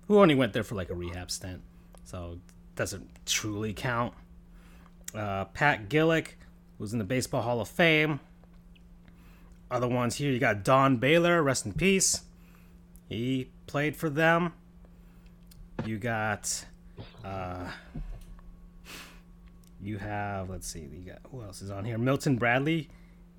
who 0.07 0.19
only 0.19 0.35
went 0.35 0.53
there 0.53 0.63
for 0.63 0.75
like 0.75 0.91
a 0.91 0.93
rehab 0.93 1.31
stint, 1.31 1.63
so 2.03 2.37
doesn't 2.75 3.09
truly 3.25 3.73
count. 3.73 4.13
Uh, 5.15 5.45
Pat 5.45 5.89
Gillick, 5.89 6.35
who's 6.77 6.93
in 6.93 6.99
the 6.99 7.03
Baseball 7.05 7.41
Hall 7.41 7.61
of 7.61 7.67
Fame. 7.67 8.19
Other 9.71 9.87
ones 9.87 10.15
here, 10.17 10.31
you 10.31 10.37
got 10.37 10.63
Don 10.63 10.97
Baylor, 10.97 11.41
rest 11.41 11.65
in 11.65 11.73
peace. 11.73 12.21
He 13.09 13.49
played 13.65 13.95
for 13.95 14.07
them. 14.11 14.53
You 15.83 15.97
got, 15.97 16.63
uh, 17.23 17.71
you 19.81 19.97
have, 19.97 20.47
let's 20.51 20.67
see, 20.67 20.81
you 20.81 21.11
got 21.11 21.19
who 21.31 21.41
else 21.41 21.63
is 21.63 21.71
on 21.71 21.85
here? 21.85 21.97
Milton 21.97 22.35
Bradley, 22.35 22.89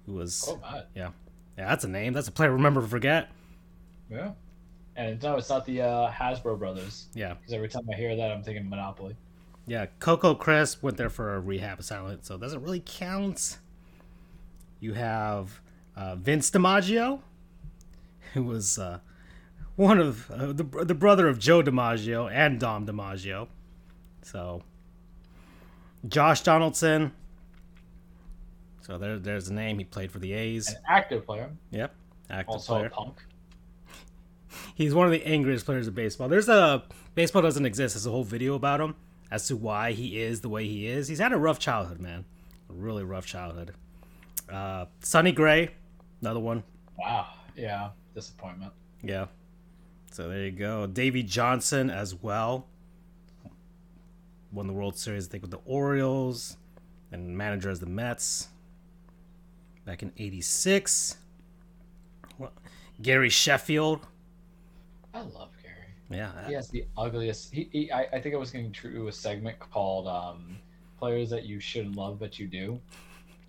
who 0.06 0.14
was, 0.14 0.44
Oh 0.48 0.58
my. 0.60 0.82
yeah, 0.94 1.10
yeah, 1.58 1.68
that's 1.68 1.84
a 1.84 1.88
name. 1.88 2.12
That's 2.12 2.28
a 2.28 2.32
player. 2.32 2.52
Remember 2.52 2.80
to 2.80 2.86
forget. 2.88 3.30
Yeah. 4.10 4.32
And 4.96 5.22
no, 5.22 5.36
it's 5.36 5.50
not 5.50 5.66
the 5.66 5.82
uh, 5.82 6.10
Hasbro 6.10 6.58
brothers. 6.58 7.06
Yeah, 7.14 7.34
Because 7.34 7.52
every 7.52 7.68
time 7.68 7.82
I 7.92 7.96
hear 7.96 8.16
that, 8.16 8.30
I'm 8.32 8.42
thinking 8.42 8.68
Monopoly. 8.68 9.14
yeah. 9.66 9.86
Coco 9.98 10.34
Crisp 10.34 10.82
went 10.82 10.96
there 10.96 11.10
for 11.10 11.34
a 11.34 11.40
rehab 11.40 11.78
assignment, 11.80 12.24
so 12.24 12.36
it 12.36 12.40
doesn't 12.40 12.62
really 12.62 12.82
count. 12.84 13.58
You 14.80 14.94
have 14.94 15.60
uh, 15.96 16.16
Vince 16.16 16.50
DiMaggio, 16.50 17.20
who 18.32 18.42
was 18.44 18.78
uh, 18.78 19.00
one 19.76 19.98
of 19.98 20.30
uh, 20.30 20.52
the 20.52 20.64
the 20.64 20.94
brother 20.94 21.28
of 21.28 21.38
Joe 21.38 21.62
DiMaggio 21.62 22.30
and 22.32 22.58
Dom 22.58 22.86
DiMaggio. 22.86 23.48
So, 24.22 24.62
Josh 26.08 26.40
Donaldson, 26.42 27.12
So 28.86 28.98
there, 28.98 29.18
there's 29.18 29.48
a 29.48 29.52
name. 29.54 29.78
He 29.78 29.84
played 29.84 30.12
for 30.12 30.20
the 30.20 30.32
A's. 30.32 30.68
An 30.68 30.76
active 30.88 31.26
player, 31.26 31.50
Yep, 31.72 31.92
active 32.30 32.52
also 32.52 32.74
player. 32.74 32.86
a 32.86 32.90
punk. 32.90 33.16
He's 34.76 34.94
one 34.94 35.06
of 35.06 35.12
the 35.12 35.24
angriest 35.26 35.64
players 35.66 35.88
of 35.88 35.94
baseball. 35.96 36.28
There's 36.28 36.48
a 36.48 36.84
baseball 37.16 37.42
doesn't 37.42 37.66
exist. 37.66 37.94
There's 37.94 38.06
a 38.06 38.10
whole 38.12 38.22
video 38.22 38.54
about 38.54 38.80
him 38.80 38.94
as 39.30 39.48
to 39.48 39.56
why 39.56 39.90
he 39.90 40.20
is 40.20 40.40
the 40.40 40.48
way 40.48 40.68
he 40.68 40.86
is. 40.86 41.08
He's 41.08 41.18
had 41.18 41.32
a 41.32 41.36
rough 41.36 41.58
childhood, 41.58 41.98
man. 42.00 42.24
A 42.70 42.72
really 42.74 43.02
rough 43.02 43.26
childhood. 43.26 43.72
Uh, 44.48 44.86
Sonny 45.00 45.32
Gray, 45.32 45.70
another 46.20 46.38
one. 46.40 46.62
Wow. 46.96 47.26
Yeah. 47.56 47.90
Disappointment. 48.14 48.72
Yeah. 49.02 49.26
So 50.12 50.28
there 50.28 50.44
you 50.44 50.52
go. 50.52 50.86
Davey 50.86 51.24
Johnson 51.24 51.90
as 51.90 52.14
well. 52.14 52.66
Won 54.52 54.68
the 54.68 54.72
World 54.72 54.96
Series, 54.96 55.26
I 55.26 55.30
think, 55.32 55.42
with 55.42 55.50
the 55.50 55.60
Orioles 55.66 56.56
and 57.10 57.36
manager 57.36 57.68
as 57.68 57.80
the 57.80 57.86
Mets 57.86 58.48
back 59.86 60.02
in 60.02 60.12
86. 60.18 61.16
Well, 62.38 62.52
Gary 63.00 63.30
Sheffield. 63.30 64.00
I 65.14 65.20
love 65.20 65.50
Gary. 65.62 65.74
Yeah. 66.10 66.46
He 66.46 66.52
has 66.52 66.68
the 66.68 66.84
ugliest. 66.98 67.54
He, 67.54 67.68
he 67.72 67.90
I, 67.90 68.02
I 68.12 68.20
think 68.20 68.34
I 68.34 68.38
was 68.38 68.50
going 68.50 68.70
to 68.70 69.08
a 69.08 69.12
segment 69.12 69.58
called 69.58 70.06
um, 70.06 70.58
"Players 70.98 71.30
That 71.30 71.44
You 71.46 71.58
Shouldn't 71.58 71.96
Love 71.96 72.18
But 72.18 72.38
You 72.38 72.46
Do." 72.46 72.78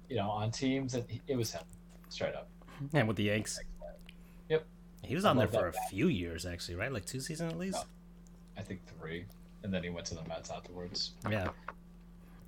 You 0.09 0.15
know, 0.15 0.29
on 0.29 0.51
teams, 0.51 0.93
and 0.95 1.03
he- 1.09 1.21
it 1.27 1.35
was 1.35 1.51
him, 1.51 1.63
straight 2.07 2.33
up. 2.33 2.47
And 2.93 3.07
with 3.09 3.17
the 3.17 3.23
Yanks. 3.23 3.59
Yep. 4.47 4.65
He 5.03 5.15
was 5.15 5.25
I 5.25 5.31
on 5.31 5.37
there 5.37 5.47
for 5.49 5.67
a 5.67 5.71
that 5.71 5.75
guy. 5.75 5.87
few 5.89 6.07
years, 6.07 6.45
actually, 6.45 6.75
right? 6.75 6.91
Like 6.93 7.05
two 7.05 7.19
seasons 7.19 7.51
at 7.51 7.59
least? 7.59 7.83
I 8.57 8.61
think 8.61 8.79
three, 8.99 9.25
and 9.63 9.73
then 9.73 9.83
he 9.83 9.89
went 9.89 10.05
to 10.07 10.15
the 10.15 10.23
Mets 10.29 10.49
afterwards. 10.49 11.11
Yeah. 11.29 11.49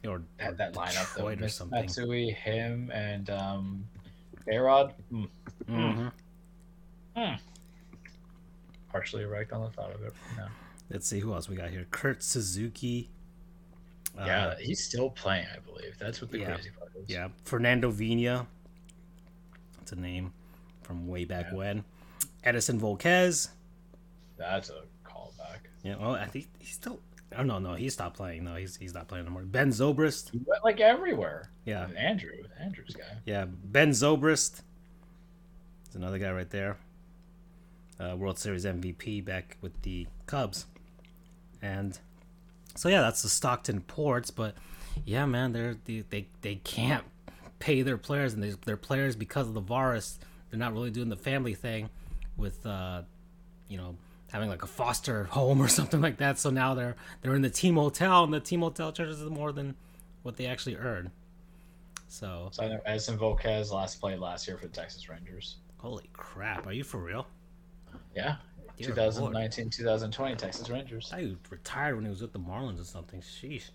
Or, 0.07 0.21
That, 0.37 0.57
that 0.57 0.73
lineup, 0.73 1.13
though, 1.15 1.27
or 1.27 1.49
something. 1.49 1.79
Matsui, 1.81 2.29
him, 2.31 2.89
and 2.93 3.29
um, 3.29 3.85
Bayrod. 4.47 4.93
Mm. 5.11 5.29
Mhm. 5.69 7.39
Partially 8.91 9.23
erect 9.23 9.51
on 9.51 9.61
the 9.61 9.69
thought 9.69 9.93
of 9.93 10.01
it. 10.03 10.13
Yeah, 10.37 10.47
Let's 10.89 11.07
see 11.07 11.19
who 11.19 11.33
else 11.33 11.47
we 11.49 11.55
got 11.55 11.69
here. 11.69 11.85
Kurt 11.91 12.23
Suzuki. 12.23 13.09
Uh, 14.17 14.23
yeah 14.25 14.55
he's 14.59 14.83
still 14.83 15.09
playing, 15.11 15.45
I 15.55 15.59
believe. 15.59 15.97
That's 15.99 16.19
what 16.21 16.31
the 16.31 16.39
yeah. 16.39 16.53
crazy 16.53 16.71
part 16.77 16.91
is. 16.95 17.07
Yeah, 17.09 17.27
Fernando 17.45 17.91
Vina. 17.91 18.47
That's 19.77 19.91
a 19.91 19.95
name 19.95 20.33
from 20.81 21.07
way 21.07 21.25
back 21.25 21.47
Yeah. 21.51 21.57
when. 21.57 21.83
Edison 22.43 22.79
Volquez. 22.79 23.49
That's 24.37 24.69
a 24.69 24.81
callback. 25.05 25.59
Yeah, 25.83 25.97
well, 25.97 26.15
I 26.15 26.25
think 26.25 26.47
he's 26.59 26.73
still. 26.73 26.99
Oh 27.37 27.43
no, 27.43 27.59
no, 27.59 27.75
he 27.75 27.89
stopped 27.89 28.17
playing. 28.17 28.43
No, 28.43 28.55
he's 28.55 28.75
he's 28.75 28.93
not 28.93 29.07
playing 29.07 29.25
anymore. 29.25 29.43
Ben 29.43 29.69
Zobrist. 29.69 30.31
He 30.31 30.39
went 30.45 30.63
like 30.63 30.79
everywhere. 30.79 31.49
Yeah, 31.65 31.85
And 31.85 31.97
Andrew, 31.97 32.31
Andrew's 32.59 32.95
guy. 32.95 33.17
yeah, 33.25 33.45
Ben 33.47 33.91
Zobrist. 33.91 34.61
There's 35.85 35.95
another 35.95 36.17
guy 36.19 36.31
right 36.31 36.49
there. 36.49 36.77
Uh, 37.99 38.15
World 38.15 38.39
Series 38.39 38.65
MVP 38.65 39.23
back 39.25 39.57
with 39.61 39.79
the 39.81 40.07
Cubs, 40.25 40.65
and 41.61 41.99
so 42.75 42.87
yeah, 42.89 43.01
that's 43.01 43.21
the 43.21 43.29
Stockton 43.29 43.81
Ports. 43.81 44.31
But 44.31 44.55
yeah, 45.05 45.25
man, 45.25 45.51
they're 45.51 45.75
they 45.85 46.03
they, 46.09 46.27
they 46.41 46.55
can't 46.55 47.03
pay 47.59 47.81
their 47.81 47.97
players, 47.97 48.33
and 48.33 48.41
they, 48.41 48.51
their 48.65 48.77
players 48.77 49.15
because 49.17 49.47
of 49.47 49.53
the 49.53 49.59
virus, 49.59 50.17
they're 50.49 50.59
not 50.59 50.73
really 50.73 50.91
doing 50.91 51.09
the 51.09 51.17
family 51.17 51.53
thing 51.53 51.89
with 52.37 52.65
uh, 52.65 53.01
you 53.67 53.77
know 53.77 53.95
having 54.31 54.49
like 54.49 54.63
a 54.63 54.67
foster 54.67 55.25
home 55.25 55.61
or 55.61 55.67
something 55.79 56.01
like 56.01 56.17
that. 56.17 56.39
So 56.39 56.49
now 56.49 56.73
they're 56.73 56.95
they're 57.21 57.35
in 57.35 57.41
the 57.41 57.49
team 57.49 57.75
hotel, 57.75 58.23
and 58.23 58.33
the 58.33 58.39
team 58.39 58.61
hotel 58.61 58.91
charges 58.91 59.19
them 59.19 59.33
more 59.33 59.51
than 59.51 59.75
what 60.23 60.37
they 60.37 60.45
actually 60.45 60.77
earn. 60.77 61.11
So 62.07 62.49
So 62.51 62.63
I 62.63 62.69
know 62.69 62.79
Edison 62.85 63.17
Volquez 63.17 63.71
last 63.71 63.99
played 63.99 64.19
last 64.19 64.47
year 64.47 64.57
for 64.57 64.67
the 64.67 64.73
Texas 64.73 65.07
Rangers. 65.09 65.57
holy 65.77 66.09
crap, 66.13 66.65
are 66.67 66.73
you 66.73 66.83
for 66.83 66.97
real? 66.97 67.27
Yeah. 68.15 68.35
Dear 68.77 68.87
2019 68.89 69.69
2020 69.69 70.35
Texas 70.35 70.69
Rangers. 70.69 71.11
I 71.13 71.35
retired 71.49 71.95
when 71.95 72.05
he 72.05 72.09
was 72.09 72.21
with 72.21 72.31
the 72.31 72.39
Marlins 72.39 72.79
or 72.79 72.85
something. 72.85 73.21
Sheesh. 73.21 73.69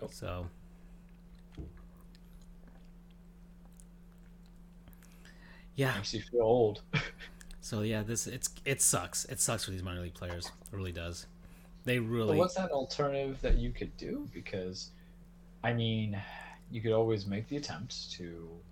Nope. 0.00 0.12
So. 0.12 0.46
Yeah. 5.74 5.94
Makes 5.94 6.14
you 6.14 6.20
feel 6.20 6.42
old. 6.42 6.82
So 7.60 7.82
yeah, 7.82 8.02
this 8.02 8.26
it's 8.26 8.50
it 8.64 8.80
sucks. 8.82 9.24
It 9.26 9.40
sucks 9.40 9.64
for 9.64 9.70
these 9.70 9.82
minor 9.82 10.00
league 10.00 10.14
players. 10.14 10.46
It 10.72 10.76
really 10.76 10.92
does. 10.92 11.26
They 11.84 11.98
But 12.24 12.34
really. 12.34 12.36
what's 12.36 12.54
that 12.54 12.70
alternative 12.70 13.40
that 13.42 13.58
you 13.58 13.70
could 13.72 13.96
do? 13.96 14.28
Because, 14.32 14.90
I 15.64 15.72
mean, 15.72 16.20
you 16.70 16.80
could 16.82 16.92
always 16.92 17.26
make 17.26 17.48
the 17.48 17.56
attempt 17.56 18.12
to 18.12 18.62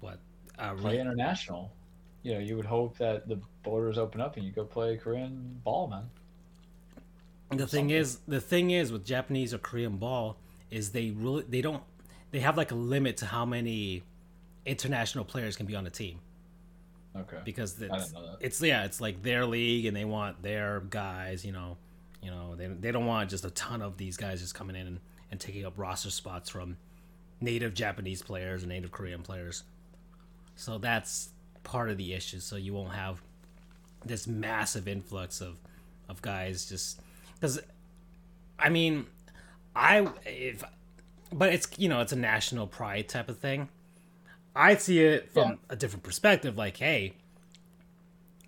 what? 0.00 0.18
Uh, 0.58 0.74
play 0.74 0.94
re- 0.94 1.00
international. 1.00 1.72
You 2.22 2.34
know, 2.34 2.40
you 2.40 2.56
would 2.56 2.66
hope 2.66 2.98
that 2.98 3.28
the 3.28 3.40
borders 3.62 3.98
open 3.98 4.20
up 4.20 4.36
and 4.36 4.44
you 4.44 4.52
go 4.52 4.64
play 4.64 4.96
Korean 4.96 5.60
ball, 5.64 5.88
man. 5.88 6.10
the 7.50 7.66
thing 7.66 7.88
something. 7.88 7.90
is, 7.90 8.18
the 8.26 8.40
thing 8.40 8.70
is 8.70 8.92
with 8.92 9.04
Japanese 9.04 9.54
or 9.54 9.58
Korean 9.58 9.96
ball 9.96 10.36
is 10.70 10.90
they 10.90 11.10
really 11.10 11.44
they 11.48 11.60
don't 11.62 11.82
they 12.32 12.40
have 12.40 12.56
like 12.56 12.72
a 12.72 12.74
limit 12.74 13.16
to 13.18 13.26
how 13.26 13.44
many 13.44 14.02
international 14.66 15.24
players 15.24 15.56
can 15.56 15.66
be 15.66 15.76
on 15.76 15.86
a 15.86 15.90
team. 15.90 16.20
Okay. 17.20 17.38
because 17.44 17.72
it's, 17.80 18.10
didn't 18.10 18.12
know 18.14 18.30
that. 18.32 18.36
it's 18.40 18.60
yeah 18.60 18.84
it's 18.84 19.00
like 19.00 19.22
their 19.22 19.46
league 19.46 19.86
and 19.86 19.96
they 19.96 20.04
want 20.04 20.42
their 20.42 20.80
guys 20.90 21.44
you 21.44 21.52
know 21.52 21.76
you 22.22 22.30
know 22.30 22.54
they, 22.56 22.66
they 22.66 22.92
don't 22.92 23.06
want 23.06 23.30
just 23.30 23.44
a 23.44 23.50
ton 23.50 23.82
of 23.82 23.96
these 23.96 24.16
guys 24.16 24.40
just 24.40 24.54
coming 24.54 24.76
in 24.76 24.86
and, 24.86 25.00
and 25.30 25.40
taking 25.40 25.64
up 25.64 25.74
roster 25.76 26.10
spots 26.10 26.50
from 26.50 26.76
native 27.40 27.74
japanese 27.74 28.22
players 28.22 28.62
and 28.62 28.70
native 28.70 28.90
korean 28.90 29.22
players 29.22 29.62
so 30.56 30.78
that's 30.78 31.30
part 31.64 31.90
of 31.90 31.96
the 31.96 32.12
issue 32.12 32.40
so 32.40 32.56
you 32.56 32.72
won't 32.74 32.92
have 32.92 33.20
this 34.04 34.26
massive 34.26 34.86
influx 34.88 35.40
of 35.40 35.56
of 36.08 36.20
guys 36.22 36.68
just 36.68 37.00
because 37.34 37.60
i 38.58 38.68
mean 38.68 39.06
i 39.74 40.06
if 40.24 40.62
but 41.32 41.52
it's 41.52 41.68
you 41.76 41.88
know 41.88 42.00
it's 42.00 42.12
a 42.12 42.16
national 42.16 42.66
pride 42.66 43.08
type 43.08 43.28
of 43.28 43.38
thing 43.38 43.68
I 44.56 44.74
see 44.76 45.00
it 45.00 45.32
from 45.32 45.50
Yeah. 45.50 45.56
a 45.70 45.76
different 45.76 46.02
perspective. 46.02 46.56
Like, 46.56 46.76
hey, 46.78 47.12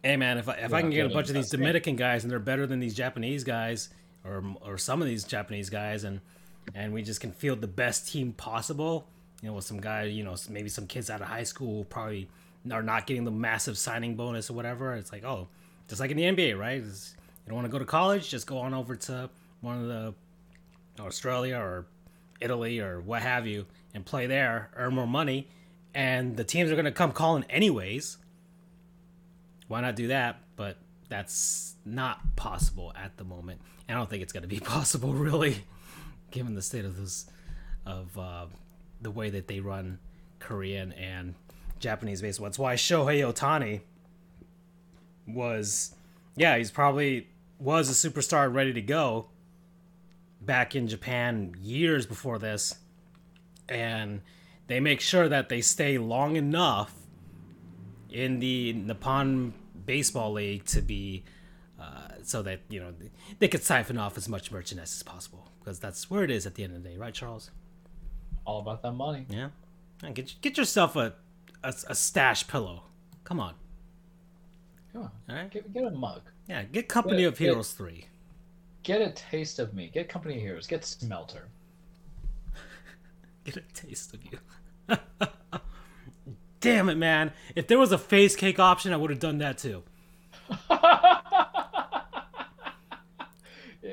hey, 0.03 0.17
man, 0.17 0.39
if 0.39 0.49
I 0.49 0.55
if 0.55 0.73
I 0.73 0.81
can 0.81 0.91
get 0.91 1.07
a 1.07 1.09
bunch 1.11 1.29
of 1.29 1.35
these 1.35 1.45
investing. 1.47 1.61
Dominican 1.61 1.97
guys 1.97 2.25
and 2.25 2.31
they're 2.31 2.39
better 2.39 2.67
than 2.67 2.81
these 2.81 2.95
Japanese 2.95 3.45
guys, 3.45 3.91
or 4.25 4.43
or 4.63 4.79
some 4.79 5.03
of 5.03 5.09
these 5.09 5.25
Japanese 5.25 5.71
guys, 5.71 6.05
and 6.05 6.21
and 6.75 6.93
we 6.93 7.03
just 7.03 7.21
can 7.21 7.33
field 7.33 7.61
the 7.61 7.67
best 7.67 8.09
team 8.09 8.33
possible, 8.33 9.09
you 9.43 9.49
know, 9.49 9.55
with 9.55 9.65
some 9.65 9.81
guy, 9.81 10.05
you 10.05 10.25
know, 10.25 10.35
maybe 10.51 10.69
some 10.69 10.87
kids 10.87 11.09
out 11.11 11.21
of 11.21 11.29
high 11.29 11.45
school 11.45 11.85
probably 11.85 12.29
are 12.71 12.83
not 12.83 13.07
getting 13.07 13.25
the 13.25 13.31
massive 13.31 13.79
signing 13.79 14.17
bonus 14.17 14.51
or 14.51 14.55
whatever. 14.55 14.93
It's 14.95 15.11
like, 15.13 15.25
oh, 15.25 15.49
just 15.89 16.01
like 16.01 16.11
in 16.11 16.17
the 16.17 16.25
NBA, 16.25 16.59
right? 16.59 16.79
It's- 16.79 17.15
you 17.47 17.51
don't 17.51 17.57
want 17.57 17.65
to 17.67 17.71
go 17.73 17.79
to 17.79 17.87
college, 17.87 18.29
just 18.29 18.47
go 18.47 18.59
on 18.59 18.75
over 18.75 18.95
to 18.95 19.31
one 19.63 19.81
of 19.81 19.87
the 19.89 21.03
Australia 21.03 21.57
or 21.57 21.87
Italy 22.41 22.79
or 22.81 23.01
what 23.01 23.23
have 23.23 23.47
you 23.47 23.65
and 23.95 24.05
play 24.05 24.27
there, 24.27 24.69
earn 24.77 24.95
more 24.95 25.07
money, 25.07 25.49
and 25.95 26.37
the 26.37 26.45
teams 26.45 26.71
are 26.71 26.75
going 26.75 26.85
to 26.85 26.93
come 26.93 27.13
calling 27.13 27.45
anyways. 27.51 28.19
Why 29.69 29.81
not 29.81 29.97
do 29.97 30.09
that? 30.09 30.41
But 30.57 30.79
that's 31.09 31.75
not 31.85 32.37
possible 32.37 32.93
at 32.97 33.17
the 33.17 33.25
moment. 33.25 33.61
And 33.87 33.97
I 33.97 34.01
don't 34.01 34.11
think 34.11 34.23
it's 34.23 34.33
going 34.33 34.43
to 34.43 34.49
be 34.49 34.61
possible, 34.77 35.13
really, 35.13 35.65
given 36.31 36.55
the 36.55 36.63
state 36.63 36.85
of 36.85 36.97
this, 36.97 37.27
of 37.87 38.17
uh, 38.19 38.47
the 39.01 39.11
way 39.11 39.31
that 39.31 39.49
they 39.49 39.61
run 39.61 39.99
Korean 40.39 40.93
and 40.93 41.35
Japanese 41.81 42.23
baseball. 42.23 42.47
That's 42.47 42.59
why 42.59 42.75
Shohei 42.75 43.21
Ohtani 43.33 43.81
was, 45.27 45.95
yeah, 46.37 46.57
he's 46.57 46.71
probably 46.71 47.29
was 47.59 47.91
a 47.91 48.09
superstar 48.09 48.53
ready 48.53 48.73
to 48.73 48.81
go 48.81 49.27
back 50.41 50.77
in 50.77 50.87
Japan 50.87 51.55
years 51.61 52.07
before 52.07 52.39
this, 52.39 52.77
and 53.69 54.21
they 54.69 54.81
make 54.81 55.01
sure 55.01 55.29
that 55.29 55.49
they 55.49 55.61
stay 55.61 55.99
long 55.99 56.37
enough 56.37 56.95
in 58.11 58.39
the 58.39 58.73
Nippon 58.73 59.53
Baseball 59.85 60.33
League 60.33 60.65
to 60.67 60.81
be 60.81 61.25
uh, 61.81 62.09
so 62.23 62.43
that 62.43 62.61
you 62.69 62.81
know 62.81 62.93
they 63.39 63.49
could 63.49 63.63
siphon 63.65 63.99
off 63.99 64.17
as 64.17 64.29
much 64.29 64.51
merchandise 64.53 64.95
as 64.95 65.03
possible 65.03 65.49
because 65.61 65.79
that's 65.79 66.11
where 66.11 66.23
it 66.25 66.31
is 66.31 66.47
at 66.47 66.55
the 66.55 66.65
end 66.65 66.75
of 66.77 66.83
the 66.83 66.89
day, 66.89 66.97
right, 66.97 67.13
Charles? 67.15 67.51
All 68.45 68.61
about 68.61 68.83
that 68.83 68.93
money. 68.93 69.27
Yeah, 69.29 69.49
And 70.03 70.15
get 70.15 70.35
get 70.41 70.57
yourself 70.57 70.97
a 70.97 71.15
a, 71.63 71.75
a 71.89 71.95
stash 71.95 72.47
pillow. 72.47 72.85
Come 73.25 73.41
on, 73.41 73.55
Come 74.93 75.03
on. 75.03 75.11
all 75.29 75.37
right? 75.37 75.51
Get, 75.51 75.71
get 75.73 75.85
a 75.85 75.91
mug. 75.91 76.23
Yeah, 76.49 76.63
get 76.63 76.89
Company 76.89 77.23
Yeah, 77.23 77.29
of. 77.29 77.39
Heroes 77.39 77.73
three. 77.73 78.07
Get 78.85 79.03
a 79.03 79.11
taste 79.11 79.59
of 79.59 79.75
me. 79.75 79.91
Get 79.93 80.09
Company 80.09 80.37
of 80.37 80.41
Heroes. 80.41 80.67
Get 80.67 80.85
Smelter. 80.85 81.49
Get 83.53 83.65
a 83.65 83.75
taste 83.75 84.15
of 84.15 84.21
you. 84.25 84.39
Damn 86.61 86.89
it, 86.89 86.97
man! 86.97 87.33
If 87.55 87.67
there 87.69 87.79
was 87.79 87.93
a 87.93 87.99
face 87.99 88.35
cake 88.37 88.59
option, 88.59 88.93
I 88.93 88.97
would 88.97 89.11
have 89.11 89.21
done 89.21 89.39
that 89.39 89.59
too. 89.59 89.83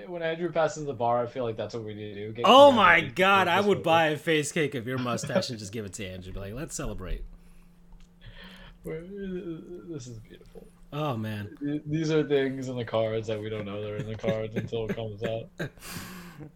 When 0.08 0.22
Andrew 0.22 0.52
passes 0.52 0.86
the 0.86 0.94
bar, 0.94 1.22
I 1.24 1.28
feel 1.28 1.44
like 1.44 1.58
that's 1.58 1.74
what 1.74 1.84
we 1.84 1.94
need 1.94 2.14
to 2.14 2.28
do. 2.28 2.34
Get 2.34 2.46
Oh 2.48 2.72
my 2.72 3.02
god, 3.02 3.48
I 3.48 3.60
would 3.60 3.78
over. 3.80 3.84
buy 3.84 4.06
a 4.08 4.18
face 4.18 4.52
cake 4.52 4.74
of 4.76 4.88
your 4.88 4.98
mustache 4.98 5.50
and 5.50 5.60
just 5.60 5.72
give 5.72 5.86
it 5.86 5.94
to 5.94 6.06
Andrew. 6.06 6.32
Be 6.32 6.40
like, 6.40 6.54
let's 6.54 6.76
celebrate. 6.76 7.24
This 8.86 10.08
is 10.08 10.20
beautiful. 10.20 10.68
Oh 10.94 11.18
man. 11.18 11.82
These 11.86 12.12
are 12.12 12.24
things 12.28 12.70
in 12.70 12.78
the 12.78 12.86
cards 12.86 13.28
that 13.28 13.42
we 13.42 13.50
don't 13.50 13.66
know 13.66 13.82
they're 13.84 13.98
in 13.98 14.08
the 14.08 14.16
cards 14.16 14.56
until 14.56 14.90
it 14.90 14.96
comes 14.96 15.22
out. 15.24 15.50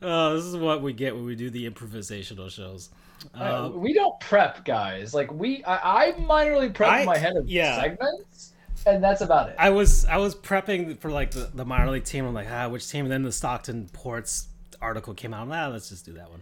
Oh, 0.01 0.35
this 0.37 0.45
is 0.45 0.55
what 0.57 0.81
we 0.81 0.93
get 0.93 1.15
when 1.15 1.25
we 1.25 1.35
do 1.35 1.49
the 1.49 1.69
improvisational 1.69 2.49
shows. 2.49 2.89
Uh, 3.35 3.37
Uh, 3.43 3.69
we 3.69 3.93
don't 3.93 4.19
prep, 4.19 4.63
guys. 4.65 5.13
Like 5.13 5.31
we, 5.33 5.63
I, 5.65 6.07
I 6.07 6.11
minorly 6.13 6.73
prep 6.73 6.89
I- 6.89 6.99
in 7.01 7.05
my 7.05 7.17
head 7.17 7.35
of 7.35 7.49
yeah. 7.49 7.79
segments, 7.81 8.53
and 8.85 9.03
that's 9.03 9.21
about 9.21 9.49
it. 9.49 9.55
I 9.59 9.69
was 9.69 10.05
I 10.05 10.17
was 10.17 10.35
prepping 10.35 10.97
for 10.99 11.11
like 11.11 11.31
the, 11.31 11.49
the 11.53 11.65
minor 11.65 11.91
league 11.91 12.05
team. 12.05 12.25
I'm 12.25 12.33
like, 12.33 12.47
ah, 12.49 12.67
which 12.69 12.87
team? 12.89 13.05
And 13.05 13.11
then 13.11 13.23
the 13.23 13.31
Stockton 13.31 13.89
Ports 13.93 14.47
article 14.81 15.13
came 15.13 15.33
out. 15.33 15.49
Ah, 15.51 15.67
let's 15.67 15.89
just 15.89 16.05
do 16.05 16.13
that 16.13 16.29
one. 16.29 16.41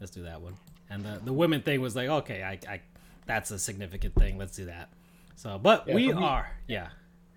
Let's 0.00 0.12
do 0.12 0.22
that 0.22 0.40
one. 0.40 0.56
And 0.88 1.04
the 1.04 1.20
the 1.24 1.32
women 1.32 1.60
thing 1.62 1.80
was 1.80 1.94
like, 1.96 2.08
okay, 2.08 2.42
I, 2.42 2.58
I 2.72 2.80
that's 3.26 3.50
a 3.50 3.58
significant 3.58 4.14
thing. 4.14 4.38
Let's 4.38 4.56
do 4.56 4.66
that. 4.66 4.88
So, 5.34 5.58
but 5.58 5.86
Yeah, 5.86 5.94
we 5.96 6.08
for 6.10 6.16
me- 6.16 6.22
are, 6.24 6.50
yeah, 6.66 6.88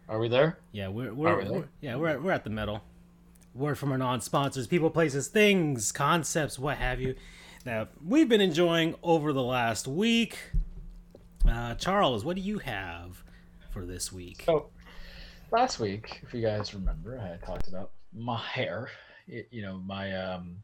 Are 0.07 0.19
we 0.19 0.29
there? 0.29 0.57
yeah, 0.71 0.87
we're 0.87 1.13
we're, 1.13 1.37
we 1.37 1.43
there? 1.43 1.51
we're 1.53 1.67
yeah 1.81 1.95
we're 1.97 2.07
at, 2.09 2.23
we're 2.23 2.31
at 2.31 2.43
the 2.45 2.49
middle. 2.49 2.81
Word 3.59 3.77
from 3.77 3.91
our 3.91 3.97
non-sponsors, 3.97 4.67
people, 4.67 4.89
places, 4.89 5.27
things, 5.27 5.91
concepts, 5.91 6.57
what 6.57 6.77
have 6.77 7.01
you. 7.01 7.15
Now 7.65 7.89
we've 8.03 8.29
been 8.29 8.39
enjoying 8.39 8.95
over 9.03 9.33
the 9.33 9.43
last 9.43 9.85
week. 9.85 10.37
Uh, 11.45 11.75
Charles, 11.75 12.23
what 12.23 12.37
do 12.37 12.41
you 12.41 12.59
have 12.59 13.21
for 13.71 13.85
this 13.85 14.13
week? 14.13 14.43
So, 14.45 14.69
last 15.51 15.77
week, 15.77 16.21
if 16.23 16.33
you 16.33 16.41
guys 16.41 16.73
remember, 16.73 17.19
I 17.19 17.45
talked 17.45 17.67
about 17.67 17.91
my 18.13 18.37
hair. 18.37 18.89
It, 19.27 19.49
you 19.51 19.61
know, 19.61 19.77
my 19.79 20.15
um, 20.15 20.63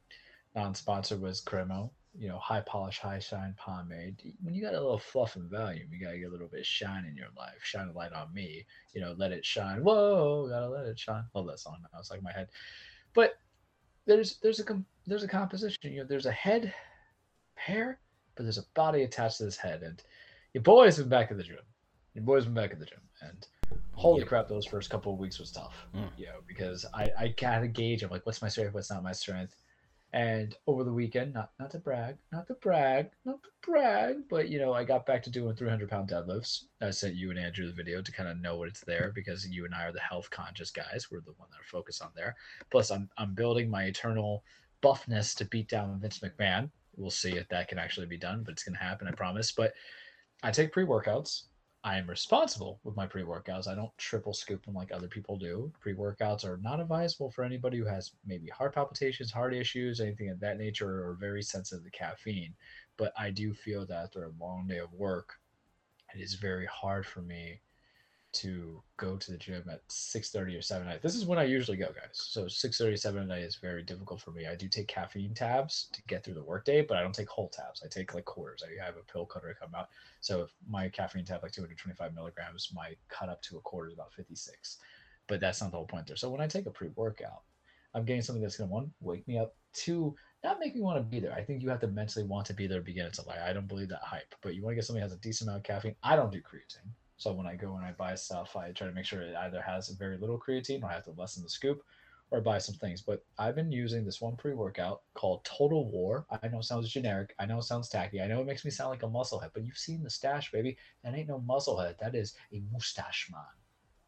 non-sponsor 0.55 1.17
was 1.17 1.41
Cremo. 1.41 1.89
You 2.17 2.29
know, 2.29 2.37
high 2.37 2.61
polish, 2.61 2.99
high 2.99 3.19
shine 3.19 3.55
pomade. 3.57 4.15
When 4.41 4.53
you 4.53 4.61
got 4.63 4.73
a 4.73 4.79
little 4.79 4.97
fluff 4.97 5.35
and 5.35 5.51
volume, 5.51 5.89
you 5.91 5.99
gotta 5.99 6.17
get 6.17 6.29
a 6.29 6.31
little 6.31 6.47
bit 6.47 6.61
of 6.61 6.65
shine 6.65 7.03
in 7.03 7.17
your 7.17 7.27
life. 7.37 7.59
Shine 7.61 7.89
a 7.89 7.91
light 7.91 8.13
on 8.13 8.33
me. 8.33 8.65
You 8.93 9.01
know, 9.01 9.13
let 9.17 9.33
it 9.33 9.45
shine. 9.45 9.83
Whoa, 9.83 10.47
gotta 10.49 10.69
let 10.69 10.85
it 10.85 10.97
shine. 10.97 11.25
Love 11.33 11.47
that 11.47 11.59
song. 11.59 11.75
Now 11.81 11.99
it's 11.99 12.11
like 12.11 12.23
my 12.23 12.31
head. 12.31 12.47
But 13.15 13.39
there's 14.05 14.37
there's 14.39 14.59
a 14.59 14.83
there's 15.07 15.23
a 15.23 15.27
composition. 15.27 15.77
You 15.83 15.99
know, 16.01 16.05
there's 16.07 16.25
a 16.25 16.31
head, 16.31 16.73
hair, 17.55 17.99
but 18.35 18.43
there's 18.43 18.57
a 18.57 18.65
body 18.75 19.03
attached 19.03 19.37
to 19.37 19.45
this 19.45 19.57
head. 19.57 19.81
And 19.81 20.01
your 20.53 20.63
boy's 20.63 20.97
been 20.97 21.09
back 21.09 21.31
at 21.31 21.37
the 21.37 21.43
gym. 21.43 21.57
Your 22.13 22.23
boy's 22.23 22.45
been 22.45 22.53
back 22.53 22.71
at 22.71 22.79
the 22.79 22.85
gym, 22.85 23.01
and 23.21 23.47
holy 23.93 24.21
Yeah. 24.21 24.27
crap, 24.27 24.47
those 24.47 24.65
first 24.65 24.89
couple 24.89 25.13
of 25.13 25.19
weeks 25.19 25.39
was 25.39 25.51
tough. 25.51 25.87
Mm. 25.93 26.09
You 26.17 26.27
know, 26.27 26.39
because 26.47 26.85
I 26.93 27.09
I 27.17 27.27
gotta 27.29 27.67
gauge. 27.67 28.03
I'm 28.03 28.09
like, 28.09 28.25
what's 28.25 28.41
my 28.41 28.49
strength? 28.49 28.73
What's 28.73 28.91
not 28.91 29.03
my 29.03 29.11
strength? 29.11 29.55
And 30.15 30.55
over 30.65 30.85
the 30.85 30.93
weekend, 30.93 31.33
not 31.33 31.51
not 31.59 31.71
to 31.71 31.77
brag, 31.77 32.15
not 32.31 32.47
to 32.47 32.53
brag, 32.53 33.09
not 33.25 33.43
to 33.43 33.49
brag, 33.61 34.15
but 34.29 34.47
you 34.47 34.59
know, 34.59 34.71
I 34.71 34.85
got 34.85 35.05
back 35.05 35.21
to 35.23 35.29
doing 35.29 35.53
300 35.57 35.89
pound 35.89 36.09
deadlifts. 36.09 36.63
I 36.81 36.91
sent 36.91 37.15
you 37.15 37.31
and 37.31 37.37
Andrew 37.37 37.67
the 37.67 37.73
video 37.73 38.01
to 38.01 38.11
kind 38.13 38.29
of 38.29 38.39
know 38.39 38.55
what 38.55 38.69
it's 38.69 38.79
there 38.79 39.11
because 39.13 39.45
you 39.45 39.65
and 39.65 39.75
I 39.75 39.83
are 39.83 39.91
the 39.91 39.99
health 39.99 40.29
conscious 40.29 40.71
guys. 40.71 41.11
We're 41.11 41.19
the 41.19 41.33
one 41.35 41.49
that 41.51 41.59
are 41.59 41.69
focused 41.69 42.01
on 42.01 42.11
there. 42.15 42.33
Plus, 42.71 42.91
I'm 42.91 43.09
I'm 43.17 43.33
building 43.33 43.69
my 43.69 43.83
eternal 43.83 44.45
buffness 44.81 45.35
to 45.35 45.45
beat 45.45 45.67
down 45.67 45.99
Vince 45.99 46.19
McMahon. 46.19 46.69
We'll 46.95 47.11
see 47.11 47.31
if 47.31 47.49
that 47.49 47.67
can 47.67 47.77
actually 47.77 48.07
be 48.07 48.17
done, 48.17 48.43
but 48.43 48.53
it's 48.53 48.63
gonna 48.63 48.77
happen, 48.77 49.09
I 49.09 49.11
promise. 49.11 49.51
But 49.51 49.73
I 50.43 50.51
take 50.51 50.71
pre 50.71 50.85
workouts. 50.85 51.41
I 51.85 51.99
am 51.99 52.09
responsible 52.09 52.79
with 52.83 52.95
my 52.95 53.05
pre 53.05 53.21
workouts. 53.21 53.67
I 53.67 53.75
don't 53.75 53.95
triple 53.99 54.33
scoop 54.33 54.65
them 54.65 54.73
like 54.73 54.91
other 54.91 55.07
people 55.07 55.37
do. 55.37 55.71
Pre 55.79 55.93
workouts 55.93 56.43
are 56.43 56.57
not 56.57 56.79
advisable 56.79 57.29
for 57.29 57.43
anybody 57.43 57.77
who 57.77 57.85
has 57.85 58.11
maybe 58.25 58.49
heart 58.49 58.73
palpitations, 58.73 59.31
heart 59.31 59.53
issues, 59.53 60.01
anything 60.01 60.31
of 60.31 60.39
that 60.39 60.57
nature, 60.57 61.07
or 61.07 61.13
very 61.13 61.43
sensitive 61.43 61.83
to 61.83 61.91
caffeine. 61.91 62.55
But 62.97 63.13
I 63.15 63.29
do 63.29 63.53
feel 63.53 63.85
that 63.85 64.05
after 64.05 64.23
a 64.23 64.43
long 64.43 64.65
day 64.65 64.79
of 64.79 64.91
work, 64.93 65.35
it 66.15 66.21
is 66.21 66.33
very 66.33 66.65
hard 66.65 67.05
for 67.05 67.21
me 67.21 67.61
to 68.35 68.81
go 68.97 69.15
to 69.15 69.31
the 69.31 69.37
gym 69.37 69.63
at 69.71 69.87
6.30 69.87 70.57
or 70.57 70.61
7 70.61 70.85
at 70.85 70.89
night. 70.89 71.01
This 71.01 71.15
is 71.15 71.25
when 71.25 71.39
I 71.39 71.43
usually 71.43 71.77
go, 71.77 71.87
guys. 71.87 72.11
So 72.13 72.45
6.30, 72.45 72.99
7 72.99 73.21
at 73.21 73.27
night 73.27 73.43
is 73.43 73.55
very 73.55 73.83
difficult 73.83 74.21
for 74.21 74.31
me. 74.31 74.45
I 74.45 74.55
do 74.55 74.67
take 74.67 74.87
caffeine 74.87 75.33
tabs 75.33 75.87
to 75.93 76.01
get 76.07 76.23
through 76.23 76.33
the 76.33 76.43
workday, 76.43 76.81
but 76.81 76.97
I 76.97 77.01
don't 77.01 77.15
take 77.15 77.29
whole 77.29 77.49
tabs. 77.49 77.81
I 77.83 77.87
take 77.87 78.13
like 78.13 78.25
quarters. 78.25 78.63
I 78.63 78.83
have 78.83 78.97
a 78.97 79.11
pill 79.11 79.25
cutter 79.25 79.55
come 79.59 79.73
out. 79.75 79.87
So 80.21 80.41
if 80.41 80.49
my 80.67 80.89
caffeine 80.89 81.25
tab 81.25 81.43
like 81.43 81.53
225 81.53 82.13
milligrams, 82.13 82.69
my 82.73 82.95
cut 83.09 83.29
up 83.29 83.41
to 83.43 83.57
a 83.57 83.61
quarter 83.61 83.89
is 83.89 83.93
about 83.93 84.13
56. 84.13 84.77
But 85.27 85.39
that's 85.39 85.61
not 85.61 85.71
the 85.71 85.77
whole 85.77 85.87
point 85.87 86.07
there. 86.07 86.17
So 86.17 86.29
when 86.29 86.41
I 86.41 86.47
take 86.47 86.65
a 86.65 86.71
pre-workout, 86.71 87.43
I'm 87.93 88.03
getting 88.03 88.21
something 88.21 88.41
that's 88.43 88.57
gonna 88.57 88.69
one 88.69 88.91
wake 88.99 89.27
me 89.27 89.39
up, 89.39 89.55
two 89.73 90.15
not 90.45 90.59
make 90.59 90.75
me 90.75 90.81
want 90.81 90.97
to 90.97 91.03
be 91.03 91.19
there. 91.19 91.33
I 91.33 91.43
think 91.43 91.63
you 91.63 91.69
have 91.69 91.79
to 91.79 91.87
mentally 91.87 92.23
want 92.23 92.45
to 92.47 92.53
be 92.53 92.67
there 92.67 92.77
to 92.77 92.85
begin 92.85 93.09
to 93.11 93.21
lie. 93.23 93.39
I 93.43 93.51
don't 93.51 93.67
believe 93.67 93.89
that 93.89 94.01
hype, 94.03 94.35
but 94.43 94.53
you 94.53 94.61
want 94.61 94.73
to 94.73 94.75
get 94.75 94.85
something 94.85 95.01
that 95.01 95.09
has 95.09 95.17
a 95.17 95.21
decent 95.21 95.49
amount 95.49 95.61
of 95.61 95.63
caffeine. 95.63 95.95
I 96.03 96.15
don't 96.15 96.31
do 96.31 96.37
creatine. 96.37 96.91
So 97.17 97.31
when 97.31 97.47
I 97.47 97.55
go 97.55 97.75
and 97.75 97.85
I 97.85 97.91
buy 97.91 98.15
stuff, 98.15 98.55
I 98.55 98.71
try 98.71 98.87
to 98.87 98.93
make 98.93 99.05
sure 99.05 99.21
it 99.21 99.35
either 99.35 99.61
has 99.61 99.89
very 99.89 100.17
little 100.17 100.39
creatine 100.39 100.83
or 100.83 100.89
I 100.89 100.93
have 100.93 101.05
to 101.05 101.11
lessen 101.11 101.43
the 101.43 101.49
scoop 101.49 101.81
or 102.31 102.41
buy 102.41 102.57
some 102.57 102.75
things. 102.75 103.01
But 103.01 103.23
I've 103.37 103.55
been 103.55 103.71
using 103.71 104.03
this 104.03 104.19
one 104.19 104.35
pre-workout 104.35 105.03
called 105.13 105.45
Total 105.45 105.89
War. 105.89 106.25
I 106.29 106.47
know 106.47 106.59
it 106.59 106.63
sounds 106.63 106.89
generic. 106.89 107.33
I 107.39 107.45
know 107.45 107.59
it 107.59 107.63
sounds 107.63 107.87
tacky. 107.87 108.21
I 108.21 108.27
know 108.27 108.41
it 108.41 108.47
makes 108.47 108.65
me 108.65 108.71
sound 108.71 108.89
like 108.89 109.03
a 109.03 109.07
musclehead, 109.07 109.51
but 109.53 109.63
you've 109.63 109.77
seen 109.77 110.03
the 110.03 110.09
stash, 110.09 110.51
baby. 110.51 110.77
That 111.03 111.15
ain't 111.15 111.29
no 111.29 111.39
musclehead. 111.47 111.97
That 111.99 112.15
is 112.15 112.33
a 112.51 112.61
mustache 112.71 113.29
man. 113.31 113.41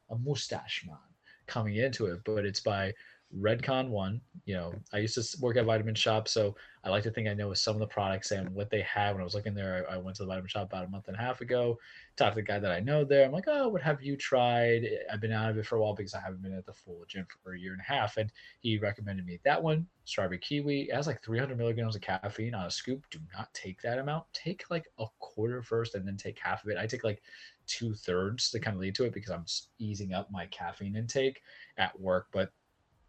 A 0.10 0.18
mustache 0.18 0.84
man 0.86 0.98
coming 1.46 1.76
into 1.76 2.08
it. 2.08 2.22
But 2.26 2.46
it's 2.46 2.60
by 2.60 2.94
Redcon 3.36 3.90
One. 3.90 4.22
You 4.46 4.56
know, 4.56 4.74
I 4.94 5.00
used 5.00 5.16
to 5.16 5.42
work 5.42 5.58
at 5.58 5.66
Vitamin 5.66 5.96
Shoppe, 5.96 6.28
so 6.28 6.56
I 6.84 6.90
like 6.90 7.04
to 7.04 7.12
think 7.12 7.28
I 7.28 7.34
know 7.34 7.54
some 7.54 7.76
of 7.76 7.80
the 7.80 7.88
products 7.88 8.32
and 8.32 8.50
what 8.56 8.70
they 8.70 8.82
have. 8.82 9.16
When 9.16 9.22
I 9.22 9.26
was 9.26 9.34
looking 9.36 9.54
there, 9.54 9.86
I, 9.90 9.96
I 9.96 9.98
went 9.98 10.16
to 10.18 10.24
the 10.24 10.28
Vitamin 10.28 10.48
Shoppe 10.48 10.68
about 10.68 10.86
a 10.86 10.90
month 10.90 11.08
and 11.08 11.18
a 11.18 11.20
half 11.20 11.42
ago. 11.42 11.78
Talked 12.16 12.36
to 12.36 12.42
the 12.42 12.48
guy 12.48 12.60
that 12.60 12.72
I 12.72 12.80
know 12.80 13.04
there. 13.04 13.26
I'm 13.26 13.34
like, 13.34 13.48
oh, 13.48 13.68
what 13.68 13.82
have 13.82 14.02
you 14.02 14.16
tried? 14.16 14.88
I've 15.12 15.20
been 15.20 15.34
out 15.34 15.50
of 15.50 15.58
it 15.58 15.66
for 15.66 15.76
a 15.76 15.82
while 15.82 15.94
because 15.94 16.14
I 16.14 16.22
haven't 16.22 16.42
been 16.42 16.54
at 16.54 16.66
the 16.66 16.74
full 16.74 17.04
gym 17.08 17.28
for 17.44 17.54
a 17.54 17.60
year 17.60 17.74
and 17.74 17.82
a 17.82 17.84
half, 17.84 18.18
and 18.18 18.32
he 18.62 18.78
recommended 18.78 19.26
me 19.26 19.40
that 19.44 19.62
one. 19.62 19.86
Strawberry 20.06 20.40
kiwi. 20.40 20.84
It 20.84 20.96
has 20.96 21.08
like 21.08 21.22
300 21.22 21.58
milligrams 21.58 21.96
of 21.96 22.02
caffeine 22.02 22.56
on 22.56 22.68
a 22.68 22.72
scoop. 22.72 23.06
Do 23.12 23.20
not 23.38 23.54
take 23.54 23.82
that 23.82 24.00
amount. 24.00 24.24
Take 24.32 24.64
like 24.70 24.86
a 25.00 25.06
quarter 25.20 25.62
first, 25.62 25.96
and 25.96 26.08
then 26.08 26.16
take 26.16 26.40
half 26.40 26.64
of 26.64 26.70
it. 26.70 26.78
I 26.78 26.88
take 26.88 27.04
like 27.04 27.22
two 27.66 27.94
thirds 27.94 28.50
to 28.52 28.60
kind 28.60 28.76
of 28.76 28.82
lead 28.82 28.96
to 28.96 29.04
it 29.04 29.14
because 29.14 29.32
I'm 29.32 29.46
easing 29.80 30.14
up 30.14 30.32
my 30.32 30.46
caffeine 30.46 30.96
intake 30.96 31.42
at 31.78 32.00
work, 32.00 32.28
but 32.32 32.52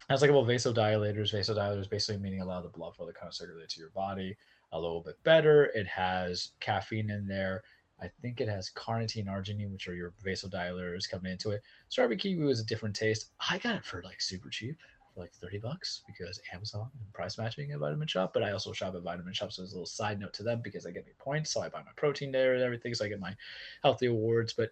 has 0.09 0.21
like 0.21 0.31
a 0.31 0.33
vasodilators. 0.33 1.33
Vasodilators 1.33 1.89
basically 1.89 2.21
meaning 2.21 2.41
allow 2.41 2.61
the 2.61 2.69
blood 2.69 2.95
flow 2.95 3.05
to 3.05 3.13
kind 3.13 3.27
of 3.27 3.33
circulate 3.33 3.69
to 3.69 3.79
your 3.79 3.91
body 3.91 4.35
a 4.71 4.79
little 4.79 5.01
bit 5.01 5.21
better. 5.23 5.65
It 5.75 5.87
has 5.87 6.51
caffeine 6.59 7.09
in 7.09 7.27
there. 7.27 7.63
I 8.01 8.09
think 8.21 8.39
it 8.39 8.47
has 8.47 8.71
carnitine, 8.71 9.27
arginine, 9.27 9.71
which 9.71 9.87
are 9.87 9.93
your 9.93 10.13
vasodilators 10.25 11.09
coming 11.09 11.31
into 11.31 11.51
it. 11.51 11.61
Strawberry 11.89 12.17
kiwi 12.17 12.45
was 12.45 12.59
a 12.59 12.65
different 12.65 12.95
taste. 12.95 13.31
I 13.49 13.57
got 13.57 13.75
it 13.75 13.85
for 13.85 14.01
like 14.03 14.21
super 14.21 14.49
cheap, 14.49 14.77
for 15.13 15.21
like 15.21 15.33
30 15.33 15.57
bucks 15.59 16.01
because 16.07 16.39
Amazon 16.53 16.89
and 16.97 17.13
price 17.13 17.37
matching 17.37 17.71
at 17.71 17.79
Vitamin 17.79 18.07
Shoppe. 18.07 18.33
But 18.33 18.43
I 18.43 18.51
also 18.51 18.71
shop 18.71 18.95
at 18.95 19.01
Vitamin 19.01 19.33
Shoppe, 19.33 19.51
so 19.51 19.61
there's 19.61 19.73
a 19.73 19.75
little 19.75 19.85
side 19.85 20.19
note 20.19 20.33
to 20.35 20.43
them 20.43 20.61
because 20.63 20.85
I 20.85 20.91
get 20.91 21.05
me 21.05 21.11
points. 21.19 21.51
So 21.51 21.61
I 21.61 21.69
buy 21.69 21.79
my 21.79 21.91
protein 21.97 22.31
there 22.31 22.53
and 22.53 22.63
everything. 22.63 22.93
So 22.93 23.05
I 23.05 23.09
get 23.09 23.19
my 23.19 23.35
healthy 23.83 24.05
awards. 24.05 24.53
But 24.53 24.69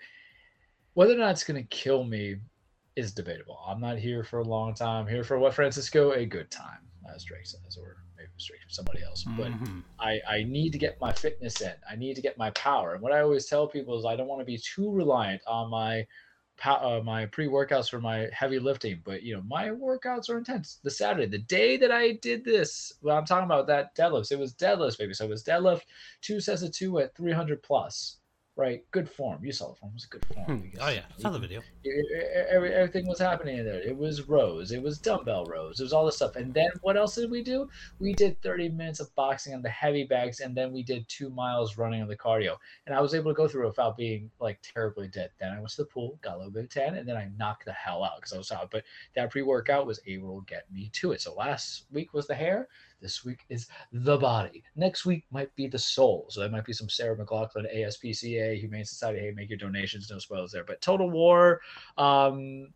whether 0.93 1.13
or 1.13 1.17
not 1.17 1.31
it's 1.31 1.43
going 1.43 1.61
to 1.61 1.67
kill 1.67 2.05
me 2.05 2.37
is 2.97 3.13
debatable. 3.13 3.59
I'm 3.65 3.79
not 3.79 3.97
here 3.99 4.23
for 4.23 4.39
a 4.39 4.43
long 4.43 4.73
time. 4.73 5.05
I'm 5.05 5.07
here 5.07 5.23
for 5.23 5.37
what 5.37 5.53
Francisco 5.53 6.11
a 6.13 6.25
good 6.25 6.49
time, 6.49 6.79
as 7.13 7.23
Drake 7.23 7.45
says, 7.45 7.77
or 7.77 7.97
maybe 8.17 8.29
it's 8.35 8.45
Drake 8.45 8.61
from 8.61 8.71
somebody 8.71 9.03
else. 9.03 9.23
But 9.37 9.51
Mhm. 9.51 9.83
I, 9.99 10.19
I 10.27 10.43
need 10.43 10.71
to 10.71 10.77
get 10.79 10.99
my 10.99 11.13
fitness 11.13 11.61
in. 11.61 11.73
I 11.89 11.95
need 11.95 12.15
to 12.15 12.21
get 12.21 12.37
my 12.37 12.49
power. 12.51 12.93
And 12.93 13.01
what 13.01 13.11
I 13.11 13.21
always 13.21 13.45
tell 13.45 13.67
people 13.67 13.97
is 13.97 14.05
I 14.05 14.15
don't 14.15 14.27
want 14.27 14.41
to 14.41 14.45
be 14.45 14.57
too 14.57 14.91
reliant 14.91 15.41
on 15.47 15.69
my 15.69 16.07
uh, 16.65 17.01
my 17.03 17.27
pre 17.27 17.45
workouts 17.47 17.87
for 17.87 18.01
my 18.01 18.27
heavy 18.33 18.57
lifting. 18.57 18.99
But 19.03 19.21
you 19.21 19.35
know, 19.35 19.43
my 19.43 19.67
workouts 19.69 20.27
are 20.27 20.39
intense. 20.39 20.79
The 20.83 20.89
Saturday, 20.89 21.27
the 21.27 21.37
day 21.37 21.77
that 21.77 21.91
I 21.91 22.13
did 22.13 22.43
this, 22.43 22.91
well, 23.03 23.15
I'm 23.15 23.25
talking 23.25 23.45
about 23.45 23.67
that 23.67 23.95
deadlifts. 23.95 24.31
It 24.31 24.39
was 24.39 24.55
deadlifts, 24.55 24.97
baby. 24.97 25.13
So 25.13 25.25
it 25.25 25.29
was 25.29 25.43
deadlift, 25.43 25.83
two 26.21 26.39
sets 26.39 26.63
of 26.63 26.71
two 26.71 26.97
at 26.97 27.15
300 27.15 27.61
plus. 27.61 28.17
Right, 28.57 28.83
good 28.89 29.07
form. 29.07 29.45
You 29.45 29.51
saw 29.51 29.69
the 29.69 29.75
form. 29.75 29.91
It 29.91 29.93
was 29.93 30.05
a 30.05 30.07
good 30.07 30.25
form. 30.33 30.45
Hmm. 30.45 30.63
because 30.71 30.79
Oh 30.81 30.89
yeah, 30.89 31.01
saw 31.19 31.29
the 31.29 31.37
video. 31.37 31.61
e- 31.85 31.89
e- 31.89 32.23
every, 32.49 32.73
everything 32.73 33.05
was 33.05 33.19
happening 33.19 33.59
in 33.59 33.65
there. 33.65 33.79
It 33.81 33.95
was 33.95 34.27
rows, 34.27 34.71
it 34.71 34.81
was 34.81 34.97
dumbbell 34.97 35.45
rows, 35.45 35.79
it 35.79 35.83
was 35.83 35.93
all 35.93 36.07
this 36.07 36.15
stuff. 36.15 36.35
And 36.35 36.51
then 36.51 36.71
what 36.81 36.97
else 36.97 37.13
did 37.13 37.29
we 37.29 37.43
do? 37.43 37.69
We 37.99 38.13
did 38.13 38.41
30 38.41 38.69
minutes 38.69 38.99
of 38.99 39.13
boxing 39.13 39.53
on 39.53 39.61
the 39.61 39.69
heavy 39.69 40.05
bags, 40.05 40.39
and 40.39 40.57
then 40.57 40.73
we 40.73 40.81
did 40.81 41.07
two 41.07 41.29
miles 41.29 41.77
running 41.77 42.01
on 42.01 42.07
the 42.07 42.17
cardio. 42.17 42.57
And 42.87 42.95
I 42.95 42.99
was 42.99 43.13
able 43.13 43.29
to 43.29 43.35
go 43.35 43.47
through 43.47 43.65
it 43.65 43.69
without 43.69 43.95
being 43.95 44.31
like 44.39 44.59
terribly 44.63 45.07
dead. 45.07 45.29
Then 45.39 45.51
I 45.53 45.57
went 45.59 45.69
to 45.69 45.83
the 45.83 45.85
pool, 45.85 46.17
got 46.23 46.33
a 46.33 46.37
little 46.37 46.51
bit 46.51 46.63
of 46.63 46.69
tan, 46.71 46.95
and 46.95 47.07
then 47.07 47.15
I 47.15 47.29
knocked 47.37 47.65
the 47.65 47.73
hell 47.73 48.03
out 48.03 48.15
because 48.17 48.33
I 48.33 48.39
was 48.39 48.51
out. 48.51 48.71
But 48.71 48.85
that 49.15 49.29
pre 49.29 49.43
workout 49.43 49.85
was 49.85 49.99
able 50.07 50.39
to 50.41 50.45
get 50.47 50.65
me 50.71 50.89
to 50.93 51.11
it. 51.11 51.21
So 51.21 51.35
last 51.35 51.85
week 51.91 52.11
was 52.11 52.25
the 52.25 52.33
hair. 52.33 52.67
This 53.01 53.23
week 53.23 53.45
is 53.49 53.67
the 53.91 54.17
body. 54.17 54.63
Next 54.75 55.05
week 55.05 55.25
might 55.31 55.53
be 55.55 55.67
the 55.67 55.79
soul. 55.79 56.27
So 56.29 56.41
that 56.41 56.51
might 56.51 56.65
be 56.65 56.73
some 56.73 56.89
Sarah 56.89 57.15
McLachlan, 57.15 57.73
ASPCA, 57.75 58.59
Humane 58.59 58.85
Society. 58.85 59.19
Hey, 59.19 59.31
make 59.31 59.49
your 59.49 59.57
donations. 59.57 60.09
No 60.09 60.19
spoilers 60.19 60.51
there. 60.51 60.63
But 60.63 60.81
Total 60.81 61.09
War, 61.09 61.61
um, 61.97 62.69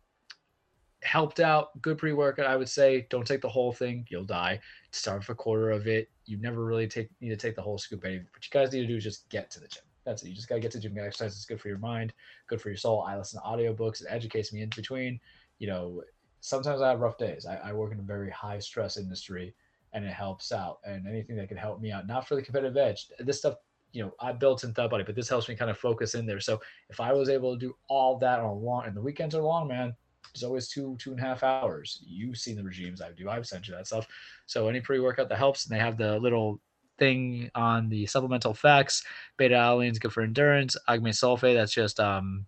helped 1.02 1.40
out. 1.40 1.80
Good 1.82 1.98
pre 1.98 2.12
workout, 2.12 2.46
I 2.46 2.56
would 2.56 2.68
say. 2.68 3.06
Don't 3.10 3.26
take 3.26 3.40
the 3.40 3.48
whole 3.48 3.72
thing; 3.72 4.06
you'll 4.08 4.24
die. 4.24 4.60
Start 4.92 5.20
with 5.20 5.28
a 5.30 5.34
quarter 5.34 5.70
of 5.70 5.86
it. 5.86 6.08
You 6.24 6.38
never 6.38 6.64
really 6.64 6.86
take 6.86 7.08
need 7.20 7.30
to 7.30 7.36
take 7.36 7.56
the 7.56 7.62
whole 7.62 7.78
scoop. 7.78 8.04
Any 8.04 8.18
what 8.18 8.44
you 8.44 8.50
guys 8.50 8.72
need 8.72 8.82
to 8.82 8.86
do 8.86 8.96
is 8.96 9.04
just 9.04 9.28
get 9.28 9.50
to 9.52 9.60
the 9.60 9.68
gym. 9.68 9.82
That's 10.04 10.22
it. 10.22 10.28
You 10.28 10.34
just 10.34 10.48
gotta 10.48 10.60
get 10.60 10.70
to 10.72 10.78
the 10.78 10.82
gym. 10.82 10.96
Exercise. 10.98 11.34
It's 11.36 11.44
good 11.44 11.60
for 11.60 11.68
your 11.68 11.78
mind, 11.78 12.12
good 12.48 12.60
for 12.60 12.68
your 12.68 12.78
soul. 12.78 13.02
I 13.02 13.16
listen 13.16 13.40
to 13.40 13.46
audiobooks. 13.46 14.02
It 14.02 14.08
educates 14.10 14.52
me 14.52 14.62
in 14.62 14.70
between. 14.70 15.20
You 15.58 15.68
know, 15.68 16.02
sometimes 16.40 16.80
I 16.80 16.90
have 16.90 17.00
rough 17.00 17.18
days. 17.18 17.46
I, 17.46 17.56
I 17.56 17.72
work 17.72 17.92
in 17.92 17.98
a 17.98 18.02
very 18.02 18.30
high 18.30 18.58
stress 18.58 18.96
industry, 18.96 19.54
and 19.92 20.04
it 20.04 20.12
helps 20.12 20.52
out. 20.52 20.78
And 20.84 21.06
anything 21.06 21.36
that 21.36 21.48
can 21.48 21.56
help 21.56 21.80
me 21.80 21.92
out, 21.92 22.06
not 22.06 22.26
for 22.26 22.34
the 22.34 22.42
competitive 22.42 22.76
edge. 22.76 23.08
This 23.18 23.38
stuff 23.38 23.56
you 23.92 24.02
know, 24.02 24.12
I 24.20 24.32
built 24.32 24.64
in 24.64 24.72
Thought 24.72 24.90
Body, 24.90 25.04
but 25.04 25.14
this 25.14 25.28
helps 25.28 25.48
me 25.48 25.54
kind 25.54 25.70
of 25.70 25.78
focus 25.78 26.14
in 26.14 26.26
there. 26.26 26.40
So 26.40 26.60
if 26.88 26.98
I 26.98 27.12
was 27.12 27.28
able 27.28 27.54
to 27.54 27.60
do 27.60 27.76
all 27.88 28.18
that 28.18 28.40
on 28.40 28.46
a 28.46 28.54
long, 28.54 28.86
and 28.86 28.96
the 28.96 29.02
weekends 29.02 29.34
are 29.34 29.42
long, 29.42 29.68
man, 29.68 29.94
it's 30.32 30.42
always 30.42 30.68
two, 30.68 30.96
two 30.98 31.10
and 31.10 31.20
a 31.20 31.22
half 31.22 31.42
hours. 31.42 32.02
You've 32.06 32.38
seen 32.38 32.56
the 32.56 32.62
regimes 32.62 33.02
I 33.02 33.12
do. 33.12 33.28
I've 33.28 33.46
sent 33.46 33.68
you 33.68 33.74
that 33.74 33.86
stuff. 33.86 34.08
So 34.46 34.68
any 34.68 34.80
pre-workout 34.80 35.28
that 35.28 35.36
helps, 35.36 35.66
and 35.66 35.74
they 35.76 35.80
have 35.80 35.98
the 35.98 36.18
little 36.18 36.58
thing 36.98 37.50
on 37.54 37.88
the 37.88 38.06
supplemental 38.06 38.54
facts. 38.54 39.04
Beta 39.36 39.54
alanine 39.54 39.90
is 39.90 39.98
good 39.98 40.12
for 40.12 40.22
endurance. 40.22 40.76
Agmatine 40.88 41.08
sulfate, 41.08 41.54
that's 41.54 41.72
just 41.72 42.00
um, 42.00 42.46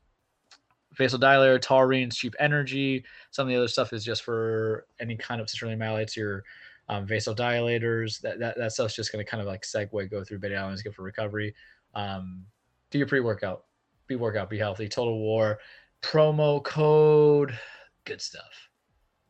vasodilator. 0.99 1.61
Taurine, 1.61 2.11
cheap 2.11 2.35
energy. 2.39 3.05
Some 3.33 3.47
of 3.47 3.49
the 3.51 3.57
other 3.57 3.69
stuff 3.69 3.93
is 3.93 4.05
just 4.05 4.23
for 4.23 4.87
any 4.99 5.16
kind 5.16 5.41
of 5.41 5.49
citrulline 5.49 5.79
malate, 5.79 6.16
your 6.16 6.45
um, 6.89 7.06
vasodilators. 7.06 8.20
That, 8.20 8.39
that 8.40 8.56
that 8.59 8.73
stuff's 8.73 8.94
just 8.94 9.12
going 9.12 9.24
to 9.24 9.31
kind 9.31 9.40
of 9.40 9.47
like 9.47 9.62
segue 9.62 10.11
go 10.11 10.23
through 10.24 10.39
beta 10.39 10.55
alanine 10.55 10.74
is 10.74 10.82
good 10.82 10.94
for 10.94 11.02
recovery. 11.02 11.55
Um, 11.94 12.44
do 12.90 12.98
your 12.98 13.06
pre-workout. 13.06 13.65
Be 14.06 14.16
workout. 14.16 14.51
Be 14.51 14.59
healthy. 14.59 14.89
Total 14.89 15.19
War 15.19 15.59
promo 16.02 16.62
code. 16.62 17.59
Good 18.05 18.20
stuff. 18.20 18.69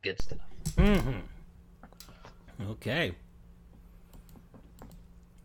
Good 0.02 0.20
stuff. 0.20 0.38
Mm-hmm. 0.76 1.20
Okay. 2.70 3.12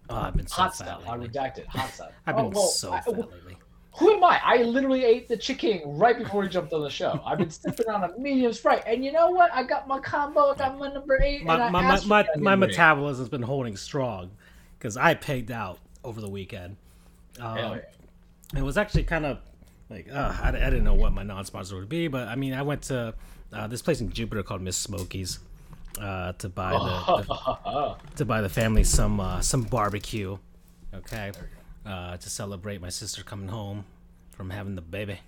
Oh, 0.09 0.15
I've 0.15 0.35
been 0.35 0.47
so 0.47 0.55
Hot 0.63 0.75
fat 0.75 0.85
stuff. 0.85 1.03
I 1.07 1.15
redacted 1.17 1.65
hot 1.67 1.89
stuff. 1.93 2.11
I've 2.25 2.35
Oh, 2.35 2.43
been 2.43 2.51
well, 2.51 2.67
so 2.67 2.93
I- 2.93 3.01
fat 3.01 3.15
lately. 3.17 3.57
Who 3.97 4.13
am 4.13 4.23
I? 4.23 4.39
I 4.43 4.57
literally 4.63 5.03
ate 5.03 5.27
the 5.27 5.35
chicken 5.35 5.81
right 5.85 6.17
before 6.17 6.41
we 6.41 6.47
jumped 6.47 6.71
on 6.73 6.83
the 6.83 6.89
show. 6.89 7.19
I've 7.25 7.39
been 7.39 7.49
sipping 7.49 7.87
on 7.89 8.03
a 8.03 8.17
medium 8.17 8.53
sprite, 8.53 8.83
and 8.85 9.03
you 9.03 9.11
know 9.11 9.31
what? 9.31 9.51
I 9.53 9.63
got 9.63 9.87
my 9.87 9.99
combo. 9.99 10.51
I 10.51 10.55
got 10.55 10.77
my 10.77 10.91
number 10.91 11.21
eight. 11.21 11.39
and 11.39 11.47
My 11.47 11.55
I 11.55 11.69
my 11.69 11.81
my, 11.81 12.05
my, 12.05 12.25
my 12.37 12.55
metabolism's 12.55 13.29
been 13.29 13.41
holding 13.41 13.75
strong 13.75 14.31
because 14.77 14.95
I 14.95 15.15
pegged 15.15 15.51
out 15.51 15.79
over 16.03 16.21
the 16.21 16.29
weekend. 16.29 16.77
Um, 17.39 17.57
yeah. 17.57 17.79
it 18.57 18.61
was 18.61 18.77
actually 18.77 19.03
kind 19.03 19.25
of 19.25 19.39
like 19.89 20.07
uh, 20.11 20.35
I, 20.41 20.49
I 20.49 20.51
didn't 20.51 20.83
know 20.83 20.93
what 20.93 21.13
my 21.13 21.23
non-sponsor 21.23 21.75
would 21.75 21.89
be, 21.89 22.07
but 22.07 22.27
I 22.27 22.35
mean 22.35 22.53
I 22.53 22.61
went 22.61 22.83
to 22.83 23.13
uh, 23.51 23.67
this 23.67 23.81
place 23.81 24.01
in 24.01 24.11
Jupiter 24.11 24.43
called 24.43 24.61
Miss 24.61 24.77
Smokies 24.77 25.39
uh, 25.99 26.33
to 26.33 26.49
buy 26.49 26.71
the, 26.71 27.23
the 27.23 27.95
to 28.17 28.25
buy 28.25 28.41
the 28.41 28.49
family 28.49 28.83
some 28.83 29.19
uh, 29.19 29.41
some 29.41 29.63
barbecue, 29.63 30.37
okay, 30.93 31.31
uh, 31.85 32.17
to 32.17 32.29
celebrate 32.29 32.81
my 32.81 32.89
sister 32.89 33.23
coming 33.23 33.47
home 33.47 33.85
from 34.31 34.49
having 34.49 34.75
the 34.75 34.81
baby, 34.81 35.19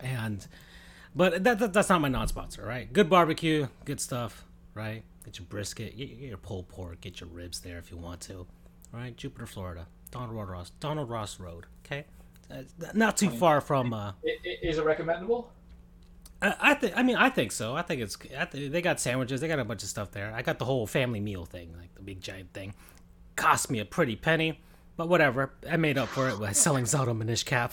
and 0.00 0.46
but 1.14 1.44
that, 1.44 1.58
that 1.58 1.72
that's 1.72 1.88
not 1.88 2.00
my 2.00 2.08
non-sponsor, 2.08 2.64
right? 2.64 2.92
Good 2.92 3.10
barbecue, 3.10 3.68
good 3.84 4.00
stuff, 4.00 4.44
right? 4.74 5.02
Get 5.24 5.38
your 5.38 5.46
brisket, 5.46 5.96
get, 5.96 6.18
get 6.18 6.28
your 6.28 6.38
pulled 6.38 6.68
pork, 6.68 7.00
get 7.00 7.20
your 7.20 7.28
ribs 7.28 7.60
there 7.60 7.78
if 7.78 7.90
you 7.90 7.96
want 7.96 8.20
to, 8.22 8.38
all 8.38 8.46
right? 8.92 9.16
Jupiter, 9.16 9.46
Florida, 9.46 9.86
Donald 10.10 10.48
Ross, 10.48 10.70
Donald 10.80 11.10
Ross 11.10 11.38
Road, 11.38 11.66
okay, 11.84 12.04
uh, 12.50 12.62
not 12.94 13.16
too 13.16 13.30
far 13.30 13.60
from. 13.60 13.92
Uh, 13.92 14.12
Is 14.62 14.78
it 14.78 14.84
recommendable? 14.84 15.48
I, 16.40 16.54
I 16.60 16.74
think. 16.74 16.96
I 16.96 17.02
mean, 17.02 17.16
I 17.16 17.30
think 17.30 17.52
so. 17.52 17.76
I 17.76 17.82
think 17.82 18.00
it's. 18.00 18.16
I 18.38 18.44
think 18.44 18.72
they 18.72 18.80
got 18.80 19.00
sandwiches. 19.00 19.40
They 19.40 19.48
got 19.48 19.58
a 19.58 19.64
bunch 19.64 19.82
of 19.82 19.88
stuff 19.88 20.10
there. 20.12 20.32
I 20.34 20.42
got 20.42 20.58
the 20.58 20.64
whole 20.64 20.86
family 20.86 21.20
meal 21.20 21.44
thing, 21.44 21.74
like 21.78 21.94
the 21.94 22.02
big 22.02 22.20
giant 22.20 22.52
thing. 22.52 22.74
Cost 23.36 23.70
me 23.70 23.80
a 23.80 23.84
pretty 23.84 24.16
penny, 24.16 24.60
but 24.98 25.08
whatever. 25.08 25.52
I 25.70 25.76
made 25.76 25.96
up 25.96 26.08
for 26.08 26.28
it 26.28 26.38
by 26.38 26.52
selling 26.52 26.84
Zelda 26.84 27.14
Minish 27.14 27.44
Cap. 27.44 27.72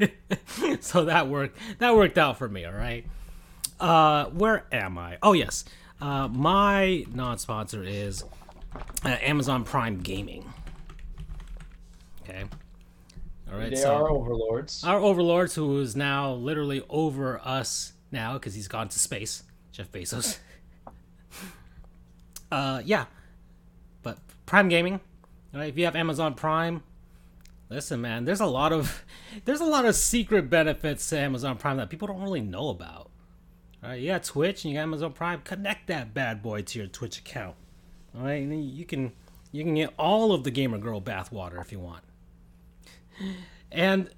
so 0.80 1.04
that 1.04 1.28
worked. 1.28 1.58
That 1.78 1.94
worked 1.94 2.18
out 2.18 2.38
for 2.38 2.48
me. 2.48 2.64
All 2.64 2.72
right. 2.72 3.06
Uh, 3.78 4.24
where 4.30 4.64
am 4.72 4.98
I? 4.98 5.18
Oh 5.22 5.34
yes. 5.34 5.64
Uh, 6.00 6.26
my 6.28 7.04
non-sponsor 7.14 7.84
is 7.84 8.24
uh, 9.04 9.08
Amazon 9.20 9.62
Prime 9.62 10.00
Gaming. 10.00 10.50
Okay. 12.22 12.44
All 13.52 13.58
right. 13.58 13.70
They 13.70 13.76
so 13.76 13.94
are 13.94 14.10
overlords. 14.10 14.82
our 14.84 14.98
overlords, 14.98 15.54
who 15.54 15.80
is 15.80 15.94
now 15.94 16.32
literally 16.32 16.82
over 16.88 17.40
us 17.44 17.92
now 18.10 18.32
because 18.34 18.54
he's 18.54 18.68
gone 18.68 18.88
to 18.88 18.98
space, 18.98 19.42
Jeff 19.70 19.92
Bezos. 19.92 20.38
uh, 22.50 22.80
yeah, 22.86 23.04
but 24.02 24.18
Prime 24.46 24.70
Gaming, 24.70 24.98
right? 25.54 25.68
If 25.68 25.78
you 25.78 25.84
have 25.84 25.96
Amazon 25.96 26.34
Prime, 26.34 26.82
listen, 27.68 28.00
man, 28.00 28.24
there's 28.24 28.40
a 28.40 28.46
lot 28.46 28.72
of 28.72 29.04
there's 29.44 29.60
a 29.60 29.66
lot 29.66 29.84
of 29.84 29.94
secret 29.94 30.50
benefits 30.50 31.08
to 31.10 31.18
Amazon 31.18 31.56
Prime 31.56 31.76
that 31.78 31.90
people 31.90 32.08
don't 32.08 32.22
really 32.22 32.40
know 32.40 32.68
about. 32.68 33.10
All 33.82 33.90
right, 33.90 34.00
you 34.00 34.08
got 34.08 34.22
Twitch 34.22 34.64
and 34.64 34.72
you 34.72 34.78
got 34.78 34.84
Amazon 34.84 35.12
Prime. 35.12 35.40
Connect 35.42 35.88
that 35.88 36.14
bad 36.14 36.42
boy 36.42 36.62
to 36.62 36.78
your 36.78 36.88
Twitch 36.88 37.18
account. 37.18 37.56
All 38.16 38.24
right, 38.24 38.42
and 38.42 38.64
you 38.64 38.84
can 38.84 39.12
you 39.50 39.64
can 39.64 39.74
get 39.74 39.92
all 39.98 40.32
of 40.32 40.44
the 40.44 40.50
gamer 40.50 40.78
girl 40.78 41.00
bathwater 41.00 41.60
if 41.60 41.72
you 41.72 41.80
want. 41.80 42.02
And 43.70 44.10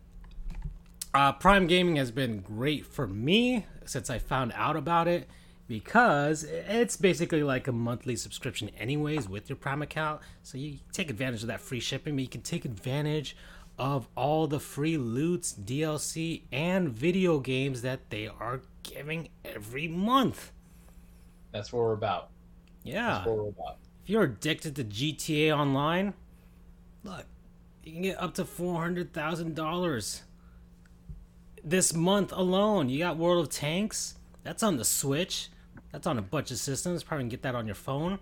uh, 1.12 1.32
Prime 1.32 1.66
Gaming 1.66 1.96
has 1.96 2.10
been 2.10 2.40
great 2.40 2.86
for 2.86 3.06
me 3.06 3.66
since 3.84 4.10
I 4.10 4.18
found 4.18 4.52
out 4.54 4.76
about 4.76 5.08
it 5.08 5.28
because 5.66 6.44
it's 6.44 6.96
basically 6.96 7.42
like 7.42 7.68
a 7.68 7.72
monthly 7.72 8.16
subscription, 8.16 8.70
anyways, 8.78 9.28
with 9.28 9.48
your 9.48 9.56
Prime 9.56 9.82
account. 9.82 10.20
So 10.42 10.58
you 10.58 10.78
take 10.92 11.10
advantage 11.10 11.42
of 11.42 11.48
that 11.48 11.60
free 11.60 11.80
shipping, 11.80 12.16
but 12.16 12.22
you 12.22 12.28
can 12.28 12.42
take 12.42 12.64
advantage 12.64 13.36
of 13.78 14.08
all 14.16 14.46
the 14.46 14.60
free 14.60 14.96
loots, 14.96 15.52
DLC, 15.52 16.42
and 16.52 16.88
video 16.88 17.40
games 17.40 17.82
that 17.82 18.10
they 18.10 18.28
are 18.28 18.60
giving 18.82 19.28
every 19.44 19.88
month. 19.88 20.52
That's 21.52 21.72
what 21.72 21.80
we're 21.80 21.92
about. 21.92 22.30
Yeah. 22.82 23.14
That's 23.14 23.26
what 23.26 23.36
we're 23.36 23.48
about. 23.48 23.76
If 24.02 24.10
you're 24.10 24.24
addicted 24.24 24.76
to 24.76 24.84
GTA 24.84 25.56
Online, 25.56 26.14
look, 27.02 27.24
you 27.82 27.92
can 27.92 28.02
get 28.02 28.20
up 28.22 28.34
to 28.34 28.44
four 28.44 28.80
hundred 28.80 29.12
thousand 29.12 29.54
dollars 29.54 30.22
this 31.64 31.94
month 31.94 32.32
alone. 32.32 32.90
You 32.90 32.98
got 32.98 33.16
World 33.16 33.46
of 33.46 33.52
Tanks. 33.52 34.16
That's 34.42 34.62
on 34.62 34.76
the 34.76 34.84
Switch. 34.84 35.48
That's 35.94 36.08
on 36.08 36.18
a 36.18 36.22
bunch 36.22 36.50
of 36.50 36.58
systems. 36.58 37.04
Probably 37.04 37.22
can 37.22 37.28
get 37.28 37.42
that 37.42 37.54
on 37.54 37.66
your 37.66 37.76
phone. 37.76 38.18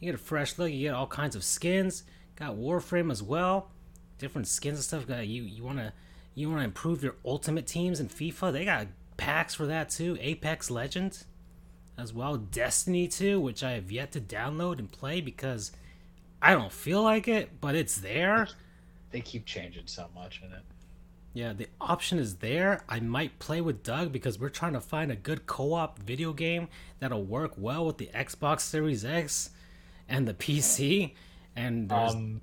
You 0.00 0.06
get 0.06 0.14
a 0.14 0.24
fresh 0.24 0.58
look. 0.58 0.70
You 0.70 0.88
get 0.88 0.94
all 0.94 1.06
kinds 1.06 1.36
of 1.36 1.44
skins. 1.44 2.04
Got 2.34 2.56
Warframe 2.56 3.12
as 3.12 3.22
well. 3.22 3.68
Different 4.16 4.48
skins 4.48 4.78
and 4.78 4.84
stuff. 4.84 5.06
Got 5.06 5.26
you. 5.26 5.42
You 5.42 5.64
wanna 5.64 5.92
you 6.34 6.48
wanna 6.48 6.64
improve 6.64 7.02
your 7.04 7.16
Ultimate 7.22 7.66
teams 7.66 8.00
in 8.00 8.08
FIFA? 8.08 8.54
They 8.54 8.64
got 8.64 8.86
packs 9.18 9.52
for 9.52 9.66
that 9.66 9.90
too. 9.90 10.16
Apex 10.18 10.70
Legends 10.70 11.26
as 11.98 12.14
well. 12.14 12.38
Destiny 12.38 13.06
2, 13.06 13.38
which 13.38 13.62
I 13.62 13.72
have 13.72 13.92
yet 13.92 14.10
to 14.12 14.20
download 14.20 14.78
and 14.78 14.90
play 14.90 15.20
because 15.20 15.72
I 16.40 16.54
don't 16.54 16.72
feel 16.72 17.02
like 17.02 17.28
it, 17.28 17.60
but 17.60 17.74
it's 17.74 17.98
there. 17.98 18.48
They 19.10 19.20
keep 19.20 19.44
changing 19.44 19.88
so 19.88 20.08
much 20.14 20.40
in 20.42 20.54
it. 20.54 20.62
Yeah, 21.34 21.52
the 21.52 21.66
option 21.80 22.18
is 22.20 22.36
there. 22.36 22.84
I 22.88 23.00
might 23.00 23.40
play 23.40 23.60
with 23.60 23.82
Doug 23.82 24.12
because 24.12 24.38
we're 24.38 24.48
trying 24.50 24.74
to 24.74 24.80
find 24.80 25.10
a 25.10 25.16
good 25.16 25.46
co 25.46 25.72
op 25.74 25.98
video 25.98 26.32
game 26.32 26.68
that'll 27.00 27.24
work 27.24 27.52
well 27.56 27.84
with 27.84 27.98
the 27.98 28.06
Xbox 28.14 28.60
Series 28.60 29.04
X 29.04 29.50
and 30.08 30.28
the 30.28 30.34
PC. 30.34 31.14
And 31.56 31.90
Um, 31.92 32.40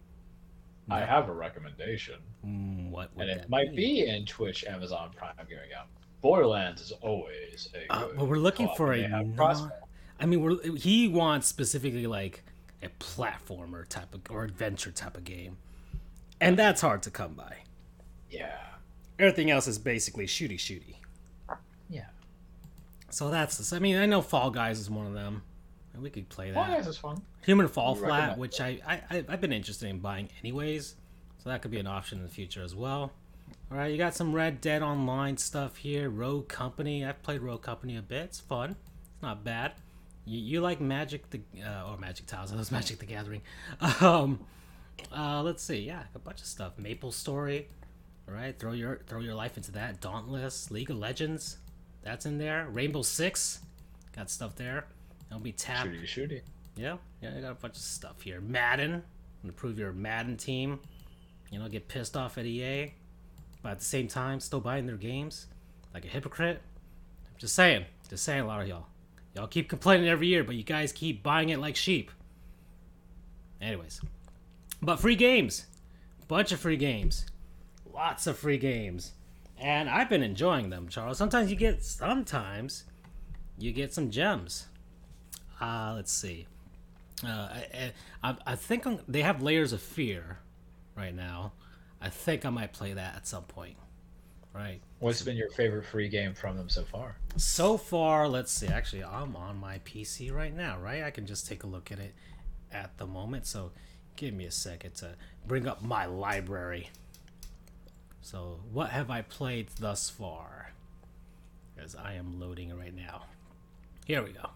I 0.89 0.99
have 1.05 1.29
a 1.29 1.33
recommendation, 1.33 2.15
mm, 2.45 2.89
what 2.89 3.15
would 3.15 3.29
and 3.29 3.39
it 3.41 3.49
might 3.49 3.73
be 3.75 4.05
in 4.07 4.25
Twitch, 4.25 4.65
Amazon 4.65 5.11
Prime 5.15 5.35
giving 5.47 5.71
out. 5.77 5.87
Borderlands 6.19 6.81
is 6.81 6.91
always 6.91 7.69
a 7.73 7.91
Uh, 7.93 8.07
good 8.07 8.17
but 8.17 8.25
we're 8.25 8.35
looking 8.37 8.69
for 8.75 8.91
a 8.93 9.07
non- 9.07 9.71
I 10.19 10.25
mean, 10.25 10.41
we're, 10.41 10.75
he 10.75 11.07
wants 11.07 11.47
specifically 11.47 12.07
like 12.07 12.43
a 12.83 12.89
platformer 12.99 13.87
type 13.87 14.13
of 14.13 14.21
or 14.29 14.43
adventure 14.43 14.91
type 14.91 15.15
of 15.15 15.23
game, 15.23 15.57
and 16.41 16.59
that's 16.59 16.81
hard 16.81 17.01
to 17.03 17.11
come 17.11 17.33
by. 17.35 17.59
Yeah, 18.29 18.57
Everything 19.21 19.51
else 19.51 19.67
is 19.67 19.77
basically 19.77 20.25
shooty 20.25 20.57
shooty. 20.57 20.95
yeah. 21.89 22.05
So 23.09 23.29
that's 23.29 23.57
this. 23.57 23.71
I 23.73 23.79
mean, 23.79 23.97
I 23.97 24.05
know 24.05 24.21
Fall 24.21 24.49
Guys 24.51 24.79
is 24.79 24.89
one 24.89 25.05
of 25.05 25.13
them. 25.13 25.43
We 25.99 26.09
could 26.09 26.27
play 26.29 26.47
that. 26.51 26.55
Fall. 26.55 26.65
Guys 26.75 26.87
is 26.87 26.97
fun. 26.97 27.21
Human 27.45 27.67
Fall 27.67 27.95
You 27.95 28.05
Flat, 28.05 28.37
which 28.37 28.59
I, 28.61 28.79
I 28.87 29.01
I- 29.17 29.25
I've 29.29 29.41
been 29.41 29.51
interested 29.53 29.89
in 29.89 29.99
buying 29.99 30.29
anyways, 30.39 30.95
so 31.37 31.49
that 31.49 31.61
could 31.61 31.71
be 31.71 31.79
an 31.79 31.87
option 31.87 32.17
in 32.19 32.23
the 32.23 32.29
future 32.31 32.63
as 32.63 32.73
well. 32.73 33.11
All 33.71 33.77
right, 33.77 33.91
you 33.91 33.97
got 33.97 34.15
some 34.15 34.33
Red 34.33 34.61
Dead 34.61 34.81
Online 34.81 35.37
stuff 35.37 35.77
here. 35.77 36.09
Rogue 36.09 36.47
Company. 36.47 37.05
I've 37.05 37.21
played 37.23 37.41
Rogue 37.41 37.61
Company 37.61 37.97
a 37.97 38.01
bit. 38.01 38.23
It's 38.23 38.39
fun. 38.39 38.71
It's 39.13 39.21
not 39.21 39.43
bad. 39.43 39.73
You, 40.25 40.39
you 40.39 40.61
like 40.61 40.79
Magic 40.81 41.29
the 41.29 41.41
uh, 41.65 41.89
or 41.91 41.97
Magic 41.97 42.25
Tiles? 42.27 42.51
That 42.51 42.57
was 42.57 42.71
Magic 42.71 42.99
the 42.99 43.05
Gathering. 43.05 43.41
Um, 44.01 44.39
uh, 45.15 45.41
let's 45.41 45.63
see. 45.63 45.79
Yeah, 45.79 46.03
a 46.15 46.19
bunch 46.19 46.39
of 46.41 46.47
stuff. 46.47 46.77
Maple 46.77 47.11
Story. 47.11 47.67
All 48.27 48.33
right, 48.33 48.57
throw 48.57 48.71
your 48.71 49.01
throw 49.07 49.19
your 49.19 49.35
life 49.35 49.57
into 49.57 49.71
that. 49.73 49.99
Dauntless, 50.01 50.71
League 50.71 50.89
of 50.89 50.97
Legends. 50.97 51.57
that's 52.03 52.25
in 52.25 52.37
there. 52.37 52.67
Rainbow 52.71 53.01
Six, 53.01 53.59
got 54.15 54.29
stuff 54.29 54.55
there. 54.55 54.85
It'll 55.29 55.39
be 55.41 55.51
tapped. 55.51 55.89
Shooty 55.89 56.03
shooty. 56.03 56.41
Yeah, 56.75 56.97
yeah, 57.21 57.33
I 57.37 57.41
got 57.41 57.51
a 57.51 57.55
bunch 57.55 57.75
of 57.75 57.81
stuff 57.81 58.21
here. 58.21 58.39
Madden, 58.41 59.03
improve 59.43 59.77
your 59.77 59.91
Madden 59.91 60.37
team. 60.37 60.79
You 61.51 61.59
know, 61.59 61.67
get 61.67 61.87
pissed 61.89 62.15
off 62.15 62.37
at 62.37 62.45
EA, 62.45 62.93
but 63.61 63.73
at 63.73 63.79
the 63.79 63.85
same 63.85 64.07
time, 64.07 64.39
still 64.39 64.61
buying 64.61 64.85
their 64.85 64.95
games 64.95 65.47
like 65.93 66.05
a 66.05 66.07
hypocrite. 66.07 66.61
I'm 67.29 67.37
just 67.37 67.55
saying, 67.55 67.85
just 68.09 68.23
saying, 68.23 68.41
a 68.41 68.47
lot 68.47 68.61
of 68.61 68.67
y'all, 68.69 68.85
y'all 69.35 69.47
keep 69.47 69.67
complaining 69.67 70.07
every 70.07 70.27
year, 70.27 70.45
but 70.45 70.55
you 70.55 70.63
guys 70.63 70.93
keep 70.93 71.21
buying 71.21 71.49
it 71.49 71.59
like 71.59 71.75
sheep. 71.75 72.09
Anyways, 73.61 73.99
but 74.81 74.97
free 74.99 75.15
games, 75.15 75.65
bunch 76.29 76.51
of 76.53 76.59
free 76.61 76.77
games, 76.77 77.25
lots 77.93 78.27
of 78.27 78.37
free 78.37 78.57
games, 78.57 79.13
and 79.57 79.89
I've 79.89 80.09
been 80.09 80.23
enjoying 80.23 80.69
them, 80.69 80.87
Charles. 80.89 81.17
Sometimes 81.17 81.49
you 81.49 81.55
get, 81.55 81.83
sometimes 81.83 82.85
you 83.57 83.71
get 83.71 83.93
some 83.93 84.09
gems. 84.09 84.67
Uh, 85.59 85.93
let's 85.95 86.11
see. 86.11 86.47
Uh, 87.23 87.27
I, 87.27 87.91
I, 88.23 88.35
I 88.47 88.55
think 88.55 88.85
I'm, 88.85 88.99
they 89.07 89.21
have 89.21 89.41
Layers 89.41 89.73
of 89.73 89.81
Fear 89.81 90.39
right 90.95 91.13
now. 91.13 91.53
I 92.01 92.09
think 92.09 92.45
I 92.45 92.49
might 92.49 92.73
play 92.73 92.93
that 92.93 93.15
at 93.15 93.27
some 93.27 93.43
point. 93.43 93.75
Right. 94.53 94.81
What's 94.99 95.21
been 95.21 95.37
your 95.37 95.49
favorite 95.49 95.85
free 95.85 96.09
game 96.09 96.33
from 96.33 96.57
them 96.57 96.67
so 96.67 96.83
far? 96.83 97.15
So 97.37 97.77
far, 97.77 98.27
let's 98.27 98.51
see. 98.51 98.67
Actually, 98.67 99.05
I'm 99.05 99.35
on 99.35 99.57
my 99.57 99.79
PC 99.79 100.33
right 100.33 100.53
now, 100.53 100.77
right? 100.79 101.03
I 101.03 101.11
can 101.11 101.25
just 101.25 101.47
take 101.47 101.63
a 101.63 101.67
look 101.67 101.91
at 101.91 101.99
it 101.99 102.13
at 102.71 102.97
the 102.97 103.07
moment. 103.07 103.45
So 103.45 103.71
give 104.17 104.33
me 104.33 104.45
a 104.45 104.51
second 104.51 104.95
to 104.95 105.15
bring 105.47 105.67
up 105.67 105.81
my 105.81 106.05
library. 106.05 106.89
So, 108.21 108.59
what 108.71 108.91
have 108.91 109.09
I 109.09 109.23
played 109.23 109.69
thus 109.79 110.09
far? 110.09 110.73
Because 111.75 111.95
I 111.95 112.13
am 112.13 112.39
loading 112.39 112.77
right 112.77 112.95
now. 112.95 113.23
Here 114.05 114.21
we 114.23 114.31
go. 114.31 114.51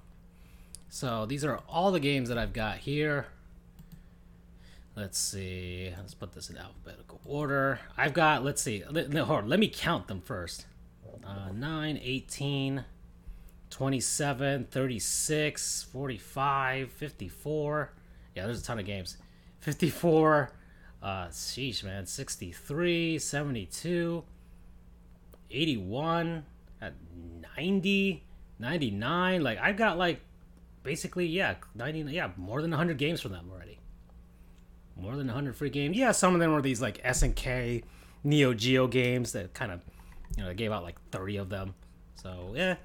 So, 0.89 1.25
these 1.25 1.43
are 1.43 1.59
all 1.67 1.91
the 1.91 1.99
games 1.99 2.29
that 2.29 2.37
I've 2.37 2.53
got 2.53 2.77
here. 2.77 3.27
Let's 4.95 5.17
see. 5.19 5.91
Let's 5.97 6.13
put 6.13 6.31
this 6.33 6.49
in 6.49 6.57
alphabetical 6.57 7.19
order. 7.25 7.79
I've 7.97 8.13
got, 8.13 8.45
let's 8.45 8.61
see. 8.61 8.83
Let, 8.89 9.09
no, 9.09 9.25
hold 9.25 9.39
on. 9.43 9.49
Let 9.49 9.59
me 9.59 9.67
count 9.67 10.07
them 10.07 10.21
first. 10.21 10.67
Uh, 11.25 11.51
9, 11.51 11.99
18, 12.01 12.85
27, 13.71 14.67
36, 14.71 15.83
45, 15.91 16.91
54. 16.91 17.93
Yeah, 18.35 18.45
there's 18.45 18.61
a 18.61 18.63
ton 18.63 18.79
of 18.79 18.85
games. 18.85 19.17
54. 19.59 20.51
Uh, 21.05 21.27
sheesh, 21.27 21.83
man. 21.83 22.07
63, 22.07 23.19
72, 23.19 24.23
81, 25.51 26.43
at 26.81 26.93
90, 27.55 28.23
99. 28.57 29.43
Like, 29.43 29.59
I've 29.59 29.77
got, 29.77 29.99
like, 29.99 30.21
basically, 30.81 31.27
yeah, 31.27 31.55
90, 31.75 32.11
yeah, 32.11 32.31
more 32.37 32.59
than 32.63 32.71
100 32.71 32.97
games 32.97 33.21
from 33.21 33.33
them 33.33 33.51
already. 33.53 33.77
More 34.99 35.15
than 35.15 35.27
100 35.27 35.55
free 35.55 35.69
games. 35.69 35.95
Yeah, 35.95 36.11
some 36.11 36.33
of 36.33 36.39
them 36.39 36.51
were 36.51 36.61
these, 36.63 36.81
like, 36.81 37.03
SNK, 37.03 37.83
Neo 38.23 38.55
Geo 38.55 38.87
games 38.87 39.31
that 39.33 39.53
kind 39.53 39.71
of, 39.71 39.81
you 40.35 40.41
know, 40.41 40.49
they 40.49 40.55
gave 40.55 40.71
out, 40.71 40.81
like, 40.81 40.97
30 41.11 41.37
of 41.37 41.49
them. 41.49 41.75
So, 42.15 42.53
yeah. 42.55 42.77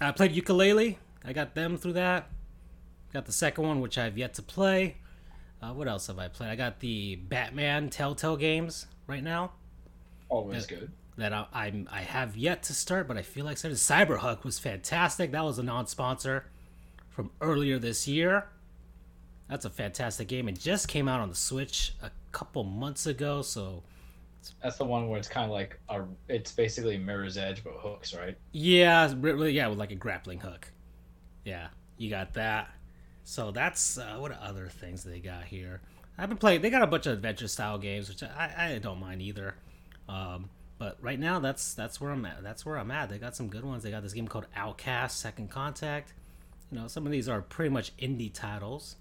I 0.00 0.10
played 0.10 0.34
Yooka-Laylee. 0.34 0.96
I 1.24 1.32
got 1.32 1.54
them 1.54 1.76
through 1.76 1.92
that. 1.92 2.28
Got 3.12 3.26
the 3.26 3.32
second 3.32 3.68
one, 3.68 3.80
which 3.80 3.98
I've 3.98 4.18
yet 4.18 4.34
to 4.34 4.42
play. 4.42 4.96
Uh, 5.62 5.72
what 5.72 5.88
else 5.88 6.06
have 6.08 6.18
I 6.18 6.28
played? 6.28 6.50
I 6.50 6.56
got 6.56 6.80
the 6.80 7.16
Batman 7.16 7.88
Telltale 7.90 8.36
games 8.36 8.86
right 9.06 9.22
now 9.22 9.52
Always 10.28 10.66
good. 10.66 10.90
that 11.16 11.32
I, 11.32 11.46
I'm 11.52 11.88
I 11.90 12.00
have 12.02 12.36
yet 12.36 12.62
to 12.64 12.74
start, 12.74 13.08
but 13.08 13.16
I 13.16 13.22
feel 13.22 13.44
like 13.44 13.56
started. 13.58 13.78
Cyberhook 13.78 14.44
was 14.44 14.58
fantastic. 14.58 15.32
That 15.32 15.44
was 15.44 15.58
a 15.58 15.62
non-sponsor 15.62 16.46
from 17.08 17.30
earlier 17.40 17.78
this 17.78 18.06
year. 18.06 18.48
That's 19.48 19.64
a 19.64 19.70
fantastic 19.70 20.28
game. 20.28 20.48
It 20.48 20.58
just 20.58 20.88
came 20.88 21.08
out 21.08 21.20
on 21.20 21.28
the 21.28 21.34
Switch 21.36 21.94
a 22.02 22.10
couple 22.32 22.64
months 22.64 23.06
ago, 23.06 23.42
so 23.42 23.84
That's 24.62 24.76
the 24.76 24.84
one 24.84 25.08
where 25.08 25.18
it's 25.18 25.28
kind 25.28 25.44
of 25.46 25.52
like 25.52 25.78
a. 25.88 26.02
It's 26.28 26.52
basically 26.52 26.98
Mirror's 26.98 27.36
Edge 27.38 27.64
but 27.64 27.74
hooks, 27.74 28.14
right? 28.14 28.36
Yeah, 28.52 29.12
really, 29.18 29.52
yeah, 29.52 29.68
with 29.68 29.78
like 29.78 29.92
a 29.92 29.96
grappling 29.96 30.40
hook. 30.40 30.72
Yeah, 31.44 31.68
you 31.96 32.10
got 32.10 32.34
that. 32.34 32.70
So 33.28 33.50
that's 33.50 33.98
uh, 33.98 34.18
what 34.18 34.40
other 34.40 34.68
things 34.68 35.02
they 35.02 35.18
got 35.18 35.46
here. 35.46 35.80
I've 36.16 36.28
been 36.28 36.38
playing. 36.38 36.62
They 36.62 36.70
got 36.70 36.82
a 36.82 36.86
bunch 36.86 37.06
of 37.06 37.12
adventure 37.14 37.48
style 37.48 37.76
games, 37.76 38.08
which 38.08 38.22
I, 38.22 38.54
I 38.56 38.78
don't 38.78 39.00
mind 39.00 39.20
either. 39.20 39.56
Um, 40.08 40.48
but 40.78 40.96
right 41.00 41.18
now, 41.18 41.40
that's 41.40 41.74
that's 41.74 42.00
where 42.00 42.12
I'm 42.12 42.24
at. 42.24 42.44
That's 42.44 42.64
where 42.64 42.78
I'm 42.78 42.92
at. 42.92 43.08
They 43.08 43.18
got 43.18 43.34
some 43.34 43.48
good 43.48 43.64
ones. 43.64 43.82
They 43.82 43.90
got 43.90 44.04
this 44.04 44.12
game 44.12 44.28
called 44.28 44.46
Outcast: 44.54 45.18
Second 45.18 45.50
Contact. 45.50 46.14
You 46.70 46.78
know, 46.78 46.86
some 46.86 47.04
of 47.04 47.10
these 47.10 47.28
are 47.28 47.42
pretty 47.42 47.68
much 47.68 47.96
indie 47.96 48.32
titles, 48.32 48.94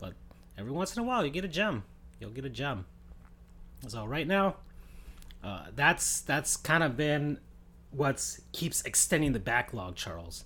but 0.00 0.14
every 0.58 0.72
once 0.72 0.96
in 0.96 1.02
a 1.04 1.06
while, 1.06 1.24
you 1.24 1.30
get 1.30 1.44
a 1.44 1.48
gem. 1.48 1.84
You'll 2.18 2.30
get 2.30 2.44
a 2.44 2.50
gem. 2.50 2.84
So 3.86 4.04
right 4.04 4.26
now, 4.26 4.56
uh, 5.44 5.66
that's 5.76 6.22
that's 6.22 6.56
kind 6.56 6.82
of 6.82 6.96
been 6.96 7.38
what 7.92 8.40
keeps 8.50 8.82
extending 8.82 9.34
the 9.34 9.38
backlog, 9.38 9.94
Charles. 9.94 10.42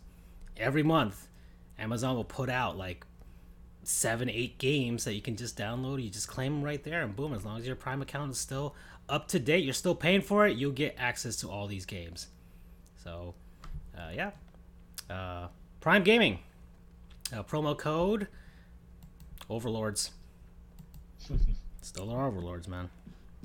Every 0.55 0.83
month, 0.83 1.29
Amazon 1.79 2.15
will 2.15 2.25
put 2.25 2.51
out 2.51 2.77
like 2.77 3.07
seven, 3.83 4.29
eight 4.31 4.59
games 4.59 5.05
that 5.05 5.15
you 5.15 5.23
can 5.23 5.37
just 5.37 5.59
download. 5.59 6.03
You 6.03 6.11
just 6.11 6.29
claim 6.29 6.55
them 6.55 6.63
right 6.63 6.83
there, 6.83 7.03
and 7.03 7.15
boom! 7.15 7.35
As 7.35 7.45
long 7.45 7.59
as 7.59 7.67
your 7.67 7.77
Prime 7.77 8.03
account 8.03 8.33
is 8.33 8.39
still 8.39 8.75
up 9.09 9.29
to 9.29 9.39
date, 9.39 9.65
you're 9.65 9.75
still 9.75 9.95
paying 9.95 10.23
for 10.23 10.47
it. 10.47 10.57
You'll 10.57 10.73
get 10.73 10.95
access 10.99 11.37
to 11.37 11.51
all 11.51 11.67
these 11.67 11.87
games. 11.87 12.29
So, 13.03 13.35
uh, 13.97 14.11
yeah, 14.15 14.31
uh, 15.11 15.49
Prime 15.81 16.03
Gaming 16.03 16.39
uh, 17.33 17.43
promo 17.43 17.77
code 17.77 18.29
Overlords. 19.49 20.13
Still 21.83 22.11
our 22.11 22.27
overlords, 22.27 22.69
man. 22.69 22.91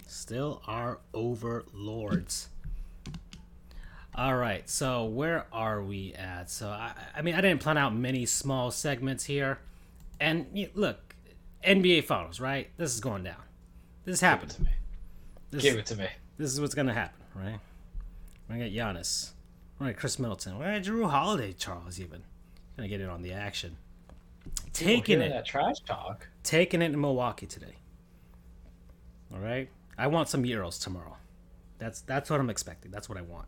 Still 0.05 0.61
our 0.67 0.99
overlords. 1.13 2.49
All 4.15 4.35
right, 4.35 4.67
so 4.69 5.05
where 5.05 5.47
are 5.51 5.83
we 5.83 6.13
at? 6.13 6.49
So 6.49 6.69
I, 6.69 6.93
I 7.15 7.21
mean, 7.21 7.35
I 7.35 7.41
didn't 7.41 7.61
plan 7.61 7.77
out 7.77 7.95
many 7.95 8.25
small 8.25 8.71
segments 8.71 9.25
here, 9.25 9.59
and 10.19 10.45
look, 10.75 11.15
NBA 11.63 12.03
Finals, 12.05 12.39
right? 12.39 12.69
This 12.77 12.93
is 12.93 12.99
going 12.99 13.23
down. 13.23 13.41
This 14.05 14.15
is 14.15 14.19
Give 14.21 14.27
it 14.27 14.29
happening. 14.31 14.55
to 14.55 14.61
me. 14.63 14.69
This, 15.51 15.63
Give 15.63 15.77
it 15.77 15.85
to 15.87 15.95
me. 15.95 16.07
this 16.37 16.51
is 16.53 16.61
what's 16.61 16.75
gonna 16.75 16.93
happen, 16.93 17.23
right? 17.35 17.59
We're 18.47 18.55
gonna 18.55 18.69
get 18.69 18.77
Giannis. 18.77 19.31
We're 19.79 19.85
gonna 19.85 19.93
get 19.93 19.99
Khris 19.99 20.19
Middleton. 20.19 20.57
We're 20.57 20.65
gonna 20.65 20.79
get 20.79 20.89
Jrue 20.91 21.09
Holiday, 21.09 21.53
Charles, 21.53 21.99
even. 21.99 22.23
Gonna 22.77 22.87
get 22.89 23.01
in 23.01 23.09
on 23.09 23.21
the 23.21 23.33
action. 23.33 23.77
Taking 24.73 25.19
it, 25.21 25.29
that 25.29 25.45
trash 25.45 25.79
talk. 25.85 26.27
taking 26.43 26.81
it 26.81 26.93
in 26.93 27.01
Milwaukee 27.01 27.47
today. 27.47 27.75
All 29.33 29.39
right, 29.39 29.69
I 29.97 30.07
want 30.07 30.29
some 30.29 30.43
euros 30.43 30.81
tomorrow. 30.81 31.17
That's 31.79 32.01
that's 32.01 32.29
what 32.29 32.39
I'm 32.39 32.49
expecting. 32.49 32.91
That's 32.91 33.09
what 33.09 33.17
I 33.17 33.21
want. 33.21 33.47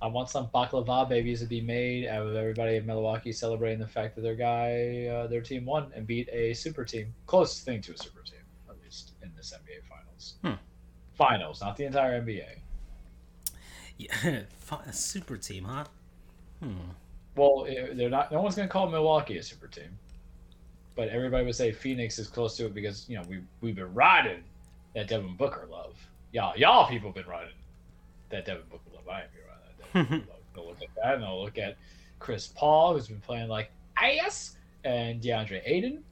I 0.00 0.06
want 0.06 0.28
some 0.28 0.48
baklava 0.54 1.08
babies 1.08 1.40
to 1.40 1.46
be 1.46 1.60
made 1.60 2.06
out 2.06 2.26
of 2.26 2.36
everybody 2.36 2.76
in 2.76 2.86
Milwaukee 2.86 3.32
celebrating 3.32 3.80
the 3.80 3.86
fact 3.86 4.14
that 4.14 4.22
their 4.22 4.36
guy, 4.36 5.06
uh, 5.06 5.26
their 5.26 5.40
team 5.40 5.64
won 5.64 5.90
and 5.94 6.06
beat 6.06 6.28
a 6.32 6.54
super 6.54 6.84
team, 6.84 7.12
closest 7.26 7.64
thing 7.64 7.80
to 7.82 7.92
a 7.92 7.98
super 7.98 8.22
team, 8.22 8.40
at 8.68 8.76
least 8.82 9.12
in 9.22 9.32
this 9.36 9.52
NBA 9.52 9.88
Finals. 9.88 10.34
Hmm. 10.44 10.62
Finals, 11.14 11.60
not 11.60 11.76
the 11.76 11.84
entire 11.84 12.22
NBA. 12.22 12.46
Yeah, 13.98 14.42
a 14.86 14.92
super 14.92 15.36
team, 15.36 15.64
huh? 15.64 15.84
Hmm. 16.62 16.90
Well, 17.34 17.66
eh, 17.68 17.88
they're 17.94 18.10
not. 18.10 18.30
No 18.30 18.40
one's 18.40 18.54
going 18.54 18.68
to 18.68 18.72
call 18.72 18.88
Milwaukee 18.88 19.38
a 19.38 19.42
super 19.42 19.66
team, 19.66 19.98
but 20.94 21.08
everybody 21.08 21.44
would 21.44 21.56
say 21.56 21.72
Phoenix 21.72 22.18
is 22.18 22.28
close 22.28 22.56
to 22.56 22.66
it 22.66 22.74
because 22.74 23.08
you 23.08 23.16
know 23.16 23.24
we 23.28 23.40
we've 23.60 23.76
been 23.76 23.92
riding 23.94 24.44
that 24.94 25.08
Devin 25.08 25.34
Booker 25.36 25.66
love. 25.70 25.96
Y'all, 26.32 26.56
y'all 26.56 26.88
people 26.88 27.10
been 27.10 27.26
riding 27.26 27.54
that 28.30 28.44
Devin 28.44 28.64
Booker 28.70 28.90
love. 28.94 29.08
I 29.08 29.22
been 29.22 29.47
riding 29.94 30.10
that 30.10 30.10
Devin 30.10 30.20
Booker 30.20 30.30
love. 30.32 30.38
They'll 30.54 30.66
look 30.66 30.82
at 30.82 30.88
that 30.96 31.14
and 31.14 31.22
they'll 31.22 31.42
look 31.42 31.58
at 31.58 31.76
Chris 32.18 32.46
Paul, 32.48 32.94
who's 32.94 33.08
been 33.08 33.20
playing 33.20 33.48
like 33.48 33.70
ass, 34.02 34.56
and 34.84 35.20
DeAndre 35.20 35.62
Ayton. 35.64 36.02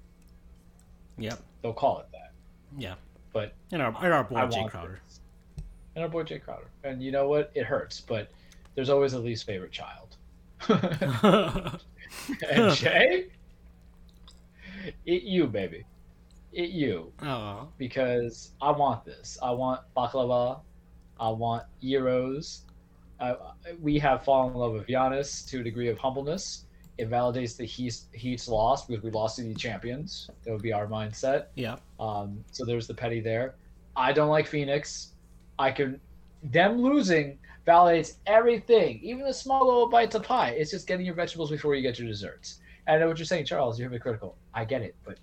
Yep. 1.18 1.38
They'll 1.62 1.72
call 1.72 2.00
it 2.00 2.06
that. 2.12 2.32
Yeah. 2.76 2.94
But 3.32 3.54
And 3.72 3.82
our 3.82 3.88
and 4.02 4.12
our 4.12 4.20
I 4.20 4.46
boy 4.46 4.56
Jae 4.56 4.70
Crowder. 4.70 5.00
this. 5.06 5.20
And 5.94 6.02
our 6.04 6.08
boy 6.10 6.22
Jae 6.24 6.42
Crowder. 6.42 6.68
And 6.84 7.02
you 7.02 7.10
know 7.10 7.28
what? 7.28 7.50
It 7.54 7.64
hurts, 7.64 8.00
but 8.00 8.30
there's 8.74 8.88
always 8.90 9.14
a 9.14 9.18
least 9.18 9.44
favorite 9.46 9.72
child. 9.72 10.16
and 10.68 10.80
Jae, 12.72 13.30
it 15.04 15.22
you, 15.22 15.46
baby. 15.46 15.84
It 16.52 16.70
you. 16.70 17.12
oh, 17.22 17.68
Because 17.78 18.52
I 18.62 18.70
want 18.70 19.04
this. 19.04 19.38
I 19.42 19.50
want 19.50 19.80
baklava. 19.96 20.60
I 21.20 21.28
want 21.30 21.64
euros. 21.82 22.60
I, 23.20 23.36
we 23.80 23.98
have 23.98 24.24
fallen 24.24 24.52
in 24.52 24.58
love 24.58 24.72
with 24.72 24.86
Giannis 24.86 25.48
to 25.50 25.60
a 25.60 25.62
degree 25.62 25.88
of 25.88 25.98
humbleness. 25.98 26.64
It 26.98 27.10
validates 27.10 27.56
the 27.56 27.64
Heat's, 27.64 28.06
Heat's 28.12 28.48
loss 28.48 28.86
because 28.86 29.02
we 29.02 29.10
lost 29.10 29.36
to 29.36 29.42
the 29.42 29.54
champions. 29.54 30.30
That 30.44 30.52
would 30.52 30.62
be 30.62 30.72
our 30.72 30.86
mindset. 30.86 31.46
yeah. 31.54 31.76
Um, 32.00 32.44
so 32.52 32.64
there's 32.64 32.86
the 32.86 32.94
petty 32.94 33.20
there. 33.20 33.54
I 33.96 34.12
don't 34.12 34.28
like 34.28 34.46
Phoenix. 34.46 35.12
I 35.58 35.70
can 35.70 36.00
them 36.42 36.80
losing 36.80 37.38
validates 37.66 38.14
everything, 38.26 39.00
even 39.02 39.24
the 39.24 39.34
small 39.34 39.66
little 39.66 39.88
bites 39.88 40.14
of 40.14 40.22
pie. 40.22 40.50
It's 40.50 40.70
just 40.70 40.86
getting 40.86 41.04
your 41.04 41.14
vegetables 41.14 41.50
before 41.50 41.74
you 41.74 41.82
get 41.82 41.98
your 41.98 42.08
desserts. 42.08 42.60
And 42.86 42.96
I 42.96 42.98
know 43.00 43.08
what 43.08 43.18
you're 43.18 43.26
saying, 43.26 43.46
Charles. 43.46 43.78
You're 43.78 43.90
hypocritical. 43.90 44.36
I 44.54 44.64
get 44.64 44.82
it, 44.82 44.94
but 45.04 45.18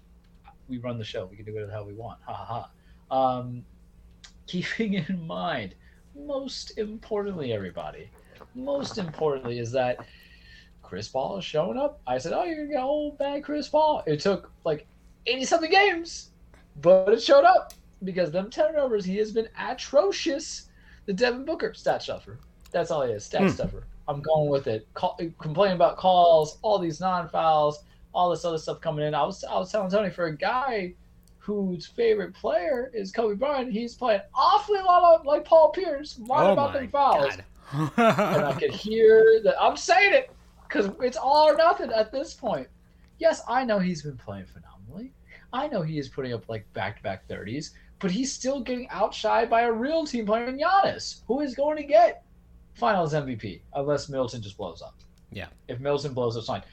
we 0.68 0.78
run 0.78 0.98
the 0.98 1.04
show. 1.04 1.26
We 1.26 1.38
can 1.38 1.46
do 1.46 1.54
whatever 1.54 1.68
the 1.68 1.74
hell 1.74 1.86
we 1.86 1.94
want. 1.94 2.20
Ha 2.26 2.34
ha 2.34 2.70
ha. 3.10 3.16
Um, 3.16 3.64
keeping 4.48 4.96
in 4.96 5.26
mind, 5.26 5.76
most 6.16 6.78
importantly, 6.78 7.54
everybody, 7.54 8.10
most 8.56 8.98
importantly 8.98 9.60
is 9.60 9.72
that 9.72 9.98
Chris 10.82 11.08
Paul 11.08 11.38
is 11.38 11.46
showing 11.46 11.78
up. 11.78 12.02
I 12.06 12.18
said, 12.18 12.34
"Oh, 12.34 12.44
you're 12.44 12.58
gonna 12.66 12.70
get 12.70 12.84
old 12.84 13.18
bad 13.18 13.44
Chris 13.44 13.68
Paul." 13.70 14.04
It 14.06 14.20
took 14.20 14.52
like 14.64 14.86
eighty 15.26 15.46
something 15.46 15.72
games, 15.72 16.32
but 16.82 17.12
it 17.12 17.22
showed 17.22 17.46
up 17.46 17.74
because 18.04 18.32
them 18.32 18.50
turnovers. 18.50 19.06
He 19.06 19.18
has 19.18 19.32
been 19.32 19.50
atrocious. 19.58 20.70
The 21.06 21.14
Devin 21.14 21.46
Booker 21.46 21.74
stat 21.74 22.02
stuffer. 22.04 22.40
That's 22.72 22.92
all 22.92 23.04
he 23.04 23.14
is. 23.14 23.26
Stat 23.26 23.42
Hmm. 23.42 23.50
stuffer. 23.50 23.84
I'm 24.08 24.22
going 24.22 24.50
with 24.50 24.68
it. 24.68 24.88
Call, 24.94 25.18
complaining 25.40 25.76
about 25.76 25.98
calls, 25.98 26.60
all 26.62 26.78
these 26.78 27.00
non 27.00 27.30
fouls, 27.30 27.84
all 28.14 28.30
this 28.30 28.46
other 28.46 28.58
stuff 28.58 28.82
coming 28.82 29.06
in. 29.06 29.16
I 29.16 29.24
was 29.24 29.44
I 29.44 29.58
was 29.58 29.72
telling 29.72 29.90
Tony 29.90 30.10
for 30.10 30.26
a 30.26 30.38
guy 30.38 30.94
whose 31.44 31.86
favorite 31.86 32.34
player 32.34 32.90
is 32.94 33.12
Kobe 33.12 33.36
Bryant. 33.36 33.72
He's 33.72 33.96
playing 33.96 34.22
awfully 34.34 34.80
a 34.80 34.84
lot 34.86 35.20
of 35.20 35.26
like 35.26 35.44
Paul 35.44 35.72
Pierce, 35.72 36.18
lying 36.20 36.52
oh 36.52 36.54
about 36.54 36.74
them 36.74 36.88
fouls 36.88 37.38
and 37.74 38.46
I 38.46 38.56
could 38.58 38.72
hear 38.72 39.42
that. 39.44 39.62
I'm 39.62 39.76
saying 39.76 40.14
it 40.14 40.32
because 40.68 40.92
it's 41.02 41.18
all 41.18 41.50
or 41.50 41.58
nothing 41.58 41.92
at 41.92 42.12
this 42.12 42.34
point. 42.34 42.68
Yes, 43.20 43.42
I 43.48 43.66
know 43.66 43.80
he's 43.80 44.02
been 44.02 44.18
playing 44.18 44.46
phenomenally. 44.46 45.12
I 45.52 45.68
know 45.68 45.82
he 45.82 46.00
is 46.00 46.08
putting 46.08 46.34
up 46.34 46.48
like 46.48 46.72
back-to-back 46.74 47.28
30s, 47.28 47.72
but 48.00 48.10
he's 48.10 48.32
still 48.32 48.62
getting 48.62 48.88
outshined 48.88 49.50
by 49.50 49.64
a 49.64 49.72
real 49.72 50.06
team 50.06 50.26
player 50.26 50.46
in 50.46 50.58
Giannis, 50.58 51.22
who 51.28 51.42
is 51.42 51.56
going 51.56 51.78
to 51.78 51.84
get 51.84 52.24
Finals 52.74 53.14
MVP 53.14 53.62
unless 53.76 54.10
Middleton 54.10 54.42
just 54.42 54.58
blows 54.58 54.82
up. 54.82 54.96
Yeah. 55.32 55.48
If 55.68 55.80
Middleton 55.80 56.14
blows 56.14 56.38
up, 56.38 56.46
fine. 56.46 56.64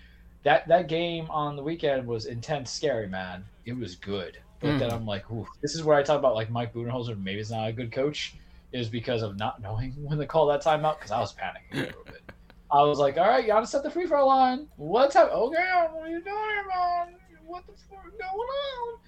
That 0.43 0.67
that 0.69 0.89
game 0.89 1.27
on 1.29 1.57
the 1.57 1.63
weekend 1.63 2.07
was 2.07 2.25
intense, 2.25 2.71
scary, 2.71 3.07
man. 3.07 3.45
It 3.67 3.77
was 3.77 3.97
good, 3.97 4.39
but 4.61 4.79
then 4.79 4.91
Mhm. 4.91 4.95
I'm 4.95 5.07
like, 5.07 5.31
Ooh, 5.31 5.47
this 5.63 5.75
is 5.75 5.83
where 5.83 5.97
I 5.97 6.03
talk 6.03 6.19
about 6.19 6.35
like 6.35 6.51
Mike 6.51 6.73
Budenholzer. 6.75 7.21
Maybe 7.23 7.41
is 7.41 7.51
not 7.51 7.69
a 7.69 7.73
good 7.73 7.93
coach 7.93 8.35
is 8.73 8.89
because 8.89 9.23
of 9.23 9.37
not 9.37 9.61
knowing 9.61 9.93
when 9.99 10.19
to 10.19 10.27
call 10.27 10.47
that 10.47 10.63
timeout 10.63 10.99
because 10.99 11.11
I 11.11 11.19
was 11.21 11.35
panicking 11.35 11.73
a 11.73 11.87
little 11.87 12.05
bit. 12.05 12.23
I 12.73 12.83
was 12.83 12.99
like, 12.99 13.19
all 13.19 13.27
right, 13.29 13.43
you 13.43 13.49
gotta 13.49 13.67
set 13.67 13.83
the 13.83 13.91
free 13.91 14.07
throw 14.07 14.27
line. 14.27 14.69
What's 14.77 15.17
up? 15.17 15.33
Okay, 15.33 15.57
what 15.93 16.05
are 16.05 16.09
you 16.09 16.21
doing, 16.23 16.37
man? 16.69 17.15
What 17.47 17.67
the 17.67 17.73
fuck 17.91 18.05
going 18.05 18.23
on? 18.23 18.99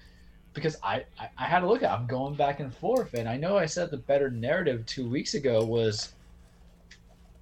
Because 0.53 0.75
I, 0.83 1.05
I, 1.17 1.29
I 1.37 1.45
had 1.45 1.61
to 1.61 1.67
look 1.67 1.81
at 1.81 1.89
it. 1.89 1.93
I'm 1.93 2.05
going 2.05 2.35
back 2.35 2.59
and 2.59 2.73
forth, 2.75 3.13
and 3.13 3.27
I 3.29 3.37
know 3.37 3.57
I 3.57 3.65
said 3.65 3.89
the 3.89 3.97
better 3.97 4.29
narrative 4.29 4.85
two 4.85 5.09
weeks 5.09 5.33
ago 5.33 5.63
was 5.63 6.13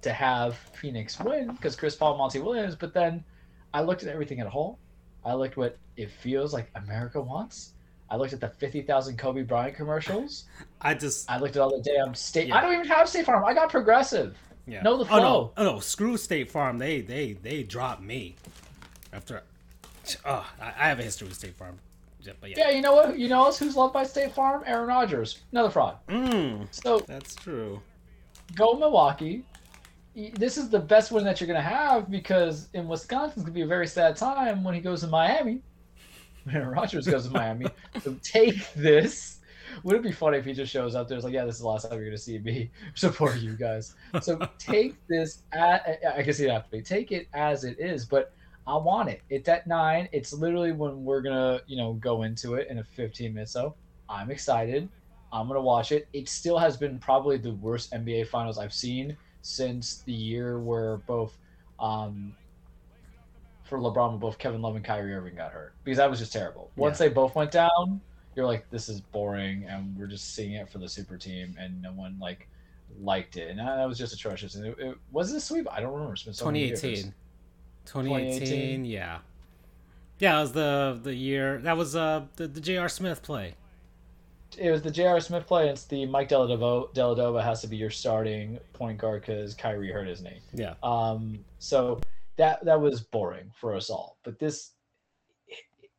to 0.02 0.12
have 0.12 0.56
Phoenix 0.74 1.18
win 1.18 1.48
because 1.52 1.74
Chris 1.76 1.96
Paul, 1.96 2.16
Monty 2.16 2.38
Williams, 2.40 2.74
but 2.76 2.94
then 2.94 3.22
I 3.74 3.82
looked 3.82 4.02
at 4.02 4.08
everything 4.08 4.38
at 4.40 4.46
a 4.46 4.50
whole. 4.50 4.78
I 5.24 5.34
looked 5.34 5.56
what 5.56 5.76
it 5.96 6.10
feels 6.10 6.52
like 6.52 6.70
America 6.74 7.20
wants. 7.20 7.72
I 8.12 8.16
looked 8.16 8.34
at 8.34 8.40
the 8.40 8.48
50,000 8.50 9.16
Kobe 9.16 9.40
Bryant 9.40 9.74
commercials. 9.74 10.44
I 10.82 10.92
just 10.92 11.30
I 11.30 11.38
looked 11.38 11.56
at 11.56 11.62
all 11.62 11.70
the 11.74 11.82
damn 11.82 12.14
state. 12.14 12.48
Yeah. 12.48 12.56
I 12.56 12.60
don't 12.60 12.74
even 12.74 12.86
have 12.86 13.08
State 13.08 13.24
Farm. 13.24 13.42
I 13.42 13.54
got 13.54 13.70
Progressive. 13.70 14.36
yeah. 14.66 14.82
know 14.82 15.02
the 15.02 15.10
Oh 15.10 15.18
no, 15.18 15.52
oh 15.56 15.64
no, 15.64 15.80
screw 15.80 16.18
State 16.18 16.50
Farm. 16.50 16.76
They 16.76 17.00
they 17.00 17.32
they 17.32 17.62
dropped 17.62 18.02
me 18.02 18.36
after. 19.14 19.42
Oh, 20.26 20.46
I, 20.60 20.88
have 20.88 20.98
a 20.98 21.02
history 21.02 21.26
with 21.28 21.38
State 21.38 21.54
Farm. 21.56 21.78
Yeah, 22.20 22.34
But 22.38 22.50
yeah. 22.50 22.56
Yeah, 22.58 22.70
you 22.70 22.82
know 22.82 22.92
what? 22.92 23.18
You 23.18 23.28
know 23.28 23.46
else 23.46 23.58
who's 23.58 23.76
loved 23.76 23.94
by 23.94 24.04
State 24.04 24.32
Farm? 24.34 24.62
Aaron 24.66 24.88
Rodgers, 24.88 25.40
another 25.52 25.70
fraud. 25.70 25.96
Mm, 26.08 26.66
So 26.70 26.98
that's 26.98 27.34
true. 27.34 27.80
go 28.56 28.74
Milwaukee. 28.74 29.42
This 30.14 30.58
is 30.58 30.68
the 30.68 30.78
best 30.80 31.12
win 31.12 31.24
that 31.24 31.40
you're 31.40 31.48
gonna 31.48 31.62
have 31.62 32.10
because 32.10 32.68
in 32.74 32.88
Wisconsin 32.88 33.32
it's 33.36 33.42
gonna 33.44 33.54
be 33.54 33.62
a 33.62 33.66
very 33.66 33.86
sad 33.86 34.16
time 34.16 34.62
when 34.62 34.74
he 34.74 34.82
goes 34.82 35.00
to 35.00 35.06
Miami. 35.06 35.62
Rodgers 36.46 37.06
goes 37.06 37.26
to 37.26 37.32
Miami. 37.32 37.66
So 38.02 38.16
take 38.22 38.72
this. 38.74 39.38
Would 39.84 39.96
it 39.96 40.02
be 40.02 40.12
funny 40.12 40.38
if 40.38 40.44
he 40.44 40.52
just 40.52 40.72
shows 40.72 40.94
up 40.94 41.08
there? 41.08 41.16
It's 41.16 41.24
like, 41.24 41.32
yeah, 41.32 41.44
this 41.44 41.56
is 41.56 41.62
the 41.62 41.68
last 41.68 41.88
time 41.88 41.98
you're 41.98 42.04
gonna 42.06 42.18
see 42.18 42.38
me 42.38 42.70
support 42.94 43.38
you 43.38 43.54
guys. 43.54 43.94
So 44.20 44.38
take 44.58 44.96
this. 45.06 45.42
At, 45.52 46.00
I 46.16 46.22
guess 46.22 46.38
you 46.38 46.50
have 46.50 46.70
to 46.70 46.82
take 46.82 47.12
it 47.12 47.28
as 47.32 47.64
it 47.64 47.78
is, 47.78 48.04
but 48.04 48.34
I 48.66 48.76
want 48.76 49.08
it. 49.08 49.22
It's 49.30 49.48
at 49.48 49.66
nine. 49.66 50.08
It's 50.12 50.32
literally 50.32 50.72
when 50.72 51.04
we're 51.04 51.22
gonna, 51.22 51.60
you 51.66 51.76
know, 51.76 51.94
go 51.94 52.22
into 52.22 52.54
it 52.54 52.68
in 52.68 52.78
a 52.78 52.84
15 52.84 53.34
minutes. 53.34 53.52
So 53.52 53.74
I'm 54.08 54.30
excited. 54.30 54.88
I'm 55.32 55.48
gonna 55.48 55.62
watch 55.62 55.92
it. 55.92 56.06
It 56.12 56.28
still 56.28 56.58
has 56.58 56.76
been 56.76 56.98
probably 56.98 57.38
the 57.38 57.52
worst 57.54 57.92
NBA 57.92 58.28
Finals 58.28 58.58
I've 58.58 58.74
seen 58.74 59.16
since 59.40 60.02
the 60.02 60.12
year 60.12 60.60
where 60.60 60.98
both, 60.98 61.38
um, 61.80 62.34
for 63.72 63.78
LeBron, 63.78 64.20
both 64.20 64.36
Kevin 64.36 64.60
Love 64.60 64.76
and 64.76 64.84
Kyrie 64.84 65.14
Irving 65.14 65.34
got 65.34 65.50
hurt 65.50 65.72
because 65.82 65.96
that 65.96 66.10
was 66.10 66.18
just 66.18 66.30
terrible. 66.30 66.70
Once 66.76 66.98
they 66.98 67.08
both 67.08 67.34
went 67.34 67.50
down, 67.50 68.02
you're 68.36 68.44
like, 68.44 68.68
this 68.68 68.90
is 68.90 69.00
boring, 69.00 69.64
and 69.64 69.96
we're 69.96 70.06
just 70.06 70.34
seeing 70.34 70.52
it 70.52 70.68
for 70.68 70.76
the 70.76 70.86
super 70.86 71.16
team, 71.16 71.56
and 71.58 71.80
no 71.80 71.90
one 71.92 72.18
like 72.20 72.48
liked 73.00 73.38
it, 73.38 73.48
and 73.48 73.58
that 73.58 73.88
was 73.88 73.96
just 73.96 74.12
atrocious. 74.12 74.56
And 74.56 74.66
it, 74.66 74.76
it 74.78 74.98
was 75.10 75.32
it 75.32 75.38
a 75.38 75.40
sweep? 75.40 75.66
I 75.72 75.80
don't 75.80 75.94
remember. 75.94 76.12
It's 76.12 76.22
been 76.22 76.34
so 76.34 76.44
many 76.44 76.66
years. 76.66 76.82
2018. 76.82 77.14
2018. 77.86 78.40
2018? 78.40 78.84
Yeah. 78.84 79.18
Yeah, 80.18 80.36
it 80.36 80.42
was 80.42 80.52
the 80.52 81.00
the 81.02 81.14
year 81.14 81.58
that 81.62 81.74
was 81.74 81.96
uh 81.96 82.26
the, 82.36 82.48
the 82.48 82.60
J.R. 82.60 82.90
Smith 82.90 83.22
play. 83.22 83.54
It 84.58 84.70
was 84.70 84.82
the 84.82 84.90
J.R. 84.90 85.18
Smith 85.20 85.46
play. 85.46 85.62
And 85.62 85.70
it's 85.70 85.84
the 85.84 86.04
Mike 86.04 86.28
Deladova. 86.28 86.94
Deladova 86.94 87.42
has 87.42 87.62
to 87.62 87.68
be 87.68 87.78
your 87.78 87.88
starting 87.88 88.58
point 88.74 88.98
guard 88.98 89.22
because 89.22 89.54
Kyrie 89.54 89.90
hurt 89.90 90.06
his 90.06 90.20
knee. 90.20 90.40
Yeah. 90.52 90.74
Um, 90.82 91.42
so 91.58 92.02
that 92.36 92.64
that 92.64 92.80
was 92.80 93.00
boring 93.00 93.50
for 93.54 93.74
us 93.74 93.90
all. 93.90 94.18
But 94.24 94.38
this, 94.38 94.72
it, 95.48 95.58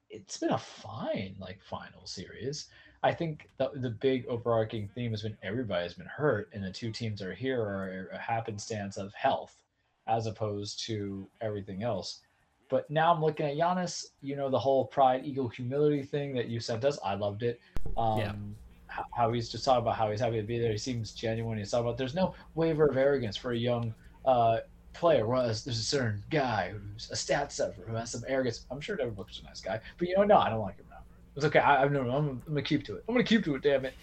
it's 0.10 0.38
been 0.38 0.52
a 0.52 0.58
fine 0.58 1.36
like 1.40 1.62
final 1.62 2.06
series. 2.06 2.68
I 3.04 3.12
think 3.14 3.50
the 3.58 3.72
the 3.76 3.90
big 3.90 4.26
overarching 4.28 4.88
theme 4.88 5.12
has 5.12 5.24
been 5.24 5.38
everybody's 5.44 5.94
been 5.94 6.08
hurt, 6.08 6.50
and 6.54 6.64
the 6.64 6.72
two 6.72 6.92
teams 6.92 7.22
are 7.22 7.34
here 7.34 7.62
are 7.62 8.10
a 8.14 8.18
happenstance 8.18 8.98
of 8.98 9.14
health, 9.14 9.62
as 10.08 10.26
opposed 10.26 10.86
to 10.88 11.28
everything 11.42 11.84
else. 11.84 12.22
But 12.70 12.90
now 12.90 13.14
I'm 13.14 13.22
looking 13.22 13.46
at 13.46 13.58
Giannis. 13.58 14.06
You 14.22 14.36
know 14.36 14.50
the 14.50 14.60
whole 14.60 14.86
pride, 14.86 15.26
ego, 15.26 15.48
humility 15.48 16.02
thing 16.02 16.34
that 16.36 16.48
you 16.48 16.60
sent 16.60 16.86
us. 16.86 16.98
I 17.04 17.16
loved 17.16 17.44
it. 17.44 17.60
Um, 17.98 18.18
Yeah. 18.20 18.34
how, 18.88 19.04
how 19.14 19.32
he's 19.34 19.50
just 19.50 19.66
talking 19.66 19.82
about 19.82 19.96
how 19.96 20.10
he's 20.10 20.22
happy 20.22 20.38
to 20.38 20.48
be 20.48 20.58
there. 20.60 20.72
He 20.72 20.78
seems 20.78 21.14
genuine. 21.14 21.58
He's 21.58 21.72
talking 21.72 21.86
about 21.86 21.98
there's 21.98 22.16
no 22.16 22.34
waiver 22.56 22.88
of 22.88 22.98
arrogance 22.98 23.36
for 23.38 23.52
a 23.52 23.58
young 23.58 23.94
uh, 24.26 24.58
player. 24.94 25.26
Whereas 25.28 25.64
there's 25.64 25.80
a 25.80 25.84
certain 25.84 26.24
guy 26.30 26.72
who's 26.72 27.10
a 27.12 27.16
stat 27.16 27.52
stuffer 27.52 27.82
who 27.88 27.96
has 27.96 28.12
some 28.12 28.24
arrogance. 28.28 28.66
I'm 28.72 28.82
sure 28.82 28.96
Devin 28.96 29.14
Booker's 29.14 29.40
a 29.44 29.46
nice 29.48 29.62
guy, 29.62 29.80
but 29.98 30.08
you 30.08 30.16
know, 30.16 30.24
no, 30.24 30.38
I 30.38 30.50
don't 30.50 30.62
like 30.62 30.78
him 30.78 30.86
now. 30.90 30.98
It's 31.36 31.46
okay. 31.46 31.60
I, 31.60 31.84
I'm, 31.84 31.96
I'm, 31.96 32.10
I'm 32.10 32.42
gonna 32.48 32.62
keep 32.62 32.84
to 32.86 32.96
it. 32.96 33.04
I'm 33.08 33.14
gonna 33.16 33.24
keep 33.24 33.44
to 33.46 33.56
it. 33.56 33.64
Damn 33.64 33.86
it. 33.86 33.94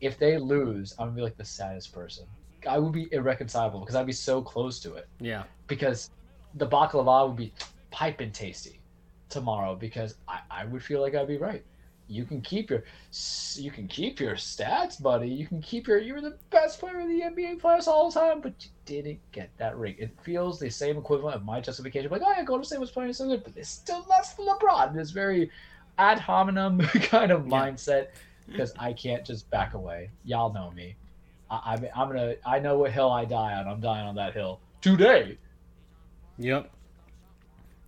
If 0.00 0.18
they 0.18 0.36
lose, 0.38 0.92
I'm 0.98 1.06
gonna 1.08 1.16
be 1.16 1.22
like 1.22 1.36
the 1.36 1.44
saddest 1.44 1.92
person. 1.92 2.26
I 2.68 2.78
would 2.78 2.92
be 2.92 3.08
irreconcilable 3.12 3.80
because 3.80 3.94
I'd 3.94 4.06
be 4.06 4.12
so 4.12 4.40
close 4.40 4.80
to 4.80 4.94
it 4.94 5.06
Yeah. 5.20 5.44
because 5.66 6.10
the 6.54 6.66
baklava 6.66 7.26
would 7.28 7.36
be 7.36 7.52
piping 7.90 8.32
tasty 8.32 8.80
tomorrow 9.28 9.74
because 9.74 10.16
I, 10.28 10.40
I 10.50 10.64
would 10.64 10.82
feel 10.82 11.00
like 11.02 11.14
I'd 11.14 11.28
be 11.28 11.36
right. 11.36 11.62
You 12.06 12.24
can 12.24 12.40
keep 12.42 12.70
your 12.70 12.84
you 13.56 13.70
can 13.70 13.88
keep 13.88 14.20
your 14.20 14.34
stats, 14.34 15.00
buddy. 15.00 15.28
You 15.28 15.46
can 15.46 15.62
keep 15.62 15.86
your 15.86 15.98
you 15.98 16.14
were 16.14 16.20
the 16.20 16.36
best 16.50 16.78
player 16.78 17.00
in 17.00 17.08
the 17.08 17.24
NBA 17.24 17.60
playoffs 17.60 17.86
all 17.86 18.10
the 18.10 18.20
time, 18.20 18.40
but 18.40 18.52
you 18.60 18.70
didn't 18.84 19.20
get 19.32 19.50
that 19.56 19.76
ring. 19.76 19.96
It 19.98 20.10
feels 20.22 20.60
the 20.60 20.68
same 20.68 20.98
equivalent 20.98 21.36
of 21.36 21.44
my 21.44 21.60
justification. 21.60 22.10
Like, 22.10 22.22
oh 22.24 22.32
yeah, 22.36 22.44
Golden 22.44 22.64
State 22.64 22.80
was 22.80 22.90
playing 22.90 23.12
so 23.14 23.26
good, 23.26 23.42
but 23.42 23.54
it's 23.56 23.70
still 23.70 24.04
less 24.08 24.34
than 24.34 24.46
LeBron. 24.46 24.94
This 24.94 25.10
very 25.10 25.50
ad 25.98 26.18
hominem 26.18 26.80
kind 27.02 27.30
of 27.30 27.44
mindset 27.44 28.08
because 28.46 28.74
I 28.78 28.92
can't 28.92 29.24
just 29.24 29.48
back 29.50 29.74
away. 29.74 30.10
Y'all 30.24 30.52
know 30.52 30.70
me. 30.70 30.96
I, 31.50 31.60
I'm, 31.74 31.86
I'm 31.94 32.08
gonna. 32.08 32.34
I 32.44 32.58
know 32.58 32.78
what 32.78 32.92
hill 32.92 33.10
I 33.10 33.24
die 33.24 33.54
on. 33.54 33.66
I'm 33.66 33.80
dying 33.80 34.06
on 34.06 34.14
that 34.16 34.34
hill 34.34 34.60
today. 34.80 35.38
Yep. 36.38 36.70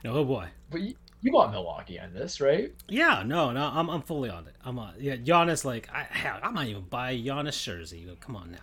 Oh 0.05 0.25
boy. 0.25 0.47
But 0.71 0.83
you, 0.83 0.95
you 1.27 1.33
want 1.33 1.53
Milwaukee 1.53 1.99
on 1.99 2.15
this, 2.15 2.41
right? 2.41 2.73
Yeah, 2.89 3.23
no, 3.27 3.53
no, 3.53 3.71
I'm 3.75 3.91
I'm 3.91 4.03
fully 4.03 4.31
on 4.31 4.47
it. 4.47 4.55
I'm 4.65 4.79
on. 4.79 4.95
Yeah, 4.99 5.17
Giannis, 5.17 5.65
like, 5.65 5.89
I 5.93 6.05
hell, 6.05 6.39
I 6.43 6.51
might 6.51 6.69
even 6.69 6.83
buy 6.85 7.11
a 7.11 7.23
Giannis 7.23 7.61
jersey. 7.63 8.07
Come 8.21 8.37
on 8.37 8.53
now, 8.53 8.59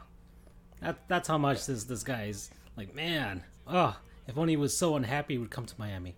that 0.81 1.07
that's 1.07 1.27
how 1.27 1.37
much 1.37 1.65
this 1.65 1.83
this 1.83 2.03
guy 2.03 2.25
is. 2.25 2.49
Like, 2.77 2.95
man, 2.95 3.43
oh, 3.67 3.95
if 4.27 4.37
only 4.37 4.53
he 4.53 4.57
was 4.57 4.75
so 4.75 4.95
unhappy, 4.95 5.35
he 5.35 5.37
would 5.37 5.51
come 5.51 5.65
to 5.65 5.75
Miami. 5.77 6.15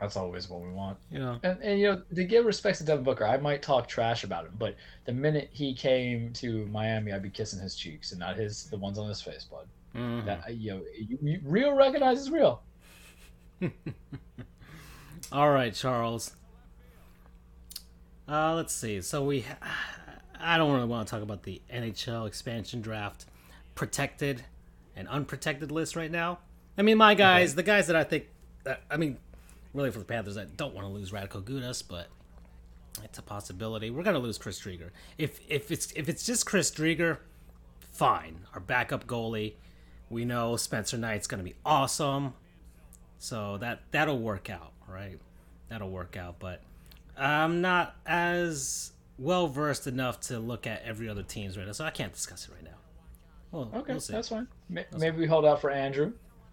That's 0.00 0.16
always 0.16 0.50
what 0.50 0.60
we 0.60 0.70
want. 0.70 0.98
You 1.10 1.20
know, 1.20 1.38
And, 1.42 1.62
and 1.62 1.80
you 1.80 1.92
know, 1.92 2.02
to 2.14 2.24
give 2.24 2.44
respect 2.44 2.78
to 2.78 2.84
Devin 2.84 3.04
Booker, 3.04 3.24
I 3.24 3.36
might 3.38 3.62
talk 3.62 3.88
trash 3.88 4.24
about 4.24 4.44
him, 4.44 4.52
but 4.58 4.74
the 5.04 5.12
minute 5.12 5.48
he 5.52 5.72
came 5.72 6.32
to 6.34 6.66
Miami, 6.66 7.12
I'd 7.12 7.22
be 7.22 7.30
kissing 7.30 7.60
his 7.60 7.74
cheeks 7.76 8.10
and 8.10 8.20
not 8.20 8.36
his 8.36 8.64
the 8.64 8.76
ones 8.76 8.98
on 8.98 9.08
his 9.08 9.22
face, 9.22 9.44
bud. 9.44 9.66
Mhm. 9.94 10.24
That 10.26 10.54
you 10.56 10.72
know, 10.72 10.82
you, 10.98 11.18
you, 11.22 11.40
real 11.44 11.72
recognizes 11.72 12.30
real. 12.30 12.62
All 15.32 15.50
right, 15.50 15.74
Charles. 15.74 16.32
Uh, 18.28 18.54
let's 18.54 18.72
see. 18.74 19.00
So 19.00 19.24
we, 19.24 19.44
I 20.40 20.56
don't 20.56 20.72
really 20.72 20.86
want 20.86 21.06
to 21.08 21.10
talk 21.10 21.22
about 21.22 21.42
the 21.42 21.60
NHL 21.72 22.26
expansion 22.26 22.80
draft. 22.80 23.26
Protected. 23.74 24.44
and 24.96 25.08
unprotected 25.08 25.72
list 25.72 25.96
right 25.96 26.10
now. 26.10 26.38
I 26.78 26.82
mean, 26.82 26.98
my 26.98 27.14
guys, 27.14 27.54
the 27.56 27.64
guys 27.64 27.88
that 27.88 27.96
I 27.96 28.04
think, 28.04 28.26
that, 28.62 28.82
I 28.88 28.96
mean, 28.96 29.18
really 29.72 29.90
for 29.90 29.98
the 29.98 30.04
Panthers, 30.04 30.36
I 30.36 30.44
don't 30.44 30.72
want 30.74 30.86
to 30.86 30.92
lose 30.92 31.10
Radko 31.10 31.42
Gudas, 31.42 31.82
but 31.86 32.08
it's 33.02 33.18
a 33.18 33.22
possibility. 33.22 33.90
We're 33.90 34.04
gonna 34.04 34.20
lose 34.20 34.38
Chris 34.38 34.60
Driedger. 34.60 34.90
If 35.18 35.40
if 35.48 35.72
it's 35.72 35.90
if 35.96 36.08
it's 36.08 36.24
just 36.24 36.46
Chris 36.46 36.70
Driedger, 36.70 37.18
fine. 37.92 38.46
Our 38.54 38.60
backup 38.60 39.06
goalie, 39.08 39.54
we 40.10 40.24
know 40.24 40.56
Spencer 40.56 40.96
Knight's 40.96 41.26
gonna 41.26 41.42
be 41.42 41.54
awesome, 41.66 42.34
so 43.18 43.58
that 43.58 43.80
that'll 43.90 44.20
work 44.20 44.48
out, 44.48 44.73
right? 44.88 45.18
That'll 45.68 45.90
work 45.90 46.16
out. 46.16 46.38
But 46.38 46.60
I'm 47.16 47.60
not 47.60 47.96
as 48.06 48.92
well 49.18 49.46
versed 49.46 49.86
enough 49.86 50.20
to 50.20 50.38
look 50.38 50.66
at 50.66 50.82
every 50.84 51.08
other 51.08 51.22
team's 51.22 51.56
right 51.56 51.66
now, 51.66 51.72
so 51.72 51.84
I 51.84 51.90
can't 51.90 52.12
discuss 52.12 52.46
it 52.48 52.52
right 52.54 52.64
now. 52.64 52.70
Well, 53.52 53.70
Okay, 53.74 53.92
we'll 53.92 54.00
that's 54.00 54.28
fine. 54.28 54.48
Ma- 54.68 54.82
Maybe 54.98 55.18
we 55.18 55.26
hold 55.26 55.44
out 55.44 55.60
for 55.60 55.70
Andrew 55.70 56.12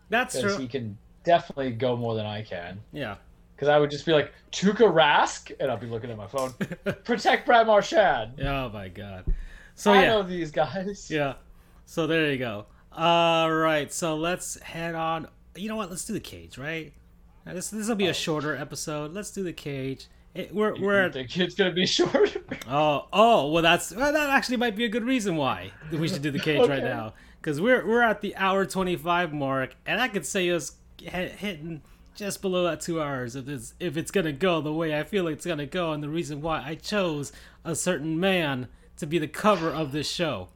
That's 0.10 0.40
true. 0.40 0.58
he 0.58 0.68
can 0.68 0.98
definitely 1.24 1.72
go 1.72 1.96
more 1.96 2.14
than 2.16 2.26
I 2.28 2.44
can. 2.44 2.80
Yeah. 2.94 3.16
Because 3.56 3.70
I 3.70 3.80
would 3.80 3.90
just 3.92 4.06
be 4.06 4.12
like 4.12 4.32
Tuukka 4.52 4.92
Rask, 4.92 5.52
and 5.60 5.70
I'll 5.72 5.78
be 5.78 5.88
looking 5.88 6.10
at 6.12 6.18
my 6.18 6.28
phone. 6.28 6.52
Protect 7.04 7.46
Brad 7.46 7.66
Marchand. 7.68 8.40
Oh 8.42 8.70
my 8.70 8.88
god. 8.90 9.26
So 9.76 9.94
I 9.94 10.02
yeah. 10.04 10.08
know 10.10 10.24
these 10.24 10.52
guys. 10.52 11.10
Yeah. 11.12 11.34
So 11.86 12.06
there 12.08 12.32
you 12.32 12.38
go. 12.38 12.66
All 12.92 13.52
right. 13.52 13.92
So 13.92 14.16
let's 14.16 14.60
head 14.62 14.96
on. 14.96 15.28
You 15.56 15.70
know 15.70 15.76
what? 15.76 15.90
Let's 15.90 16.06
do 16.06 16.14
the 16.14 16.20
cage, 16.20 16.58
right? 16.58 16.94
Now, 17.46 17.54
this 17.54 17.70
this 17.70 17.88
will 17.88 17.96
be 17.96 18.08
a 18.08 18.12
oh. 18.12 18.14
shorter 18.14 18.56
episode. 18.56 19.14
Let's 19.14 19.32
do 19.32 19.44
the 19.44 19.54
cage. 19.54 20.08
It, 20.34 20.56
we're 20.56 20.76
You 20.76 20.86
we're 20.86 21.12
think 21.12 21.38
it's 21.38 21.56
gonna 21.56 21.72
be 21.72 21.86
short? 21.88 22.38
oh 22.70 23.08
oh 23.12 23.52
well 23.52 23.62
that's 23.62 23.94
well, 23.94 24.14
that 24.14 24.30
actually 24.30 24.58
might 24.58 24.78
be 24.78 24.86
a 24.86 24.90
good 24.90 25.04
reason 25.04 25.36
why 25.36 25.72
we 25.92 26.08
should 26.08 26.22
do 26.22 26.32
the 26.32 26.40
cage 26.50 26.70
right 26.70 26.84
now 26.84 27.14
because 27.42 27.60
we're 27.60 27.86
we're 27.86 28.02
at 28.02 28.22
the 28.22 28.34
hour 28.38 28.66
twenty 28.66 28.96
five 28.96 29.34
mark 29.34 29.76
and 29.86 30.00
I 30.00 30.08
could 30.08 30.26
say 30.26 30.50
us 30.50 30.74
hit, 31.02 31.34
hitting 31.34 31.82
just 32.16 32.42
below 32.42 32.64
that 32.64 32.80
two 32.80 33.02
hours 33.02 33.36
if 33.36 33.50
it's 33.50 33.74
if 33.82 33.98
it's 33.98 34.10
gonna 34.10 34.32
go 34.32 34.62
the 34.62 34.72
way 34.72 34.98
I 34.98 35.04
feel 35.04 35.28
it's 35.28 35.46
gonna 35.46 35.66
go 35.66 35.92
and 35.92 36.02
the 36.02 36.10
reason 36.10 36.42
why 36.42 36.64
I 36.66 36.76
chose 36.76 37.34
a 37.66 37.76
certain 37.76 38.18
man 38.18 38.70
to 38.98 39.06
be 39.06 39.18
the 39.20 39.28
cover 39.28 39.70
of 39.70 39.92
this 39.92 40.10
show. 40.10 40.48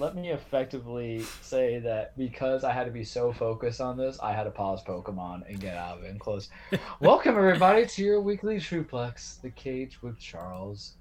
Let 0.00 0.16
me 0.16 0.30
effectively 0.30 1.22
say 1.42 1.78
that 1.80 2.16
because 2.16 2.64
I 2.64 2.72
had 2.72 2.84
to 2.84 2.90
be 2.90 3.04
so 3.04 3.34
focused 3.34 3.82
on 3.82 3.98
this, 3.98 4.18
I 4.22 4.32
had 4.32 4.44
to 4.44 4.50
pause 4.50 4.82
Pokemon 4.82 5.46
and 5.46 5.60
get 5.60 5.76
out 5.76 5.98
of 5.98 6.04
it 6.04 6.10
and 6.10 6.18
close. 6.18 6.48
Welcome 7.00 7.36
everybody 7.36 7.84
to 7.84 8.02
your 8.02 8.22
weekly 8.22 8.58
Truplex, 8.58 9.42
the 9.42 9.50
cage 9.50 10.00
with 10.00 10.18
Charles. 10.18 10.94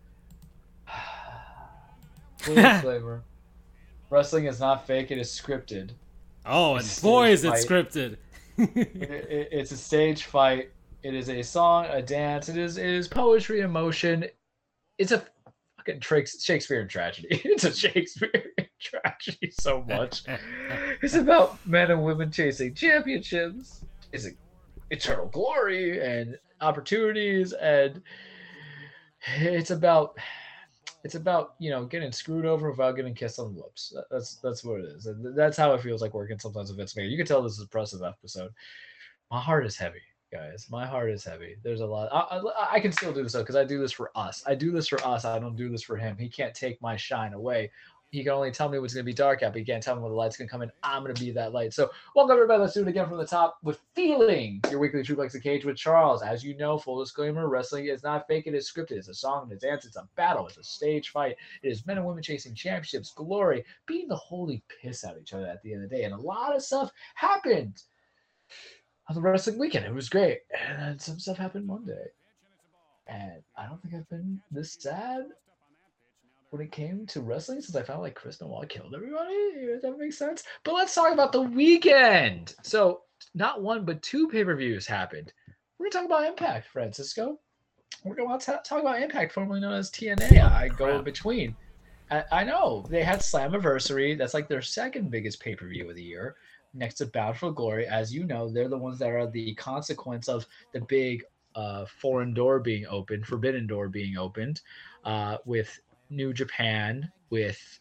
Disclaimer. 2.44 3.24
Wrestling 4.10 4.48
is 4.48 4.60
not 4.60 4.86
fake, 4.86 5.12
it 5.12 5.18
is 5.18 5.30
scripted. 5.30 5.92
Oh, 6.46 6.76
and 6.76 7.00
boy, 7.02 7.30
is 7.30 7.46
it 7.46 7.54
scripted. 7.54 8.18
It- 8.58 8.76
it- 8.76 9.50
it's 9.54 9.72
a 9.72 9.78
stage 9.78 10.24
fight. 10.26 10.72
It 11.04 11.14
is 11.16 11.30
a 11.30 11.42
song, 11.42 11.86
a 11.90 12.02
dance. 12.02 12.50
It 12.50 12.58
is 12.58 12.78
it 12.78 12.86
is 12.86 13.08
poetry 13.08 13.62
in 13.62 13.72
motion. 13.72 14.26
It's 14.98 15.14
a 15.14 15.24
fucking 15.78 16.02
Shakespearean 16.02 16.90
tragedy. 16.90 17.28
It's 17.46 17.64
a 17.64 17.74
Shakespearean 17.74 18.44
tragedy 18.80 19.52
so 19.52 19.84
much. 19.88 20.24
It's 21.02 21.16
about 21.16 21.66
men 21.66 21.92
and 21.92 22.04
women 22.04 22.32
chasing 22.32 22.74
championships. 22.74 23.86
It's 24.12 24.26
a 24.26 24.32
eternal 24.92 25.28
glory 25.28 26.02
and 26.06 26.38
opportunities, 26.62 27.54
and 27.54 28.02
it's 29.38 29.72
about 29.72 30.18
it's 31.04 31.16
about 31.16 31.56
you 31.60 31.70
know 31.70 31.86
getting 31.86 32.12
screwed 32.12 32.46
over 32.46 32.70
without 32.70 32.96
getting 32.96 33.14
kissed 33.14 33.40
on 33.40 33.54
the 33.54 33.62
lips. 33.62 33.94
That's 34.12 34.36
that's 34.36 34.64
what 34.64 34.82
it 34.82 34.86
is, 34.86 35.06
and 35.06 35.36
that's 35.38 35.58
how 35.58 35.74
it 35.74 35.82
feels 35.82 36.02
like 36.02 36.14
working 36.14 36.40
sometimes 36.40 36.70
with 36.70 36.78
Vince 36.78 36.94
McMahon. 36.94 37.10
You 37.10 37.18
can 37.18 37.26
tell 37.26 37.42
this 37.42 37.54
is 37.54 37.60
a 37.60 37.64
impressive 37.64 38.04
episode. 38.04 38.52
My 39.32 39.40
heart 39.40 39.66
is 39.66 39.78
heavy, 39.78 40.02
guys. 40.32 40.68
My 40.70 40.86
heart 40.86 41.12
is 41.12 41.24
heavy. 41.24 41.56
There's 41.64 41.82
a 41.82 41.86
lot. 41.86 42.10
I, 42.12 42.38
I, 42.38 42.74
I 42.74 42.80
can 42.80 42.92
still 42.92 43.14
do 43.14 43.24
this 43.24 43.34
though 43.34 43.40
because 43.40 43.56
I 43.56 43.64
do 43.64 43.80
this 43.80 43.92
for 43.92 44.12
us. 44.16 44.44
I 44.46 44.56
do 44.56 44.72
this 44.72 44.88
for 44.88 45.04
us. 45.06 45.24
I 45.24 45.40
don't 45.40 45.56
do 45.56 45.70
this 45.70 45.84
for 45.84 45.96
him. 45.96 46.18
He 46.18 46.28
can't 46.28 46.54
take 46.54 46.82
my 46.82 46.98
shine 46.98 47.34
away. 47.34 47.72
He 48.12 48.24
can 48.24 48.32
only 48.32 48.50
tell 48.50 48.70
me 48.70 48.80
what's 48.80 48.96
going 48.96 49.04
to 49.04 49.10
be 49.10 49.14
dark 49.14 49.44
out, 49.44 49.54
but 49.54 49.60
he 49.60 49.66
can't 49.66 49.84
tell 49.84 49.96
me 49.96 50.02
when 50.02 50.12
the 50.12 50.18
light's 50.18 50.36
going 50.36 50.48
to 50.48 50.52
come 50.52 50.64
in. 50.64 50.72
I'm 50.82 51.04
going 51.04 51.14
to 51.14 51.24
be 51.24 51.30
that 51.32 51.54
light. 51.54 51.74
So, 51.74 51.92
welcome 52.16 52.34
everybody. 52.34 52.60
Let's 52.60 52.74
do 52.74 52.82
it 52.82 52.88
again 52.88 53.08
from 53.08 53.20
the 53.20 53.28
top 53.28 53.60
with 53.62 53.80
feeling. 53.94 54.62
Your 54.72 54.80
weekly 54.80 55.04
Truplex 55.04 55.34
the 55.34 55.40
Cage 55.40 55.64
with 55.64 55.78
Charles. 55.78 56.24
As 56.24 56.44
you 56.44 56.58
know, 56.58 56.80
full 56.80 57.00
disclaimer: 57.00 57.48
wrestling 57.48 57.86
is 57.86 58.02
not 58.02 58.28
fake. 58.28 58.48
It 58.48 58.56
is 58.56 58.72
scripted. 58.72 58.94
It's 58.94 59.10
a 59.10 59.14
song, 59.14 59.50
it's 59.52 59.64
dance, 59.64 59.86
it's 59.86 59.96
a 59.96 60.10
battle, 60.16 60.48
it's 60.48 60.58
a 60.58 60.64
stage 60.64 61.10
fight. 61.10 61.36
It 61.62 61.70
is 61.70 61.86
men 61.86 61.98
and 61.98 62.06
women 62.06 62.24
chasing 62.24 62.56
championships, 62.56 63.14
glory, 63.14 63.64
beating 63.86 64.10
the 64.10 64.16
holy 64.16 64.64
piss 64.82 65.04
out 65.04 65.16
of 65.16 65.22
each 65.22 65.34
other 65.34 65.46
at 65.46 65.62
the 65.62 65.74
end 65.74 65.84
of 65.84 65.90
the 65.92 65.96
day, 65.96 66.04
and 66.04 66.14
a 66.14 66.18
lot 66.18 66.56
of 66.56 66.64
stuff 66.64 66.92
happened 67.14 67.84
on 69.08 69.16
the 69.16 69.22
wrestling 69.22 69.60
weekend. 69.60 69.86
It 69.86 69.94
was 69.94 70.10
great, 70.10 70.40
and 70.68 70.82
then 70.82 70.98
some 70.98 71.20
stuff 71.20 71.38
happened 71.38 71.68
Monday, 71.68 72.08
and 73.06 73.44
I 73.56 73.68
don't 73.68 73.80
think 73.84 73.94
I've 73.94 74.10
been 74.10 74.42
this 74.50 74.74
sad 74.80 75.26
when 76.50 76.62
it 76.62 76.72
came 76.72 77.06
to 77.08 77.22
wrestling 77.22 77.62
since 77.62 77.76
I 77.76 77.84
found 77.84 78.02
like 78.02 78.16
Chris 78.16 78.38
Benoit 78.38 78.68
killed 78.70 78.94
everybody. 78.96 79.34
If 79.34 79.82
that 79.82 79.98
makes 79.98 80.18
sense. 80.18 80.44
But 80.64 80.74
let's 80.74 80.96
talk 80.96 81.14
about 81.14 81.32
the 81.32 81.42
weekend. 81.42 82.56
So 82.64 83.02
not 83.36 83.62
one 83.62 83.86
but 83.86 84.02
two 84.02 84.28
pay-per-views 84.28 84.88
happened. 84.88 85.34
We're 85.78 85.90
gonna 85.90 86.08
talk 86.08 86.18
about 86.18 86.28
Impact, 86.28 86.68
Francisco. 86.68 87.40
We're 88.04 88.16
gonna 88.16 88.40
ta- 88.40 88.62
talk 88.64 88.82
about 88.82 89.02
Impact, 89.02 89.32
formerly 89.32 89.60
known 89.60 89.74
as 89.74 89.92
TNA. 89.92 90.42
I 90.42 90.70
go 90.70 90.98
in 90.98 91.04
between. 91.04 91.56
I, 92.12 92.24
I 92.32 92.44
know 92.44 92.86
they 92.90 93.04
had 93.04 93.20
Slammiversary. 93.20 94.18
That's 94.18 94.34
like 94.34 94.48
their 94.48 94.62
second 94.62 95.12
biggest 95.12 95.40
pay-per-view 95.40 95.90
of 95.90 95.96
the 95.96 96.04
year, 96.04 96.36
next 96.74 96.96
to 96.96 97.06
Bound 97.06 97.38
for 97.38 97.52
Glory. 97.52 97.86
As 97.86 98.14
you 98.14 98.26
know, 98.26 98.50
they're 98.50 98.68
the 98.68 98.78
ones 98.78 99.00
that 99.00 99.10
are 99.10 99.28
the 99.28 99.54
consequence 99.56 100.28
of 100.28 100.48
the 100.74 100.82
big 100.82 101.24
uh, 101.56 101.86
foreign 101.86 102.34
door 102.34 102.60
being 102.60 102.86
opened, 102.88 103.26
forbidden 103.26 103.68
door 103.68 103.90
being 103.90 104.18
opened, 104.18 104.62
uh, 105.06 105.38
with 105.46 105.80
New 106.10 106.34
Japan, 106.34 107.12
with 107.30 107.80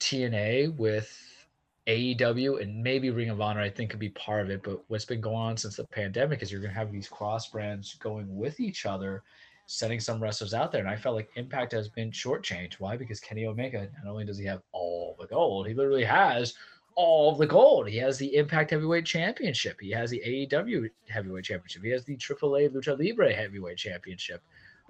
TNA, 0.00 0.76
with 0.76 1.46
AEW, 1.86 2.60
and 2.62 2.82
maybe 2.82 3.10
Ring 3.10 3.30
of 3.30 3.40
Honor. 3.40 3.60
I 3.60 3.70
think 3.70 3.90
could 3.90 3.98
be 3.98 4.10
part 4.10 4.42
of 4.42 4.50
it. 4.50 4.62
But 4.62 4.82
what's 4.88 5.04
been 5.04 5.20
going 5.20 5.36
on 5.36 5.56
since 5.56 5.76
the 5.76 5.84
pandemic 5.84 6.42
is 6.42 6.52
you're 6.52 6.60
going 6.60 6.72
to 6.72 6.78
have 6.78 6.92
these 6.92 7.08
cross 7.08 7.48
brands 7.48 7.94
going 7.94 8.36
with 8.36 8.60
each 8.60 8.84
other, 8.84 9.22
sending 9.66 10.00
some 10.00 10.22
wrestlers 10.22 10.54
out 10.54 10.70
there. 10.70 10.82
And 10.82 10.90
I 10.90 10.96
felt 10.96 11.16
like 11.16 11.30
Impact 11.36 11.72
has 11.72 11.88
been 11.88 12.10
shortchanged. 12.10 12.74
Why? 12.74 12.96
Because 12.96 13.20
Kenny 13.20 13.46
Omega 13.46 13.88
not 14.04 14.10
only 14.10 14.24
does 14.24 14.38
he 14.38 14.44
have 14.44 14.62
all 14.72 15.16
the 15.18 15.26
gold, 15.26 15.66
he 15.66 15.74
literally 15.74 16.04
has 16.04 16.54
all 16.94 17.34
the 17.36 17.46
gold. 17.46 17.88
He 17.88 17.96
has 17.98 18.18
the 18.18 18.34
Impact 18.34 18.72
Heavyweight 18.72 19.06
Championship. 19.06 19.78
He 19.80 19.90
has 19.92 20.10
the 20.10 20.20
AEW 20.26 20.90
Heavyweight 21.08 21.44
Championship. 21.44 21.82
He 21.84 21.90
has 21.90 22.04
the 22.04 22.16
AAA 22.16 22.70
Lucha 22.70 22.98
Libre 22.98 23.32
Heavyweight 23.32 23.78
Championship, 23.78 24.42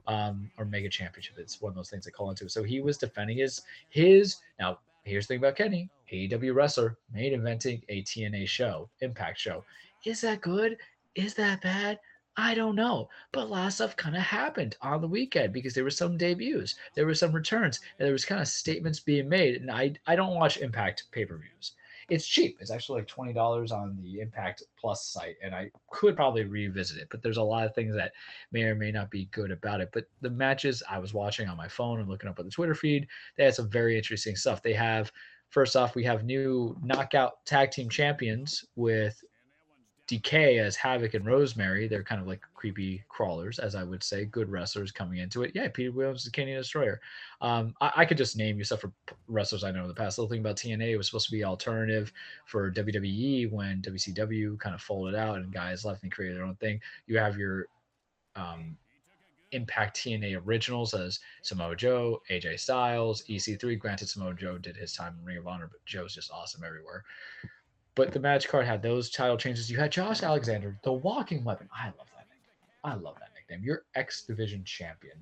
um, 0.09 0.51
or 0.59 0.65
Mega 0.65 0.89
Championship. 0.89 1.37
It's 1.39 1.61
one 1.61 1.71
of 1.71 1.77
those 1.77 1.91
things 1.91 2.05
they 2.05 2.11
call 2.11 2.31
into. 2.31 2.49
So 2.49 2.65
he 2.65 2.81
was 2.81 2.99
defending 2.99 3.39
his 3.39 3.63
his. 3.91 4.37
Now 4.59 4.79
here's 5.05 5.27
the 5.27 5.35
thing 5.35 5.39
about 5.39 5.57
Kenny, 5.57 5.89
AEW 6.13 6.55
wrestler, 6.55 6.99
main 7.13 7.35
inventing 7.35 7.83
a 7.89 8.03
TNA 8.03 8.49
show, 8.49 8.89
Impact 9.01 9.39
show. 9.39 9.65
Is 10.05 10.23
that 10.23 10.41
good? 10.41 10.79
Is 11.15 11.35
that 11.35 11.61
bad? 11.61 12.01
I 12.37 12.55
don't 12.55 12.77
know. 12.77 13.09
But 13.33 13.45
a 13.45 13.47
lot 13.47 13.67
of 13.67 13.73
stuff 13.73 13.97
kind 13.97 14.17
of 14.17 14.23
happened 14.23 14.77
on 14.81 15.01
the 15.01 15.09
weekend 15.09 15.53
because 15.53 15.75
there 15.75 15.83
were 15.85 15.91
some 15.91 16.17
debuts, 16.17 16.77
there 16.95 17.05
were 17.05 17.15
some 17.15 17.33
returns, 17.33 17.81
and 17.99 18.07
there 18.07 18.13
was 18.13 18.25
kind 18.25 18.41
of 18.41 18.49
statements 18.49 19.01
being 19.01 19.29
made. 19.29 19.57
And 19.57 19.71
I 19.71 19.95
I 20.07 20.17
don't 20.17 20.37
watch 20.37 20.59
Impact 20.59 21.05
pay-per-views. 21.11 21.73
It's 22.09 22.27
cheap. 22.27 22.57
It's 22.61 22.71
actually 22.71 23.01
like 23.01 23.09
twenty 23.09 23.35
dollars 23.35 23.71
on 23.71 23.99
the 24.03 24.21
Impact 24.21 24.63
Plus 24.79 25.05
site, 25.05 25.37
and 25.43 25.55
I 25.55 25.71
could 25.91 26.17
probably 26.17 26.45
revisit 26.45 26.99
it. 26.99 27.09
But 27.11 27.23
there's 27.23 27.37
a 27.37 27.43
lot 27.43 27.67
of 27.67 27.75
things 27.75 27.95
that 27.95 28.13
may 28.51 28.63
or 28.63 28.75
may 28.75 28.91
not 28.91 29.11
be 29.11 29.27
good 29.27 29.51
about 29.51 29.81
it. 29.83 29.91
But 29.93 30.07
the 30.23 30.31
matches 30.31 30.83
I 30.89 30.99
was 30.99 31.13
watching 31.13 31.49
on 31.49 31.57
my 31.57 31.69
phone 31.69 32.01
and 32.01 32.09
looking 32.09 32.31
up 32.31 32.39
on 32.39 32.47
the 32.47 32.51
Twitter 32.51 32.75
feed, 32.75 33.07
they 33.37 33.45
had 33.45 33.55
some 33.55 33.69
very 33.69 33.97
interesting 33.97 34.37
stuff. 34.37 34.63
They 34.63 34.73
have 34.73 35.13
first 35.51 35.77
off, 35.77 35.95
we 35.95 36.05
have 36.05 36.25
new 36.25 36.77
knockout 36.83 37.45
tag 37.45 37.71
team 37.71 37.89
champions 37.89 38.65
with 38.77 39.23
Decay 40.09 40.59
as 40.59 40.75
Havok 40.75 41.13
and 41.13 41.27
Rosemary. 41.27 41.87
They're 41.87 42.03
kind 42.03 42.21
of 42.21 42.27
like 42.27 42.41
creepy 42.55 43.05
crawlers, 43.11 43.59
as 43.59 43.75
I 43.75 43.85
would 43.85 44.03
say, 44.03 44.25
good 44.25 44.49
wrestlers 44.49 44.91
coming 44.91 45.19
into 45.19 45.43
it. 45.43 45.53
Yeah, 45.55 45.69
Petey 45.69 45.91
Williams 45.91 46.25
is 46.25 46.33
Canadian 46.33 46.59
Destroyer. 46.59 46.99
Um, 47.43 47.75
I, 47.83 47.93
I 47.99 48.05
could 48.07 48.17
just 48.17 48.37
name 48.37 48.57
you 48.57 48.65
stuff 48.65 48.81
for 48.81 48.91
wrestlers 49.29 49.65
I 49.65 49.71
know 49.71 49.83
in 49.83 49.89
the 49.89 49.95
past. 49.95 50.17
The 50.17 50.23
little 50.23 50.33
thing 50.33 50.41
about 50.41 50.57
TNA 50.57 50.97
was 50.97 51.07
supposed 51.07 51.27
to 51.27 51.33
be 51.33 51.45
alternative 51.45 52.11
for 52.47 52.73
WWE 52.73 53.53
when 53.53 53.83
WCW 53.83 54.59
kind 54.59 54.75
of 54.75 54.81
folded 54.81 55.15
out 55.15 55.37
and 55.37 55.53
guys 55.53 55.85
left 55.85 56.03
and 56.03 56.11
created 56.11 56.39
their 56.39 56.45
own 56.45 56.57
thing. 56.57 56.81
You 57.07 57.19
have 57.19 57.37
your 57.37 57.67
um, 58.35 58.79
Impact 59.53 59.95
TNA 59.99 60.47
originals 60.47 60.95
as 60.95 61.21
Samoa 61.43 61.77
Joe, 61.77 62.23
AJ 62.31 62.61
Styles, 62.61 63.25
EC3. 63.29 63.79
Granted, 63.79 64.09
Samoa 64.09 64.33
Joe 64.33 64.57
did 64.57 64.77
his 64.77 64.95
time 64.95 65.17
in 65.19 65.25
Ring 65.27 65.37
of 65.37 65.47
Honor, 65.47 65.69
but 65.71 65.85
Joe's 65.85 66.15
just 66.15 66.31
awesome 66.33 66.65
everywhere. 66.65 67.05
But 67.99 68.13
the 68.13 68.21
match 68.21 68.47
card 68.47 68.65
had 68.65 68.81
those 68.81 69.11
title 69.11 69.37
changes. 69.37 69.69
You 69.69 69.77
had 69.77 69.91
Josh 69.91 70.23
Alexander, 70.23 70.79
the 70.85 70.93
walking 70.93 71.43
weapon. 71.43 71.69
I 71.77 71.87
love 71.87 72.07
that 72.17 72.27
nickname. 72.31 72.71
I 72.85 72.95
love 72.95 73.17
that 73.19 73.31
nickname. 73.35 73.67
Your 73.67 73.83
X 73.97 74.23
Division 74.23 74.63
champion. 74.63 75.17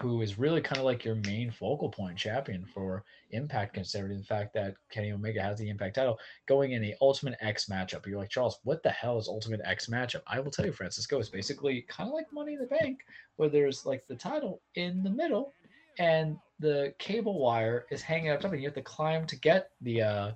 who 0.00 0.20
is 0.20 0.38
really 0.38 0.60
kind 0.60 0.78
of 0.78 0.84
like 0.84 1.04
your 1.04 1.14
main 1.26 1.50
focal 1.50 1.88
point 1.88 2.18
champion 2.18 2.64
for 2.66 3.02
Impact, 3.30 3.74
considering 3.74 4.18
the 4.18 4.24
fact 4.24 4.52
that 4.54 4.74
Kenny 4.90 5.10
Omega 5.10 5.42
has 5.42 5.58
the 5.58 5.68
Impact 5.68 5.94
title 5.94 6.18
going 6.46 6.72
in 6.72 6.84
a 6.84 6.94
Ultimate 7.00 7.34
X 7.40 7.66
matchup. 7.66 8.06
You're 8.06 8.18
like, 8.18 8.28
Charles, 8.28 8.58
what 8.64 8.82
the 8.82 8.90
hell 8.90 9.18
is 9.18 9.26
Ultimate 9.26 9.60
X 9.64 9.86
matchup? 9.86 10.20
I 10.26 10.38
will 10.38 10.50
tell 10.50 10.66
you, 10.66 10.72
Francisco, 10.72 11.18
it's 11.18 11.28
basically 11.28 11.82
kind 11.88 12.08
of 12.08 12.14
like 12.14 12.26
Money 12.32 12.54
in 12.54 12.60
the 12.60 12.66
Bank, 12.66 13.00
where 13.36 13.48
there's 13.48 13.86
like 13.86 14.06
the 14.06 14.14
title 14.14 14.60
in 14.74 15.02
the 15.02 15.10
middle 15.10 15.52
and 15.98 16.36
the 16.60 16.92
cable 16.98 17.38
wire 17.38 17.86
is 17.90 18.02
hanging 18.02 18.30
up 18.30 18.40
top, 18.40 18.52
and 18.52 18.60
you 18.60 18.68
have 18.68 18.74
to 18.74 18.82
climb 18.82 19.26
to 19.26 19.36
get 19.36 19.70
the 19.80 20.02
uh, 20.02 20.32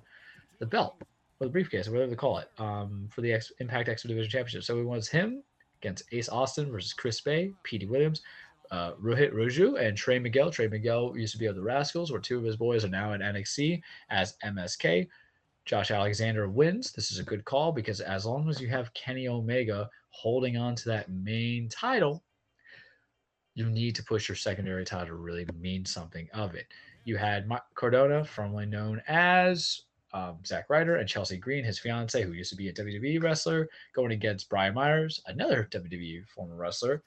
the 0.59 0.65
belt 0.65 1.01
or 1.41 1.45
the 1.45 1.51
briefcase 1.51 1.87
or 1.87 1.91
whatever 1.91 2.11
they 2.11 2.15
call 2.15 2.37
it 2.37 2.49
um, 2.59 3.09
for 3.11 3.21
the 3.21 3.33
X, 3.33 3.51
Impact 3.59 3.89
X 3.89 4.03
Division 4.03 4.29
Championship. 4.29 4.63
So 4.63 4.79
it 4.79 4.85
was 4.85 5.07
him 5.07 5.43
against 5.81 6.03
Ace 6.11 6.29
Austin 6.29 6.71
versus 6.71 6.93
Chris 6.93 7.19
Bey, 7.19 7.51
Petey 7.63 7.87
Williams, 7.87 8.21
uh, 8.69 8.93
Rohit 8.93 9.33
Raju, 9.33 9.81
and 9.81 9.97
Trey 9.97 10.19
Miguel. 10.19 10.51
Trey 10.51 10.67
Miguel 10.67 11.17
used 11.17 11.33
to 11.33 11.39
be 11.39 11.47
of 11.47 11.55
the 11.55 11.61
Rascals, 11.61 12.11
where 12.11 12.21
two 12.21 12.37
of 12.37 12.43
his 12.43 12.55
boys 12.55 12.85
are 12.85 12.89
now 12.89 13.13
in 13.13 13.21
NXT 13.21 13.81
as 14.11 14.35
MSK. 14.45 15.07
Josh 15.65 15.89
Alexander 15.89 16.47
wins. 16.47 16.91
This 16.91 17.11
is 17.11 17.17
a 17.17 17.23
good 17.23 17.43
call 17.43 17.71
because 17.71 18.01
as 18.01 18.25
long 18.25 18.47
as 18.47 18.61
you 18.61 18.67
have 18.67 18.93
Kenny 18.93 19.27
Omega 19.27 19.89
holding 20.11 20.57
on 20.57 20.75
to 20.75 20.89
that 20.89 21.09
main 21.09 21.69
title, 21.69 22.23
you 23.55 23.67
need 23.69 23.95
to 23.95 24.03
push 24.03 24.29
your 24.29 24.35
secondary 24.35 24.85
title 24.85 25.07
to 25.07 25.15
really 25.15 25.47
mean 25.59 25.85
something 25.85 26.29
of 26.33 26.53
it. 26.55 26.67
You 27.03 27.17
had 27.17 27.47
Ma- 27.47 27.59
Cardona, 27.73 28.23
formerly 28.23 28.67
known 28.67 29.01
as 29.07 29.81
um, 30.13 30.37
Zack 30.45 30.69
Ryder, 30.69 30.97
and 30.97 31.07
Chelsea 31.07 31.37
Green, 31.37 31.63
his 31.63 31.79
fiance, 31.79 32.21
who 32.21 32.33
used 32.33 32.49
to 32.51 32.55
be 32.55 32.69
a 32.69 32.73
WWE 32.73 33.21
wrestler, 33.21 33.69
going 33.93 34.11
against 34.11 34.49
Brian 34.49 34.73
Myers, 34.73 35.21
another 35.27 35.67
WWE 35.71 36.27
former 36.27 36.55
wrestler. 36.55 37.01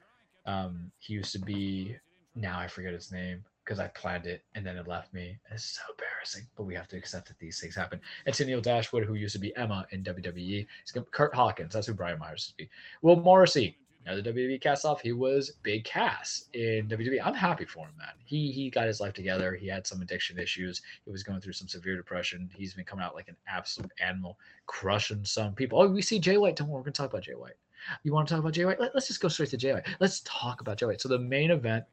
Um, 0.45 0.91
he 0.99 1.13
used 1.13 1.31
to 1.33 1.39
be, 1.39 1.95
now 2.35 2.59
I 2.59 2.67
forget 2.67 2.93
his 2.93 3.11
name 3.11 3.43
because 3.63 3.79
I 3.79 3.87
planned 3.87 4.27
it 4.27 4.43
and 4.53 4.65
then 4.65 4.77
it 4.77 4.87
left 4.87 5.11
me. 5.13 5.37
It's 5.51 5.63
so 5.63 5.81
embarrassing, 5.91 6.45
but 6.55 6.63
we 6.65 6.75
have 6.75 6.87
to 6.89 6.97
accept 6.97 7.27
that 7.29 7.39
these 7.39 7.59
things 7.59 7.75
happen. 7.75 7.99
And 8.25 8.35
Tennille 8.35 8.61
Dashwood, 8.61 9.05
who 9.05 9.15
used 9.15 9.33
to 9.33 9.39
be 9.39 9.55
Emma 9.55 9.87
in 9.91 10.03
WWE, 10.03 10.67
gonna- 10.93 11.05
Kurt 11.07 11.33
Hawkins, 11.33 11.73
that's 11.73 11.87
who 11.87 11.93
Brian 11.93 12.19
Myers 12.19 12.41
used 12.41 12.49
to 12.51 12.57
be. 12.57 12.69
Will 13.01 13.15
Morrissey, 13.15 13.77
now 14.05 14.15
the 14.15 14.21
WWE 14.21 14.61
cast 14.61 14.85
off, 14.85 15.01
he 15.01 15.13
was 15.13 15.53
Big 15.63 15.83
Cass 15.83 16.45
in 16.53 16.87
WWE. 16.87 17.19
I'm 17.23 17.33
happy 17.33 17.65
for 17.65 17.87
him, 17.87 17.97
man. 17.97 18.13
He 18.23 18.51
he 18.51 18.69
got 18.69 18.87
his 18.87 19.01
life 19.01 19.13
together. 19.13 19.55
He 19.55 19.67
had 19.67 19.87
some 19.87 20.01
addiction 20.01 20.37
issues. 20.37 20.81
He 21.05 21.11
was 21.11 21.23
going 21.23 21.41
through 21.41 21.53
some 21.53 21.67
severe 21.67 21.97
depression. 21.97 22.49
He's 22.53 22.75
been 22.75 22.85
coming 22.85 23.03
out 23.03 23.15
like 23.15 23.29
an 23.29 23.37
absolute 23.47 23.91
animal, 23.99 24.37
crushing 24.67 25.25
some 25.25 25.55
people. 25.55 25.81
Oh, 25.81 25.87
we 25.87 26.03
see 26.03 26.19
Jay 26.19 26.37
White. 26.37 26.55
Don't 26.55 26.67
worry, 26.67 26.81
we're 26.81 26.85
gonna 26.85 26.93
talk 26.93 27.11
about 27.11 27.23
Jay 27.23 27.33
White. 27.33 27.55
You 28.03 28.13
want 28.13 28.27
to 28.27 28.33
talk 28.33 28.41
about 28.41 28.53
Jay 28.53 28.65
White? 28.65 28.79
Let, 28.79 28.95
us 28.95 29.07
just 29.07 29.21
go 29.21 29.27
straight 29.27 29.49
to 29.49 29.57
Jay 29.57 29.73
White. 29.73 29.87
Let's 29.99 30.21
talk 30.21 30.61
about 30.61 30.77
Jay 30.77 30.85
White. 30.85 31.01
So 31.01 31.09
the 31.09 31.19
main 31.19 31.51
event 31.51 31.85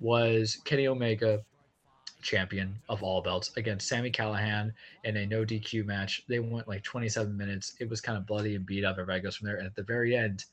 was 0.00 0.58
Kenny 0.64 0.86
Omega, 0.86 1.42
champion 2.22 2.76
of 2.88 3.02
all 3.02 3.22
belts, 3.22 3.52
against 3.56 3.88
Sami 3.88 4.10
Callihan 4.10 4.72
in 5.04 5.16
a 5.16 5.26
no 5.26 5.44
DQ 5.44 5.84
match. 5.84 6.24
They 6.28 6.38
went 6.38 6.68
like 6.68 6.82
27 6.82 7.36
minutes. 7.36 7.74
It 7.80 7.88
was 7.88 8.00
kind 8.00 8.16
of 8.16 8.26
bloody 8.26 8.54
and 8.54 8.64
beat 8.64 8.84
up. 8.84 8.96
Everybody 8.98 9.20
goes 9.20 9.36
from 9.36 9.46
there. 9.46 9.56
And 9.56 9.66
at 9.66 9.74
the 9.74 9.82
very 9.82 10.16
end, 10.16 10.44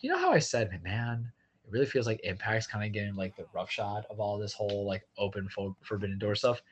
you 0.00 0.10
know 0.10 0.18
how 0.18 0.32
I 0.32 0.38
said, 0.38 0.70
man, 0.82 1.30
it 1.64 1.72
really 1.72 1.86
feels 1.86 2.06
like 2.06 2.20
Impact's 2.24 2.66
kind 2.66 2.84
of 2.84 2.92
getting 2.92 3.14
like 3.14 3.36
the 3.36 3.46
rough 3.52 3.70
shot 3.70 4.04
of 4.10 4.20
all 4.20 4.38
this 4.38 4.52
whole 4.52 4.86
like 4.86 5.06
open 5.18 5.48
fo- 5.48 5.76
forbidden 5.82 6.18
door 6.18 6.34
stuff. 6.34 6.62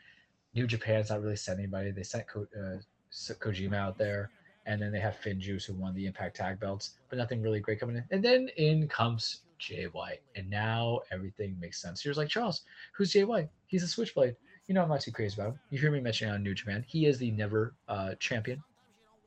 New 0.55 0.67
Japan's 0.67 1.11
not 1.11 1.23
really 1.23 1.37
sent 1.37 1.59
anybody. 1.59 1.91
They 1.91 2.03
sent 2.03 2.27
Ko- 2.29 2.47
uh, 2.57 2.79
Kojima 3.13 3.75
out 3.75 3.99
there, 3.99 4.31
and 4.65 4.81
then 4.81 4.93
they 4.93 5.01
have 5.01 5.19
FinJuice 5.23 5.67
who 5.67 5.75
won 5.75 5.95
the 5.95 6.07
Impact 6.07 6.37
Tag 6.37 6.59
belts, 6.59 6.93
but 7.09 7.19
nothing 7.19 7.43
really 7.43 7.61
great 7.61 7.79
coming 7.79 7.97
in. 7.97 8.05
And 8.11 8.25
then 8.25 8.49
in 8.57 8.89
comes 8.89 9.43
Jay 9.59 9.85
White, 9.85 10.23
and 10.35 10.49
now 10.49 11.01
everything 11.11 11.57
makes 11.61 11.81
sense. 11.81 12.05
You're 12.05 12.15
like 12.15 12.29
Charles, 12.29 12.63
who's 12.95 13.13
Jay 13.13 13.25
White? 13.25 13.51
He's 13.67 13.83
a 13.83 13.89
Switchblade. 13.89 14.37
You 14.67 14.75
know 14.75 14.83
I'm 14.83 14.89
not 14.89 15.01
too 15.01 15.13
crazy 15.13 15.35
about 15.35 15.53
him. 15.53 15.61
You 15.71 15.79
hear 15.79 15.91
me 15.91 16.01
mentioning 16.01 16.33
on 16.33 16.43
New 16.43 16.55
Japan. 16.55 16.85
He 16.89 17.07
is 17.07 17.19
the 17.19 17.31
never 17.33 17.75
uh, 17.89 18.15
champion, 18.19 18.63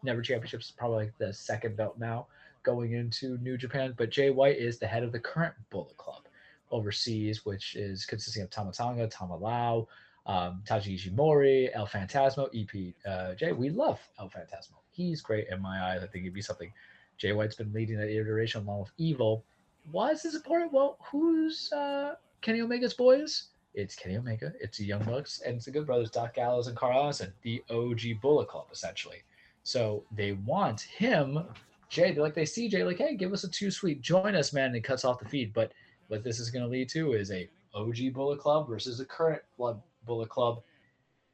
never 0.04 0.22
championships. 0.22 0.72
Probably 0.76 1.06
like 1.06 1.18
the 1.18 1.34
second 1.34 1.78
belt 1.78 1.98
now 1.98 2.28
going 2.64 2.94
into 2.94 3.38
New 3.40 3.58
Japan. 3.58 3.94
But 3.98 4.10
Jay 4.10 4.30
White 4.30 4.58
is 4.58 4.80
the 4.80 4.88
head 4.88 5.04
of 5.04 5.12
the 5.12 5.20
current 5.20 5.56
Bullet 5.70 5.98
Club 5.98 6.28
overseas, 6.72 7.46
which 7.46 7.76
is 7.76 8.06
consisting 8.06 8.44
of 8.44 8.50
Tama 8.50 8.72
Tonga, 8.72 9.08
Tamalau, 9.08 9.88
um, 10.26 10.62
Taiji 10.68 10.96
Ishimori, 10.96 11.70
El 11.74 11.88
Fantasmo, 11.88 12.50
EP 12.54 12.94
uh, 13.06 13.34
Jay. 13.36 13.52
We 13.52 13.70
love 13.70 14.00
El 14.20 14.30
Fantasmo. 14.30 14.76
He's 14.92 15.22
great 15.22 15.48
in 15.50 15.62
my 15.62 15.82
eyes. 15.82 16.04
I 16.04 16.08
think 16.08 16.24
he'd 16.24 16.34
be 16.34 16.42
something. 16.42 16.72
Jay 17.18 17.34
White's 17.34 17.56
been 17.56 17.74
leading 17.74 17.98
that 17.98 18.10
iteration 18.10 18.62
along 18.62 18.82
with 18.82 18.92
Evil. 18.98 19.44
Why 19.92 20.12
is 20.12 20.24
this 20.24 20.36
important? 20.36 20.72
Well, 20.72 20.98
who's 21.12 21.72
uh, 21.74 22.16
Kenny 22.42 22.62
Omega's 22.62 22.94
boys? 22.94 23.48
It's 23.74 23.96
Kenny 23.96 24.18
Omega, 24.18 24.52
it's 24.60 24.78
the 24.78 24.86
Young 24.86 25.04
Bucks, 25.04 25.42
and 25.46 25.56
it's 25.56 25.66
the 25.66 25.72
Good 25.72 25.86
Brothers, 25.86 26.10
Doc 26.10 26.34
Gallows 26.34 26.68
and 26.68 26.76
Karl 26.76 27.00
Anderson, 27.00 27.32
the 27.44 27.64
OG 27.70 28.20
Bullet 28.22 28.48
Club, 28.48 28.68
essentially. 28.72 29.24
So 29.64 30.04
they 30.12 30.32
want 30.32 30.82
him 30.82 31.44
Jay, 31.90 32.14
like 32.14 32.36
they 32.36 32.46
see 32.46 32.70
Jay 32.70 32.84
like, 32.84 33.00
hey, 33.00 33.16
give 33.16 33.34
us 33.34 33.44
a 33.44 33.50
two 33.50 33.72
sweet, 33.72 34.02
join 34.02 34.36
us, 34.36 34.54
man, 34.54 34.68
and 34.68 34.76
it 34.76 34.84
cuts 34.84 35.04
off 35.04 35.20
the 35.20 35.28
feed. 35.28 35.54
But 35.54 35.72
what 36.08 36.24
this 36.24 36.40
is 36.40 36.52
going 36.52 36.64
to 36.64 36.70
lead 36.70 36.90
to 36.90 37.14
is 37.14 37.32
a 37.32 37.50
OG 37.74 38.14
Bullet 38.14 38.40
Club 38.40 38.68
versus 38.68 39.00
a 39.00 39.06
current 39.06 39.42
Bullet 39.58 40.30
Club, 40.30 40.62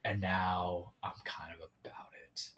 and 0.05 0.21
now 0.21 0.91
I'm 1.03 1.11
kind 1.25 1.51
of 1.51 1.59
about 1.83 2.07
it, 2.31 2.49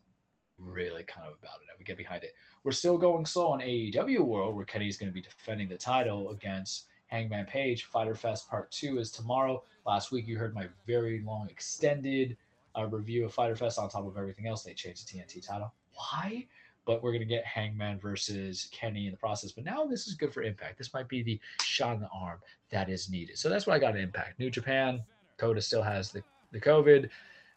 really 0.58 1.04
kind 1.04 1.28
of 1.28 1.34
about 1.42 1.60
it. 1.62 1.68
I 1.74 1.78
would 1.78 1.86
get 1.86 1.98
behind 1.98 2.24
it. 2.24 2.34
We're 2.64 2.72
still 2.72 2.98
going 2.98 3.26
slow 3.26 3.48
on 3.48 3.60
AEW 3.60 4.20
World, 4.22 4.56
where 4.56 4.66
Kenny's 4.66 4.98
going 4.98 5.10
to 5.10 5.14
be 5.14 5.22
defending 5.22 5.68
the 5.68 5.78
title 5.78 6.30
against 6.30 6.86
Hangman 7.08 7.46
Page. 7.46 7.86
Fyter 7.86 8.16
Fest 8.16 8.50
Part 8.50 8.70
Two 8.72 9.00
is 9.00 9.12
tomorrow. 9.12 9.64
Last 9.86 10.12
week 10.12 10.28
you 10.28 10.38
heard 10.38 10.54
my 10.54 10.68
very 10.86 11.22
long, 11.26 11.48
extended 11.50 12.38
uh, 12.78 12.86
review 12.86 13.26
of 13.26 13.34
Fyter 13.34 13.56
Fest. 13.56 13.80
On 13.80 13.90
top 13.90 14.06
of 14.06 14.18
everything 14.18 14.48
else, 14.48 14.64
they 14.64 14.74
changed 14.74 15.08
the 15.08 15.20
TNT 15.20 15.46
title. 15.46 15.74
Why? 15.94 16.46
But 16.88 17.04
we're 17.04 17.12
going 17.12 17.20
to 17.20 17.26
get 17.26 17.46
Hangman 17.46 18.00
versus 18.00 18.70
Kenny 18.72 19.06
in 19.06 19.12
the 19.12 19.18
process. 19.18 19.52
But 19.52 19.66
now 19.66 19.86
this 19.86 20.08
is 20.08 20.14
good 20.14 20.34
for 20.34 20.42
Impact. 20.42 20.78
This 20.78 20.94
might 20.94 21.10
be 21.10 21.22
the 21.22 21.40
shot 21.62 21.96
in 21.96 22.02
the 22.02 22.10
arm 22.14 22.40
that 22.72 22.90
is 22.90 23.10
needed. 23.10 23.38
So 23.38 23.50
that's 23.50 23.68
what 23.68 23.76
I 23.76 23.80
got 23.80 23.96
in 23.96 24.02
Impact. 24.02 24.40
New 24.40 24.50
Japan, 24.50 25.04
Kota 25.38 25.62
still 25.62 25.84
has 25.84 26.12
the, 26.12 26.24
the 26.54 26.62
COVID. 26.62 27.10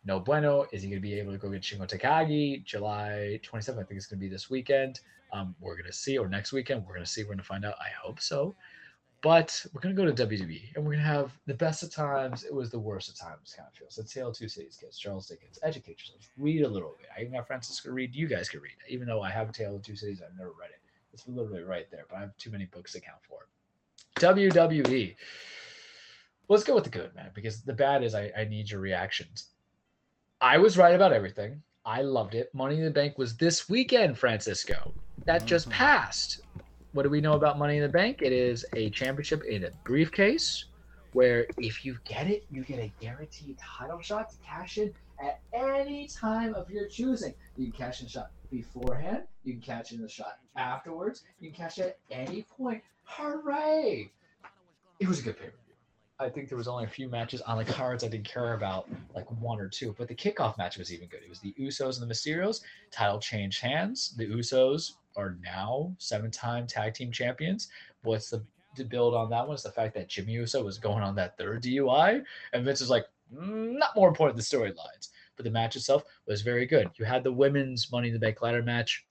No 0.05 0.19
bueno. 0.19 0.67
Is 0.73 0.83
he 0.83 0.89
going 0.89 1.01
to 1.01 1.09
be 1.09 1.19
able 1.19 1.31
to 1.31 1.39
go 1.39 1.49
get 1.49 1.63
Shingo 1.63 1.89
Takagi 1.89 2.65
July 2.65 3.41
27th? 3.45 3.71
I 3.71 3.85
think 3.85 3.93
it's 3.93 4.07
going 4.07 4.19
to 4.19 4.27
be 4.27 4.29
this 4.29 4.51
weekend. 4.51 5.01
Um, 5.33 5.55
we're 5.61 5.77
going 5.77 5.87
to 5.87 5.93
see, 5.93 6.19
or 6.19 6.29
next 6.29 6.53
weekend. 6.53 6.85
We're 6.85 6.95
going 6.95 7.05
to 7.05 7.11
see. 7.11 7.23
We're 7.23 7.29
going 7.29 7.39
to 7.39 7.45
find 7.45 7.65
out. 7.65 7.75
I 7.81 7.91
hope 8.03 8.21
so. 8.21 8.57
But 9.23 9.65
we're 9.75 9.83
going 9.83 9.95
to 9.95 10.03
go 10.03 10.11
to 10.11 10.27
WWE 10.27 10.75
and 10.75 10.85
we're 10.85 10.93
going 10.93 11.05
to 11.05 11.11
have 11.11 11.31
the 11.47 11.53
best 11.55 11.83
of 11.83 11.93
times. 11.93 12.45
It 12.45 12.55
was 12.55 12.71
the 12.71 12.79
worst 12.79 13.11
of 13.11 13.19
times, 13.19 13.55
kind 13.55 13.69
of 13.71 13.75
feels. 13.77 13.99
It's 13.99 14.15
Tale 14.15 14.29
of 14.29 14.37
Two 14.37 14.49
Cities, 14.49 14.79
kids. 14.81 14.99
Charles 14.99 15.27
Dickens. 15.27 15.59
Educate 15.63 15.99
yourselves. 15.99 16.29
Read 16.39 16.63
a 16.63 16.69
little 16.69 16.97
bit. 16.99 17.09
I 17.17 17.21
even 17.21 17.35
got 17.35 17.47
Francisco 17.47 17.91
read. 17.91 18.15
You 18.15 18.27
guys 18.27 18.49
can 18.49 18.61
read. 18.61 18.73
Even 18.89 19.07
though 19.07 19.21
I 19.21 19.31
have 19.31 19.51
a 19.51 19.53
Tale 19.53 19.77
of 19.77 19.83
Two 19.83 19.95
Cities, 19.97 20.23
I've 20.27 20.37
never 20.39 20.53
read 20.59 20.71
it. 20.71 20.81
It's 21.13 21.27
literally 21.29 21.63
right 21.63 21.91
there, 21.91 22.07
but 22.09 22.17
I 22.17 22.21
have 22.21 22.37
too 22.39 22.51
many 22.51 22.65
books 22.65 22.93
to 22.93 23.01
count 23.01 23.19
for. 23.29 23.47
WWE. 24.17 25.17
Let's 26.49 26.65
go 26.65 26.75
with 26.75 26.85
the 26.85 26.91
good, 26.91 27.15
man, 27.15 27.31
because 27.35 27.61
the 27.63 27.73
bad 27.73 28.03
is 28.03 28.15
I, 28.15 28.33
I 28.37 28.45
need 28.45 28.71
your 28.71 28.81
reactions. 28.81 29.49
I 30.41 30.57
was 30.59 30.79
right 30.79 30.95
about 30.95 31.13
everything. 31.13 31.63
I 31.85 32.03
loved 32.03 32.35
it. 32.35 32.53
Money 32.55 32.77
in 32.79 32.85
the 32.85 32.91
Bank 32.91 33.19
was 33.19 33.37
this 33.37 33.69
weekend, 33.69 34.19
Francisco. 34.19 34.93
That 35.27 35.45
just 35.47 35.69
Mhm. 35.69 35.73
passed. 35.73 36.41
What 36.93 37.05
do 37.05 37.09
we 37.09 37.21
know 37.21 37.35
about 37.35 37.57
Money 37.57 37.77
in 37.77 37.83
the 37.83 37.89
Bank? 37.89 38.21
It 38.21 38.33
is 38.33 38.67
a 38.75 38.91
championship 38.91 39.45
in 39.45 39.63
a 39.63 39.71
briefcase 39.85 40.65
where 41.13 41.47
if 41.57 41.85
you 41.85 41.97
get 42.05 42.27
it, 42.27 42.45
you 42.51 42.65
get 42.65 42.81
a 42.81 42.93
guaranteed 43.01 43.57
title 43.59 44.01
shot 44.01 44.29
to 44.31 44.37
cash 44.45 44.77
in 44.77 44.93
at 45.23 45.41
any 45.53 46.09
time 46.09 46.53
of 46.55 46.69
your 46.69 46.89
choosing. 46.89 47.33
You 47.57 47.71
can 47.71 47.87
cash 47.87 48.01
in 48.01 48.07
a 48.07 48.11
shot 48.11 48.33
beforehand, 48.51 49.23
you 49.45 49.53
can 49.53 49.63
cash 49.63 49.93
in 49.93 50.03
a 50.03 50.09
shot 50.09 50.39
afterwards, 50.57 51.23
you 51.39 51.53
can 51.53 51.63
cash 51.65 51.79
at 51.79 51.97
any 52.11 52.43
point. 52.43 52.83
Hooray! 53.05 54.11
It 54.99 55.07
was 55.07 55.21
a 55.21 55.23
good 55.23 55.39
pay 55.39 55.47
per 55.47 55.51
view. 55.51 55.75
I 56.19 56.29
think 56.29 56.49
there 56.49 56.59
was 56.59 56.69
only 56.69 56.85
a 56.85 56.89
few 56.89 57.09
matches 57.09 57.41
on 57.43 57.57
the 57.57 57.65
cards 57.65 58.03
I 58.03 58.09
didn't 58.09 58.29
care 58.29 58.55
about, 58.55 58.89
like 59.15 59.31
one 59.41 59.61
or 59.61 59.69
two. 59.69 59.95
But 59.97 60.09
the 60.09 60.15
kickoff 60.15 60.59
match 60.59 60.77
was 60.77 60.93
even 60.93 61.07
good. 61.07 61.23
It 61.23 61.31
was 61.31 61.39
the 61.39 61.55
Usos 61.59 62.01
and 62.01 62.11
the 62.11 62.13
Mysterios. 62.13 62.63
Title 62.91 63.21
changed 63.21 63.63
hands. 63.63 64.15
The 64.17 64.27
Usos 64.27 64.95
are 65.21 65.37
now 65.43 65.95
seven-time 65.99 66.67
tag 66.67 66.95
team 66.95 67.13
champions. 67.13 67.69
What's 68.03 68.31
the 68.31 68.43
to 68.77 68.85
build 68.85 69.15
on 69.15 69.29
that 69.31 69.47
one 69.47 69.57
is 69.57 69.65
the 69.65 69.73
fact 69.73 69.95
that 69.95 70.09
Jimmy 70.09 70.33
Uso 70.33 70.63
was 70.63 70.79
going 70.79 71.03
on 71.03 71.15
that 71.17 71.37
third 71.37 71.63
DUI, 71.63 72.23
and 72.53 72.65
Vince 72.65 72.81
is 72.81 72.89
like, 72.89 73.07
"Mm, 73.35 73.79
not 73.79 73.97
more 73.97 74.09
important 74.09 74.37
than 74.37 74.45
storylines. 74.45 75.09
But 75.37 75.45
the 75.45 75.51
match 75.51 75.75
itself 75.75 76.05
was 76.27 76.43
very 76.43 76.67
good. 76.67 76.91
You 76.97 77.05
had 77.05 77.25
the 77.25 77.33
women's 77.33 77.91
Money 77.91 78.09
in 78.09 78.15
the 78.15 78.21
Bank 78.21 78.43
ladder 78.43 78.63
match. 78.63 79.07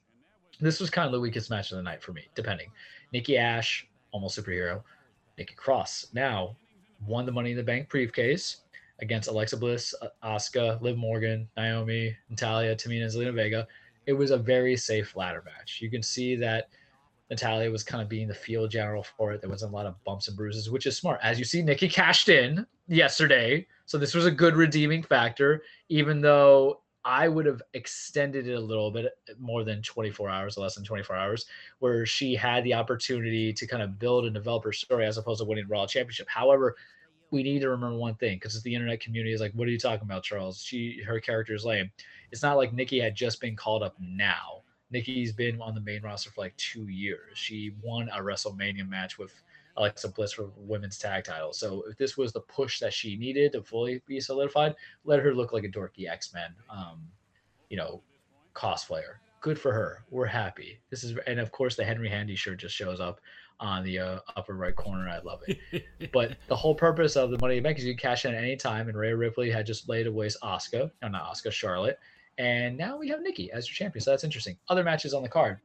This 0.61 0.79
was 0.79 0.89
kind 0.89 1.05
of 1.05 1.11
the 1.11 1.19
weakest 1.19 1.49
match 1.49 1.71
of 1.71 1.77
the 1.77 1.83
night 1.83 2.03
for 2.03 2.13
me, 2.13 2.27
depending. 2.35 2.71
Nikki 3.11 3.37
Ash, 3.37 3.87
almost 4.11 4.39
superhero. 4.39 4.83
Nikki 5.37 5.55
Cross 5.55 6.07
now 6.13 6.55
won 7.07 7.25
the 7.25 7.31
Money 7.31 7.51
in 7.51 7.57
the 7.57 7.63
Bank 7.63 7.89
briefcase 7.89 8.57
against 9.01 9.29
Alexa 9.29 9.57
Bliss, 9.57 9.95
Asuka, 10.23 10.79
Liv 10.81 10.97
Morgan, 10.97 11.49
Naomi, 11.57 12.15
Natalya, 12.29 12.75
Tamina, 12.75 13.03
and 13.03 13.11
Zelina 13.11 13.33
Vega. 13.33 13.67
It 14.09 14.17
was 14.17 14.31
a 14.31 14.37
very 14.37 14.75
safe 14.75 15.15
ladder 15.15 15.43
match. 15.45 15.81
You 15.83 15.91
can 15.91 16.01
see 16.01 16.35
that 16.37 16.69
Natalya 17.29 17.69
was 17.69 17.83
kind 17.83 18.01
of 18.01 18.09
being 18.09 18.27
the 18.27 18.33
field 18.33 18.71
general 18.71 19.03
for 19.03 19.31
it. 19.31 19.39
There 19.39 19.51
wasn't 19.51 19.71
a 19.71 19.75
lot 19.75 19.85
of 19.85 20.03
bumps 20.03 20.27
and 20.27 20.35
bruises, 20.35 20.71
which 20.71 20.87
is 20.87 20.97
smart. 20.97 21.19
As 21.21 21.37
you 21.37 21.45
see, 21.45 21.61
Nikki 21.61 21.87
cashed 21.87 22.27
in 22.27 22.65
yesterday. 22.87 23.67
So 23.85 23.99
this 23.99 24.15
was 24.15 24.25
a 24.25 24.31
good 24.31 24.55
redeeming 24.55 25.03
factor, 25.03 25.61
even 25.89 26.21
though 26.21 26.81
I 27.05 27.27
would 27.27 27.45
have 27.45 27.61
extended 27.75 28.47
it 28.47 28.55
a 28.55 28.59
little 28.59 28.89
bit 28.89 29.15
more 29.37 29.63
than 29.63 29.83
24 29.83 30.27
hours, 30.27 30.57
or 30.57 30.61
less 30.61 30.73
than 30.73 30.83
24 30.83 31.15
hours, 31.15 31.45
where 31.77 32.03
she 32.07 32.33
had 32.33 32.63
the 32.63 32.73
opportunity 32.73 33.53
to 33.53 33.67
kind 33.67 33.83
of 33.83 33.99
build 33.99 34.25
and 34.25 34.33
develop 34.33 34.63
her 34.63 34.73
story 34.73 35.05
as 35.05 35.19
opposed 35.19 35.39
to 35.39 35.45
winning 35.45 35.65
the 35.67 35.71
Raw 35.71 35.85
Championship. 35.85 36.27
However, 36.27 36.75
we 37.31 37.43
need 37.43 37.59
to 37.59 37.69
remember 37.69 37.97
one 37.97 38.15
thing 38.15 38.37
because 38.37 38.61
the 38.61 38.73
internet 38.73 38.99
community 38.99 39.33
is 39.33 39.41
like, 39.41 39.51
what 39.53 39.67
are 39.67 39.71
you 39.71 39.79
talking 39.79 40.03
about, 40.05 40.23
Charles? 40.23 40.61
She 40.61 41.01
her 41.05 41.19
character 41.19 41.53
is 41.53 41.65
lame. 41.65 41.91
It's 42.31 42.43
not 42.43 42.57
like 42.57 42.73
Nikki 42.73 42.99
had 42.99 43.15
just 43.15 43.39
been 43.41 43.55
called 43.55 43.83
up 43.83 43.95
now. 43.99 44.63
Nikki's 44.91 45.31
been 45.31 45.61
on 45.61 45.75
the 45.75 45.81
main 45.81 46.01
roster 46.01 46.31
for 46.31 46.41
like 46.41 46.57
two 46.57 46.87
years. 46.87 47.37
She 47.37 47.73
won 47.83 48.09
a 48.09 48.19
WrestleMania 48.19 48.87
match 48.87 49.19
with 49.19 49.31
Alexa 49.77 50.09
Bliss 50.09 50.33
for 50.33 50.49
women's 50.57 50.97
tag 50.97 51.23
title. 51.23 51.53
So 51.53 51.83
if 51.89 51.97
this 51.97 52.17
was 52.17 52.33
the 52.33 52.41
push 52.41 52.79
that 52.79 52.93
she 52.93 53.15
needed 53.15 53.51
to 53.53 53.61
fully 53.61 54.01
be 54.07 54.19
solidified, 54.19 54.75
let 55.05 55.19
her 55.19 55.33
look 55.33 55.53
like 55.53 55.63
a 55.63 55.69
dorky 55.69 56.09
X 56.09 56.33
Men, 56.33 56.53
um, 56.69 57.07
you 57.69 57.77
know, 57.77 58.01
cosplayer. 58.55 59.17
Good 59.41 59.59
for 59.59 59.71
her. 59.71 60.03
We're 60.09 60.25
happy. 60.25 60.79
This 60.89 61.03
is, 61.03 61.17
and 61.27 61.39
of 61.39 61.51
course, 61.51 61.75
the 61.75 61.85
Henry 61.85 62.09
Handy 62.09 62.35
shirt 62.35 62.59
just 62.59 62.75
shows 62.75 62.99
up 62.99 63.21
on 63.59 63.83
the 63.83 63.99
uh, 63.99 64.19
upper 64.35 64.53
right 64.53 64.75
corner. 64.75 65.09
I 65.09 65.19
love 65.19 65.41
it. 65.47 65.83
but 66.13 66.37
the 66.47 66.55
whole 66.55 66.75
purpose 66.75 67.15
of 67.15 67.31
the 67.31 67.37
Money 67.39 67.59
Bank 67.59 67.77
is 67.77 67.85
you 67.85 67.93
can 67.93 68.09
cash 68.09 68.25
in 68.25 68.33
at 68.33 68.43
any 68.43 68.55
time, 68.55 68.87
and 68.87 68.97
Rhea 68.97 69.15
Ripley 69.15 69.49
had 69.49 69.65
just 69.65 69.89
laid 69.89 70.07
waste 70.07 70.37
Asuka, 70.43 70.91
no, 71.01 71.07
not 71.07 71.33
Asuka, 71.33 71.51
Charlotte, 71.51 71.99
and 72.37 72.77
now 72.77 72.97
we 72.97 73.09
have 73.09 73.21
Nikki 73.21 73.51
as 73.51 73.67
your 73.67 73.73
champion. 73.73 74.01
So 74.01 74.11
that's 74.11 74.23
interesting. 74.23 74.57
Other 74.69 74.83
matches 74.83 75.13
on 75.13 75.23
the 75.23 75.29
card. 75.29 75.59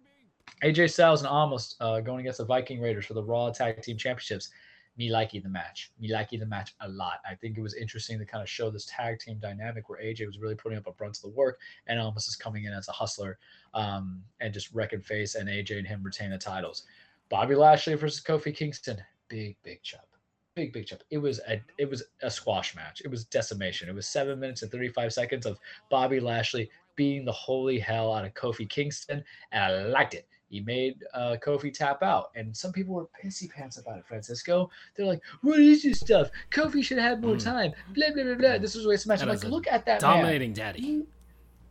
AJ 0.62 0.92
Styles 0.92 1.22
and 1.22 1.30
Omos 1.30 1.76
uh, 1.80 2.00
going 2.00 2.20
against 2.20 2.38
the 2.38 2.44
Viking 2.44 2.80
Raiders 2.80 3.06
for 3.06 3.14
the 3.14 3.22
Raw 3.22 3.50
Tag 3.50 3.80
Team 3.82 3.96
Championships. 3.96 4.50
Me 4.96 5.10
liking 5.10 5.42
the 5.42 5.48
match. 5.48 5.90
Me 5.98 6.12
liking 6.12 6.38
the 6.38 6.46
match 6.46 6.74
a 6.80 6.88
lot. 6.88 7.18
I 7.28 7.34
think 7.34 7.58
it 7.58 7.62
was 7.62 7.74
interesting 7.74 8.18
to 8.18 8.24
kind 8.24 8.42
of 8.42 8.48
show 8.48 8.70
this 8.70 8.86
tag 8.86 9.18
team 9.18 9.38
dynamic 9.40 9.88
where 9.88 10.00
AJ 10.00 10.26
was 10.26 10.38
really 10.38 10.54
putting 10.54 10.78
up 10.78 10.86
a 10.86 10.92
brunt 10.92 11.16
of 11.16 11.22
the 11.22 11.30
work 11.30 11.58
and 11.88 11.98
Omos 11.98 12.28
is 12.28 12.36
coming 12.36 12.64
in 12.64 12.72
as 12.72 12.86
a 12.86 12.92
hustler 12.92 13.38
um, 13.74 14.22
and 14.40 14.54
just 14.54 14.72
wrecking 14.72 15.00
face, 15.00 15.34
and 15.34 15.48
AJ 15.48 15.78
and 15.78 15.86
him 15.86 16.02
retain 16.02 16.30
the 16.30 16.38
titles. 16.38 16.84
Bobby 17.28 17.54
Lashley 17.54 17.94
versus 17.94 18.22
Kofi 18.22 18.54
Kingston. 18.54 18.98
Big, 19.28 19.56
big 19.62 19.82
chop, 19.82 20.06
Big, 20.54 20.72
big 20.72 20.86
chop. 20.86 21.02
It 21.10 21.18
was 21.18 21.40
a 21.48 21.60
it 21.78 21.88
was 21.90 22.04
a 22.22 22.30
squash 22.30 22.76
match. 22.76 23.02
It 23.04 23.10
was 23.10 23.24
decimation. 23.24 23.88
It 23.88 23.94
was 23.94 24.06
seven 24.06 24.38
minutes 24.38 24.62
and 24.62 24.70
35 24.70 25.12
seconds 25.12 25.46
of 25.46 25.58
Bobby 25.90 26.20
Lashley 26.20 26.70
beating 26.96 27.24
the 27.24 27.32
holy 27.32 27.78
hell 27.78 28.12
out 28.14 28.24
of 28.24 28.34
Kofi 28.34 28.68
Kingston, 28.68 29.24
and 29.50 29.64
I 29.64 29.82
liked 29.86 30.14
it. 30.14 30.28
He 30.48 30.60
made 30.60 31.02
uh, 31.14 31.36
Kofi 31.44 31.72
tap 31.74 32.04
out, 32.04 32.30
and 32.36 32.56
some 32.56 32.70
people 32.70 32.94
were 32.94 33.06
pissy 33.20 33.50
pants 33.50 33.78
about 33.78 33.98
it. 33.98 34.06
Francisco, 34.06 34.70
they're 34.94 35.06
like, 35.06 35.20
"What 35.40 35.58
is 35.58 35.82
this 35.82 35.98
stuff? 35.98 36.30
Kofi 36.52 36.84
should 36.84 36.98
have 36.98 37.20
more 37.20 37.34
Mm. 37.34 37.42
time." 37.42 37.72
Blah 37.94 38.12
blah 38.14 38.22
blah 38.22 38.34
blah. 38.36 38.58
This 38.58 38.76
was 38.76 38.84
a 38.86 38.88
waste 38.90 39.06
of 39.06 39.08
match. 39.08 39.22
I'm 39.22 39.28
like, 39.28 39.42
look 39.42 39.66
at 39.66 39.84
that 39.86 40.02
man. 40.02 40.10
Dominating 40.18 40.52
daddy. 40.52 40.80
He- 40.80 41.06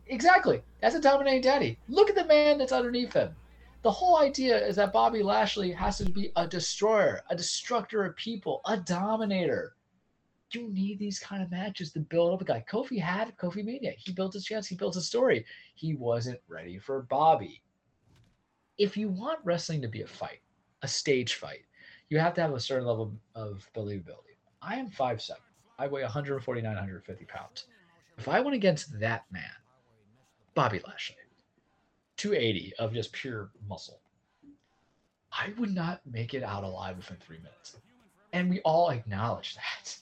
exactly. 0.08 0.62
That's 0.82 0.94
a 0.96 1.00
dominating 1.00 1.40
daddy. 1.40 1.78
Look 1.88 2.10
at 2.10 2.16
the 2.16 2.26
man 2.26 2.58
that's 2.58 2.72
underneath 2.72 3.14
him. 3.14 3.34
The 3.84 3.90
whole 3.90 4.16
idea 4.16 4.56
is 4.66 4.76
that 4.76 4.94
Bobby 4.94 5.22
Lashley 5.22 5.70
has 5.72 5.98
to 5.98 6.06
be 6.06 6.32
a 6.36 6.46
destroyer, 6.46 7.20
a 7.28 7.36
destructor 7.36 8.02
of 8.02 8.16
people, 8.16 8.62
a 8.64 8.78
dominator. 8.78 9.76
You 10.52 10.70
need 10.70 10.98
these 10.98 11.18
kind 11.18 11.42
of 11.42 11.50
matches 11.50 11.92
to 11.92 12.00
build 12.00 12.32
up 12.32 12.40
a 12.40 12.44
guy. 12.46 12.64
Kofi 12.66 12.98
had 12.98 13.36
Kofi 13.36 13.62
Mania. 13.62 13.92
He 13.98 14.12
built 14.12 14.32
his 14.32 14.46
chance. 14.46 14.66
He 14.66 14.74
built 14.74 14.94
his 14.94 15.06
story. 15.06 15.44
He 15.74 15.94
wasn't 15.94 16.40
ready 16.48 16.78
for 16.78 17.02
Bobby. 17.02 17.62
If 18.78 18.96
you 18.96 19.10
want 19.10 19.40
wrestling 19.44 19.82
to 19.82 19.88
be 19.88 20.00
a 20.00 20.06
fight, 20.06 20.40
a 20.80 20.88
stage 20.88 21.34
fight, 21.34 21.66
you 22.08 22.18
have 22.18 22.32
to 22.34 22.40
have 22.40 22.54
a 22.54 22.60
certain 22.60 22.86
level 22.86 23.12
of 23.34 23.68
believability. 23.76 24.38
I 24.62 24.76
am 24.76 24.88
5'7. 24.88 25.32
I 25.78 25.88
weigh 25.88 26.02
149, 26.02 26.64
150 26.64 27.24
pounds. 27.26 27.66
If 28.16 28.28
I 28.28 28.40
went 28.40 28.56
against 28.56 28.98
that 28.98 29.26
man, 29.30 29.44
Bobby 30.54 30.80
Lashley, 30.86 31.16
280 32.16 32.74
of 32.78 32.92
just 32.92 33.12
pure 33.12 33.50
muscle, 33.68 34.00
I 35.32 35.52
would 35.58 35.74
not 35.74 36.00
make 36.10 36.34
it 36.34 36.42
out 36.42 36.64
alive 36.64 36.96
within 36.96 37.16
three 37.16 37.38
minutes. 37.38 37.76
And 38.32 38.48
we 38.50 38.60
all 38.60 38.90
acknowledge 38.90 39.54
that. 39.54 39.96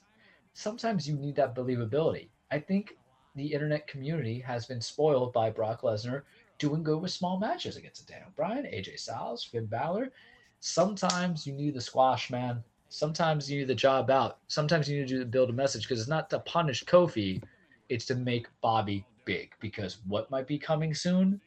Sometimes 0.52 1.08
you 1.08 1.16
need 1.16 1.36
that 1.36 1.54
believability. 1.54 2.28
I 2.50 2.58
think 2.58 2.96
the 3.34 3.52
internet 3.52 3.86
community 3.86 4.38
has 4.40 4.66
been 4.66 4.80
spoiled 4.80 5.32
by 5.32 5.50
Brock 5.50 5.82
Lesnar 5.82 6.22
doing 6.58 6.82
good 6.82 7.00
with 7.00 7.10
small 7.10 7.38
matches 7.38 7.76
against 7.76 8.06
Daniel 8.06 8.30
Bryan, 8.36 8.64
AJ 8.64 8.98
Styles, 8.98 9.44
Finn 9.44 9.66
Balor. 9.66 10.12
Sometimes 10.60 11.46
you 11.46 11.54
need 11.54 11.74
the 11.74 11.80
squash, 11.80 12.30
man. 12.30 12.62
Sometimes 12.88 13.50
you 13.50 13.60
need 13.60 13.68
the 13.68 13.74
job 13.74 14.10
out. 14.10 14.38
Sometimes 14.48 14.88
you 14.88 15.00
need 15.00 15.08
to 15.08 15.24
build 15.24 15.48
a 15.48 15.54
message 15.54 15.82
because 15.84 15.98
it's 15.98 16.10
not 16.10 16.28
to 16.30 16.40
punish 16.40 16.84
Kofi, 16.84 17.42
it's 17.88 18.04
to 18.06 18.14
make 18.14 18.46
Bobby 18.60 19.06
big. 19.24 19.52
Because 19.60 19.98
what 20.06 20.30
might 20.30 20.46
be 20.46 20.58
coming 20.58 20.94
soon? 20.94 21.40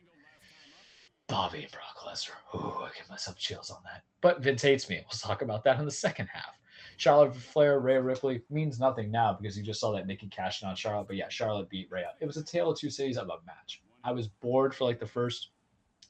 Bobby 1.28 1.64
and 1.64 1.72
Brock 1.72 1.98
Lesnar. 2.06 2.36
Ooh, 2.56 2.84
I 2.84 2.90
get 2.96 3.10
myself 3.10 3.38
chills 3.38 3.72
on 3.72 3.80
that. 3.84 4.04
But 4.22 4.42
Vince 4.42 4.62
hates 4.62 4.90
me. 4.90 4.98
We'll 4.98 5.18
talk 5.18 5.42
about 5.42 5.64
that 5.64 5.80
in 5.80 5.86
the 5.86 5.92
second 5.92 6.28
half. 6.28 6.60
Charlotte 6.98 7.36
Flair, 7.36 7.80
Rhea 7.80 8.02
Ripley 8.02 8.42
means 8.50 8.80
nothing 8.80 9.12
now 9.12 9.34
because 9.34 9.58
you 9.58 9.64
just 9.64 9.80
saw 9.80 9.92
that 9.94 10.08
Nikki 10.08 10.28
cashed 10.28 10.64
in 10.64 10.70
on 10.70 10.76
Charlotte. 10.76 11.08
But 11.08 11.18
yeah, 11.18 11.30
Charlotte 11.30 11.70
beat 11.70 11.90
Rhea. 11.92 12.12
It 12.22 12.26
was 12.26 12.38
a 12.38 12.44
tale 12.44 12.72
of 12.72 12.80
two 12.80 12.90
cities 12.90 13.18
of 13.18 13.28
a 13.28 13.38
match. 13.46 13.82
I 14.04 14.12
was 14.12 14.28
bored 14.28 14.74
for 14.74 14.86
like 14.86 15.00
the 15.00 15.08
first 15.08 15.50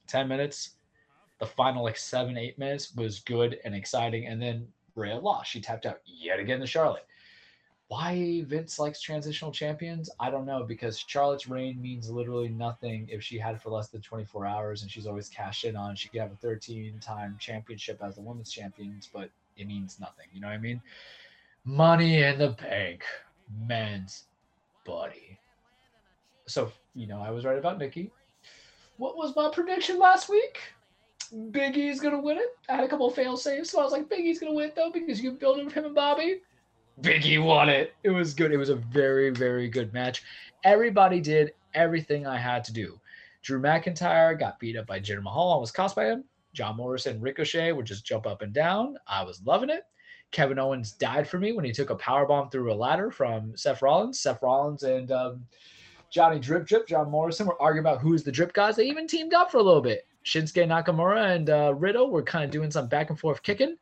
10 0.07 0.27
minutes. 0.27 0.71
The 1.39 1.45
final 1.45 1.83
like 1.83 1.97
seven, 1.97 2.37
eight 2.37 2.59
minutes 2.59 2.93
was 2.95 3.19
good 3.19 3.57
and 3.65 3.73
exciting. 3.73 4.27
And 4.27 4.41
then 4.41 4.67
Rhea 4.95 5.17
lost. 5.17 5.49
She 5.49 5.61
tapped 5.61 5.85
out 5.85 5.99
yet 6.05 6.39
again 6.39 6.59
to 6.59 6.67
Charlotte. 6.67 7.05
Why 7.95 8.43
Vince 8.45 8.77
likes 8.77 8.99
transitional 8.99 9.53
champions, 9.53 10.09
I 10.19 10.29
don't 10.29 10.45
know 10.45 10.65
because 10.65 10.99
Charlotte's 10.99 11.47
reign 11.47 11.81
means 11.81 12.09
literally 12.09 12.49
nothing 12.49 13.07
if 13.09 13.23
she 13.23 13.37
had 13.37 13.61
for 13.61 13.69
less 13.69 13.87
than 13.87 14.01
24 14.01 14.45
hours 14.45 14.81
and 14.81 14.91
she's 14.91 15.07
always 15.07 15.29
cashed 15.29 15.63
in 15.63 15.77
on. 15.77 15.95
She 15.95 16.09
could 16.09 16.19
have 16.19 16.33
a 16.33 16.35
13 16.35 16.99
time 16.99 17.37
championship 17.39 18.01
as 18.03 18.15
the 18.15 18.21
women's 18.21 18.51
champions, 18.51 19.09
but 19.13 19.29
it 19.55 19.65
means 19.65 19.97
nothing. 19.97 20.25
You 20.33 20.41
know 20.41 20.47
what 20.47 20.55
I 20.55 20.57
mean? 20.57 20.81
Money 21.63 22.21
in 22.21 22.37
the 22.37 22.49
bank, 22.49 23.05
men's 23.65 24.25
buddy. 24.85 25.39
So, 26.47 26.73
you 26.95 27.07
know, 27.07 27.21
I 27.21 27.31
was 27.31 27.45
right 27.45 27.57
about 27.57 27.77
Nikki. 27.79 28.11
What 28.97 29.15
was 29.15 29.33
my 29.37 29.49
prediction 29.49 29.99
last 29.99 30.27
week? 30.27 30.57
Big 31.51 31.77
E's 31.77 32.01
gonna 32.01 32.19
win 32.19 32.39
it. 32.39 32.57
I 32.67 32.75
had 32.75 32.83
a 32.83 32.89
couple 32.89 33.09
fail 33.09 33.37
saves, 33.37 33.69
so 33.69 33.79
I 33.79 33.83
was 33.83 33.93
like, 33.93 34.09
Big 34.09 34.25
E's 34.25 34.41
gonna 34.41 34.53
win 34.53 34.73
though 34.75 34.91
because 34.91 35.21
you 35.21 35.29
can 35.29 35.39
build 35.39 35.59
it 35.59 35.63
with 35.65 35.73
him 35.73 35.85
and 35.85 35.95
Bobby. 35.95 36.41
Big 37.01 37.25
E 37.25 37.37
won 37.37 37.69
it. 37.69 37.93
It 38.03 38.09
was 38.09 38.33
good. 38.33 38.51
It 38.51 38.57
was 38.57 38.69
a 38.69 38.75
very, 38.75 39.29
very 39.29 39.67
good 39.67 39.93
match. 39.93 40.23
Everybody 40.63 41.19
did 41.19 41.53
everything 41.73 42.25
I 42.25 42.37
had 42.37 42.63
to 42.65 42.73
do. 42.73 42.99
Drew 43.41 43.61
McIntyre 43.61 44.37
got 44.39 44.59
beat 44.59 44.77
up 44.77 44.87
by 44.87 44.99
Jinder 44.99 45.21
Mahal, 45.21 45.49
almost 45.49 45.73
cost 45.73 45.95
by 45.95 46.05
him. 46.05 46.23
John 46.53 46.77
Morrison, 46.77 47.19
Ricochet 47.19 47.73
would 47.73 47.85
just 47.85 48.05
jump 48.05 48.25
up 48.25 48.41
and 48.41 48.53
down. 48.53 48.97
I 49.07 49.23
was 49.23 49.41
loving 49.45 49.69
it. 49.69 49.83
Kevin 50.31 50.57
Owens 50.57 50.93
died 50.93 51.27
for 51.27 51.37
me 51.37 51.51
when 51.51 51.65
he 51.65 51.71
took 51.71 51.89
a 51.89 51.95
power 51.95 52.25
bomb 52.25 52.49
through 52.49 52.71
a 52.71 52.75
ladder 52.75 53.11
from 53.11 53.55
Seth 53.55 53.81
Rollins. 53.81 54.19
Seth 54.19 54.41
Rollins 54.41 54.83
and 54.83 55.11
um, 55.11 55.45
Johnny 56.09 56.39
Drip 56.39 56.65
Drip, 56.65 56.87
John 56.87 57.11
Morrison 57.11 57.45
were 57.45 57.61
arguing 57.61 57.85
about 57.85 58.01
who's 58.01 58.23
the 58.23 58.31
drip 58.31 58.53
guys. 58.53 58.77
They 58.77 58.87
even 58.87 59.05
teamed 59.05 59.33
up 59.33 59.51
for 59.51 59.57
a 59.57 59.63
little 59.63 59.81
bit. 59.81 60.07
Shinsuke 60.25 60.65
Nakamura 60.65 61.35
and 61.35 61.49
uh, 61.49 61.73
Riddle 61.75 62.09
were 62.09 62.23
kind 62.23 62.43
of 62.43 62.51
doing 62.51 62.71
some 62.71 62.87
back 62.87 63.09
and 63.09 63.19
forth 63.19 63.43
kicking. 63.43 63.77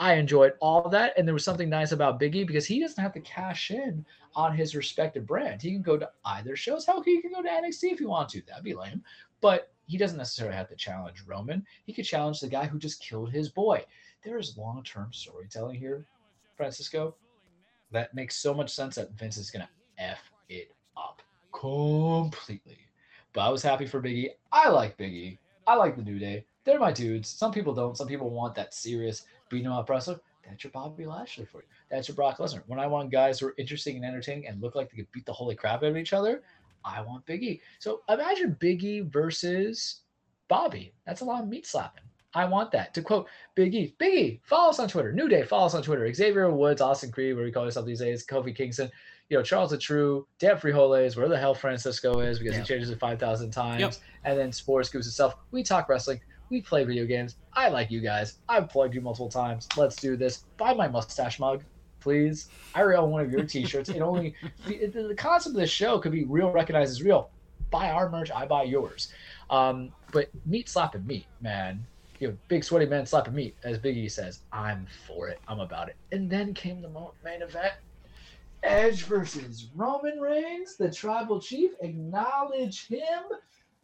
I 0.00 0.14
enjoyed 0.14 0.54
all 0.60 0.88
that. 0.88 1.12
And 1.16 1.28
there 1.28 1.34
was 1.34 1.44
something 1.44 1.68
nice 1.68 1.92
about 1.92 2.18
Biggie 2.18 2.46
because 2.46 2.66
he 2.66 2.80
doesn't 2.80 3.02
have 3.02 3.12
to 3.12 3.20
cash 3.20 3.70
in 3.70 4.04
on 4.34 4.56
his 4.56 4.74
respective 4.74 5.26
brand. 5.26 5.60
He 5.60 5.72
can 5.72 5.82
go 5.82 5.98
to 5.98 6.10
either 6.24 6.56
shows. 6.56 6.86
Hell, 6.86 7.02
he 7.02 7.20
can 7.20 7.32
go 7.32 7.42
to 7.42 7.48
NXT 7.48 7.92
if 7.92 7.98
he 7.98 8.06
wants 8.06 8.32
to. 8.32 8.42
That'd 8.48 8.64
be 8.64 8.74
lame. 8.74 9.04
But 9.42 9.70
he 9.86 9.98
doesn't 9.98 10.16
necessarily 10.16 10.56
have 10.56 10.68
to 10.70 10.74
challenge 10.74 11.22
Roman. 11.26 11.64
He 11.84 11.92
could 11.92 12.06
challenge 12.06 12.40
the 12.40 12.48
guy 12.48 12.66
who 12.66 12.78
just 12.78 13.02
killed 13.02 13.30
his 13.30 13.50
boy. 13.50 13.84
There 14.24 14.38
is 14.38 14.56
long 14.56 14.82
term 14.84 15.12
storytelling 15.12 15.78
here, 15.78 16.06
Francisco, 16.56 17.14
that 17.90 18.14
makes 18.14 18.36
so 18.36 18.54
much 18.54 18.70
sense 18.70 18.94
that 18.94 19.12
Vince 19.12 19.36
is 19.36 19.50
going 19.50 19.66
to 19.66 20.02
F 20.02 20.20
it 20.48 20.72
up 20.96 21.20
completely. 21.52 22.78
But 23.32 23.42
I 23.42 23.48
was 23.50 23.62
happy 23.62 23.86
for 23.86 24.00
Biggie. 24.00 24.30
I 24.52 24.68
like 24.68 24.96
Biggie. 24.96 25.38
I 25.66 25.74
like 25.74 25.96
the 25.96 26.02
New 26.02 26.18
Day. 26.18 26.44
They're 26.64 26.78
my 26.78 26.92
dudes. 26.92 27.28
Some 27.28 27.52
people 27.52 27.74
don't. 27.74 27.96
Some 27.96 28.08
people 28.08 28.30
want 28.30 28.54
that 28.54 28.74
serious 28.74 29.24
up 29.66 29.88
wrestler. 29.90 30.20
That's 30.48 30.64
your 30.64 30.70
Bobby 30.72 31.06
Lashley 31.06 31.44
for 31.44 31.58
you. 31.58 31.68
That's 31.90 32.08
your 32.08 32.14
Brock 32.14 32.38
Lesnar. 32.38 32.62
When 32.66 32.78
I 32.80 32.86
want 32.86 33.10
guys 33.10 33.38
who 33.38 33.48
are 33.48 33.54
interesting 33.58 33.96
and 33.96 34.04
entertaining 34.04 34.46
and 34.46 34.60
look 34.60 34.74
like 34.74 34.90
they 34.90 34.96
could 34.96 35.12
beat 35.12 35.26
the 35.26 35.32
holy 35.32 35.54
crap 35.54 35.82
out 35.82 35.90
of 35.90 35.96
each 35.96 36.12
other, 36.12 36.42
I 36.84 37.02
want 37.02 37.26
Biggie. 37.26 37.60
So 37.78 38.00
imagine 38.08 38.56
Biggie 38.60 39.10
versus 39.12 40.00
Bobby. 40.48 40.92
That's 41.06 41.20
a 41.20 41.24
lot 41.24 41.42
of 41.42 41.48
meat 41.48 41.66
slapping. 41.66 42.02
I 42.34 42.44
want 42.46 42.70
that. 42.72 42.94
To 42.94 43.02
quote 43.02 43.26
Biggie, 43.56 43.94
Biggie, 43.96 44.40
follow 44.44 44.70
us 44.70 44.78
on 44.78 44.88
Twitter. 44.88 45.12
New 45.12 45.28
Day, 45.28 45.42
follow 45.42 45.66
us 45.66 45.74
on 45.74 45.82
Twitter. 45.82 46.12
Xavier 46.12 46.50
Woods, 46.50 46.80
Austin 46.80 47.10
Creed, 47.10 47.34
where 47.36 47.44
we 47.44 47.52
call 47.52 47.64
yourself 47.64 47.86
these 47.86 48.00
days, 48.00 48.24
Kofi 48.24 48.54
Kingston, 48.54 48.90
you 49.28 49.36
know, 49.36 49.42
Charles 49.42 49.70
the 49.70 49.78
True, 49.78 50.26
Dan 50.38 50.56
Frijoles, 50.56 51.16
where 51.16 51.28
the 51.28 51.38
hell 51.38 51.54
Francisco 51.54 52.20
is 52.20 52.38
because 52.38 52.54
Yeah. 52.54 52.60
he 52.62 52.66
changes 52.66 52.90
it 52.90 52.98
5,000 52.98 53.50
times. 53.50 53.80
Yep. 53.80 53.94
And 54.24 54.38
then 54.38 54.52
Sports 54.52 54.88
Goofs 54.90 55.06
itself. 55.06 55.36
We 55.50 55.62
talk 55.62 55.88
wrestling. 55.88 56.20
We 56.50 56.60
play 56.60 56.82
video 56.82 57.06
games. 57.06 57.36
I 57.54 57.68
like 57.68 57.92
you 57.92 58.00
guys. 58.00 58.38
I've 58.48 58.68
plugged 58.68 58.94
you 58.94 59.00
multiple 59.00 59.28
times. 59.28 59.68
Let's 59.76 59.94
do 59.96 60.16
this. 60.16 60.44
Buy 60.56 60.74
my 60.74 60.88
mustache 60.88 61.38
mug, 61.38 61.62
please. 62.00 62.48
I 62.74 62.80
already 62.80 62.98
own 62.98 63.10
one 63.10 63.24
of 63.24 63.30
your 63.30 63.44
T-shirts. 63.44 63.88
It 63.88 64.00
only 64.00 64.34
the, 64.66 64.86
the 64.86 65.14
concept 65.14 65.54
of 65.54 65.60
this 65.60 65.70
show 65.70 66.00
could 66.00 66.10
be 66.10 66.24
real 66.24 66.50
recognized 66.50 66.90
as 66.90 67.02
real. 67.02 67.30
Buy 67.70 67.90
our 67.90 68.10
merch. 68.10 68.32
I 68.32 68.46
buy 68.46 68.64
yours. 68.64 69.12
Um, 69.48 69.92
but 70.10 70.28
meat 70.44 70.68
slapping 70.68 71.06
meat, 71.06 71.26
man. 71.40 71.86
You 72.18 72.28
know, 72.28 72.36
big 72.48 72.64
sweaty 72.64 72.86
man 72.86 73.06
slapping 73.06 73.34
meat, 73.34 73.56
as 73.62 73.78
Biggie 73.78 74.10
says. 74.10 74.40
I'm 74.52 74.88
for 75.06 75.28
it. 75.28 75.38
I'm 75.46 75.60
about 75.60 75.88
it. 75.88 75.96
And 76.10 76.28
then 76.28 76.52
came 76.52 76.82
the 76.82 76.90
main 77.24 77.42
event. 77.42 77.74
Edge 78.64 79.04
versus 79.04 79.68
Roman 79.76 80.18
Reigns, 80.18 80.76
the 80.76 80.90
tribal 80.90 81.40
chief. 81.40 81.70
Acknowledge 81.80 82.88
him. 82.88 83.22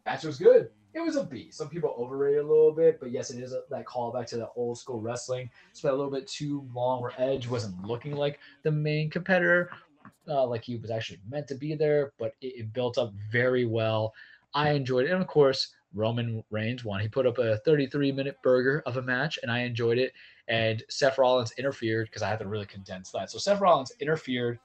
Match 0.05 0.25
was 0.25 0.37
good. 0.37 0.69
It 0.97 1.05
was 1.05 1.15
a 1.15 1.23
B. 1.23 1.51
Some 1.51 1.69
people 1.69 1.93
overrated 1.95 2.39
a 2.39 2.47
little 2.47 2.71
bit, 2.71 2.99
but 2.99 3.11
yes, 3.11 3.29
it 3.29 3.39
is 3.39 3.53
a, 3.53 3.61
that 3.69 3.85
callback 3.85 4.25
to 4.29 4.37
the 4.37 4.49
old 4.55 4.79
school 4.79 4.99
wrestling. 4.99 5.47
It 5.69 5.77
Spent 5.77 5.93
a 5.93 5.95
little 5.95 6.11
bit 6.11 6.27
too 6.27 6.67
long 6.73 7.03
where 7.03 7.13
Edge 7.19 7.47
wasn't 7.47 7.85
looking 7.85 8.13
like 8.15 8.39
the 8.63 8.71
main 8.71 9.11
competitor, 9.11 9.69
uh, 10.27 10.47
like 10.47 10.63
he 10.63 10.75
was 10.75 10.89
actually 10.89 11.19
meant 11.29 11.47
to 11.49 11.55
be 11.55 11.75
there, 11.75 12.13
but 12.17 12.33
it, 12.41 12.61
it 12.61 12.73
built 12.73 12.97
up 12.97 13.13
very 13.31 13.63
well. 13.65 14.15
I 14.55 14.71
enjoyed 14.71 15.05
it. 15.05 15.11
And 15.11 15.21
of 15.21 15.27
course, 15.27 15.71
Roman 15.93 16.43
Reigns 16.49 16.83
won. 16.83 16.99
He 16.99 17.07
put 17.07 17.27
up 17.27 17.37
a 17.37 17.57
33 17.57 18.11
minute 18.11 18.37
burger 18.41 18.81
of 18.87 18.97
a 18.97 19.01
match, 19.03 19.37
and 19.43 19.51
I 19.51 19.59
enjoyed 19.59 19.99
it. 19.99 20.13
And 20.47 20.81
Seth 20.89 21.19
Rollins 21.19 21.53
interfered 21.59 22.07
because 22.07 22.23
I 22.23 22.29
had 22.29 22.39
to 22.39 22.47
really 22.47 22.65
condense 22.65 23.11
that. 23.11 23.29
So 23.29 23.37
Seth 23.37 23.61
Rollins 23.61 23.91
interfered 23.99 24.57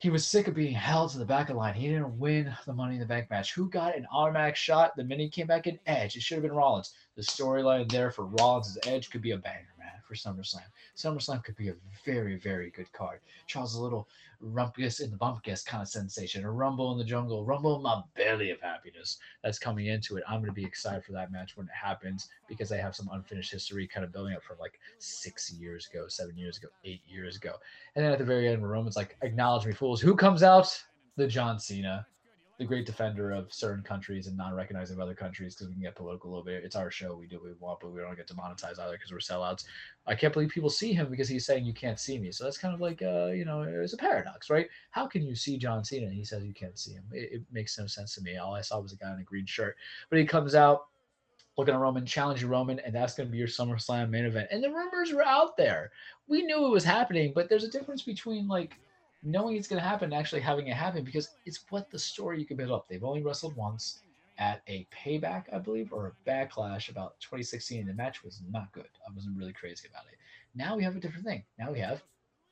he 0.00 0.10
was 0.10 0.24
sick 0.24 0.46
of 0.46 0.54
being 0.54 0.74
held 0.74 1.10
to 1.10 1.18
the 1.18 1.24
back 1.24 1.48
of 1.48 1.54
the 1.54 1.60
line. 1.60 1.74
He 1.74 1.88
didn't 1.88 2.18
win 2.18 2.54
the 2.66 2.72
Money 2.72 2.94
in 2.94 3.00
the 3.00 3.06
Bank 3.06 3.28
match. 3.30 3.52
Who 3.54 3.68
got 3.68 3.96
an 3.96 4.06
automatic 4.12 4.54
shot 4.54 4.94
the 4.96 5.02
minute 5.02 5.24
he 5.24 5.28
came 5.28 5.48
back 5.48 5.66
in? 5.66 5.78
Edge. 5.86 6.16
It 6.16 6.22
should 6.22 6.36
have 6.36 6.44
been 6.44 6.52
Rollins. 6.52 6.94
The 7.16 7.22
storyline 7.22 7.90
there 7.90 8.12
for 8.12 8.26
Rollins' 8.26 8.78
Edge 8.86 9.10
could 9.10 9.22
be 9.22 9.32
a 9.32 9.36
banger, 9.36 9.74
for 10.08 10.14
SummerSlam. 10.14 10.64
SummerSlam 10.96 11.44
could 11.44 11.56
be 11.56 11.68
a 11.68 11.74
very, 12.04 12.36
very 12.36 12.70
good 12.70 12.90
card. 12.92 13.20
Charles 13.46 13.74
a 13.74 13.82
little 13.82 14.08
rumpus 14.40 15.00
in 15.00 15.10
the 15.10 15.16
bumpkus 15.16 15.64
kind 15.64 15.82
of 15.82 15.88
sensation, 15.88 16.44
a 16.44 16.50
rumble 16.50 16.92
in 16.92 16.98
the 16.98 17.04
jungle, 17.04 17.44
rumble 17.44 17.76
in 17.76 17.82
my 17.82 18.00
belly 18.16 18.50
of 18.50 18.60
happiness 18.60 19.18
that's 19.44 19.58
coming 19.58 19.86
into 19.86 20.16
it. 20.16 20.24
I'm 20.26 20.40
going 20.40 20.46
to 20.46 20.52
be 20.52 20.64
excited 20.64 21.04
for 21.04 21.12
that 21.12 21.30
match 21.30 21.56
when 21.56 21.66
it 21.66 21.72
happens 21.72 22.28
because 22.48 22.72
I 22.72 22.78
have 22.78 22.96
some 22.96 23.10
unfinished 23.12 23.52
history 23.52 23.86
kind 23.86 24.04
of 24.04 24.12
building 24.12 24.34
up 24.34 24.42
from 24.42 24.58
like 24.58 24.80
six 24.98 25.52
years 25.52 25.88
ago, 25.92 26.06
seven 26.08 26.36
years 26.36 26.56
ago, 26.56 26.68
eight 26.84 27.02
years 27.06 27.36
ago. 27.36 27.54
And 27.94 28.04
then 28.04 28.12
at 28.12 28.18
the 28.18 28.24
very 28.24 28.48
end, 28.48 28.68
Roman's 28.68 28.96
like, 28.96 29.16
acknowledge 29.22 29.66
me, 29.66 29.72
fools. 29.72 30.00
Who 30.00 30.16
comes 30.16 30.42
out? 30.42 30.82
The 31.16 31.26
John 31.26 31.58
Cena 31.58 32.06
the 32.58 32.64
great 32.64 32.84
defender 32.84 33.30
of 33.30 33.52
certain 33.52 33.84
countries 33.84 34.26
and 34.26 34.36
non-recognizing 34.36 34.96
of 34.96 35.00
other 35.00 35.14
countries 35.14 35.54
because 35.54 35.68
we 35.68 35.74
can 35.74 35.82
get 35.82 35.94
political 35.94 36.28
a 36.28 36.32
little 36.32 36.44
bit. 36.44 36.64
It's 36.64 36.74
our 36.74 36.90
show. 36.90 37.14
We 37.14 37.28
do 37.28 37.36
what 37.36 37.44
we 37.44 37.52
want, 37.60 37.78
but 37.78 37.92
we 37.92 38.00
don't 38.00 38.16
get 38.16 38.26
demonetized 38.26 38.80
either 38.80 38.92
because 38.92 39.12
we're 39.12 39.18
sellouts. 39.18 39.64
I 40.08 40.16
can't 40.16 40.32
believe 40.32 40.48
people 40.48 40.68
see 40.68 40.92
him 40.92 41.08
because 41.08 41.28
he's 41.28 41.46
saying 41.46 41.64
you 41.64 41.72
can't 41.72 42.00
see 42.00 42.18
me. 42.18 42.32
So 42.32 42.42
that's 42.42 42.58
kind 42.58 42.74
of 42.74 42.80
like, 42.80 43.00
uh, 43.00 43.26
you 43.26 43.44
know, 43.44 43.62
it's 43.62 43.92
a 43.92 43.96
paradox, 43.96 44.50
right? 44.50 44.66
How 44.90 45.06
can 45.06 45.22
you 45.22 45.36
see 45.36 45.56
John 45.56 45.84
Cena 45.84 46.06
and 46.06 46.14
he 46.14 46.24
says 46.24 46.44
you 46.44 46.52
can't 46.52 46.76
see 46.76 46.94
him? 46.94 47.04
It, 47.12 47.32
it 47.32 47.42
makes 47.52 47.78
no 47.78 47.86
sense 47.86 48.16
to 48.16 48.22
me. 48.22 48.38
All 48.38 48.54
I 48.54 48.60
saw 48.60 48.80
was 48.80 48.92
a 48.92 48.96
guy 48.96 49.12
in 49.12 49.20
a 49.20 49.24
green 49.24 49.46
shirt, 49.46 49.76
but 50.10 50.18
he 50.18 50.24
comes 50.24 50.56
out 50.56 50.88
looking 51.56 51.74
at 51.74 51.80
Roman, 51.80 52.06
challenging 52.06 52.48
Roman, 52.48 52.80
and 52.80 52.94
that's 52.94 53.14
going 53.14 53.28
to 53.28 53.32
be 53.32 53.38
your 53.38 53.48
SummerSlam 53.48 54.10
main 54.10 54.24
event. 54.24 54.48
And 54.50 54.62
the 54.62 54.70
rumors 54.70 55.12
were 55.12 55.24
out 55.24 55.56
there. 55.56 55.90
We 56.26 56.42
knew 56.42 56.66
it 56.66 56.70
was 56.70 56.84
happening, 56.84 57.32
but 57.34 57.48
there's 57.48 57.64
a 57.64 57.70
difference 57.70 58.02
between 58.02 58.48
like 58.48 58.78
knowing 59.22 59.56
it's 59.56 59.68
going 59.68 59.82
to 59.82 59.88
happen 59.88 60.12
actually 60.12 60.40
having 60.40 60.68
it 60.68 60.76
happen 60.76 61.04
because 61.04 61.30
it's 61.44 61.64
what 61.70 61.90
the 61.90 61.98
story 61.98 62.38
you 62.38 62.46
can 62.46 62.56
build 62.56 62.70
up. 62.70 62.88
They've 62.88 63.04
only 63.04 63.22
wrestled 63.22 63.56
once 63.56 64.00
at 64.38 64.62
a 64.68 64.86
payback, 64.92 65.44
I 65.52 65.58
believe, 65.58 65.92
or 65.92 66.06
a 66.06 66.30
backlash 66.30 66.88
about 66.90 67.18
2016. 67.20 67.86
The 67.86 67.94
match 67.94 68.22
was 68.22 68.40
not 68.50 68.72
good. 68.72 68.88
I 69.06 69.12
wasn't 69.12 69.36
really 69.36 69.52
crazy 69.52 69.88
about 69.88 70.04
it. 70.10 70.18
Now 70.54 70.76
we 70.76 70.84
have 70.84 70.96
a 70.96 71.00
different 71.00 71.26
thing. 71.26 71.42
Now 71.58 71.72
we 71.72 71.80
have 71.80 72.02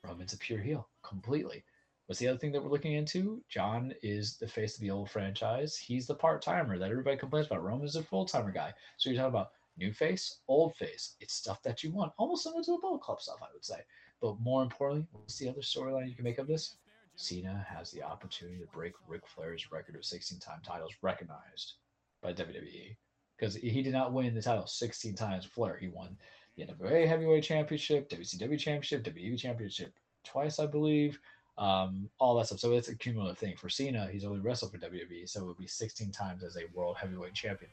Roman's 0.03 0.33
a 0.33 0.37
pure 0.37 0.59
heel 0.59 0.87
completely. 1.03 1.63
What's 2.05 2.19
the 2.19 2.27
other 2.29 2.37
thing 2.37 2.53
that 2.53 2.63
we're 2.63 2.69
looking 2.69 2.93
into? 2.93 3.41
John 3.49 3.93
is 4.01 4.37
the 4.37 4.47
face 4.47 4.75
of 4.75 4.81
the 4.81 4.91
old 4.91 5.09
franchise. 5.09 5.77
He's 5.77 6.07
the 6.07 6.15
part 6.15 6.41
timer 6.41 6.77
that 6.77 6.89
everybody 6.89 7.17
complains 7.17 7.47
about. 7.47 7.63
Roman's 7.63 7.97
a 7.97 8.03
full 8.03 8.25
timer 8.25 8.51
guy. 8.51 8.73
So 8.95 9.09
you're 9.09 9.17
talking 9.17 9.35
about 9.35 9.51
new 9.77 9.91
face, 9.91 10.39
old 10.47 10.75
face. 10.75 11.15
It's 11.19 11.33
stuff 11.33 11.61
that 11.63 11.83
you 11.83 11.91
want, 11.91 12.13
almost 12.17 12.43
similar 12.43 12.63
to 12.63 12.71
the 12.71 12.77
Bullet 12.77 13.01
Club 13.01 13.21
stuff, 13.21 13.39
I 13.41 13.47
would 13.53 13.65
say. 13.65 13.81
But 14.21 14.39
more 14.39 14.63
importantly, 14.63 15.07
what's 15.11 15.37
the 15.37 15.49
other 15.49 15.61
storyline 15.61 16.09
you 16.09 16.15
can 16.15 16.23
make 16.23 16.39
of 16.39 16.47
this? 16.47 16.75
Cena 17.15 17.65
has 17.67 17.91
the 17.91 18.03
opportunity 18.03 18.59
to 18.59 18.67
break 18.67 18.93
Ric 19.07 19.27
Flair's 19.27 19.71
record 19.71 19.95
of 19.95 20.05
16 20.05 20.39
time 20.39 20.59
titles 20.63 20.93
recognized 21.01 21.73
by 22.21 22.33
WWE 22.33 22.95
because 23.37 23.55
he 23.55 23.81
did 23.81 23.93
not 23.93 24.13
win 24.13 24.33
the 24.33 24.41
title 24.41 24.67
16 24.67 25.15
times. 25.15 25.45
Flair, 25.45 25.77
he 25.77 25.87
won 25.87 26.15
the 26.55 26.65
NWA 26.65 27.07
Heavyweight 27.07 27.43
Championship, 27.43 28.09
WCW 28.09 28.59
Championship, 28.59 29.03
WWE 29.03 29.37
Championship 29.37 29.93
twice, 30.23 30.59
I 30.59 30.65
believe. 30.65 31.19
Um, 31.57 32.07
all 32.19 32.35
that 32.35 32.47
stuff. 32.47 32.59
So 32.59 32.71
it's 32.73 32.89
a 32.89 32.95
cumulative 32.95 33.39
thing. 33.39 33.55
For 33.57 33.69
Cena, 33.69 34.07
he's 34.11 34.25
only 34.25 34.39
wrestled 34.39 34.71
for 34.71 34.77
WWE, 34.77 35.27
so 35.27 35.41
it 35.41 35.47
would 35.47 35.57
be 35.57 35.67
16 35.67 36.11
times 36.11 36.43
as 36.43 36.55
a 36.55 36.67
World 36.75 36.97
Heavyweight 36.97 37.33
Champion 37.33 37.71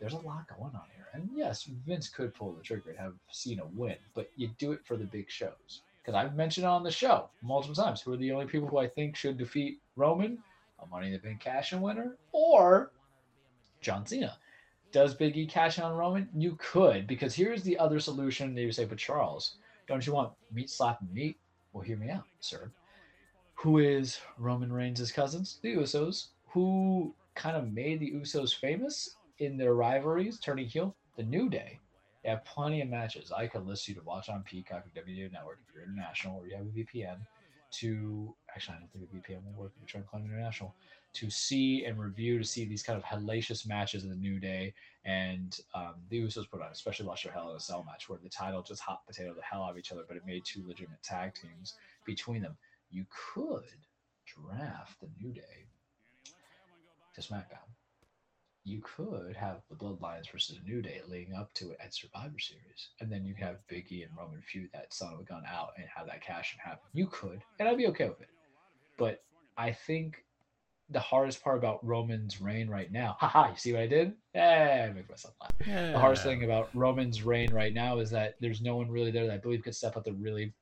there's 0.00 0.12
a 0.12 0.26
lot 0.26 0.46
going 0.48 0.74
on 0.74 0.86
here. 0.94 1.08
And 1.12 1.28
yes, 1.34 1.64
Vince 1.86 2.08
could 2.08 2.34
pull 2.34 2.52
the 2.52 2.62
trigger 2.62 2.90
and 2.90 2.98
have 2.98 3.14
Cena 3.30 3.62
win, 3.74 3.96
but 4.14 4.30
you 4.36 4.50
do 4.58 4.72
it 4.72 4.84
for 4.84 4.96
the 4.96 5.04
big 5.04 5.30
shows. 5.30 5.82
Because 6.04 6.18
I've 6.18 6.36
mentioned 6.36 6.66
on 6.66 6.82
the 6.82 6.90
show 6.90 7.30
multiple 7.40 7.74
times 7.74 8.02
who 8.02 8.12
are 8.12 8.18
the 8.18 8.30
only 8.32 8.44
people 8.44 8.68
who 8.68 8.76
I 8.76 8.86
think 8.86 9.16
should 9.16 9.38
defeat 9.38 9.80
Roman, 9.96 10.38
a 10.82 10.86
Money 10.86 11.06
in 11.06 11.12
the 11.14 11.18
Bank 11.18 11.40
cash 11.40 11.72
in 11.72 11.80
winner, 11.80 12.16
or 12.32 12.92
John 13.80 14.04
Cena. 14.04 14.36
Does 14.92 15.14
Big 15.14 15.36
E 15.36 15.46
cash 15.46 15.78
in 15.78 15.84
on 15.84 15.96
Roman? 15.96 16.28
You 16.36 16.56
could, 16.60 17.06
because 17.06 17.34
here's 17.34 17.62
the 17.62 17.78
other 17.78 17.98
solution. 18.00 18.54
They 18.54 18.66
would 18.66 18.74
say, 18.74 18.84
but 18.84 18.98
Charles, 18.98 19.56
don't 19.88 20.06
you 20.06 20.12
want 20.12 20.32
meat 20.52 20.68
slapping 20.68 21.12
meat? 21.12 21.38
Well, 21.72 21.82
hear 21.82 21.96
me 21.96 22.10
out, 22.10 22.24
sir. 22.40 22.70
Who 23.54 23.78
is 23.78 24.20
Roman 24.38 24.72
Reigns' 24.72 25.10
cousins? 25.10 25.58
The 25.62 25.74
Usos, 25.74 26.28
who 26.48 27.14
kind 27.34 27.56
of 27.56 27.72
made 27.72 28.00
the 28.00 28.12
Usos 28.12 28.54
famous 28.54 29.16
in 29.38 29.56
their 29.56 29.74
rivalries, 29.74 30.38
turning 30.38 30.66
heel, 30.66 30.94
the 31.16 31.22
New 31.22 31.48
Day. 31.48 31.80
They 32.24 32.30
have 32.30 32.44
plenty 32.46 32.80
of 32.80 32.88
matches. 32.88 33.30
I 33.30 33.46
could 33.46 33.66
list 33.66 33.86
you 33.86 33.94
to 33.96 34.02
watch 34.02 34.30
on 34.30 34.42
Peacock 34.44 34.84
or 34.86 35.02
WWE 35.02 35.30
Network 35.30 35.58
if 35.68 35.74
you're 35.74 35.84
international 35.84 36.38
or 36.38 36.46
you 36.46 36.56
have 36.56 36.64
a 36.64 36.70
VPN. 36.70 37.18
To 37.80 38.34
actually, 38.54 38.76
I 38.76 38.78
don't 38.78 38.92
think 38.92 39.08
a 39.12 39.16
VPN 39.16 39.44
will 39.44 39.64
work 39.64 39.72
if 39.74 39.80
you're 39.80 39.88
trying 39.88 40.04
to 40.04 40.08
climb 40.08 40.24
international. 40.24 40.74
To 41.14 41.28
see 41.28 41.84
and 41.84 41.98
review 41.98 42.38
to 42.38 42.44
see 42.44 42.64
these 42.64 42.82
kind 42.82 42.96
of 42.96 43.04
hellacious 43.04 43.66
matches 43.66 44.04
of 44.04 44.10
the 44.10 44.16
New 44.16 44.38
Day 44.38 44.72
and 45.04 45.58
um, 45.74 45.94
the 46.08 46.22
Usos 46.22 46.48
put 46.48 46.62
on, 46.62 46.70
especially 46.70 47.06
watch 47.06 47.24
their 47.24 47.32
Hell 47.32 47.50
in 47.50 47.56
a 47.56 47.60
Cell 47.60 47.84
match 47.84 48.08
where 48.08 48.18
the 48.22 48.28
title 48.28 48.62
just 48.62 48.80
hot 48.80 49.04
potato 49.06 49.34
the 49.34 49.42
hell 49.42 49.62
out 49.64 49.72
of 49.72 49.78
each 49.78 49.92
other, 49.92 50.04
but 50.06 50.16
it 50.16 50.22
made 50.24 50.44
two 50.44 50.62
legitimate 50.66 51.02
tag 51.02 51.34
teams 51.34 51.74
between 52.06 52.42
them. 52.42 52.56
You 52.90 53.06
could 53.34 53.64
draft 54.24 55.00
the 55.00 55.08
New 55.20 55.32
Day 55.32 55.66
to 57.14 57.20
SmackDown 57.20 57.68
you 58.64 58.80
could 58.82 59.36
have 59.36 59.60
the 59.68 59.76
Bloodlines 59.76 60.30
versus 60.32 60.58
New 60.64 60.80
Day 60.80 61.02
leading 61.06 61.34
up 61.34 61.52
to 61.54 61.70
it 61.70 61.78
at 61.84 61.94
Survivor 61.94 62.38
Series, 62.38 62.88
and 63.00 63.12
then 63.12 63.24
you 63.24 63.34
have 63.38 63.56
Biggie 63.70 64.02
and 64.02 64.16
Roman 64.16 64.40
feud 64.40 64.70
that 64.72 64.92
son 64.94 65.12
of 65.12 65.20
a 65.20 65.22
gun 65.22 65.42
out 65.46 65.72
and 65.76 65.86
have 65.94 66.06
that 66.06 66.22
cash 66.22 66.54
and 66.54 66.60
happen. 66.62 66.88
You 66.94 67.06
could, 67.06 67.42
and 67.60 67.68
I'd 67.68 67.76
be 67.76 67.86
okay 67.88 68.08
with 68.08 68.22
it. 68.22 68.28
But 68.96 69.22
I 69.58 69.70
think 69.70 70.24
the 70.88 71.00
hardest 71.00 71.44
part 71.44 71.58
about 71.58 71.84
Roman's 71.86 72.40
reign 72.40 72.68
right 72.68 72.90
now, 72.90 73.16
haha, 73.20 73.50
you 73.50 73.56
see 73.56 73.72
what 73.72 73.82
I 73.82 73.86
did? 73.86 74.14
Yeah, 74.34 74.86
I 74.88 74.92
make 74.94 75.10
myself 75.10 75.34
laugh. 75.42 75.50
Yeah. 75.66 75.92
The 75.92 75.98
hardest 75.98 76.24
thing 76.24 76.44
about 76.44 76.70
Roman's 76.74 77.22
reign 77.22 77.52
right 77.52 77.74
now 77.74 77.98
is 77.98 78.10
that 78.10 78.36
there's 78.40 78.62
no 78.62 78.76
one 78.76 78.90
really 78.90 79.10
there 79.10 79.26
that 79.26 79.34
I 79.34 79.38
believe 79.38 79.62
could 79.62 79.74
step 79.74 79.96
up 79.96 80.04
to 80.04 80.12
really 80.12 80.54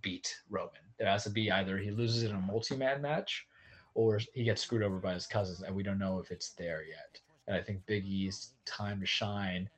beat 0.00 0.34
Roman. 0.48 0.72
There 0.98 1.08
has 1.08 1.24
to 1.24 1.30
be 1.30 1.50
either 1.50 1.76
he 1.76 1.90
loses 1.90 2.22
in 2.22 2.34
a 2.34 2.40
multi-man 2.40 3.02
match 3.02 3.46
or 3.94 4.20
he 4.32 4.44
gets 4.44 4.62
screwed 4.62 4.82
over 4.82 4.98
by 4.98 5.14
his 5.14 5.26
cousins, 5.26 5.62
and 5.62 5.74
we 5.74 5.82
don't 5.82 5.98
know 5.98 6.18
if 6.18 6.30
it's 6.30 6.50
there 6.50 6.82
yet 6.86 7.20
and 7.46 7.56
I 7.56 7.62
think 7.62 7.84
Big 7.86 8.04
E's 8.04 8.50
time 8.64 9.00
to 9.00 9.06
shine. 9.06 9.68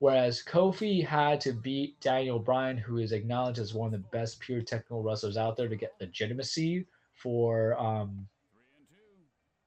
Whereas 0.00 0.44
Kofi 0.44 1.04
had 1.04 1.40
to 1.40 1.52
beat 1.52 2.00
Daniel 2.00 2.38
Bryan, 2.38 2.76
who 2.76 2.98
is 2.98 3.12
acknowledged 3.12 3.58
as 3.58 3.74
one 3.74 3.86
of 3.86 3.92
the 3.92 4.08
best 4.10 4.38
pure 4.38 4.62
technical 4.62 5.02
wrestlers 5.02 5.36
out 5.36 5.56
there 5.56 5.68
to 5.68 5.76
get 5.76 5.94
legitimacy 6.00 6.86
for 7.14 7.78
um 7.78 8.28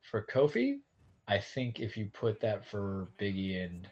for 0.01 0.25
Kofi. 0.25 0.79
I 1.27 1.39
think 1.39 1.79
if 1.79 1.97
you 1.97 2.09
put 2.13 2.39
that 2.41 2.65
for 2.65 3.09
Biggie 3.19 3.63
and 3.63 3.87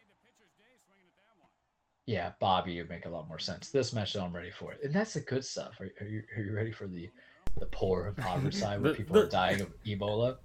yeah, 2.06 2.32
Bobby 2.40 2.78
it 2.78 2.82
would 2.82 2.90
make 2.90 3.06
a 3.06 3.10
lot 3.10 3.28
more 3.28 3.38
sense. 3.38 3.70
This 3.70 3.94
match, 3.94 4.16
I'm 4.16 4.36
ready 4.36 4.50
for 4.50 4.72
it, 4.72 4.80
and 4.84 4.94
that's 4.94 5.14
the 5.14 5.20
good 5.20 5.46
stuff. 5.46 5.80
Are, 5.80 5.92
are 6.02 6.08
you 6.08 6.24
are 6.36 6.42
you 6.42 6.54
ready 6.54 6.72
for 6.72 6.88
the 6.88 7.10
the 7.58 7.66
poor 7.68 8.08
impoverished 8.08 8.60
side 8.62 8.82
where 8.82 8.92
The- 8.92 8.98
people 8.98 9.16
the- 9.16 9.24
are 9.24 9.28
dying 9.30 9.62
of 9.62 9.84
Ebola? 9.86 10.38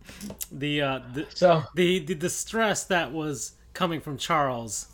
the 0.50 0.82
uh 0.82 1.00
the, 1.12 1.26
So 1.34 1.64
the 1.74 1.98
the 2.00 2.14
the 2.14 2.30
stress 2.30 2.84
that 2.84 3.12
was 3.12 3.52
coming 3.72 4.00
from 4.00 4.16
Charles 4.18 4.88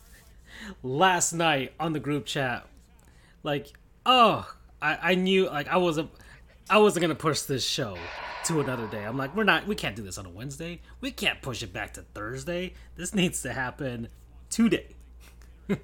last 0.82 1.32
night 1.32 1.72
on 1.80 1.92
the 1.92 2.00
group 2.00 2.26
chat, 2.26 2.66
like, 3.42 3.68
oh, 4.06 4.50
I 4.82 4.98
I 5.12 5.14
knew 5.14 5.46
like 5.46 5.68
I 5.68 5.76
wasn't 5.76 6.10
I 6.68 6.78
wasn't 6.78 7.02
gonna 7.02 7.14
push 7.14 7.42
this 7.42 7.66
show 7.66 7.96
to 8.46 8.60
another 8.60 8.86
day. 8.86 9.04
I'm 9.04 9.18
like, 9.18 9.36
we're 9.36 9.44
not, 9.44 9.66
we 9.66 9.74
can't 9.74 9.94
do 9.94 10.02
this 10.02 10.16
on 10.16 10.24
a 10.24 10.30
Wednesday. 10.30 10.80
We 11.02 11.10
can't 11.10 11.42
push 11.42 11.62
it 11.62 11.72
back 11.74 11.92
to 11.94 12.02
Thursday. 12.14 12.72
This 12.96 13.14
needs 13.14 13.42
to 13.42 13.52
happen 13.52 14.08
today. 14.48 14.96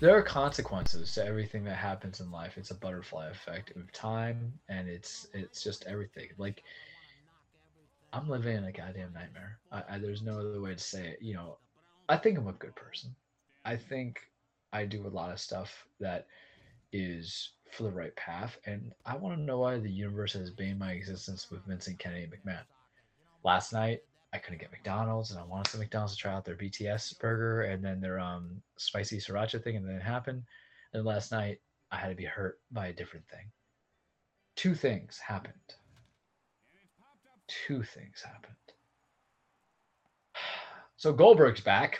there 0.00 0.16
are 0.16 0.22
consequences 0.22 1.14
to 1.14 1.24
everything 1.24 1.64
that 1.64 1.76
happens 1.76 2.20
in 2.20 2.30
life. 2.30 2.54
It's 2.56 2.72
a 2.72 2.74
butterfly 2.74 3.30
effect 3.30 3.76
of 3.76 3.92
time, 3.92 4.52
and 4.68 4.88
it's 4.88 5.28
it's 5.32 5.62
just 5.62 5.84
everything. 5.86 6.28
Like 6.38 6.62
I'm 8.12 8.28
living 8.28 8.56
in 8.56 8.64
a 8.64 8.72
goddamn 8.72 9.12
nightmare. 9.14 9.58
I, 9.70 9.82
I, 9.90 9.98
there's 9.98 10.22
no 10.22 10.38
other 10.38 10.60
way 10.60 10.74
to 10.74 10.78
say 10.78 11.06
it. 11.06 11.18
You 11.22 11.34
know, 11.34 11.58
I 12.08 12.16
think 12.16 12.36
I'm 12.36 12.48
a 12.48 12.52
good 12.52 12.74
person. 12.74 13.14
I 13.64 13.76
think 13.76 14.20
I 14.72 14.84
do 14.84 15.06
a 15.06 15.08
lot 15.08 15.30
of 15.30 15.40
stuff 15.40 15.86
that 16.00 16.26
is 16.92 17.50
for 17.70 17.84
the 17.84 17.90
right 17.90 18.14
path, 18.16 18.58
and 18.66 18.92
I 19.06 19.16
want 19.16 19.36
to 19.36 19.42
know 19.42 19.60
why 19.60 19.78
the 19.78 19.90
universe 19.90 20.32
has 20.34 20.50
been 20.50 20.78
my 20.78 20.92
existence 20.92 21.50
with 21.50 21.64
Vincent 21.64 21.98
Kennedy 21.98 22.26
McMahon. 22.26 22.64
Last 23.44 23.72
night, 23.72 24.00
I 24.34 24.38
couldn't 24.38 24.60
get 24.60 24.70
McDonald's, 24.70 25.30
and 25.30 25.38
I 25.38 25.44
wanted 25.44 25.70
some 25.70 25.80
McDonald's 25.80 26.14
to 26.16 26.20
try 26.20 26.32
out 26.32 26.44
their 26.44 26.56
BTS 26.56 27.18
burger 27.18 27.62
and 27.62 27.84
then 27.84 28.00
their 28.00 28.18
um 28.18 28.62
spicy 28.78 29.18
sriracha 29.18 29.62
thing, 29.62 29.76
and 29.76 29.86
then 29.86 29.96
it 29.96 30.02
happened. 30.02 30.42
And 30.94 31.04
last 31.04 31.32
night, 31.32 31.58
I 31.90 31.96
had 31.96 32.08
to 32.08 32.14
be 32.14 32.24
hurt 32.24 32.58
by 32.70 32.86
a 32.88 32.92
different 32.92 33.26
thing. 33.28 33.50
Two 34.56 34.74
things 34.74 35.18
happened. 35.18 35.54
Two 37.48 37.82
things 37.82 38.22
happened. 38.24 38.54
So 40.96 41.12
Goldberg's 41.12 41.60
back, 41.60 41.98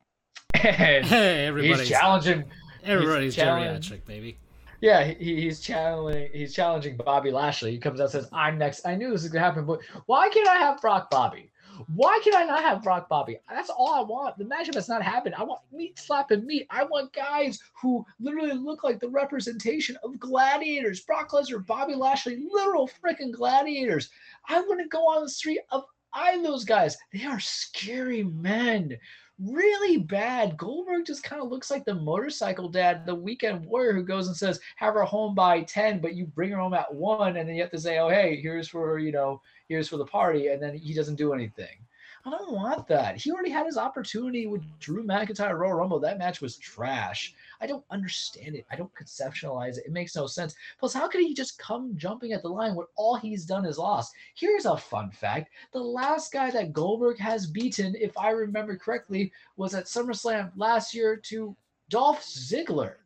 and 0.54 1.06
Hey, 1.06 1.46
everybody's 1.46 1.80
he's 1.80 1.88
challenging. 1.88 2.44
everybody's 2.82 3.36
challenge- 3.36 3.88
geriatric, 3.88 4.04
baby. 4.06 4.38
Yeah, 4.80 5.04
he, 5.04 5.42
he's 5.42 5.60
challenging. 5.60 6.30
He's 6.32 6.52
challenging 6.52 6.96
Bobby 6.96 7.30
Lashley. 7.30 7.70
He 7.70 7.78
comes 7.78 8.00
out 8.00 8.04
and 8.04 8.12
says, 8.12 8.28
"I'm 8.32 8.58
next." 8.58 8.84
I 8.86 8.96
knew 8.96 9.10
this 9.10 9.22
was 9.22 9.30
gonna 9.30 9.44
happen, 9.44 9.66
but 9.66 9.78
why 10.06 10.28
can't 10.30 10.48
I 10.48 10.56
have 10.56 10.80
Brock 10.80 11.10
Bobby? 11.10 11.52
Why 11.94 12.20
can 12.22 12.34
I 12.34 12.44
not 12.44 12.62
have 12.62 12.82
Brock 12.82 13.08
Bobby? 13.08 13.38
That's 13.48 13.70
all 13.70 13.94
I 13.94 14.02
want. 14.02 14.38
The 14.38 14.44
matchup 14.44 14.74
has 14.74 14.88
not 14.88 15.02
happened. 15.02 15.34
I 15.36 15.44
want 15.44 15.60
meat 15.72 15.98
slapping 15.98 16.46
meat. 16.46 16.66
I 16.70 16.84
want 16.84 17.12
guys 17.12 17.58
who 17.80 18.04
literally 18.18 18.54
look 18.54 18.84
like 18.84 19.00
the 19.00 19.08
representation 19.08 19.96
of 20.02 20.18
gladiators. 20.18 21.00
Brock 21.00 21.30
Lesnar, 21.30 21.64
Bobby 21.66 21.94
Lashley, 21.94 22.44
literal 22.50 22.88
freaking 22.88 23.32
gladiators. 23.32 24.10
I 24.48 24.60
wouldn't 24.60 24.90
go 24.90 25.06
on 25.08 25.22
the 25.22 25.30
street 25.30 25.60
of 25.70 25.84
either 26.12 26.38
of 26.38 26.44
those 26.44 26.64
guys. 26.64 26.96
They 27.12 27.24
are 27.24 27.40
scary 27.40 28.24
men. 28.24 28.96
Really 29.42 29.96
bad. 29.96 30.58
Goldberg 30.58 31.06
just 31.06 31.22
kind 31.22 31.40
of 31.40 31.48
looks 31.48 31.70
like 31.70 31.86
the 31.86 31.94
motorcycle 31.94 32.68
dad, 32.68 33.06
the 33.06 33.14
weekend 33.14 33.64
warrior 33.64 33.94
who 33.94 34.02
goes 34.02 34.26
and 34.26 34.36
says, 34.36 34.60
have 34.76 34.92
her 34.92 35.04
home 35.04 35.34
by 35.34 35.62
10, 35.62 36.00
but 36.00 36.14
you 36.14 36.26
bring 36.26 36.50
her 36.50 36.58
home 36.58 36.74
at 36.74 36.92
one, 36.92 37.38
and 37.38 37.48
then 37.48 37.56
you 37.56 37.62
have 37.62 37.70
to 37.70 37.80
say, 37.80 37.98
Oh, 37.98 38.10
hey, 38.10 38.38
here's 38.40 38.68
for, 38.68 38.98
you 38.98 39.12
know, 39.12 39.40
here's 39.68 39.88
for 39.88 39.96
the 39.96 40.04
party, 40.04 40.48
and 40.48 40.62
then 40.62 40.76
he 40.76 40.92
doesn't 40.92 41.14
do 41.14 41.32
anything. 41.32 41.78
I 42.26 42.30
don't 42.30 42.52
want 42.52 42.86
that. 42.88 43.16
He 43.16 43.32
already 43.32 43.50
had 43.50 43.64
his 43.64 43.78
opportunity 43.78 44.46
with 44.46 44.62
Drew 44.78 45.04
McIntyre 45.04 45.58
Royal 45.58 45.72
Rumble. 45.74 45.98
That 45.98 46.18
match 46.18 46.42
was 46.42 46.58
trash. 46.58 47.34
I 47.62 47.66
don't 47.66 47.84
understand 47.90 48.54
it. 48.54 48.66
I 48.70 48.76
don't 48.76 48.94
conceptualize 48.94 49.78
it. 49.78 49.86
It 49.86 49.92
makes 49.92 50.14
no 50.14 50.26
sense. 50.26 50.54
Plus, 50.78 50.92
how 50.92 51.08
could 51.08 51.22
he 51.22 51.32
just 51.32 51.58
come 51.58 51.96
jumping 51.96 52.32
at 52.32 52.42
the 52.42 52.48
line 52.48 52.74
when 52.74 52.86
all 52.96 53.16
he's 53.16 53.46
done 53.46 53.64
is 53.64 53.78
lost? 53.78 54.14
Here's 54.34 54.66
a 54.66 54.76
fun 54.76 55.10
fact: 55.10 55.50
the 55.72 55.80
last 55.80 56.30
guy 56.30 56.50
that 56.50 56.74
Goldberg 56.74 57.18
has 57.18 57.46
beaten, 57.46 57.96
if 57.98 58.16
I 58.18 58.30
remember 58.30 58.76
correctly, 58.76 59.32
was 59.56 59.74
at 59.74 59.86
SummerSlam 59.86 60.52
last 60.56 60.94
year 60.94 61.16
to 61.16 61.56
Dolph 61.88 62.22
Ziggler. 62.22 62.96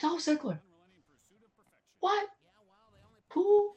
Dolph 0.00 0.20
Ziggler. 0.20 0.58
What? 2.00 2.28
Who? 3.28 3.74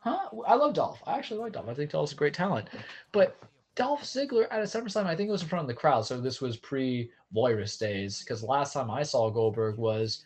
Huh? 0.00 0.28
I 0.46 0.54
love 0.54 0.74
Dolph. 0.74 1.02
I 1.06 1.16
actually 1.16 1.40
like 1.40 1.54
Dolph. 1.54 1.68
I 1.68 1.72
think 1.72 1.90
Dolph's 1.90 2.12
a 2.12 2.16
great 2.16 2.34
talent. 2.34 2.68
But 3.10 3.38
Dolph 3.76 4.02
Ziggler 4.02 4.46
at 4.50 4.60
a 4.60 4.64
SummerSlam, 4.64 5.06
I 5.06 5.16
think 5.16 5.28
it 5.28 5.32
was 5.32 5.42
in 5.42 5.48
front 5.48 5.64
of 5.64 5.68
the 5.68 5.74
crowd. 5.74 6.06
So 6.06 6.20
this 6.20 6.40
was 6.40 6.56
pre 6.56 7.10
Voirus 7.34 7.78
days 7.78 8.20
because 8.20 8.42
last 8.42 8.72
time 8.72 8.90
I 8.90 9.02
saw 9.02 9.30
Goldberg 9.30 9.78
was 9.78 10.24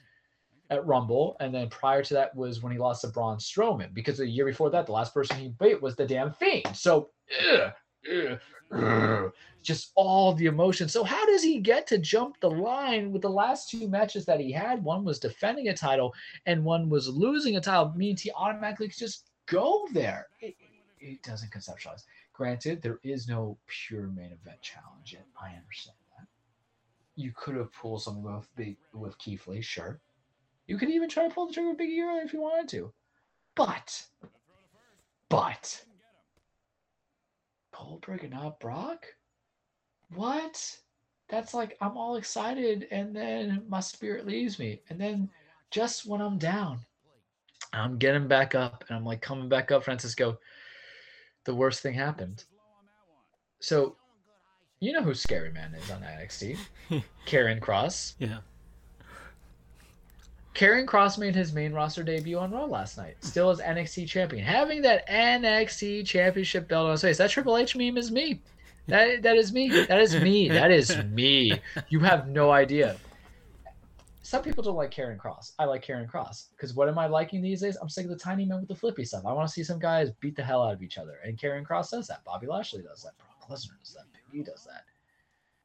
at 0.70 0.86
Rumble. 0.86 1.36
And 1.40 1.54
then 1.54 1.68
prior 1.68 2.02
to 2.02 2.14
that 2.14 2.34
was 2.34 2.62
when 2.62 2.72
he 2.72 2.78
lost 2.78 3.02
to 3.02 3.08
Braun 3.08 3.38
Strowman 3.38 3.94
because 3.94 4.18
the 4.18 4.26
year 4.26 4.44
before 4.44 4.70
that, 4.70 4.86
the 4.86 4.92
last 4.92 5.14
person 5.14 5.36
he 5.38 5.48
beat 5.60 5.80
was 5.80 5.96
the 5.96 6.06
damn 6.06 6.32
Fiend. 6.32 6.76
So, 6.76 7.10
ugh, 7.52 7.72
ugh, 8.12 8.40
ugh, 8.72 9.32
just 9.62 9.92
all 9.94 10.34
the 10.34 10.46
emotion. 10.46 10.88
So, 10.88 11.04
how 11.04 11.24
does 11.26 11.42
he 11.42 11.58
get 11.58 11.86
to 11.88 11.98
jump 11.98 12.38
the 12.40 12.50
line 12.50 13.12
with 13.12 13.22
the 13.22 13.30
last 13.30 13.70
two 13.70 13.88
matches 13.88 14.26
that 14.26 14.40
he 14.40 14.52
had? 14.52 14.84
One 14.84 15.04
was 15.04 15.18
defending 15.18 15.68
a 15.68 15.74
title 15.74 16.12
and 16.46 16.64
one 16.64 16.90
was 16.90 17.08
losing 17.08 17.56
a 17.56 17.60
title, 17.60 17.92
means 17.96 18.20
he 18.20 18.30
automatically 18.32 18.88
just 18.88 19.30
go 19.46 19.86
there. 19.92 20.26
It, 20.40 20.54
it 21.00 21.22
doesn't 21.22 21.50
conceptualize. 21.50 22.02
Granted, 22.38 22.80
there 22.80 23.00
is 23.02 23.26
no 23.26 23.58
pure 23.66 24.06
main 24.06 24.30
event 24.30 24.62
challenge 24.62 25.12
yet. 25.12 25.26
I 25.42 25.56
understand 25.56 25.96
that. 26.16 26.28
You 27.16 27.32
could 27.34 27.56
have 27.56 27.72
pulled 27.72 28.00
something 28.00 28.22
with 28.22 28.48
big 28.54 28.76
with 28.94 29.18
Keith 29.18 29.48
Lee, 29.48 29.60
sure. 29.60 30.00
You 30.68 30.78
could 30.78 30.88
even 30.88 31.08
try 31.08 31.26
to 31.26 31.34
pull 31.34 31.48
the 31.48 31.52
trigger 31.52 31.70
with 31.70 31.78
Big 31.78 31.90
E 31.90 31.98
if 31.98 32.32
you 32.32 32.40
wanted 32.40 32.68
to. 32.68 32.92
But, 33.56 34.06
but, 35.28 35.84
Goldberg 37.76 38.22
and 38.22 38.34
not 38.34 38.60
Brock? 38.60 39.04
What? 40.14 40.78
That's 41.28 41.54
like 41.54 41.76
I'm 41.80 41.96
all 41.96 42.14
excited 42.14 42.86
and 42.92 43.16
then 43.16 43.64
my 43.68 43.80
spirit 43.80 44.26
leaves 44.26 44.60
me. 44.60 44.80
And 44.90 45.00
then 45.00 45.28
just 45.72 46.06
when 46.06 46.20
I'm 46.20 46.38
down, 46.38 46.78
I'm 47.72 47.98
getting 47.98 48.28
back 48.28 48.54
up 48.54 48.84
and 48.88 48.96
I'm 48.96 49.04
like 49.04 49.22
coming 49.22 49.48
back 49.48 49.72
up, 49.72 49.82
Francisco. 49.82 50.38
The 51.48 51.54
worst 51.54 51.80
thing 51.80 51.94
happened. 51.94 52.44
So, 53.58 53.96
you 54.80 54.92
know 54.92 55.00
who 55.00 55.14
Scary 55.14 55.50
Man 55.50 55.74
is 55.74 55.90
on 55.90 56.02
NXT? 56.02 56.58
Karrion 57.26 57.58
Kross. 57.58 58.16
Yeah. 58.18 58.40
Karrion 60.54 60.84
Kross 60.84 61.16
made 61.16 61.34
his 61.34 61.54
main 61.54 61.72
roster 61.72 62.02
debut 62.02 62.38
on 62.38 62.50
Raw 62.50 62.66
last 62.66 62.98
night, 62.98 63.16
still 63.20 63.48
as 63.48 63.60
NXT 63.60 64.06
champion, 64.08 64.44
having 64.44 64.82
that 64.82 65.08
NXT 65.08 66.04
championship 66.04 66.68
belt 66.68 66.84
on 66.84 66.90
his 66.90 67.00
face. 67.00 67.16
That 67.16 67.30
Triple 67.30 67.56
H 67.56 67.74
meme 67.74 67.96
is 67.96 68.10
me. 68.10 68.42
That 68.86 69.22
that 69.22 69.38
is 69.38 69.50
me. 69.50 69.70
That 69.70 70.00
is 70.00 70.20
me. 70.20 70.50
That 70.50 70.70
is 70.70 70.94
me. 71.02 71.62
You 71.88 72.00
have 72.00 72.28
no 72.28 72.50
idea. 72.50 72.96
Some 74.28 74.42
people 74.42 74.62
don't 74.62 74.76
like 74.76 74.90
Karrion 74.90 75.16
Kross. 75.16 75.52
I 75.58 75.64
like 75.64 75.82
Karrion 75.82 76.06
Kross 76.06 76.50
because 76.50 76.74
what 76.74 76.86
am 76.86 76.98
I 76.98 77.06
liking 77.06 77.40
these 77.40 77.62
days? 77.62 77.78
I'm 77.80 77.88
sick 77.88 78.04
of 78.04 78.10
the 78.10 78.16
tiny 78.18 78.44
men 78.44 78.58
with 78.58 78.68
the 78.68 78.74
flippy 78.74 79.06
stuff. 79.06 79.24
I 79.24 79.32
want 79.32 79.48
to 79.48 79.52
see 79.54 79.64
some 79.64 79.78
guys 79.78 80.10
beat 80.20 80.36
the 80.36 80.44
hell 80.44 80.62
out 80.62 80.74
of 80.74 80.82
each 80.82 80.98
other, 80.98 81.18
and 81.24 81.38
Karrion 81.38 81.66
Kross 81.66 81.92
does 81.92 82.08
that. 82.08 82.24
Bobby 82.26 82.46
Lashley 82.46 82.82
does 82.82 83.02
that. 83.04 83.16
Brock 83.16 83.48
Lesnar 83.48 83.78
does 83.82 83.94
that. 83.94 84.04
Big 84.30 84.42
E 84.42 84.44
does 84.44 84.66
that. 84.66 84.84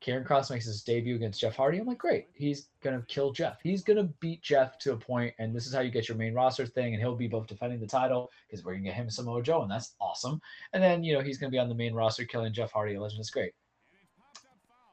Karrion 0.01 0.25
Kross 0.25 0.49
makes 0.49 0.63
his 0.63 0.81
debut 0.81 1.17
against 1.17 1.41
Jeff 1.41 1.57
Hardy. 1.57 1.77
I'm 1.77 1.87
like, 1.87 1.97
great. 1.97 2.27
He's 2.33 2.69
gonna 2.81 3.03
kill 3.09 3.33
Jeff. 3.33 3.59
He's 3.61 3.83
gonna 3.83 4.07
beat 4.21 4.41
Jeff 4.41 4.77
to 4.77 4.93
a 4.93 4.97
point, 4.97 5.33
and 5.39 5.53
this 5.53 5.67
is 5.67 5.73
how 5.73 5.81
you 5.81 5.91
get 5.91 6.07
your 6.07 6.15
main 6.15 6.33
roster 6.33 6.65
thing. 6.65 6.93
And 6.93 7.03
he'll 7.03 7.17
be 7.17 7.27
both 7.27 7.47
defending 7.47 7.81
the 7.81 7.85
title 7.85 8.31
because 8.47 8.63
we're 8.63 8.75
gonna 8.75 8.85
get 8.85 8.93
him 8.93 9.09
Samoa 9.09 9.43
Joe, 9.43 9.63
and 9.63 9.71
that's 9.71 9.95
awesome. 9.99 10.39
And 10.71 10.81
then 10.81 11.03
you 11.03 11.13
know 11.13 11.19
he's 11.21 11.37
gonna 11.37 11.51
be 11.51 11.59
on 11.59 11.67
the 11.67 11.75
main 11.75 11.93
roster 11.93 12.23
killing 12.23 12.53
Jeff 12.53 12.71
Hardy. 12.71 12.97
Legend 12.97 13.19
is 13.19 13.29
great. 13.29 13.51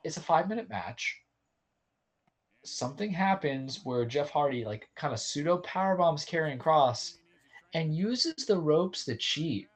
It's 0.02 0.16
a 0.16 0.20
five 0.20 0.48
minute 0.48 0.68
match. 0.68 1.20
Something 2.64 3.10
happens 3.10 3.80
where 3.84 4.04
Jeff 4.04 4.30
Hardy 4.30 4.64
like 4.64 4.88
kind 4.94 5.12
of 5.12 5.20
pseudo 5.20 5.58
power 5.58 5.96
bombs 5.96 6.24
Karrion 6.24 6.58
Kross, 6.58 7.18
and 7.74 7.94
uses 7.94 8.46
the 8.46 8.58
ropes 8.58 9.04
to 9.04 9.16
cheat 9.16 9.68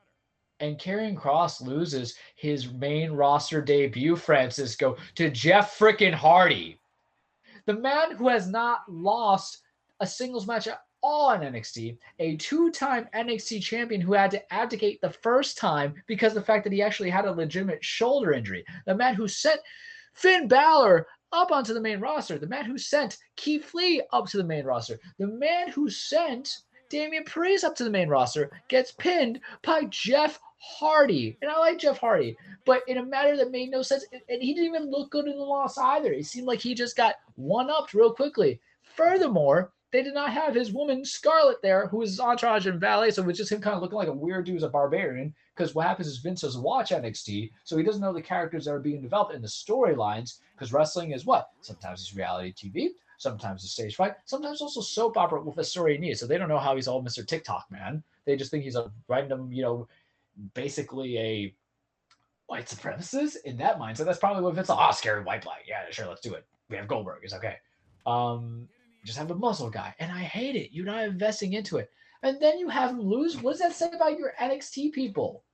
and 0.61 0.79
Karrion 0.79 1.17
Kross 1.17 1.61
loses 1.61 2.17
his 2.37 2.73
main 2.73 3.13
roster 3.13 3.61
debut, 3.61 4.17
Francisco, 4.17 4.97
to 5.15 5.31
Jeff 5.31 5.79
frickin' 5.79 6.15
Hardy. 6.15 6.79
The 7.67 7.75
man 7.75 8.17
who 8.17 8.29
has 8.29 8.49
not 8.49 8.81
lost 8.89 9.63
a 10.01 10.07
singles 10.07 10.47
match 10.47 10.67
at 10.67 10.81
all 11.03 11.33
in 11.33 11.41
NXT, 11.41 11.99
a 12.19 12.37
two-time 12.37 13.09
NXT 13.15 13.63
champion 13.63 14.01
who 14.01 14.15
had 14.15 14.31
to 14.31 14.55
abdicate 14.55 15.01
the 15.01 15.11
first 15.11 15.59
time 15.59 15.95
because 16.07 16.35
the 16.35 16.43
fact 16.43 16.65
that 16.65 16.73
he 16.73 16.83
actually 16.83 17.11
had 17.11 17.27
a 17.27 17.33
legitimate 17.33 17.85
shoulder 17.85 18.33
injury. 18.33 18.65
The 18.87 18.95
man 18.95 19.15
who 19.15 19.29
sent 19.29 19.61
Finn 20.15 20.49
Balor 20.49 21.07
up 21.35 21.51
onto 21.51 21.75
the 21.75 21.81
main 21.81 22.01
roster. 22.01 22.39
The 22.39 22.47
man 22.47 22.65
who 22.65 22.79
sent 22.79 23.19
Keith 23.37 23.75
Lee 23.75 24.03
up 24.13 24.27
to 24.29 24.37
the 24.37 24.45
main 24.45 24.65
roster. 24.65 24.99
The 25.19 25.27
man 25.27 25.69
who 25.69 25.91
sent 25.91 26.61
Damian 26.89 27.25
Priest 27.25 27.65
up 27.65 27.75
to 27.77 27.85
the 27.85 27.91
main 27.91 28.09
roster 28.09 28.51
gets 28.69 28.93
pinned 28.93 29.41
by 29.63 29.85
Jeff 29.91 30.41
Hardy. 30.59 31.37
And 31.43 31.51
I 31.51 31.59
like 31.59 31.79
Jeff 31.79 31.99
Hardy, 31.99 32.37
but 32.65 32.83
in 32.89 32.99
a 32.99 33.05
matter 33.05 33.37
that 33.37 33.51
made 33.51 33.71
no 33.71 33.83
sense. 33.83 34.05
And 34.13 34.43
he 34.43 34.55
didn't 34.55 34.69
even 34.69 34.91
look 34.91 35.11
good 35.11 35.27
in 35.27 35.37
the 35.37 35.43
loss 35.43 35.77
either. 35.77 36.13
It 36.13 36.27
seemed 36.27 36.47
like 36.47 36.61
he 36.61 36.75
just 36.75 36.97
got 36.97 37.17
one 37.35 37.69
upped 37.69 37.95
real 37.95 38.15
quickly. 38.15 38.61
Furthermore, 38.83 39.73
they 39.95 40.03
did 40.03 40.13
not 40.13 40.33
have 40.33 40.57
his 40.57 40.73
woman 40.73 41.05
Scarlett 41.05 41.63
there, 41.63 41.87
who 41.87 41.99
was 41.99 42.11
his 42.11 42.19
entourage 42.19 42.67
and 42.67 42.81
valet. 42.81 43.13
So 43.13 43.23
it 43.23 43.27
was 43.27 43.39
just 43.39 43.53
him 43.53 43.61
kind 43.61 43.77
of 43.77 43.81
looking 43.81 43.97
like 43.97 44.09
a 44.09 44.13
weird 44.13 44.45
dude 44.45 44.57
as 44.57 44.65
a 44.65 44.69
barbarian. 44.69 45.33
Because 45.55 45.73
what 45.73 45.87
happens 45.87 46.09
is 46.09 46.19
Vince 46.19 46.41
doesn't 46.41 46.61
watch 46.61 46.91
NXT, 46.91 47.53
so 47.63 47.77
he 47.77 47.85
doesn't 47.85 48.01
know 48.01 48.13
the 48.13 48.21
characters 48.21 48.65
that 48.65 48.73
are 48.73 48.81
being 48.81 49.01
developed 49.01 49.35
in 49.35 49.41
the 49.41 49.47
storylines. 49.47 50.41
Because 50.57 50.73
wrestling 50.73 51.13
is 51.13 51.25
what? 51.25 51.51
Sometimes 51.61 52.01
it's 52.01 52.13
reality 52.13 52.53
TV, 52.53 52.89
sometimes 53.19 53.63
it's 53.63 53.73
stage 53.73 53.95
fight, 53.95 54.15
sometimes 54.25 54.61
also 54.61 54.81
soap 54.81 55.17
opera 55.17 55.41
with 55.41 55.59
a 55.59 55.65
story 55.65 55.97
need. 55.97 56.19
So 56.19 56.27
they 56.27 56.39
don't 56.39 56.49
know 56.49 56.59
how 56.59 56.75
he's 56.75 56.89
all 56.89 57.01
Mr. 57.01 57.25
TikTok 57.25 57.67
man. 57.71 58.03
They 58.25 58.35
just 58.35 58.51
think 58.51 58.65
he's 58.65 58.75
a 58.75 58.91
random, 59.07 59.53
you 59.53 59.63
know, 59.63 59.87
basically 60.55 61.19
a 61.19 61.55
white 62.47 62.67
supremacist 62.67 63.37
in 63.45 63.57
that 63.59 63.79
mindset. 63.79 64.07
That's 64.07 64.19
probably 64.19 64.43
what 64.43 64.57
Vince 64.57 64.71
oh, 64.71 64.91
scary 64.91 65.23
white 65.23 65.45
black. 65.45 65.61
Yeah, 65.69 65.85
sure, 65.93 66.09
let's 66.09 66.21
do 66.21 66.35
it. 66.35 66.45
We 66.69 66.77
have 66.79 66.89
Goldberg. 66.89 67.21
It's 67.23 67.35
okay. 67.35 67.59
Um, 68.07 68.69
just 69.05 69.19
have 69.19 69.31
a 69.31 69.37
muscle 69.37 69.71
guy, 69.71 69.95
and 69.99 70.11
I 70.11 70.21
hate 70.21 70.57
it. 70.57 70.73
You're 70.73 70.87
not 70.87 71.05
investing 71.05 71.53
into 71.53 71.77
it, 71.77 71.91
and 72.23 72.41
then 72.41 72.59
you 72.59 72.69
have 72.69 72.91
him 72.91 73.01
lose. 73.01 73.41
What 73.41 73.53
does 73.53 73.61
that 73.61 73.75
say 73.75 73.91
about 73.95 74.19
your 74.19 74.33
NXT 74.41 74.93
people? 74.93 75.45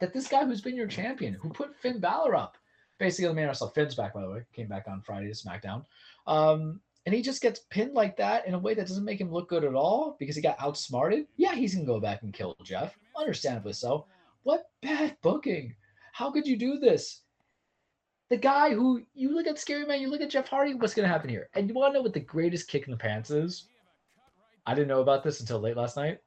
That 0.00 0.12
this 0.12 0.28
guy 0.28 0.44
who's 0.44 0.60
been 0.60 0.76
your 0.76 0.88
champion, 0.88 1.34
who 1.34 1.50
put 1.50 1.76
Finn 1.76 2.00
Balor 2.00 2.34
up, 2.34 2.56
basically 2.98 3.28
the 3.28 3.34
man 3.34 3.48
herself. 3.48 3.74
Finn's 3.74 3.94
back 3.94 4.14
by 4.14 4.22
the 4.22 4.30
way, 4.30 4.42
came 4.52 4.68
back 4.68 4.86
on 4.88 5.02
Friday 5.02 5.32
to 5.32 5.34
SmackDown, 5.34 5.84
um, 6.26 6.80
and 7.06 7.14
he 7.14 7.22
just 7.22 7.42
gets 7.42 7.60
pinned 7.70 7.94
like 7.94 8.16
that 8.16 8.46
in 8.46 8.54
a 8.54 8.58
way 8.58 8.74
that 8.74 8.86
doesn't 8.86 9.04
make 9.04 9.20
him 9.20 9.30
look 9.30 9.48
good 9.48 9.64
at 9.64 9.74
all 9.74 10.16
because 10.18 10.36
he 10.36 10.42
got 10.42 10.60
outsmarted. 10.60 11.26
Yeah, 11.36 11.54
he's 11.54 11.74
gonna 11.74 11.86
go 11.86 12.00
back 12.00 12.22
and 12.22 12.32
kill 12.32 12.56
Jeff, 12.64 12.98
understandably 13.16 13.74
so. 13.74 14.06
What 14.42 14.64
bad 14.82 15.16
booking! 15.22 15.74
How 16.12 16.30
could 16.30 16.46
you 16.46 16.56
do 16.56 16.78
this? 16.78 17.23
The 18.34 18.40
guy 18.40 18.74
who 18.74 19.00
you 19.14 19.32
look 19.32 19.46
at 19.46 19.60
Scary 19.60 19.86
Man, 19.86 20.00
you 20.00 20.10
look 20.10 20.20
at 20.20 20.28
Jeff 20.28 20.48
Hardy, 20.48 20.74
what's 20.74 20.92
to 20.92 21.06
happen 21.06 21.30
here? 21.30 21.48
And 21.54 21.68
you 21.68 21.74
want 21.76 21.92
to 21.92 21.98
know 21.98 22.02
what 22.02 22.12
the 22.12 22.18
greatest 22.18 22.66
kick 22.66 22.84
in 22.84 22.90
the 22.90 22.96
pants 22.96 23.30
is? 23.30 23.68
I 24.66 24.74
didn't 24.74 24.88
know 24.88 25.02
about 25.02 25.22
this 25.22 25.38
until 25.38 25.60
late 25.60 25.76
last 25.76 25.96
night. 25.96 26.18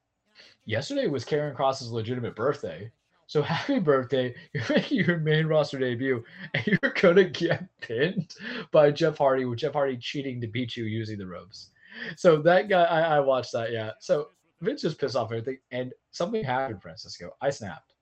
Yesterday 0.63 1.07
was 1.07 1.25
Karrion 1.25 1.53
Kross's 1.53 1.91
legitimate 1.91 2.33
birthday. 2.33 2.89
So 3.25 3.41
happy 3.41 3.79
birthday. 3.79 4.33
You're 4.53 4.63
making 4.69 4.97
your 4.99 5.17
main 5.17 5.47
roster 5.47 5.77
debut 5.77 6.23
and 6.53 6.65
you're 6.65 6.93
to 6.93 7.25
get 7.25 7.65
pinned 7.81 8.33
by 8.71 8.89
Jeff 8.89 9.17
Hardy 9.17 9.43
with 9.43 9.59
Jeff 9.59 9.73
Hardy 9.73 9.97
cheating 9.97 10.39
to 10.39 10.47
beat 10.47 10.77
you 10.77 10.85
using 10.85 11.17
the 11.17 11.27
ropes. 11.27 11.71
So 12.15 12.37
that 12.37 12.69
guy, 12.69 12.85
I, 12.85 13.17
I 13.17 13.19
watched 13.19 13.51
that. 13.51 13.73
Yeah. 13.73 13.91
So 13.99 14.29
Vince 14.61 14.83
just 14.83 14.97
pissed 14.97 15.17
off 15.17 15.33
everything. 15.33 15.57
And 15.71 15.91
something 16.11 16.41
happened, 16.41 16.81
Francisco. 16.81 17.31
I 17.41 17.49
snapped 17.49 17.95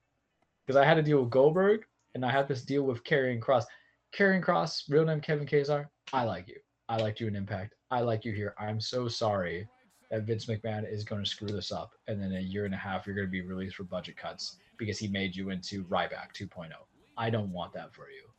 because 0.64 0.80
I 0.80 0.86
had 0.86 0.94
to 0.94 1.02
deal 1.02 1.22
with 1.22 1.32
Goldberg 1.32 1.86
and 2.14 2.24
I 2.24 2.30
had 2.30 2.48
this 2.48 2.62
deal 2.62 2.84
with 2.84 3.04
Karrion 3.04 3.40
Kross. 3.40 3.66
Karrion 4.16 4.42
Kross, 4.42 4.84
real 4.88 5.04
name 5.04 5.20
Kevin 5.20 5.46
Kesar. 5.46 5.88
I 6.14 6.24
like 6.24 6.48
you. 6.48 6.56
I 6.88 6.96
liked 6.96 7.20
you 7.20 7.28
in 7.28 7.36
Impact. 7.36 7.76
I 7.92 8.00
like 8.00 8.24
you 8.24 8.32
here. 8.32 8.56
I'm 8.58 8.80
so 8.80 9.10
sorry 9.10 9.68
that 10.10 10.24
Vince 10.24 10.46
McMahon 10.46 10.90
is 10.90 11.04
going 11.04 11.22
to 11.22 11.30
screw 11.30 11.50
this 11.50 11.70
up, 11.70 11.92
and 12.08 12.22
then 12.22 12.32
a 12.32 12.40
year 12.40 12.64
and 12.64 12.74
a 12.74 12.78
half 12.78 13.06
you're 13.06 13.16
going 13.16 13.28
to 13.28 13.32
be 13.32 13.42
released 13.42 13.76
for 13.76 13.84
budget 13.84 14.16
cuts 14.16 14.58
because 14.78 14.98
he 14.98 15.10
made 15.10 15.36
you 15.36 15.50
into 15.50 15.84
Ryback 15.86 16.32
2.0. 16.34 16.70
I 17.18 17.30
don't 17.30 17.52
want 17.52 17.74
that 17.74 17.94
for 17.94 18.10
you. 18.10 18.30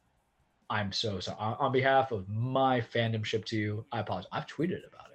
I'm 0.71 0.93
so 0.93 1.21
sorry. 1.21 1.37
On, 1.39 1.73
behalf 1.73 2.11
of 2.11 2.27
my 2.27 2.81
fandomship 2.81 3.45
to 3.47 3.59
you, 3.59 3.85
I 3.93 4.01
apologize. 4.01 4.31
I've 4.33 4.47
tweeted 4.47 4.81
about. 4.89 5.06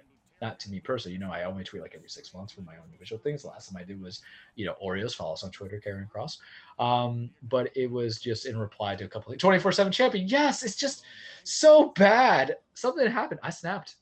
Not 0.42 0.58
to 0.58 0.70
me 0.72 0.80
personally. 0.80 1.14
You 1.14 1.20
know, 1.20 1.30
I 1.30 1.44
only 1.44 1.62
tweet 1.62 1.82
like 1.82 1.94
every 1.94 2.08
six 2.08 2.34
months 2.34 2.52
for 2.52 2.62
my 2.62 2.72
own 2.72 2.82
individual 2.86 3.22
things. 3.22 3.42
The 3.42 3.48
last 3.48 3.70
time 3.70 3.80
I 3.80 3.84
did 3.84 4.02
was, 4.02 4.22
you 4.56 4.66
know, 4.66 4.74
Oreos. 4.84 5.14
Follow 5.14 5.34
us 5.34 5.44
on 5.44 5.52
Twitter, 5.52 5.80
Karrion 5.80 6.08
Kross. 6.10 6.38
Um, 6.84 7.30
but 7.48 7.70
it 7.76 7.88
was 7.88 8.18
just 8.18 8.44
in 8.44 8.58
reply 8.58 8.96
to 8.96 9.04
a 9.04 9.08
couple 9.08 9.32
of 9.32 9.38
24 9.38 9.70
7 9.70 9.92
champion. 9.92 10.26
Yes, 10.26 10.64
it's 10.64 10.74
just 10.74 11.04
so 11.44 11.90
bad. 11.90 12.56
Something 12.74 13.08
happened. 13.08 13.38
I 13.44 13.50
snapped. 13.50 13.94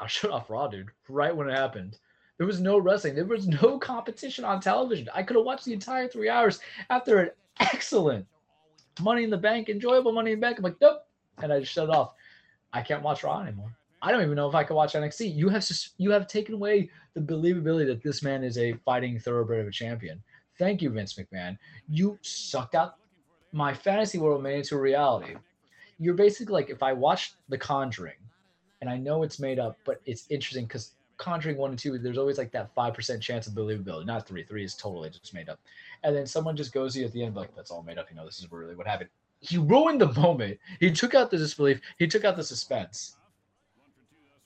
I 0.00 0.08
shut 0.08 0.32
off 0.32 0.50
Raw, 0.50 0.66
dude, 0.66 0.90
right 1.08 1.34
when 1.34 1.48
it 1.48 1.56
happened. 1.56 1.96
There 2.38 2.46
was 2.46 2.60
no 2.60 2.76
wrestling. 2.78 3.14
There 3.14 3.24
was 3.24 3.46
no 3.46 3.78
competition 3.78 4.44
on 4.44 4.60
television. 4.60 5.08
I 5.14 5.22
could 5.22 5.36
have 5.36 5.46
watched 5.46 5.64
the 5.64 5.72
entire 5.72 6.08
three 6.08 6.28
hours 6.28 6.58
after 6.90 7.18
an 7.20 7.30
excellent 7.60 8.26
Money 9.00 9.22
in 9.22 9.30
the 9.30 9.36
Bank, 9.36 9.68
enjoyable 9.68 10.10
Money 10.10 10.32
in 10.32 10.40
the 10.40 10.44
Bank. 10.44 10.58
I'm 10.58 10.64
like, 10.64 10.80
nope, 10.80 11.06
and 11.38 11.52
I 11.52 11.60
just 11.60 11.72
shut 11.72 11.88
it 11.88 11.94
off. 11.94 12.14
I 12.72 12.82
can't 12.82 13.04
watch 13.04 13.22
Raw 13.22 13.40
anymore. 13.40 13.76
I 14.06 14.12
don't 14.12 14.22
even 14.22 14.36
know 14.36 14.48
if 14.48 14.54
I 14.54 14.62
could 14.62 14.74
watch 14.74 14.92
NXT. 14.92 15.34
You 15.34 15.48
have 15.48 15.68
you 15.98 16.12
have 16.12 16.28
taken 16.28 16.54
away 16.54 16.88
the 17.14 17.20
believability 17.20 17.86
that 17.86 18.04
this 18.04 18.22
man 18.22 18.44
is 18.44 18.56
a 18.56 18.74
fighting 18.84 19.18
thoroughbred 19.18 19.62
of 19.62 19.66
a 19.66 19.72
champion. 19.72 20.22
Thank 20.60 20.80
you, 20.80 20.90
Vince 20.90 21.14
McMahon. 21.14 21.58
You 21.88 22.16
sucked 22.22 22.76
out 22.76 22.98
my 23.50 23.74
fantasy 23.74 24.18
world 24.18 24.44
made 24.44 24.58
into 24.58 24.78
reality. 24.78 25.34
You're 25.98 26.14
basically 26.14 26.52
like 26.52 26.70
if 26.70 26.84
I 26.84 26.92
watched 26.92 27.34
The 27.48 27.58
Conjuring, 27.58 28.14
and 28.80 28.88
I 28.88 28.96
know 28.96 29.24
it's 29.24 29.40
made 29.40 29.58
up, 29.58 29.76
but 29.84 30.00
it's 30.06 30.26
interesting 30.30 30.66
because 30.66 30.92
Conjuring 31.16 31.56
one 31.56 31.70
and 31.70 31.78
two, 31.78 31.98
there's 31.98 32.18
always 32.18 32.38
like 32.38 32.52
that 32.52 32.72
five 32.76 32.94
percent 32.94 33.20
chance 33.20 33.48
of 33.48 33.54
believability. 33.54 34.06
Not 34.06 34.28
three. 34.28 34.44
Three 34.44 34.62
is 34.62 34.76
totally 34.76 35.10
just 35.10 35.34
made 35.34 35.48
up. 35.48 35.58
And 36.04 36.14
then 36.14 36.26
someone 36.26 36.54
just 36.54 36.72
goes 36.72 36.92
to 36.92 37.00
you 37.00 37.06
at 37.06 37.12
the 37.12 37.24
end, 37.24 37.34
like 37.34 37.56
that's 37.56 37.72
all 37.72 37.82
made 37.82 37.98
up. 37.98 38.06
You 38.08 38.14
know, 38.14 38.24
this 38.24 38.38
is 38.38 38.52
really 38.52 38.76
what 38.76 38.86
happened. 38.86 39.10
He 39.40 39.58
ruined 39.58 40.00
the 40.00 40.12
moment. 40.12 40.60
He 40.78 40.92
took 40.92 41.16
out 41.16 41.32
the 41.32 41.38
disbelief. 41.38 41.80
He 41.98 42.06
took 42.06 42.24
out 42.24 42.36
the 42.36 42.44
suspense. 42.44 43.16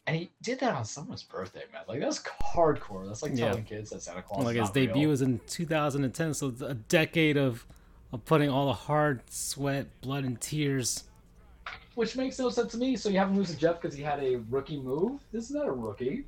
And 0.07 0.17
he 0.17 0.31
did 0.43 0.59
that 0.61 0.75
on 0.75 0.85
someone's 0.85 1.23
birthday, 1.23 1.63
man. 1.73 1.83
Like 1.87 2.01
that's 2.01 2.19
hardcore. 2.43 3.07
That's 3.07 3.23
like 3.23 3.33
Yeah. 3.37 3.49
telling 3.49 3.65
kids 3.65 3.91
that 3.91 4.03
Santa 4.03 4.23
Claus. 4.23 4.45
like 4.45 4.57
is 4.57 4.61
his 4.63 4.69
not 4.71 4.77
real. 4.77 4.87
debut 4.87 5.09
was 5.09 5.23
in 5.23 5.39
2010, 5.47 6.35
so 6.35 6.53
a 6.65 6.75
decade 6.75 7.37
of 7.37 7.67
of 8.13 8.25
putting 8.25 8.51
all 8.51 8.67
the 8.67 8.73
hard 8.73 9.23
sweat, 9.31 9.87
blood, 10.01 10.25
and 10.25 10.41
tears. 10.41 11.05
which 11.95 12.17
makes 12.17 12.39
no 12.39 12.49
sense 12.51 12.73
to 12.73 12.79
me. 12.79 12.97
So 12.97 13.09
you 13.09 13.19
have 13.19 13.29
him 13.29 13.37
lose 13.37 13.51
to 13.51 13.57
Jeff 13.57 13.81
because 13.81 13.95
he 13.97 14.03
had 14.03 14.23
a 14.23 14.37
rookie 14.49 14.81
move. 14.81 15.21
This 15.33 15.45
is 15.45 15.51
not 15.51 15.67
a 15.67 15.73
rookie. 15.73 16.25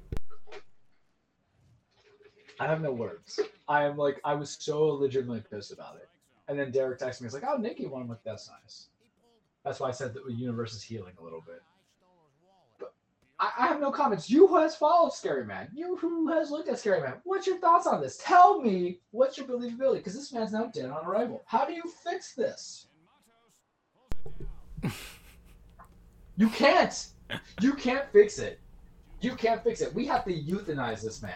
I 2.60 2.66
have 2.66 2.80
no 2.82 2.92
words. 2.92 3.40
I 3.68 3.84
am 3.84 3.96
like, 3.96 4.20
I 4.24 4.34
was 4.34 4.50
so 4.60 4.84
legitimately 4.88 5.42
pissed 5.50 5.72
about 5.72 5.96
it. 5.96 6.08
And 6.48 6.58
then 6.58 6.70
Derek 6.70 6.98
texted 7.00 7.22
me, 7.22 7.26
he's 7.26 7.34
like, 7.34 7.44
"Oh, 7.46 7.56
Nikki 7.56 7.86
won." 7.86 8.02
I'm 8.02 8.08
like, 8.08 8.22
"That's 8.24 8.48
nice." 8.62 8.88
That's 9.64 9.80
why 9.80 9.88
I 9.88 9.92
said 9.92 10.12
that 10.14 10.26
the 10.26 10.32
universe 10.32 10.74
is 10.74 10.82
healing 10.82 11.14
a 11.18 11.22
little 11.24 11.40
bit. 11.40 11.62
I, 13.42 13.50
I 13.58 13.66
have 13.66 13.80
no 13.80 13.90
comments. 13.90 14.30
You 14.30 14.46
who 14.46 14.56
has 14.58 14.76
followed 14.76 15.12
Scary 15.12 15.44
Man, 15.44 15.68
you 15.74 15.96
who 15.96 16.28
has 16.28 16.50
looked 16.50 16.68
at 16.68 16.78
Scary 16.78 17.00
Man, 17.00 17.14
what's 17.24 17.46
your 17.46 17.58
thoughts 17.58 17.88
on 17.88 18.00
this? 18.00 18.18
Tell 18.22 18.60
me 18.60 19.00
what's 19.10 19.36
your 19.36 19.46
believability 19.48 19.96
because 19.96 20.14
this 20.14 20.32
man's 20.32 20.52
now 20.52 20.66
dead 20.66 20.90
on 20.90 21.04
arrival. 21.04 21.42
How 21.44 21.64
do 21.64 21.72
you 21.72 21.82
fix 22.04 22.34
this? 22.34 22.86
You 26.36 26.48
can't. 26.48 27.08
You 27.60 27.74
can't 27.74 28.04
fix 28.12 28.38
it. 28.38 28.60
You 29.20 29.34
can't 29.34 29.62
fix 29.62 29.80
it. 29.80 29.92
We 29.92 30.06
have 30.06 30.24
to 30.24 30.32
euthanize 30.32 31.02
this 31.02 31.20
man. 31.20 31.34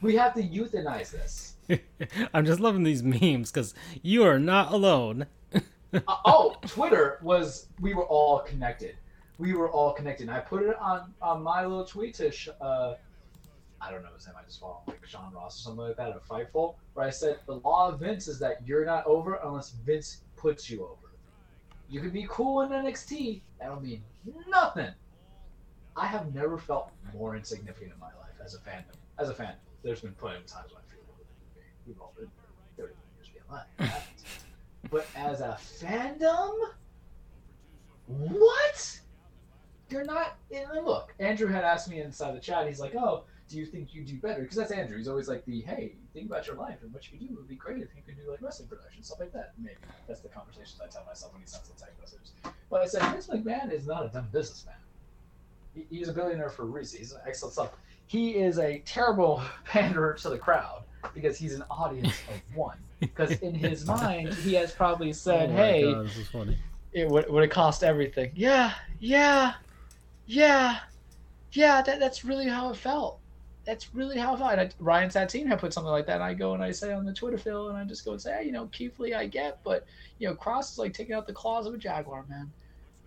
We 0.00 0.16
have 0.16 0.34
to 0.34 0.42
euthanize 0.42 1.10
this. 1.10 1.56
I'm 2.34 2.46
just 2.46 2.60
loving 2.60 2.84
these 2.84 3.02
memes 3.02 3.50
because 3.50 3.74
you 4.02 4.24
are 4.24 4.38
not 4.38 4.72
alone. 4.72 5.26
Uh, 5.94 6.16
oh, 6.26 6.54
Twitter 6.66 7.18
was 7.22 7.68
we 7.80 7.94
were 7.94 8.04
all 8.04 8.40
connected. 8.40 8.94
We 9.38 9.54
were 9.54 9.70
all 9.70 9.92
connected. 9.92 10.28
And 10.28 10.36
I 10.36 10.40
put 10.40 10.62
it 10.62 10.76
on 10.78 11.14
on 11.22 11.42
my 11.42 11.64
little 11.64 11.84
tweet 11.84 12.14
to 12.14 12.30
sh- 12.30 12.48
uh, 12.60 12.94
I 13.80 13.90
don't 13.90 14.02
know 14.02 14.08
his 14.14 14.26
name. 14.26 14.34
I 14.38 14.44
just 14.44 14.60
follow 14.60 14.82
him, 14.86 14.94
like 14.94 15.06
Sean 15.06 15.32
Ross 15.32 15.60
or 15.60 15.62
something 15.62 15.84
like 15.86 15.96
that. 15.96 16.10
A 16.10 16.20
Fightful, 16.32 16.74
where 16.94 17.06
I 17.06 17.10
said 17.10 17.38
the 17.46 17.56
law 17.56 17.88
of 17.88 18.00
Vince 18.00 18.26
is 18.26 18.38
that 18.40 18.66
you're 18.66 18.84
not 18.84 19.06
over 19.06 19.38
unless 19.44 19.70
Vince 19.70 20.22
puts 20.36 20.68
you 20.68 20.82
over. 20.82 21.12
You 21.88 22.00
can 22.00 22.10
be 22.10 22.26
cool 22.28 22.62
in 22.62 22.70
NXT. 22.70 23.40
That'll 23.60 23.80
mean 23.80 24.02
nothing. 24.48 24.90
I 25.96 26.06
have 26.06 26.34
never 26.34 26.58
felt 26.58 26.90
more 27.14 27.36
insignificant 27.36 27.92
in 27.92 27.98
my 27.98 28.06
life 28.06 28.34
as 28.44 28.54
a 28.54 28.58
fandom. 28.58 28.94
As 29.18 29.30
a 29.30 29.34
fan, 29.34 29.54
there's 29.82 30.00
been 30.00 30.12
plenty 30.12 30.38
of 30.38 30.46
times 30.46 30.72
when 30.72 30.82
I 30.82 30.90
feel 30.90 31.00
older 31.08 31.22
than 31.54 31.62
me. 31.62 31.68
We've 31.86 32.00
all 32.00 32.12
been 32.16 32.30
there. 32.76 32.86
30 32.86 32.94
years 33.16 33.28
being 33.28 33.44
alive. 33.48 34.04
But 34.90 35.06
as 35.16 35.40
a 35.40 35.58
fandom, 35.60 36.54
what? 38.06 39.00
You're 39.90 40.04
not. 40.04 40.36
And 40.54 40.66
look, 40.84 41.14
Andrew 41.18 41.46
had 41.48 41.64
asked 41.64 41.88
me 41.88 42.00
inside 42.00 42.34
the 42.36 42.40
chat. 42.40 42.66
He's 42.66 42.80
like, 42.80 42.94
"Oh, 42.94 43.24
do 43.48 43.56
you 43.56 43.64
think 43.66 43.94
you'd 43.94 44.06
do 44.06 44.16
better?" 44.16 44.42
Because 44.42 44.56
that's 44.56 44.70
Andrew. 44.70 44.98
He's 44.98 45.08
always 45.08 45.28
like, 45.28 45.44
"The 45.44 45.62
hey, 45.62 45.94
think 46.12 46.26
about 46.26 46.46
your 46.46 46.56
life 46.56 46.78
and 46.82 46.92
what 46.92 47.10
you 47.10 47.18
could 47.18 47.26
do. 47.26 47.32
It 47.32 47.36
would 47.36 47.48
be 47.48 47.54
great 47.54 47.82
if 47.82 47.88
you 47.96 48.02
could 48.04 48.16
do 48.16 48.30
like 48.30 48.42
wrestling 48.42 48.68
production, 48.68 49.02
stuff 49.02 49.20
like 49.20 49.32
that." 49.32 49.52
Maybe 49.58 49.76
that's 50.06 50.20
the 50.20 50.28
conversations 50.28 50.78
I 50.82 50.88
tell 50.88 51.04
myself 51.06 51.32
when 51.32 51.42
he 51.42 51.48
sends 51.48 51.68
the 51.68 51.74
text 51.80 51.98
messages. 52.00 52.32
But 52.70 52.82
I 52.82 52.86
said, 52.86 53.02
Vince 53.12 53.28
McMahon 53.28 53.72
is 53.72 53.86
not 53.86 54.04
a 54.04 54.08
dumb 54.08 54.28
businessman. 54.30 54.74
He, 55.74 55.86
he's 55.90 56.08
a 56.08 56.12
billionaire 56.12 56.50
for 56.50 56.62
a 56.62 56.66
reason. 56.66 56.98
He's 56.98 57.12
an 57.12 57.20
excellent 57.26 57.54
stuff. 57.54 57.70
He 58.06 58.36
is 58.36 58.58
a 58.58 58.80
terrible 58.80 59.42
panderer 59.64 60.14
to 60.14 60.28
the 60.28 60.38
crowd 60.38 60.82
because 61.14 61.38
he's 61.38 61.54
an 61.54 61.64
audience 61.70 62.14
of 62.28 62.40
one. 62.56 62.76
Because 63.00 63.30
in 63.40 63.54
his 63.54 63.86
mind, 63.86 64.34
he 64.34 64.54
has 64.54 64.72
probably 64.72 65.10
oh 65.10 65.12
said, 65.12 65.50
Oh 65.50 65.56
"Hey, 65.56 65.82
God, 65.92 66.06
this 66.06 66.16
is 66.16 66.28
funny. 66.28 66.58
it 66.92 67.08
would, 67.08 67.30
would 67.30 67.44
it 67.44 67.50
cost 67.50 67.84
everything? 67.84 68.32
Yeah, 68.34 68.72
yeah, 68.98 69.54
yeah, 70.28 70.78
yeah. 71.52 71.82
That 71.82 72.00
that's 72.00 72.24
really 72.24 72.48
how 72.48 72.70
it 72.70 72.76
felt. 72.76 73.20
That's 73.66 73.94
really 73.94 74.18
how 74.18 74.34
it 74.34 74.38
felt. 74.38 74.52
And 74.52 74.60
I, 74.62 74.70
Ryan 74.78 75.10
Satin 75.10 75.46
had 75.48 75.58
put 75.60 75.72
something 75.72 75.90
like 75.90 76.06
that, 76.06 76.16
and 76.16 76.24
I 76.24 76.34
go 76.34 76.54
and 76.54 76.62
I 76.62 76.70
say 76.72 76.92
on 76.92 77.04
the 77.06 77.14
Twitter 77.14 77.38
field, 77.38 77.70
and 77.70 77.78
I 77.78 77.84
just 77.84 78.04
go 78.04 78.12
and 78.12 78.20
say, 78.22 78.36
hey, 78.38 78.46
you 78.46 78.52
know, 78.52 78.68
Keith 78.68 78.98
Lee, 79.00 79.14
I 79.14 79.26
get, 79.26 79.60
but 79.64 79.86
you 80.18 80.28
know, 80.28 80.34
Cross 80.36 80.72
is 80.72 80.78
like 80.78 80.92
taking 80.94 81.14
out 81.14 81.26
the 81.26 81.32
claws 81.32 81.66
of 81.66 81.74
a 81.74 81.78
jaguar, 81.78 82.26
man. 82.28 82.52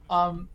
Um, 0.10 0.49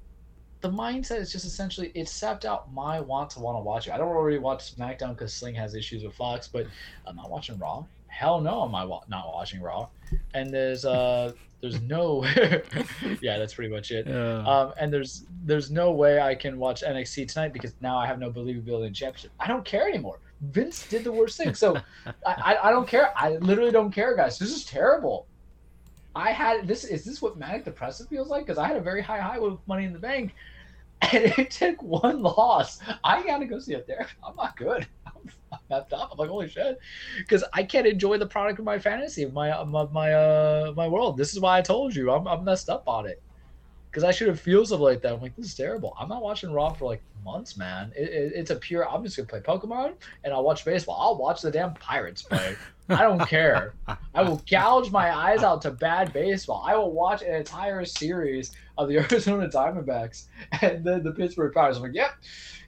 the 0.63 0.71
mindset 0.71 1.19
is 1.21 1.33
just 1.33 1.47
essentially 1.47 1.93
it 1.95 2.09
sapped 2.09 2.45
out 2.45 2.73
my 2.73 3.01
want 3.01 3.31
to 3.31 3.41
want 3.41 3.57
to 3.57 3.63
watch 3.63 3.89
it. 3.89 3.93
I 3.93 3.99
don't 3.99 4.15
really 4.15 4.39
watch 4.41 4.75
SmackDown 4.77 5.11
because 5.11 5.35
Sling 5.35 5.55
has 5.57 5.75
issues 5.77 6.05
with 6.05 6.15
Fox, 6.15 6.49
but 6.49 6.69
I'm 7.07 7.17
not 7.17 7.31
watching 7.31 7.59
Raw. 7.59 7.87
Hell 8.09 8.41
no, 8.41 8.65
am 8.65 8.75
I 8.75 8.85
wa- 8.85 9.05
not 9.09 9.29
watching 9.29 9.61
Raw? 9.63 9.89
And 10.35 10.53
there's 10.53 10.85
uh, 10.85 11.33
there's 11.61 11.81
no, 11.81 12.25
yeah, 13.21 13.39
that's 13.39 13.55
pretty 13.55 13.73
much 13.73 13.91
it. 13.91 14.07
Uh, 14.09 14.43
Um, 14.47 14.75
and 14.79 14.93
there's 14.93 15.25
there's 15.45 15.71
no 15.71 15.93
way 15.93 16.21
I 16.21 16.35
can 16.35 16.59
watch 16.59 16.83
NXT 16.83 17.33
tonight 17.33 17.53
because 17.53 17.75
now 17.81 17.97
I 17.97 18.07
have 18.07 18.19
no 18.19 18.31
believability 18.31 18.89
in 18.89 18.95
championship. 18.95 19.33
I 19.41 19.47
don't 19.47 19.65
care 19.65 19.89
anymore. 19.89 20.19
Vince 20.43 20.87
did 20.87 21.03
the 21.03 21.13
worst 21.13 21.39
thing, 21.39 21.55
so 21.55 21.77
I, 22.07 22.13
I 22.27 22.69
I 22.69 22.71
don't 22.71 22.87
care. 22.87 23.13
I 23.17 23.37
literally 23.37 23.73
don't 23.73 23.91
care, 23.91 24.15
guys. 24.15 24.39
This 24.39 24.55
is 24.55 24.65
terrible. 24.65 25.27
I 26.15 26.31
had 26.33 26.67
this. 26.67 26.85
Is 26.85 27.05
this 27.05 27.21
what 27.23 27.37
manic 27.37 27.65
depressive 27.65 28.09
feels 28.09 28.29
like? 28.29 28.45
Because 28.47 28.59
I 28.59 28.67
had 28.67 28.77
a 28.77 28.81
very 28.81 29.03
high 29.03 29.21
high 29.21 29.39
with 29.39 29.59
Money 29.67 29.85
in 29.85 29.93
the 29.93 29.99
Bank. 29.99 30.35
and 31.13 31.25
it 31.39 31.51
took 31.51 31.83
one 31.83 32.23
loss. 32.23 32.81
I 33.05 33.23
gotta 33.23 33.45
go 33.45 33.59
see 33.59 33.75
a 33.75 33.81
therapist. 33.81 34.17
I'm 34.27 34.35
not 34.35 34.57
good. 34.57 34.87
I'm, 35.53 35.59
messed 35.71 35.93
up. 35.93 36.11
I'm 36.13 36.19
like, 36.19 36.29
holy 36.29 36.49
shit, 36.49 36.79
because 37.19 37.45
I 37.53 37.63
can't 37.63 37.87
enjoy 37.87 38.19
the 38.19 38.27
product 38.27 38.59
of 38.59 38.65
my 38.65 38.79
fantasy, 38.79 39.23
of 39.23 39.33
my 39.33 39.53
of 39.53 39.93
my 39.93 40.13
uh 40.13 40.73
my 40.77 40.89
world. 40.89 41.17
This 41.17 41.33
is 41.33 41.41
why 41.41 41.59
I 41.59 41.63
told 41.63 41.95
you 41.95 42.11
I'm 42.11 42.27
I'm 42.27 42.45
messed 42.45 42.69
up 42.69 42.89
on 42.89 43.07
it. 43.07 43.23
Because 43.91 44.05
I 44.05 44.11
should 44.11 44.29
have 44.29 44.39
feel 44.39 44.67
something 44.67 44.85
like 44.85 45.01
that. 45.03 45.15
I'm 45.15 45.23
like, 45.23 45.35
this 45.37 45.47
is 45.47 45.55
terrible. 45.55 45.97
I'm 45.99 46.09
not 46.09 46.23
watching 46.23 46.53
Raw 46.53 46.71
for 46.71 46.85
like 46.85 47.03
months, 47.25 47.57
man. 47.57 47.93
It, 47.97 48.11
it, 48.11 48.33
it's 48.35 48.51
a 48.51 48.57
pure. 48.57 48.87
I'm 48.87 49.03
just 49.03 49.17
gonna 49.17 49.27
play 49.27 49.41
Pokemon 49.41 49.95
and 50.23 50.35
I'll 50.35 50.45
watch 50.45 50.65
baseball. 50.65 50.99
I'll 51.01 51.17
watch 51.17 51.41
the 51.41 51.51
damn 51.51 51.73
Pirates 51.75 52.23
play. 52.23 52.57
I 52.89 53.03
don't 53.03 53.27
care. 53.29 53.75
I 54.15 54.23
will 54.23 54.41
gouge 54.49 54.91
my 54.91 55.15
eyes 55.15 55.43
out 55.43 55.61
to 55.63 55.71
bad 55.71 56.13
baseball. 56.13 56.65
I 56.67 56.77
will 56.77 56.93
watch 56.93 57.23
an 57.23 57.35
entire 57.35 57.85
series 57.85 58.53
of 58.79 58.89
the 58.89 58.99
Arizona 59.13 59.49
Diamondbacks 59.49 60.27
and 60.63 60.85
then 60.85 61.03
the 61.03 61.13
Pittsburgh 61.13 61.53
Pirates. 61.53 61.79
I'm 61.79 61.85
like, 61.85 61.95
yep. 61.95 62.13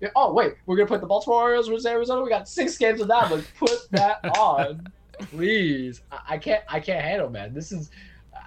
Yeah, 0.01 0.09
oh 0.17 0.33
wait, 0.33 0.55
we're 0.67 0.77
gonna 0.77 0.89
put 0.89 1.01
the 1.01 1.07
Baltimore 1.07 1.43
Orioles 1.43 1.69
versus 1.69 1.87
Arizona. 1.87 2.23
We 2.23 2.29
got 2.29 2.49
six 2.49 2.79
games 2.79 3.01
of 3.01 3.09
that. 3.09 3.31
Let's 3.31 3.49
put 3.59 3.91
that 3.91 4.21
on, 4.39 4.87
please. 5.19 6.03
I, 6.13 6.19
I 6.35 6.39
can't. 6.39 6.63
I 6.69 6.79
can't 6.79 7.05
handle, 7.05 7.31
man. 7.31 7.53
This 7.53 7.73
is. 7.73 7.91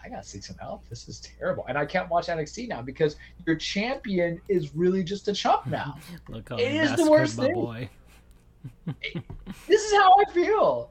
I 0.03 0.09
gotta 0.09 0.23
seek 0.23 0.43
some 0.43 0.57
help. 0.57 0.87
This 0.89 1.07
is 1.09 1.19
terrible, 1.19 1.65
and 1.67 1.77
I 1.77 1.85
can't 1.85 2.09
watch 2.09 2.27
NXT 2.27 2.69
now 2.69 2.81
because 2.81 3.17
your 3.45 3.55
champion 3.57 4.41
is 4.47 4.73
really 4.73 5.03
just 5.03 5.27
a 5.27 5.33
chump 5.33 5.65
now. 5.67 5.97
Look 6.29 6.51
It 6.51 6.73
you 6.73 6.95
the 6.95 7.11
worst 7.11 7.35
thing. 7.37 7.53
boy. 7.53 7.89
this 9.67 9.81
is 9.83 9.93
how 9.93 10.15
I 10.19 10.31
feel. 10.31 10.89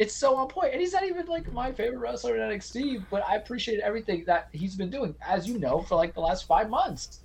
It's 0.00 0.14
so 0.14 0.34
on 0.36 0.48
point, 0.48 0.72
and 0.72 0.80
he's 0.80 0.94
not 0.94 1.04
even 1.04 1.26
like 1.26 1.52
my 1.52 1.70
favorite 1.72 1.98
wrestler 1.98 2.34
in 2.34 2.40
NXT, 2.40 3.04
but 3.10 3.22
I 3.22 3.36
appreciate 3.36 3.80
everything 3.80 4.24
that 4.24 4.48
he's 4.50 4.74
been 4.74 4.88
doing, 4.88 5.14
as 5.20 5.46
you 5.46 5.58
know, 5.58 5.82
for 5.82 5.96
like 5.96 6.14
the 6.14 6.22
last 6.22 6.46
five 6.46 6.70
months. 6.70 7.20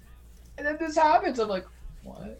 And 0.57 0.67
then 0.67 0.75
this 0.77 0.97
happens. 0.97 1.39
I'm 1.39 1.47
like, 1.47 1.65
what? 2.03 2.37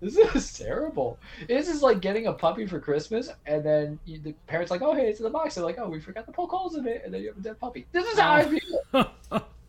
This 0.00 0.16
is 0.34 0.58
terrible. 0.58 1.20
This 1.46 1.68
is 1.68 1.82
like 1.82 2.00
getting 2.00 2.26
a 2.26 2.32
puppy 2.32 2.66
for 2.66 2.80
Christmas, 2.80 3.30
and 3.46 3.64
then 3.64 4.00
you, 4.06 4.18
the 4.18 4.34
parents 4.48 4.72
like, 4.72 4.82
oh 4.82 4.92
hey, 4.92 5.08
it's 5.08 5.20
in 5.20 5.24
the 5.24 5.30
box. 5.30 5.54
They're 5.54 5.64
like, 5.64 5.78
oh, 5.78 5.88
we 5.88 6.00
forgot 6.00 6.26
to 6.26 6.32
poke 6.32 6.50
holes 6.50 6.74
in 6.74 6.88
it, 6.88 7.02
and 7.04 7.14
then 7.14 7.22
you 7.22 7.28
have 7.28 7.36
a 7.36 7.40
dead 7.40 7.60
puppy. 7.60 7.86
This 7.92 8.06
is 8.12 8.18
how 8.18 8.32
I 8.32 8.58
oh. 8.92 9.10
feel. 9.30 9.44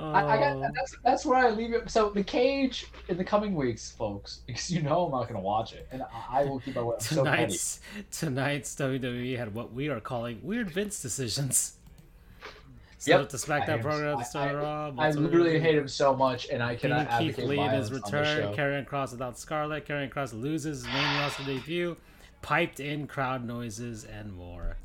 I, 0.00 0.22
I 0.22 0.52
Oh. 0.52 0.60
got 0.60 0.74
that's 0.74 0.96
that's 1.04 1.26
where 1.26 1.38
I 1.38 1.50
leave 1.50 1.72
it. 1.74 1.90
So 1.90 2.10
the 2.10 2.22
cage 2.24 2.86
in 3.08 3.16
the 3.16 3.24
coming 3.24 3.54
weeks, 3.54 3.90
folks, 3.90 4.40
because 4.46 4.70
you 4.70 4.82
know 4.82 5.04
I'm 5.06 5.12
not 5.12 5.28
gonna 5.28 5.40
watch 5.40 5.72
it, 5.72 5.86
and 5.92 6.02
I, 6.02 6.40
I 6.40 6.44
will 6.44 6.60
keep 6.60 6.74
my 6.76 6.82
way. 6.82 6.94
I'm 6.94 7.00
so 7.00 7.16
tonight's 7.24 7.80
tonight's 8.10 8.74
WWE 8.76 9.36
had 9.36 9.54
what 9.54 9.72
we 9.72 9.88
are 9.88 10.00
calling 10.00 10.40
weird 10.42 10.70
Vince 10.70 11.00
decisions. 11.02 11.74
So 12.98 13.18
Yep. 13.18 13.30
the 13.30 13.38
SmackDown 13.38 13.68
am- 13.70 13.80
program, 13.80 14.16
I- 14.16 14.20
the 14.20 14.24
Star 14.24 14.56
Raw. 14.56 14.92
I 14.98 15.10
literally 15.12 15.58
hate 15.58 15.76
him 15.76 15.88
so 15.88 16.14
much, 16.14 16.48
and 16.50 16.62
I 16.62 16.76
cannot 16.76 17.08
Keith 17.18 17.30
advocate 17.38 17.48
Lee 17.48 17.58
in 17.58 17.70
his 17.70 17.88
violence 17.88 18.12
on 18.12 18.22
this 18.22 18.36
return. 18.36 18.54
Karrion 18.54 18.86
Kross 18.86 19.12
without 19.12 19.38
Scarlett, 19.38 19.86
Karrion 19.86 20.10
Kross 20.10 20.38
loses 20.38 20.84
main 20.84 21.18
roster 21.18 21.44
debut, 21.44 21.96
piped 22.42 22.78
in 22.78 23.06
crowd 23.06 23.42
noises, 23.46 24.04
and 24.04 24.34
more. 24.36 24.76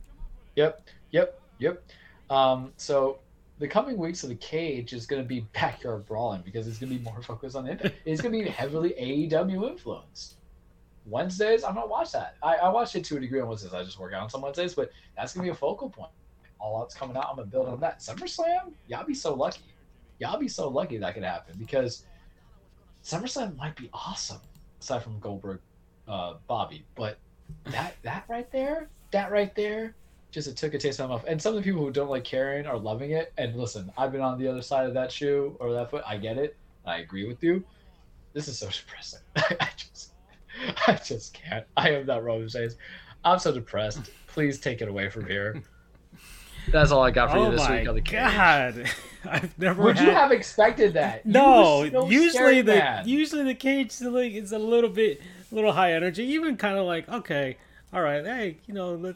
Yep, 0.55 0.81
yep, 1.11 1.41
yep. 1.59 1.83
Um, 2.29 2.71
so 2.77 3.19
the 3.59 3.67
coming 3.67 3.97
weeks 3.97 4.23
of 4.23 4.29
the 4.29 4.35
cage 4.35 4.93
is 4.93 5.05
going 5.05 5.21
to 5.21 5.27
be 5.27 5.41
backyard 5.53 6.05
brawling 6.05 6.41
because 6.41 6.67
it's 6.67 6.77
going 6.77 6.91
to 6.91 6.97
be 6.97 7.03
more 7.03 7.21
focused 7.21 7.55
on 7.55 7.67
impact. 7.67 7.95
It's 8.05 8.21
going 8.21 8.37
to 8.37 8.43
be 8.43 8.49
heavily 8.49 8.93
AEW 8.99 9.69
influenced. 9.69 10.35
Wednesdays, 11.05 11.63
I'm 11.63 11.75
not 11.75 11.89
watch 11.89 12.11
that. 12.13 12.35
I, 12.41 12.55
I 12.55 12.69
watched 12.69 12.95
it 12.95 13.03
to 13.05 13.17
a 13.17 13.19
degree 13.19 13.39
on 13.39 13.47
Wednesdays. 13.47 13.73
I 13.73 13.83
just 13.83 13.99
work 13.99 14.13
out 14.13 14.23
on 14.23 14.29
some 14.29 14.41
Wednesdays, 14.41 14.73
but 14.73 14.89
that's 15.15 15.33
going 15.33 15.45
to 15.45 15.51
be 15.51 15.55
a 15.55 15.57
focal 15.57 15.89
point. 15.89 16.09
All 16.59 16.81
out's 16.81 16.95
coming 16.95 17.15
out. 17.15 17.27
I'm 17.29 17.35
gonna 17.35 17.47
build 17.47 17.67
on 17.67 17.79
that. 17.81 17.99
SummerSlam, 17.99 18.73
y'all 18.87 19.05
be 19.05 19.13
so 19.13 19.33
lucky. 19.33 19.61
Y'all 20.19 20.39
be 20.39 20.47
so 20.47 20.67
lucky 20.67 20.97
that 20.97 21.13
could 21.13 21.23
happen 21.23 21.55
because 21.59 22.05
SummerSlam 23.03 23.55
might 23.57 23.75
be 23.75 23.89
awesome 23.93 24.39
aside 24.81 25.03
from 25.03 25.19
Goldberg, 25.19 25.59
uh, 26.07 26.35
Bobby, 26.47 26.85
but 26.95 27.17
that 27.65 27.95
that 28.03 28.25
right 28.27 28.51
there, 28.51 28.89
that 29.11 29.31
right 29.31 29.53
there, 29.55 29.95
just 30.35 30.49
it 30.49 30.57
took 30.57 30.73
a 30.73 30.77
taste 30.77 30.99
out 30.99 31.05
of 31.05 31.09
my 31.11 31.15
mouth. 31.15 31.25
And 31.29 31.41
some 31.41 31.55
of 31.55 31.63
the 31.63 31.63
people 31.63 31.81
who 31.81 31.91
don't 31.91 32.09
like 32.09 32.25
Karen 32.25 32.67
are 32.67 32.77
loving 32.77 33.11
it. 33.11 33.31
And 33.37 33.55
listen, 33.55 33.89
I've 33.97 34.11
been 34.11 34.19
on 34.19 34.37
the 34.37 34.49
other 34.49 34.61
side 34.61 34.85
of 34.85 34.93
that 34.93 35.09
shoe 35.09 35.55
or 35.61 35.71
that 35.71 35.89
foot. 35.89 36.03
I 36.05 36.17
get 36.17 36.37
it. 36.37 36.57
I 36.85 36.97
agree 36.97 37.25
with 37.25 37.41
you. 37.41 37.63
This 38.33 38.49
is 38.49 38.59
so 38.59 38.67
depressing. 38.67 39.21
I 39.37 39.69
just, 39.77 40.11
I 40.87 40.93
just 40.95 41.33
can't. 41.33 41.65
I 41.77 41.91
am 41.91 42.05
not 42.05 42.21
Roman 42.25 42.49
Reigns. 42.53 42.75
I'm 43.23 43.39
so 43.39 43.53
depressed. 43.53 44.11
Please 44.27 44.59
take 44.59 44.81
it 44.81 44.89
away 44.89 45.09
from 45.09 45.25
here. 45.25 45.63
That's 46.71 46.91
all 46.91 47.01
I 47.01 47.11
got 47.11 47.31
for 47.31 47.37
Oh 47.37 47.45
you 47.45 47.57
this 47.57 47.69
week 47.69 47.87
on 47.87 47.95
the 47.95 48.01
cage. 48.01 48.19
god! 48.19 48.91
I've 49.29 49.57
never. 49.57 49.83
Would 49.83 49.99
you 49.99 50.09
have 50.09 50.31
expected 50.31 50.93
that? 50.95 51.25
No, 51.25 51.87
so 51.89 52.09
usually 52.09 52.61
the 52.61 52.75
man. 52.75 53.07
usually 53.07 53.43
the 53.43 53.53
cage 53.53 53.91
is 53.91 54.01
like 54.01 54.33
is 54.33 54.51
a 54.51 54.57
little 54.57 54.89
bit 54.89 55.21
a 55.51 55.55
little 55.55 55.71
high 55.71 55.93
energy. 55.93 56.23
Even 56.23 56.57
kind 56.57 56.77
of 56.79 56.85
like 56.87 57.07
okay, 57.07 57.57
all 57.93 58.01
right, 58.01 58.25
hey, 58.25 58.57
you 58.65 58.73
know, 58.73 58.95
let, 58.95 59.15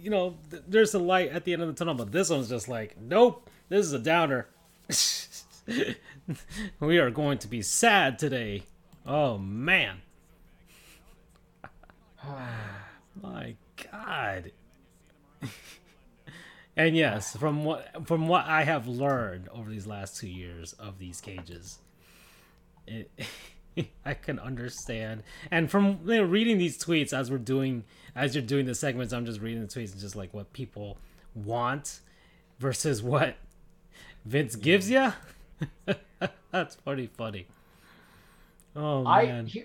you 0.00 0.10
know, 0.10 0.36
th- 0.50 0.62
there's 0.66 0.94
a 0.94 0.98
light 0.98 1.30
at 1.30 1.44
the 1.44 1.52
end 1.52 1.62
of 1.62 1.68
the 1.68 1.74
tunnel, 1.74 1.94
but 1.94 2.12
this 2.12 2.30
one's 2.30 2.48
just 2.48 2.68
like 2.68 3.00
nope, 3.00 3.48
this 3.68 3.84
is 3.86 3.92
a 3.92 3.98
downer. 3.98 4.48
we 6.80 6.98
are 6.98 7.10
going 7.10 7.38
to 7.38 7.48
be 7.48 7.62
sad 7.62 8.18
today. 8.18 8.64
Oh 9.06 9.38
man, 9.38 10.02
my 13.22 13.54
god. 13.92 14.52
And 16.78 16.96
yes, 16.96 17.36
from 17.36 17.64
what 17.64 18.06
from 18.06 18.28
what 18.28 18.46
I 18.46 18.62
have 18.62 18.86
learned 18.86 19.48
over 19.48 19.68
these 19.68 19.86
last 19.86 20.16
two 20.16 20.28
years 20.28 20.74
of 20.74 21.00
these 21.00 21.20
cages, 21.20 21.80
it, 22.86 23.10
I 24.06 24.14
can 24.14 24.38
understand. 24.38 25.24
And 25.50 25.68
from 25.68 25.98
you 26.06 26.18
know, 26.18 26.22
reading 26.22 26.56
these 26.56 26.78
tweets 26.78 27.12
as 27.12 27.32
we're 27.32 27.38
doing 27.38 27.82
as 28.18 28.34
you're 28.34 28.42
doing 28.42 28.66
the 28.66 28.74
segments, 28.74 29.12
I'm 29.12 29.24
just 29.24 29.40
reading 29.40 29.60
the 29.62 29.68
tweets 29.68 29.92
and 29.92 30.00
just 30.00 30.16
like 30.16 30.34
what 30.34 30.52
people 30.52 30.98
want 31.34 32.00
versus 32.58 33.02
what 33.02 33.36
Vince 34.24 34.56
gives 34.56 34.90
you. 34.90 35.12
That's 36.50 36.76
pretty 36.76 37.06
funny. 37.06 37.46
Oh 38.76 39.06
I 39.06 39.26
man, 39.26 39.46
he, 39.46 39.64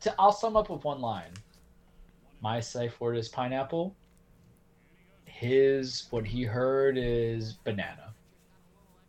to, 0.00 0.14
I'll 0.18 0.32
sum 0.32 0.56
up 0.56 0.68
with 0.70 0.84
one 0.84 1.00
line. 1.00 1.32
My 2.40 2.60
safe 2.60 2.98
word 3.00 3.16
is 3.16 3.28
pineapple. 3.28 3.94
His 5.24 6.06
what 6.10 6.26
he 6.26 6.42
heard 6.44 6.96
is 6.98 7.52
banana. 7.64 8.12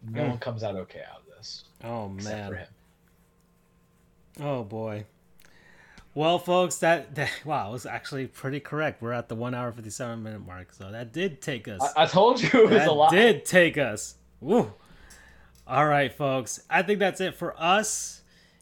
No 0.09 0.21
Mm. 0.23 0.29
one 0.31 0.37
comes 0.39 0.63
out 0.63 0.75
okay 0.75 1.01
out 1.09 1.21
of 1.21 1.27
this 1.37 1.63
oh 1.83 2.11
except 2.15 2.45
for 2.47 2.51
man, 2.51 2.59
him. 2.59 2.67
oh 4.41 4.63
boy. 4.63 5.05
Well, 6.15 6.37
folks, 6.37 6.77
that, 6.77 7.15
that 7.15 7.31
wow 7.43 7.71
was 7.71 7.85
actually 7.85 8.27
pretty 8.27 8.59
correct. 8.59 9.01
We're 9.01 9.13
at 9.13 9.29
the 9.29 9.35
one 9.35 9.53
hour 9.55 9.71
fifty 9.71 9.89
seven 9.89 10.21
minute 10.21 10.45
mark, 10.45 10.73
so 10.73 10.91
that 10.91 11.11
did 11.11 11.41
take 11.41 11.67
us. 11.67 11.81
I, 11.95 12.03
I 12.03 12.05
told 12.05 12.41
you 12.41 12.49
it 12.53 12.69
was 12.69 12.71
that 12.71 12.87
a 12.87 12.91
lot. 12.91 13.11
did 13.11 13.45
take 13.45 13.77
us. 13.77 14.15
Woo. 14.39 14.71
All 15.65 15.87
right, 15.87 16.13
folks. 16.13 16.61
I 16.69 16.83
think 16.83 16.99
that's 16.99 17.19
it 17.21 17.35
for 17.35 17.55
us. 17.59 18.21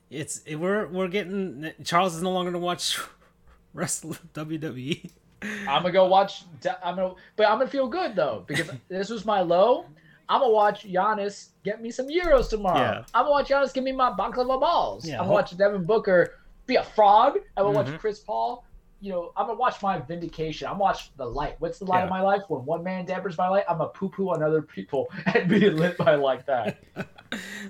It's 0.10 0.42
it, 0.46 0.56
we're 0.56 0.88
we're 0.88 1.08
getting 1.08 1.72
Charles 1.84 2.16
is 2.16 2.22
no 2.22 2.32
longer 2.32 2.52
gonna 2.52 2.64
watch 2.64 3.00
wrestle 3.74 4.16
WWE. 4.34 5.10
I'm 5.42 5.82
gonna 5.82 5.92
go 5.92 6.08
watch. 6.08 6.44
I'm 6.84 6.96
gonna, 6.96 7.16
but 7.36 7.48
I'm 7.48 7.58
gonna 7.58 7.70
feel 7.70 7.88
good 7.88 8.16
though 8.16 8.44
because 8.48 8.70
this 8.88 9.10
was 9.10 9.26
my 9.26 9.42
low. 9.42 9.86
I'm 10.30 10.40
gonna 10.40 10.54
watch 10.54 10.86
Giannis 10.86 11.50
get 11.64 11.82
me 11.82 11.92
some 11.92 12.08
euros 12.08 12.50
tomorrow. 12.50 12.80
Yeah. 12.80 13.04
I'm 13.14 13.24
gonna 13.24 13.32
watch 13.32 13.50
Giannis 13.50 13.74
give 13.74 13.84
me 13.84 13.92
my 13.92 14.12
baklava 14.12 14.60
balls. 14.60 15.06
Yeah, 15.06 15.16
I'm 15.16 15.24
gonna 15.24 15.34
watch 15.34 15.58
Devin 15.58 15.84
Booker 15.84 16.36
be 16.66 16.76
a 16.76 16.84
fraud. 16.84 17.38
I'm 17.58 17.66
gonna 17.66 17.80
Mhm. 17.80 17.92
watch 17.92 18.00
Chris 18.00 18.20
Paul. 18.20 18.64
You 19.00 19.12
know, 19.12 19.32
I'm 19.36 19.48
gonna 19.48 19.58
watch 19.58 19.82
my 19.82 19.98
vindication. 20.00 20.68
I'm 20.68 20.78
watch 20.78 21.16
the 21.18 21.26
light. 21.26 21.56
What's 21.60 21.80
the 21.80 21.86
light 21.86 22.00
Yeah. 22.00 22.04
of 22.04 22.10
my 22.12 22.22
life? 22.22 22.44
When 22.50 22.64
one 22.66 22.84
man 22.84 23.06
dampers 23.06 23.38
my 23.38 23.48
light, 23.48 23.64
I'm 23.68 23.80
gonna 23.80 23.90
poo 23.90 24.10
poo 24.10 24.30
on 24.30 24.44
other 24.44 24.62
people 24.62 25.08
and 25.34 25.50
be 25.50 25.70
lit 25.70 25.98
by 25.98 26.16
like 26.16 26.46
that. 26.46 26.78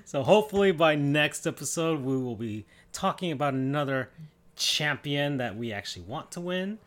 So 0.04 0.24
hopefully 0.24 0.72
by 0.72 0.96
next 0.96 1.46
episode 1.46 2.00
we 2.00 2.16
will 2.16 2.34
be 2.34 2.66
talking 2.92 3.30
about 3.30 3.54
another 3.54 4.10
champion 4.56 5.36
that 5.36 5.56
we 5.56 5.72
actually 5.72 6.04
want 6.04 6.32
to 6.32 6.40
win. 6.40 6.78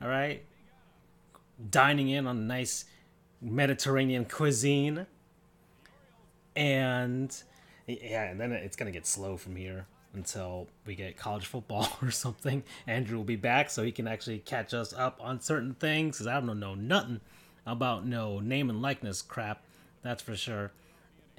All 0.00 0.08
right. 0.08 0.42
Dining 1.70 2.08
in 2.08 2.26
on 2.26 2.46
nice 2.46 2.86
Mediterranean 3.42 4.24
cuisine. 4.24 5.06
And 6.56 7.34
yeah, 7.86 8.24
and 8.30 8.40
then 8.40 8.52
it's 8.52 8.76
gonna 8.76 8.90
get 8.90 9.06
slow 9.06 9.36
from 9.36 9.56
here 9.56 9.86
until 10.14 10.68
we 10.86 10.94
get 10.94 11.16
college 11.16 11.46
football 11.46 11.88
or 12.02 12.10
something. 12.10 12.62
Andrew 12.86 13.16
will 13.16 13.24
be 13.24 13.36
back 13.36 13.70
so 13.70 13.82
he 13.82 13.92
can 13.92 14.06
actually 14.06 14.38
catch 14.38 14.74
us 14.74 14.92
up 14.92 15.18
on 15.20 15.40
certain 15.40 15.74
things 15.74 16.16
because 16.16 16.26
I 16.26 16.40
don't 16.40 16.60
know 16.60 16.74
nothing 16.74 17.20
about 17.66 18.06
no 18.06 18.40
name 18.40 18.70
and 18.70 18.82
likeness 18.82 19.22
crap. 19.22 19.62
That's 20.02 20.22
for 20.22 20.36
sure 20.36 20.72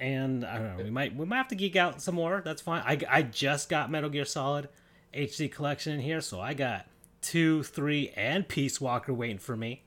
and 0.00 0.44
I 0.44 0.58
don't 0.58 0.76
know. 0.76 0.84
We 0.84 0.90
might 0.90 1.14
we 1.16 1.24
might 1.24 1.36
have 1.36 1.48
to 1.48 1.54
geek 1.54 1.76
out 1.76 2.02
some 2.02 2.16
more. 2.16 2.42
That's 2.44 2.60
fine. 2.60 2.82
I, 2.84 2.98
I 3.08 3.22
just 3.22 3.68
got 3.68 3.90
Metal 3.90 4.10
Gear 4.10 4.24
Solid 4.24 4.68
HD 5.14 5.50
collection 5.50 5.94
in 5.94 6.00
here, 6.00 6.20
so 6.20 6.40
I 6.40 6.54
got 6.54 6.86
two, 7.20 7.62
three, 7.62 8.10
and 8.16 8.46
Peace 8.46 8.80
Walker 8.80 9.14
waiting 9.14 9.38
for 9.38 9.56
me. 9.56 9.82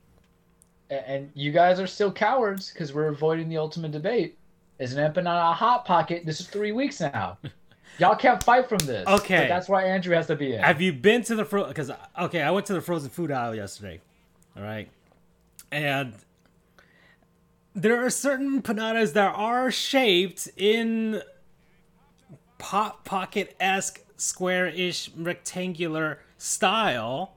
And 0.89 1.31
you 1.33 1.51
guys 1.51 1.79
are 1.79 1.87
still 1.87 2.11
cowards 2.11 2.71
because 2.71 2.93
we're 2.93 3.07
avoiding 3.07 3.49
the 3.49 3.57
ultimate 3.57 3.91
debate. 3.91 4.37
is 4.79 4.93
an 4.93 5.13
empanada 5.13 5.51
a 5.51 5.53
hot 5.53 5.83
pocket. 5.83 6.25
This 6.25 6.39
is 6.39 6.47
three 6.47 6.71
weeks 6.71 7.01
now. 7.01 7.37
Y'all 7.99 8.15
can't 8.15 8.41
fight 8.43 8.69
from 8.69 8.79
this. 8.79 9.07
Okay. 9.07 9.39
But 9.39 9.47
that's 9.47 9.67
why 9.67 9.83
Andrew 9.85 10.15
has 10.15 10.27
to 10.27 10.35
be 10.35 10.53
in. 10.53 10.59
Have 10.61 10.81
you 10.81 10.93
been 10.93 11.23
to 11.23 11.35
the 11.35 11.45
fro? 11.45 11.65
Because 11.67 11.91
okay, 12.19 12.41
I 12.41 12.51
went 12.51 12.65
to 12.67 12.73
the 12.73 12.81
frozen 12.81 13.09
food 13.09 13.31
aisle 13.31 13.55
yesterday. 13.55 14.01
All 14.55 14.63
right, 14.63 14.89
and 15.71 16.13
there 17.75 18.03
are 18.03 18.09
certain 18.09 18.61
panadas 18.61 19.13
that 19.13 19.33
are 19.35 19.69
shaped 19.71 20.49
in 20.57 21.21
pop 22.57 23.05
pocket 23.05 23.55
esque 23.59 24.01
square-ish 24.17 25.11
rectangular 25.15 26.19
style. 26.39 27.33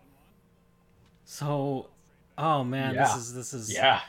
So, 1.26 1.90
oh 2.38 2.64
man, 2.64 2.94
Yeah. 2.94 3.04
this 3.04 3.16
is 3.16 3.34
this 3.34 3.52
is 3.54 3.72
yeah. 3.74 4.00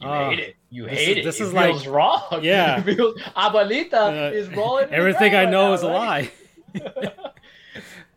You 0.00 0.08
Oh, 0.08 0.30
hate 0.30 0.38
it. 0.38 0.56
You 0.70 0.84
this 0.84 0.92
hate 0.98 1.08
is- 1.08 1.16
it. 1.18 1.24
this 1.24 1.40
it 1.40 1.44
is 1.44 1.52
feels 1.52 1.86
like- 1.86 1.94
wrong. 1.94 2.22
Yeah. 2.42 2.80
Feels, 2.82 3.18
Abuelita 3.36 3.94
Uh, 3.94 4.32
is 4.34 4.48
rolling. 4.50 4.88
everything 4.90 5.34
I 5.34 5.44
know 5.46 5.68
right 5.68 5.74
is 5.74 5.82
a 5.82 5.88
right? 5.88 6.32
lie. 6.74 7.12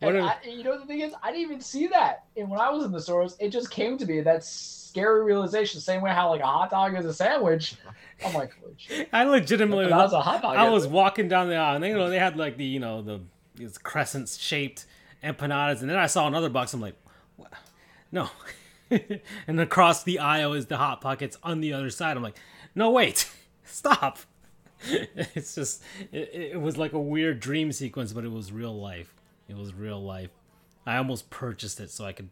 What 0.00 0.16
are- 0.16 0.20
I, 0.22 0.36
you 0.48 0.64
know 0.64 0.78
the 0.80 0.84
thing 0.86 1.00
is, 1.00 1.12
I 1.22 1.30
didn't 1.30 1.42
even 1.42 1.60
see 1.60 1.86
that. 1.88 2.24
And 2.36 2.50
when 2.50 2.60
I 2.60 2.70
was 2.70 2.84
in 2.84 2.90
the 2.90 3.00
stores, 3.00 3.36
it 3.38 3.50
just 3.50 3.70
came 3.70 3.96
to 3.98 4.06
me 4.06 4.20
that 4.22 4.42
scary 4.42 5.22
realization. 5.22 5.80
Same 5.80 6.02
way 6.02 6.10
how 6.10 6.28
like 6.30 6.40
a 6.40 6.46
hot 6.46 6.70
dog 6.70 6.98
is 6.98 7.04
a 7.06 7.14
sandwich. 7.14 7.76
I'm 8.26 8.34
like. 8.34 8.52
I 9.12 9.22
legitimately 9.24 9.86
That 9.86 9.96
was 9.96 10.12
a 10.12 10.20
hot 10.20 10.42
dog. 10.42 10.56
I 10.56 10.68
was 10.70 10.88
walking 10.88 11.28
down 11.28 11.48
the 11.48 11.54
aisle, 11.56 11.76
and 11.76 11.84
they, 11.84 11.90
you 11.90 11.96
know, 11.96 12.10
they 12.10 12.18
had 12.18 12.36
like 12.36 12.56
the, 12.56 12.64
you 12.64 12.80
know, 12.80 13.00
the 13.02 13.20
these 13.54 13.78
crescent 13.78 14.28
shaped 14.28 14.86
empanadas, 15.22 15.82
and 15.82 15.90
then 15.90 15.98
I 15.98 16.06
saw 16.06 16.26
another 16.26 16.48
box. 16.48 16.74
I'm 16.74 16.80
like, 16.80 16.96
what? 17.36 17.52
no. 18.10 18.28
and 19.46 19.60
across 19.60 20.02
the 20.02 20.18
aisle 20.18 20.52
is 20.52 20.66
the 20.66 20.76
hot 20.76 21.00
pockets 21.00 21.38
on 21.42 21.60
the 21.60 21.72
other 21.72 21.90
side. 21.90 22.16
I'm 22.16 22.22
like, 22.22 22.38
no, 22.74 22.90
wait, 22.90 23.30
stop. 23.64 24.18
it's 24.84 25.54
just, 25.54 25.82
it, 26.10 26.30
it 26.32 26.60
was 26.60 26.76
like 26.76 26.92
a 26.92 27.00
weird 27.00 27.40
dream 27.40 27.72
sequence, 27.72 28.12
but 28.12 28.24
it 28.24 28.32
was 28.32 28.52
real 28.52 28.78
life. 28.78 29.14
It 29.48 29.56
was 29.56 29.74
real 29.74 30.02
life. 30.02 30.30
I 30.86 30.96
almost 30.96 31.30
purchased 31.30 31.80
it 31.80 31.90
so 31.90 32.04
I 32.04 32.12
could, 32.12 32.30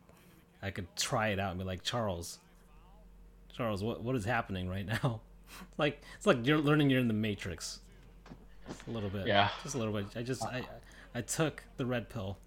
I 0.63 0.71
could 0.71 0.95
try 0.97 1.29
it 1.29 1.39
out 1.39 1.51
and 1.51 1.59
be 1.59 1.65
like, 1.65 1.83
Charles, 1.83 2.39
Charles, 3.61 3.83
what 3.83 4.03
what 4.03 4.17
is 4.17 4.25
happening 4.25 4.69
right 4.69 4.87
now? 4.87 5.21
It's 5.69 5.79
like 5.79 6.01
it's 6.17 6.27
like 6.27 6.47
you're 6.47 6.59
learning 6.59 6.91
you're 6.91 7.01
in 7.01 7.09
the 7.09 7.15
Matrix. 7.15 7.81
Just 8.67 8.87
a 8.87 8.91
little 8.91 9.11
bit. 9.11 9.27
Yeah. 9.27 9.51
Just 9.63 9.75
a 9.75 9.79
little 9.79 9.93
bit. 9.93 10.07
I 10.17 10.23
just 10.23 10.45
I 10.45 10.63
I 11.15 11.21
took 11.21 11.63
the 11.77 11.85
red 11.85 12.09
pill. 12.09 12.39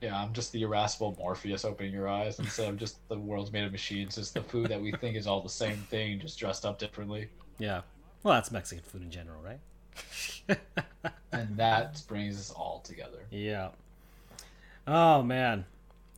Yeah, 0.00 0.16
I'm 0.16 0.32
just 0.32 0.52
the 0.52 0.62
irascible 0.62 1.14
Morpheus 1.18 1.64
opening 1.64 1.92
your 1.92 2.08
eyes 2.08 2.38
instead 2.38 2.68
of 2.68 2.78
just 2.78 3.06
the 3.08 3.18
world's 3.18 3.52
made 3.52 3.64
of 3.64 3.72
machines. 3.72 4.14
Just 4.14 4.32
the 4.34 4.42
food 4.42 4.68
that 4.68 4.80
we 4.80 4.92
think 4.92 5.16
is 5.16 5.26
all 5.26 5.42
the 5.42 5.48
same 5.48 5.76
thing, 5.76 6.18
just 6.18 6.38
dressed 6.38 6.64
up 6.64 6.78
differently. 6.78 7.28
Yeah. 7.58 7.82
Well, 8.22 8.34
that's 8.34 8.50
Mexican 8.50 8.84
food 8.84 9.02
in 9.02 9.10
general, 9.10 9.42
right? 9.42 10.58
And 11.32 11.56
that 11.56 12.02
brings 12.08 12.36
us 12.38 12.50
all 12.50 12.80
together. 12.84 13.24
Yeah. 13.30 13.68
Oh 14.86 15.22
man. 15.22 15.64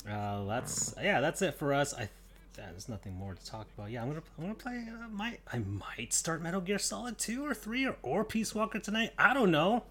Uh, 0.08 0.44
that's 0.46 0.94
yeah. 1.00 1.20
That's 1.20 1.42
it 1.42 1.54
for 1.54 1.74
us. 1.74 1.94
I 1.94 2.08
there's 2.54 2.88
nothing 2.88 3.14
more 3.14 3.34
to 3.34 3.46
talk 3.46 3.66
about. 3.76 3.90
Yeah, 3.90 4.02
I'm 4.02 4.08
gonna 4.08 4.22
I'm 4.38 4.44
gonna 4.44 4.54
play. 4.54 4.86
Uh, 4.88 5.08
might 5.08 5.40
I 5.52 5.58
might 5.58 6.12
start 6.12 6.42
Metal 6.42 6.60
Gear 6.60 6.78
Solid 6.78 7.18
two 7.18 7.44
or 7.44 7.54
three 7.54 7.86
or 7.86 7.96
or 8.02 8.24
Peace 8.24 8.54
Walker 8.54 8.78
tonight. 8.78 9.12
I 9.18 9.34
don't 9.34 9.50
know. 9.50 9.84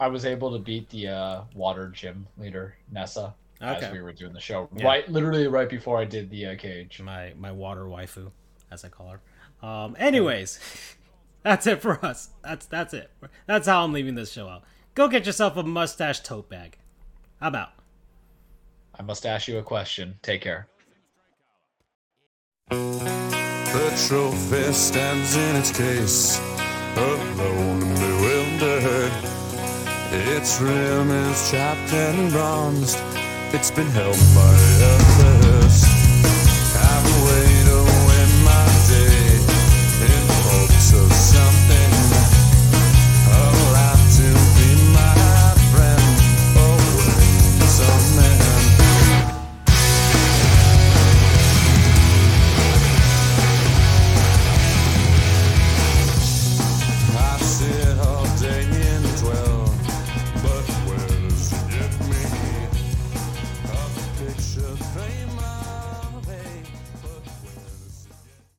I 0.00 0.08
was 0.08 0.24
able 0.24 0.52
to 0.52 0.58
beat 0.58 0.88
the 0.90 1.08
uh, 1.08 1.40
water 1.54 1.88
gym 1.88 2.26
leader 2.38 2.76
Nessa 2.92 3.34
Okay. 3.60 3.86
as 3.86 3.92
we 3.92 4.00
were 4.00 4.12
doing 4.12 4.32
the 4.32 4.40
show. 4.40 4.68
Yeah. 4.76 4.84
Right, 4.86 5.08
literally 5.08 5.48
right 5.48 5.68
before 5.68 5.98
I 5.98 6.04
did 6.04 6.30
the 6.30 6.46
uh, 6.46 6.56
cage. 6.56 7.00
my 7.00 7.32
my 7.36 7.50
water 7.50 7.84
waifu, 7.86 8.30
as 8.70 8.84
I 8.84 8.88
call 8.88 9.08
her. 9.08 9.66
Um, 9.66 9.96
anyways, 9.98 10.60
that's 11.42 11.66
it 11.66 11.82
for 11.82 12.04
us. 12.04 12.30
That's 12.44 12.66
that's 12.66 12.94
it. 12.94 13.10
That's 13.46 13.66
how 13.66 13.82
I'm 13.82 13.92
leaving 13.92 14.14
this 14.14 14.30
show 14.30 14.48
out. 14.48 14.62
Go 14.94 15.08
get 15.08 15.26
yourself 15.26 15.56
a 15.56 15.64
mustache 15.64 16.20
tote 16.20 16.48
bag. 16.48 16.78
I'm 17.40 17.54
out. 17.56 17.70
I 18.98 19.02
must 19.02 19.26
ask 19.26 19.48
you 19.48 19.58
a 19.58 19.62
question. 19.62 20.18
Take 20.22 20.40
care. 20.42 20.68
The 22.70 24.04
trophy 24.08 24.72
stands 24.72 25.36
in 25.36 25.56
its 25.56 25.70
case, 25.76 26.38
alone 26.96 27.20
and 27.20 27.36
bewildered. 27.36 27.97
Its 30.10 30.58
rim 30.60 31.10
is 31.10 31.50
chapped 31.50 31.92
and 31.92 32.32
bronzed. 32.32 32.98
It's 33.52 33.70
been 33.70 33.88
held 33.88 34.16
by 34.34 35.24
a. 35.24 35.27